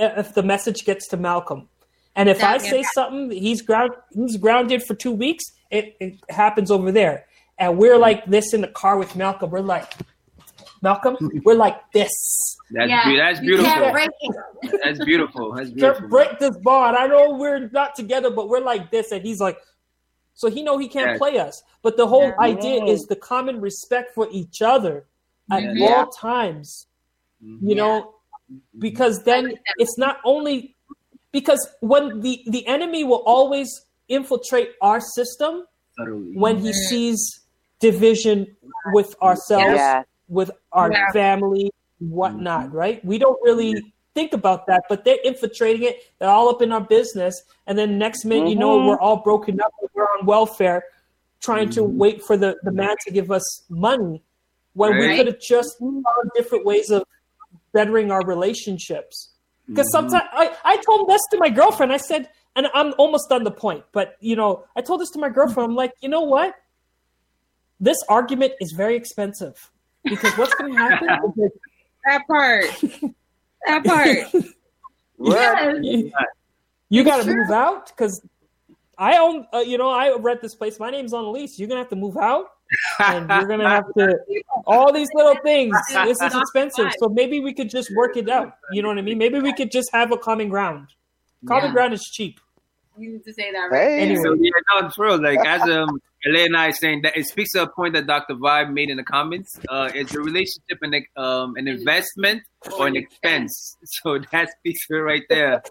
if 0.00 0.34
the 0.34 0.42
message 0.42 0.84
gets 0.84 1.06
to 1.08 1.16
Malcolm. 1.16 1.68
And 2.16 2.28
if 2.28 2.42
I 2.42 2.58
That- 2.58 2.62
say 2.66 2.82
something, 2.94 3.30
he's 3.30 3.62
ground 3.62 3.92
he's 4.12 4.36
grounded 4.36 4.82
for 4.82 4.94
two 4.94 5.12
weeks. 5.12 5.44
It, 5.70 5.96
it 6.00 6.14
happens 6.28 6.70
over 6.70 6.90
there, 6.90 7.26
and 7.58 7.78
we're 7.78 7.96
like 7.98 8.24
this 8.26 8.52
in 8.52 8.60
the 8.62 8.68
car 8.68 8.98
with 8.98 9.14
Malcolm. 9.14 9.50
We're 9.50 9.60
like, 9.60 9.92
Malcolm, 10.82 11.16
we're 11.44 11.54
like 11.54 11.78
this. 11.92 12.10
That's, 12.72 12.88
yeah, 12.88 13.04
be- 13.08 13.16
that's 13.16 13.40
you 13.40 13.58
can't 13.58 13.66
beautiful. 13.66 13.92
break 13.92 14.10
it. 14.20 14.80
That's 14.84 15.04
beautiful. 15.04 15.52
That's 15.54 15.70
beautiful. 15.76 16.00
Can't 16.00 16.10
break 16.10 16.38
this 16.40 16.56
bond. 16.58 16.96
I 16.96 17.06
know 17.06 17.34
we're 17.36 17.68
not 17.68 17.94
together, 17.94 18.30
but 18.30 18.48
we're 18.48 18.60
like 18.60 18.90
this, 18.90 19.12
and 19.12 19.22
he's 19.24 19.40
like, 19.40 19.58
so 20.34 20.48
he 20.50 20.62
know 20.62 20.78
he 20.78 20.88
can't 20.88 21.10
Yes. 21.10 21.18
play 21.18 21.38
us. 21.38 21.62
But 21.82 21.96
the 21.96 22.06
whole 22.06 22.28
Yeah. 22.28 22.40
idea 22.40 22.84
is 22.84 23.02
the 23.02 23.16
common 23.16 23.60
respect 23.60 24.14
for 24.14 24.26
each 24.32 24.62
other 24.62 25.04
at 25.52 25.76
Yeah. 25.76 25.94
all 25.94 26.06
times. 26.06 26.86
Mhm. 27.44 27.58
You 27.62 27.74
know, 27.74 28.14
because 28.78 29.22
then 29.24 29.52
it's 29.76 29.96
not 29.98 30.18
only 30.24 30.74
because 31.32 31.60
when 31.80 32.20
the 32.20 32.42
the 32.46 32.66
enemy 32.66 33.04
will 33.04 33.22
always 33.26 33.68
infiltrate 34.08 34.70
our 34.80 35.00
system 35.00 35.64
Totally. 35.98 36.32
when 36.36 36.58
he 36.58 36.72
sees 36.72 37.40
division 37.80 38.46
with 38.92 39.14
ourselves 39.22 39.76
Yeah. 39.76 40.02
with 40.28 40.50
our 40.72 40.90
Yeah. 40.92 41.10
family 41.12 41.70
whatnot 42.00 42.72
right 42.72 43.04
we 43.04 43.18
don't 43.18 43.38
really 43.42 43.92
think 44.14 44.32
about 44.32 44.66
that 44.66 44.82
but 44.88 45.04
they're 45.04 45.18
infiltrating 45.24 45.82
it 45.82 45.98
they're 46.18 46.28
all 46.30 46.48
up 46.48 46.62
in 46.62 46.72
our 46.72 46.80
business 46.80 47.42
and 47.66 47.78
then 47.78 47.98
next 47.98 48.24
minute 48.24 48.48
you 48.48 48.56
know 48.56 48.78
Mhm. 48.78 48.86
we're 48.88 49.00
all 49.00 49.18
broken 49.18 49.60
up 49.60 49.72
we're 49.94 50.04
on 50.18 50.26
welfare 50.26 50.82
trying 51.40 51.70
to 51.70 51.82
Mhm. 51.82 51.96
wait 51.96 52.22
for 52.22 52.36
the, 52.36 52.56
the 52.64 52.72
man 52.72 52.96
to 53.06 53.10
give 53.12 53.30
us 53.30 53.64
money 53.70 54.22
when 54.74 54.96
we 54.98 55.16
could 55.16 55.26
have 55.26 55.40
just 55.40 55.78
found 55.78 56.04
different 56.34 56.64
ways 56.64 56.90
of 56.90 57.02
bettering 57.72 58.10
our 58.10 58.24
relationships 58.24 59.30
because 59.66 59.86
Mhm. 59.88 59.92
sometimes 59.92 60.28
I, 60.32 60.56
I 60.64 60.76
told 60.78 61.08
this 61.08 61.20
to 61.30 61.38
my 61.38 61.48
girlfriend 61.50 61.92
i 61.92 61.96
said 61.96 62.28
and 62.56 62.66
i'm 62.74 62.92
almost 62.98 63.30
on 63.30 63.44
the 63.44 63.50
point 63.50 63.84
but 63.92 64.16
you 64.20 64.34
know 64.36 64.64
i 64.76 64.80
told 64.80 65.00
this 65.00 65.10
to 65.10 65.18
my 65.20 65.28
girlfriend 65.28 65.70
i'm 65.70 65.76
like 65.76 65.92
you 66.00 66.08
know 66.08 66.22
what 66.22 66.54
this 67.78 67.96
argument 68.08 68.52
is 68.60 68.72
very 68.76 68.96
expensive 68.96 69.54
because 70.04 70.32
what's 70.36 70.54
going 70.54 70.72
to 70.72 70.78
happen 70.78 71.08
is 71.38 71.50
That 72.06 72.22
part. 72.26 72.64
That 73.66 73.84
part. 73.84 74.44
Yes. 75.22 75.76
you, 75.82 76.10
you 76.88 77.04
got 77.04 77.22
to 77.22 77.30
move 77.34 77.50
out 77.50 77.88
because 77.88 78.22
I 78.96 79.18
own, 79.18 79.46
uh, 79.52 79.58
you 79.58 79.76
know, 79.76 79.90
I 79.90 80.14
rent 80.16 80.40
this 80.40 80.54
place. 80.54 80.80
My 80.80 80.90
name's 80.90 81.12
on 81.12 81.24
the 81.24 81.30
lease. 81.30 81.58
You're 81.58 81.68
gonna 81.68 81.80
have 81.80 81.90
to 81.90 81.96
move 81.96 82.16
out, 82.16 82.46
and 83.00 83.28
you're 83.28 83.46
gonna 83.46 83.68
have 83.68 83.92
to 83.94 84.18
all 84.66 84.92
these 84.92 85.08
little 85.14 85.36
things. 85.42 85.76
This 86.04 86.20
is 86.20 86.34
expensive, 86.34 86.92
so 86.98 87.08
maybe 87.08 87.40
we 87.40 87.52
could 87.52 87.70
just 87.70 87.94
work 87.94 88.16
it 88.16 88.28
out. 88.28 88.54
You 88.72 88.82
know 88.82 88.88
what 88.88 88.98
I 88.98 89.02
mean? 89.02 89.18
Maybe 89.18 89.40
we 89.40 89.52
could 89.52 89.70
just 89.70 89.90
have 89.92 90.12
a 90.12 90.16
common 90.18 90.48
ground. 90.48 90.88
Common 91.46 91.66
Yeah. 91.66 91.72
ground 91.72 91.94
is 91.94 92.04
cheap. 92.04 92.40
You 92.98 93.12
need 93.12 93.24
to 93.24 93.32
say 93.32 93.50
that 93.52 93.70
right. 93.70 93.88
Hey. 93.88 93.98
Anyway. 94.00 94.22
So 94.22 94.34
yeah, 94.34 94.50
no, 94.74 94.86
it's 94.86 94.98
real. 94.98 95.20
Like 95.20 95.38
as 95.46 95.62
um 95.68 96.00
Elaine 96.26 96.46
and 96.48 96.56
I 96.56 96.70
saying 96.70 97.00
that 97.02 97.16
it 97.16 97.24
speaks 97.26 97.52
to 97.52 97.62
a 97.62 97.66
point 97.66 97.94
that 97.94 98.06
Dr. 98.06 98.34
Vibe 98.34 98.74
made 98.74 98.90
in 98.90 98.98
the 98.98 99.04
comments. 99.04 99.58
Uh, 99.70 99.90
is 99.94 100.14
a 100.14 100.20
relationship 100.20 100.78
and 100.82 100.94
um 101.16 101.56
an 101.56 101.66
investment 101.66 102.42
or 102.78 102.86
an 102.86 102.96
expense? 102.96 103.76
So 104.02 104.18
that 104.30 104.50
speaks 104.58 104.86
to 104.88 104.96
it 104.96 105.00
right 105.00 105.22
there. 105.30 105.62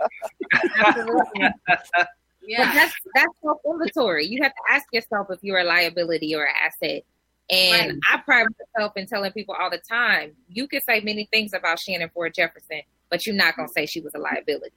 But 2.57 2.73
that's 2.73 2.93
that's 3.15 3.33
self-inventory. 3.43 4.25
You 4.25 4.41
have 4.43 4.51
to 4.53 4.73
ask 4.73 4.85
yourself 4.91 5.27
if 5.29 5.39
you're 5.43 5.59
a 5.59 5.63
liability 5.63 6.35
or 6.35 6.43
an 6.45 6.55
asset. 6.65 7.03
And 7.51 7.91
Right. 7.93 7.99
I 8.13 8.17
pride 8.17 8.45
myself 8.75 8.93
in 8.95 9.07
telling 9.07 9.31
people 9.31 9.55
all 9.59 9.69
the 9.69 9.79
time, 9.89 10.33
you 10.49 10.67
can 10.67 10.81
say 10.81 11.01
many 11.01 11.27
things 11.31 11.53
about 11.53 11.79
Shannon 11.79 12.09
Ford 12.13 12.33
Jefferson, 12.35 12.81
but 13.09 13.25
you're 13.25 13.35
not 13.35 13.55
gonna 13.55 13.69
say 13.69 13.85
she 13.85 14.01
was 14.01 14.13
a 14.15 14.19
liability. 14.19 14.75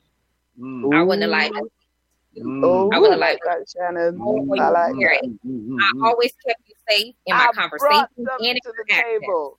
Mm, 0.59 0.95
I 0.95 1.03
wouldn't 1.03 1.31
like 1.31 1.53
mm, 1.53 2.65
Oh, 2.65 2.91
I 2.93 2.97
I 2.97 2.99
would've 2.99 3.19
like 3.19 3.41
liked- 3.45 3.45
that, 3.45 3.69
Shannon. 3.79 4.19
I 4.21 4.69
like 4.71 4.95
yeah. 4.99 5.21
that. 5.23 5.93
I 6.03 6.09
always 6.09 6.33
kept 6.47 6.63
you 6.67 6.75
safe 6.89 7.15
in 7.27 7.37
my 7.37 7.49
I 7.49 7.53
conversation 7.53 8.07
and 8.19 8.27
something 8.27 8.55
to 8.55 8.73
the 8.89 8.95
action. 8.95 9.21
table. 9.21 9.59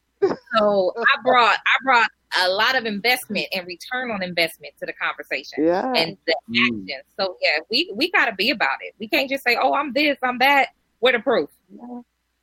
So 0.58 0.94
I 0.98 1.22
brought 1.24 1.58
I 1.58 1.76
brought 1.84 2.10
a 2.46 2.50
lot 2.50 2.76
of 2.76 2.86
investment 2.86 3.48
and 3.54 3.66
return 3.68 4.10
on 4.12 4.24
investment 4.24 4.74
to 4.80 4.86
the 4.86 4.94
conversation 4.94 5.66
Yeah. 5.66 5.94
and 5.96 6.18
the 6.26 6.36
Mm. 6.50 6.66
action. 6.66 7.02
So 7.20 7.38
yeah, 7.42 7.60
we 7.70 7.92
we 7.96 8.10
gotta 8.12 8.34
be 8.36 8.50
about 8.50 8.78
it. 8.82 8.94
We 9.00 9.08
can't 9.08 9.30
just 9.30 9.44
say, 9.44 9.58
"Oh, 9.62 9.74
I'm 9.74 9.94
this, 9.94 10.18
I'm 10.24 10.40
that." 10.40 10.70
Where 11.00 11.14
the 11.14 11.20
proof? 11.20 11.50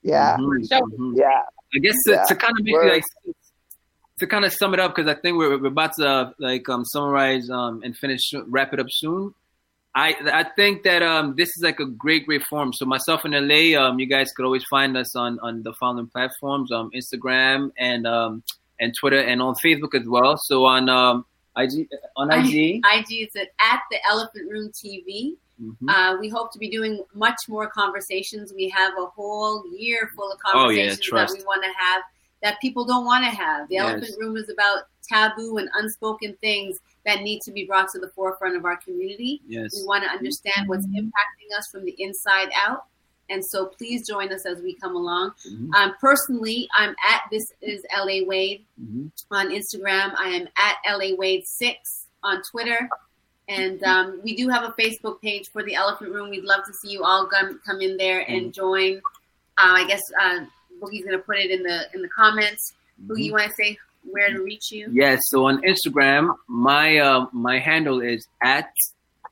yeah. 0.03 0.37
Mhm, 0.39 0.67
So- 0.67 0.81
mhm. 0.81 1.17
Yeah. 1.17 1.43
I 1.75 1.79
guess 1.79 1.95
to, 2.07 2.13
Yeah. 2.13 2.25
to 2.25 2.35
kind 2.35 2.53
of 2.59 2.65
make 2.65 2.75
Word. 2.75 2.93
like 2.93 3.05
to 4.19 4.27
kind 4.27 4.45
of 4.45 4.53
sum 4.53 4.75
it 4.75 4.81
up 4.81 4.95
because 4.95 5.11
I 5.11 5.19
think 5.19 5.39
we're, 5.39 5.59
we're 5.59 5.69
about 5.69 5.93
to 5.99 6.07
uh, 6.09 6.33
like 6.39 6.69
um 6.69 6.85
summarize 6.85 7.49
um 7.51 7.83
and 7.83 7.97
finish 7.97 8.21
wrap 8.47 8.73
it 8.75 8.81
up 8.81 8.87
soon. 8.91 9.35
I 9.95 10.15
I 10.33 10.45
think 10.57 10.85
that 10.85 11.03
um 11.03 11.35
this 11.37 11.49
is 11.57 11.63
like 11.63 11.81
a 11.81 11.87
great 11.87 12.27
great 12.27 12.45
form. 12.45 12.73
So 12.73 12.85
myself 12.87 13.25
and 13.25 13.35
LA, 13.35 13.75
um 13.81 13.99
you 13.99 14.07
guys 14.07 14.31
could 14.33 14.45
always 14.45 14.65
find 14.65 14.97
us 14.97 15.17
on 15.17 15.39
on 15.41 15.63
the 15.63 15.73
following 15.75 16.07
platforms, 16.07 16.71
um 16.71 16.91
Instagram 16.95 17.71
and 17.77 18.07
um 18.07 18.43
and 18.79 18.95
Twitter 18.99 19.19
and 19.21 19.43
on 19.43 19.55
Facebook 19.65 19.95
as 20.01 20.07
well. 20.09 20.37
So 20.37 20.65
on 20.67 20.89
um 20.89 21.25
IG 21.57 21.89
on 22.17 22.31
IG. 22.39 22.81
IG 22.85 23.29
is 23.29 23.35
at, 23.37 23.49
at 23.61 23.81
the 23.91 23.99
Elephant 24.09 24.49
Room 24.51 24.71
TV. 24.71 25.35
Mhm. 25.61 25.91
Uh, 25.91 26.17
we 26.19 26.29
hope 26.31 26.51
to 26.53 26.59
be 26.59 26.71
doing 26.71 27.05
much 27.15 27.37
more 27.49 27.69
conversations. 27.69 28.51
We 28.55 28.71
have 28.71 28.95
a 28.99 29.07
whole 29.07 29.63
year 29.77 30.11
full 30.17 30.33
of 30.33 30.39
Oh, 30.55 30.71
yeah, 30.71 30.95
conversations 30.95 31.11
that 31.13 31.31
we 31.37 31.45
want 31.45 31.63
to 31.65 31.71
have 31.77 32.03
that 32.43 32.59
people 32.63 32.87
don't 32.87 33.05
want 33.05 33.25
to 33.25 33.31
have. 33.31 33.69
The 33.69 33.75
Yes. 33.75 33.91
Elephant 33.91 34.15
Room 34.21 34.37
is 34.39 34.49
about 34.49 34.85
taboo 35.07 35.59
and 35.59 35.69
unspoken 35.75 36.35
things 36.41 36.79
that 37.07 37.23
need 37.23 37.41
to 37.43 37.53
be 37.53 37.65
brought 37.65 37.89
to 37.95 37.99
the 37.99 38.09
forefront 38.09 38.57
of 38.57 38.65
our 38.65 38.77
community. 38.77 39.41
Yes. 39.47 39.73
We 39.81 39.87
want 39.87 40.05
to 40.05 40.11
understand 40.11 40.69
what's 40.69 40.87
impacting 40.87 41.57
us 41.57 41.67
from 41.73 41.85
the 41.85 41.95
inside 41.99 42.51
out. 42.55 42.85
And 43.31 43.45
so 43.45 43.67
please 43.67 44.07
join 44.07 44.33
us 44.33 44.45
as 44.45 44.61
we 44.61 44.75
come 44.75 44.97
along. 44.97 45.33
Mhm. 45.49 45.73
Um, 45.75 45.95
personally, 46.01 46.69
I'm 46.77 46.95
at 47.09 47.23
this 47.31 47.45
is 47.63 47.81
LA 47.93 48.25
Wade 48.25 48.65
Mhm. 48.83 49.11
on 49.31 49.49
Instagram. 49.51 50.15
I 50.19 50.31
am 50.31 50.49
at 50.57 50.77
LA 50.85 51.15
Wade 51.15 51.45
six 51.47 52.07
on 52.23 52.43
Twitter. 52.51 52.89
And 53.49 53.83
um, 53.85 54.21
we 54.23 54.37
do 54.37 54.49
have 54.49 54.63
a 54.65 54.73
Facebook 54.81 55.21
page 55.21 55.49
for 55.51 55.63
the 55.63 55.75
Elephant 55.75 56.13
Room. 56.13 56.31
We'd 56.31 56.45
love 56.45 56.65
to 56.67 56.73
see 56.75 56.91
you 56.91 57.03
all 57.05 57.27
come, 57.27 57.61
come 57.67 57.81
in 57.81 57.97
there 57.97 58.21
and 58.29 58.53
join. 58.53 58.99
Uh, 59.59 59.75
I 59.79 59.87
guess 59.87 60.03
uh, 60.21 60.41
Boogie's 60.81 61.05
going 61.05 61.19
to 61.19 61.25
put 61.25 61.39
it 61.39 61.51
in 61.51 61.63
the 61.63 61.89
in 61.95 62.03
the 62.03 62.09
comments. 62.09 62.75
Boogie, 63.07 63.25
you 63.25 63.33
want 63.33 63.49
to 63.49 63.55
say 63.57 63.77
where 64.03 64.31
to 64.31 64.43
reach 64.43 64.71
you? 64.71 64.89
Yes. 64.93 65.21
So 65.25 65.47
on 65.47 65.63
Instagram, 65.63 66.35
my 66.49 66.99
uh, 66.99 67.27
my 67.33 67.59
handle 67.59 68.01
is 68.01 68.27
at 68.43 68.71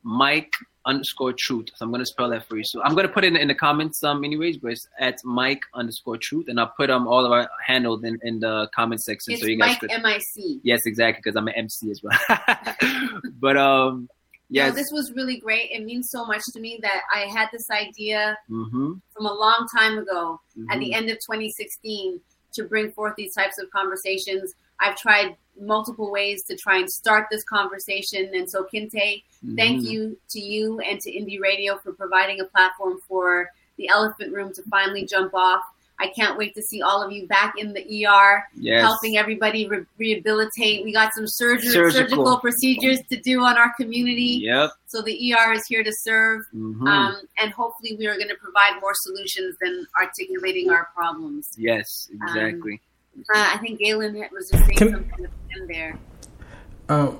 Mike 0.02 0.52
underscore 0.86 1.34
truth. 1.38 1.66
So 1.74 1.84
I'm 1.84 1.90
gonna 1.92 2.06
spell 2.06 2.30
that 2.30 2.48
for 2.48 2.56
you. 2.56 2.62
So 2.64 2.82
I'm 2.82 2.94
gonna 2.94 3.08
put 3.08 3.24
it 3.24 3.28
in, 3.28 3.36
in 3.36 3.48
the 3.48 3.54
comments, 3.54 4.02
um, 4.02 4.24
anyways. 4.24 4.56
But 4.58 4.72
it's 4.72 4.88
at 4.98 5.16
Mike 5.24 5.60
underscore 5.74 6.16
truth, 6.20 6.46
and 6.48 6.58
I'll 6.58 6.72
put 6.76 6.90
um 6.90 7.06
all 7.06 7.24
of 7.24 7.32
our 7.32 7.48
handles 7.66 8.04
in, 8.04 8.18
in 8.22 8.40
the 8.40 8.68
comment 8.74 9.02
section 9.02 9.34
It's 9.34 9.42
so 9.42 9.48
you 9.48 9.58
guys 9.58 9.70
Mike 9.70 9.80
could. 9.80 9.90
M 9.90 10.06
I 10.06 10.18
C. 10.18 10.60
Yes, 10.62 10.80
exactly, 10.86 11.20
because 11.22 11.36
I'm 11.36 11.48
an 11.48 11.54
MC 11.54 11.90
as 11.90 12.02
well. 12.02 12.18
but 13.40 13.56
um, 13.56 14.08
yes. 14.48 14.70
No, 14.70 14.76
this 14.76 14.88
was 14.92 15.12
really 15.14 15.38
great. 15.38 15.70
It 15.72 15.84
means 15.84 16.10
so 16.10 16.24
much 16.24 16.42
to 16.54 16.60
me 16.60 16.78
that 16.82 17.02
I 17.14 17.20
had 17.20 17.48
this 17.52 17.68
idea 17.70 18.38
mm-hmm. 18.50 18.94
from 19.14 19.26
a 19.26 19.32
long 19.32 19.66
time 19.76 19.98
ago 19.98 20.40
at 20.70 20.78
the 20.78 20.90
Mhm. 20.90 20.94
end 20.96 21.10
of 21.10 21.16
2016 21.18 22.20
to 22.52 22.64
bring 22.64 22.90
forth 22.92 23.14
these 23.16 23.34
types 23.34 23.58
of 23.58 23.70
conversations. 23.70 24.54
I've 24.80 24.96
tried 24.96 25.36
multiple 25.60 26.10
ways 26.10 26.44
to 26.44 26.56
try 26.56 26.78
and 26.78 26.90
start 26.90 27.26
this 27.30 27.44
conversation. 27.44 28.30
And 28.34 28.48
so, 28.48 28.64
Kinte, 28.64 29.22
thank 29.56 29.82
Mhm. 29.82 29.90
you 29.90 30.18
to 30.30 30.40
you 30.40 30.78
and 30.80 31.00
to 31.00 31.10
Indie 31.10 31.40
Radio 31.40 31.78
for 31.78 31.92
providing 31.92 32.40
a 32.40 32.44
platform 32.44 33.00
for 33.08 33.50
the 33.76 33.88
Elephant 33.88 34.32
Room 34.32 34.52
to 34.54 34.62
finally 34.64 35.04
jump 35.04 35.34
off. 35.34 35.64
I 36.00 36.08
can't 36.16 36.38
wait 36.38 36.54
to 36.54 36.62
see 36.62 36.80
all 36.80 37.02
of 37.02 37.10
you 37.10 37.26
back 37.26 37.54
in 37.58 37.72
the 37.72 37.80
ER, 38.06 38.44
Yes. 38.54 38.82
helping 38.82 39.16
everybody 39.16 39.66
re- 39.66 39.84
rehabilitate. 39.98 40.84
We 40.84 40.92
got 40.92 41.12
some 41.14 41.24
surgery, 41.26 41.70
Surgical. 41.70 41.90
surgical 41.92 42.38
procedures 42.38 43.00
to 43.10 43.20
do 43.20 43.40
on 43.42 43.56
our 43.58 43.72
community. 43.78 44.40
Yep. 44.44 44.70
So 44.86 45.02
the 45.02 45.12
ER 45.34 45.52
is 45.52 45.64
here 45.68 45.82
to 45.82 45.92
serve, 46.02 46.42
Mhm. 46.54 46.86
um, 46.86 47.16
and 47.38 47.52
hopefully 47.52 47.96
we 47.98 48.06
are 48.06 48.16
going 48.16 48.28
to 48.28 48.36
provide 48.36 48.80
more 48.80 48.92
solutions 48.94 49.56
than 49.60 49.86
articulating 50.00 50.70
our 50.70 50.88
problems. 50.94 51.48
yes, 51.56 52.08
exactly. 52.12 52.80
Uh, 53.34 53.50
I 53.54 53.58
think 53.58 53.80
Galen 53.80 54.14
was 54.32 54.48
just 54.50 54.64
saying 54.66 54.78
Can- 54.78 54.92
something 54.92 55.24
at 55.24 55.30
the 55.48 55.60
end 55.60 55.68
there. 55.68 55.98
Um, 56.88 57.18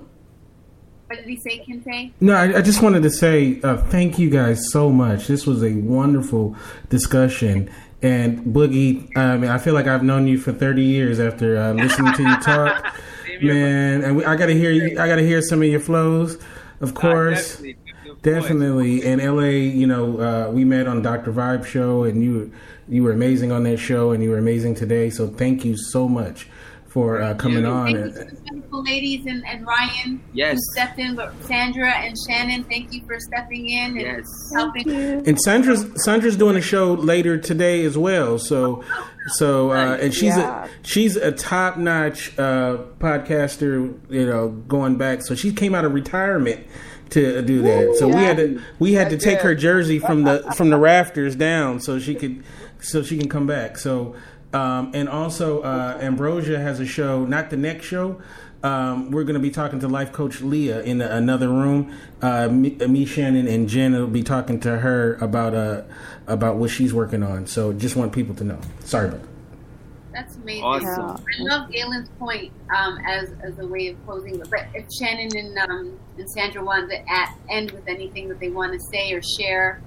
What 1.09 1.17
did 1.17 1.25
he 1.27 1.37
say, 1.41 1.65
Kinte? 1.67 2.13
No, 2.21 2.35
I, 2.35 2.59
I 2.59 2.61
just 2.63 2.83
wanted 2.83 3.03
to 3.03 3.11
say 3.11 3.61
uh, 3.63 3.79
thank 3.79 4.19
you 4.19 4.29
guys 4.31 4.71
so 4.71 4.91
much. 4.91 5.27
This 5.27 5.47
was 5.47 5.63
a 5.65 5.73
wonderful 5.73 6.55
discussion. 6.91 7.71
And 8.01 8.41
Boogie, 8.45 9.16
I 9.16 9.37
mean, 9.37 9.51
I 9.51 9.59
feel 9.59 9.75
like 9.75 9.87
I've 9.87 10.05
known 10.05 10.27
you 10.29 10.39
for 10.39 10.53
thirty 10.53 10.85
years 10.85 11.19
after 11.19 11.57
uh, 11.57 11.73
listening 11.73 12.12
to 12.15 12.23
you 12.23 12.37
talk, 12.43 12.95
man. 13.43 14.05
And 14.05 14.16
we, 14.16 14.25
I 14.25 14.37
got 14.37 14.47
to 14.47 14.55
hear 14.55 14.70
you. 14.70 14.93
I 15.01 15.09
got 15.09 15.16
to 15.16 15.27
hear 15.27 15.43
some 15.43 15.62
of 15.62 15.69
your 15.69 15.81
flows, 15.81 16.39
of 16.81 16.95
course. 16.95 17.53
definitely. 17.57 17.77
Good 18.05 18.23
Definitely. 18.23 19.05
In 19.05 19.19
LA, 19.19 19.43
you 19.43 19.87
know, 19.87 20.20
uh, 20.20 20.51
we 20.51 20.65
met 20.65 20.87
on 20.87 21.03
Dr. 21.03 21.33
Vibe 21.33 21.66
show 21.66 22.05
and 22.05 22.23
you 22.23 22.53
you 22.89 23.03
were 23.03 23.12
amazing 23.12 23.53
on 23.53 23.65
that 23.65 23.79
show 23.79 24.12
and 24.12 24.23
you 24.23 24.31
were 24.31 24.39
amazing 24.39 24.75
today. 24.75 25.11
So 25.11 25.29
thank 25.29 25.65
you 25.65 25.77
so 25.77 26.09
much 26.09 26.49
for 26.89 27.20
uh, 27.20 27.35
coming 27.35 27.65
on. 27.66 27.85
Thank 27.85 27.97
you 27.97 28.02
And, 28.02 28.15
to 28.15 28.35
the 28.36 28.40
beautiful 28.51 28.82
ladies 28.82 29.27
and, 29.27 29.44
and 29.47 29.66
Ryan 29.66 30.20
Yes. 30.32 30.55
who 30.56 30.60
stepped 30.73 30.98
in, 30.98 31.15
but 31.15 31.32
Sandra 31.44 31.90
and 31.90 32.16
Shannon, 32.27 32.65
thank 32.65 32.93
you 32.93 33.02
for 33.06 33.19
stepping 33.20 33.69
in 33.69 33.90
and 33.93 34.01
Yes. 34.01 34.24
helping. 34.55 34.90
and 34.90 35.39
Sandra's 35.40 35.85
Sandra's 36.05 36.36
doing 36.36 36.56
a 36.56 36.60
show 36.62 36.94
later 36.94 37.36
today 37.39 37.85
as 37.85 37.97
well. 37.98 38.39
So 38.39 38.82
so 39.35 39.73
uh, 39.73 39.98
and 40.01 40.15
she's 40.15 40.36
Yeah. 40.36 40.65
a 40.65 40.69
she's 40.82 41.16
a 41.16 41.31
top 41.32 41.77
notch 41.77 42.36
uh, 42.39 42.78
podcaster. 42.98 43.94
You 44.10 44.27
know, 44.27 44.48
going 44.48 44.97
back. 44.97 45.23
So 45.23 45.35
she 45.35 45.52
came 45.52 45.74
out 45.74 45.85
of 45.85 45.93
retirement 45.93 46.66
to 47.10 47.40
do 47.43 47.62
that. 47.62 47.97
So 47.98 48.09
we 48.09 48.15
had 48.23 48.36
to 48.39 48.60
we 48.78 48.93
had 48.94 49.10
to 49.10 49.16
That's 49.16 49.24
take 49.24 49.40
her 49.40 49.55
jersey 49.55 49.98
from 49.98 50.24
the 50.24 50.43
from 50.56 50.70
the 50.70 50.78
rafters 50.78 51.36
down 51.36 51.81
so 51.81 51.98
she 51.98 52.15
could 52.15 52.43
so 52.81 53.02
she 53.02 53.19
can 53.19 53.28
come 53.28 53.47
back. 53.47 53.77
So 53.78 54.15
um, 54.53 54.93
and 54.95 55.09
also 55.09 55.61
uh, 55.62 55.99
Ambrosia 56.01 56.59
has 56.59 56.81
a 56.81 56.87
show. 56.87 57.25
Not 57.25 57.51
the 57.51 57.57
next 57.57 57.87
show. 57.87 58.20
Um, 58.62 59.12
we're 59.12 59.25
going 59.25 59.35
to 59.35 59.41
be 59.41 59.51
talking 59.51 59.79
to 59.81 59.89
life 59.89 60.12
coach 60.12 60.41
Leah 60.41 60.83
in 60.83 61.01
another 61.01 61.49
room. 61.49 61.97
Uh, 62.20 62.49
me, 62.49 62.70
me, 62.70 63.05
Shannon, 63.05 63.47
and 63.47 63.69
Jen 63.69 63.93
will 63.93 64.09
be 64.09 64.25
talking 64.25 64.59
to 64.61 64.79
her 64.79 65.15
about 65.20 65.55
uh, 65.55 65.83
about 66.27 66.57
what 66.57 66.70
she's 66.70 66.93
working 66.93 67.23
on. 67.23 67.47
So 67.47 67.73
just 67.73 67.95
want 67.95 68.12
people 68.12 68.35
to 68.35 68.45
know. 68.45 68.59
Sorry 68.81 69.09
about 69.09 69.23
that. 69.23 69.29
That's 70.12 70.37
amazing. 70.37 70.65
Awesome. 70.65 71.25
I 71.39 71.43
love 71.43 71.70
Galen's 71.70 72.09
point 72.19 72.53
um, 72.77 72.99
as 73.07 73.33
as 73.41 73.59
a 73.61 73.66
way 73.66 73.89
of 73.89 74.05
closing. 74.05 74.39
But 74.39 74.66
if 74.75 74.87
Shannon 74.99 75.31
and 75.37 75.59
um, 75.70 75.99
and 76.16 76.29
Sandra 76.31 76.65
wanted 76.65 76.91
to 76.91 77.09
at, 77.09 77.37
end 77.49 77.70
with 77.70 77.87
anything 77.87 78.29
that 78.29 78.41
they 78.41 78.49
want 78.49 78.73
to 78.73 78.81
say 78.81 79.12
or 79.12 79.23
share, 79.23 79.81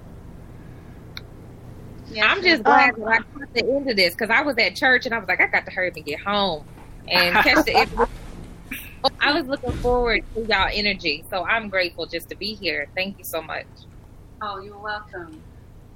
yeah, 2.10 2.26
I'm 2.26 2.42
just 2.42 2.62
glad 2.64 2.94
that 2.96 3.06
I 3.06 3.16
caught 3.18 3.48
the 3.54 3.60
end 3.60 3.90
of 3.90 3.96
this 3.96 4.14
because 4.14 4.30
I 4.30 4.42
was 4.42 4.56
at 4.58 4.74
church 4.76 5.06
and 5.06 5.14
I 5.14 5.18
was 5.18 5.28
like, 5.28 5.40
I 5.40 5.46
got 5.46 5.64
to 5.66 5.70
hurry 5.70 5.88
up 5.88 5.96
and 5.96 6.04
get 6.04 6.20
home 6.20 6.64
and 7.08 7.34
catch 7.44 7.64
the 7.64 7.74
end. 7.76 7.90
I 9.20 9.32
was 9.32 9.46
looking 9.46 9.72
forward 9.74 10.22
to 10.34 10.44
y'all 10.48 10.68
energy, 10.72 11.24
so 11.30 11.44
I'm 11.44 11.68
grateful 11.68 12.06
just 12.06 12.28
to 12.30 12.36
be 12.36 12.54
here. 12.54 12.88
Thank 12.96 13.18
you 13.18 13.24
so 13.24 13.42
much. 13.42 13.66
Oh, 14.42 14.60
you're 14.60 14.78
welcome. 14.78 15.42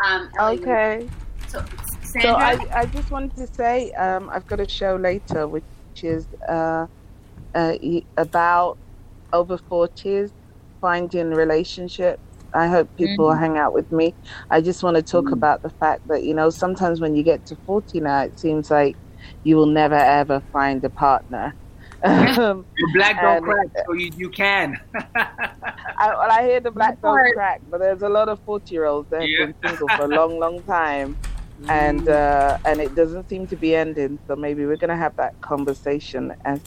Um, 0.05 0.31
Okay. 0.41 1.09
So, 1.49 1.65
So 2.03 2.35
I, 2.35 2.59
I 2.75 2.87
just 2.87 3.11
wanted 3.11 3.37
to 3.37 3.47
say 3.47 3.93
um, 3.93 4.31
I've 4.33 4.47
got 4.47 4.61
a 4.61 4.69
show 4.69 4.97
later, 4.97 5.47
which 5.49 5.65
is 6.03 6.27
uh, 6.49 6.87
uh, 7.55 7.75
e- 7.81 8.07
about 8.17 8.79
over 9.33 9.59
40s, 9.59 10.31
finding 10.81 11.31
relationships. 11.31 12.21
I 12.55 12.69
hope 12.69 12.89
people 12.97 13.27
Mhm. 13.29 13.39
hang 13.39 13.59
out 13.59 13.73
with 13.75 13.91
me. 13.93 14.15
I 14.51 14.61
just 14.61 14.83
want 14.83 14.97
to 14.97 15.03
talk 15.03 15.31
about 15.31 15.63
the 15.63 15.71
fact 15.71 16.07
that, 16.09 16.23
you 16.25 16.35
know, 16.35 16.49
sometimes 16.51 17.01
when 17.01 17.15
you 17.17 17.23
get 17.23 17.45
to 17.47 17.57
40 17.67 18.01
now, 18.01 18.21
it 18.23 18.39
seems 18.39 18.71
like 18.71 18.97
you 19.43 19.57
will 19.57 19.67
never 19.67 19.95
ever 19.97 20.41
find 20.53 20.85
a 20.85 20.91
partner. 20.91 21.55
Um, 22.05 22.65
Your 22.77 22.93
black 22.95 23.21
don't 23.21 23.37
And- 23.39 23.45
crack, 23.45 23.67
so 23.87 23.93
you, 23.95 24.11
you 24.17 24.29
can. 24.31 24.79
I, 25.17 26.09
well, 26.11 26.31
I 26.31 26.43
hear 26.45 26.61
the 26.61 26.71
black 26.71 27.01
don't 27.03 27.33
crack, 27.33 27.61
but 27.71 27.81
there's 27.81 28.03
a 28.03 28.09
lot 28.09 28.29
of 28.29 28.39
40 28.41 28.73
year 28.75 28.85
olds 28.85 29.09
that 29.11 29.23
have 29.23 29.29
Yeah. 29.29 29.47
been 29.47 29.55
single 29.67 29.89
for 29.97 30.05
a 30.05 30.09
long, 30.09 30.39
long 30.45 30.63
time. 30.63 31.17
and 31.71 32.07
uh, 32.11 32.59
and 32.67 32.81
it 32.81 32.95
doesn't 32.95 33.27
seem 33.31 33.47
to 33.47 33.57
be 33.57 33.75
ending. 33.75 34.19
So 34.29 34.37
maybe 34.37 34.67
we're 34.67 34.77
going 34.77 34.91
to 34.91 34.97
have 34.97 35.17
that 35.17 35.41
conversation 35.41 36.35
as 36.45 36.61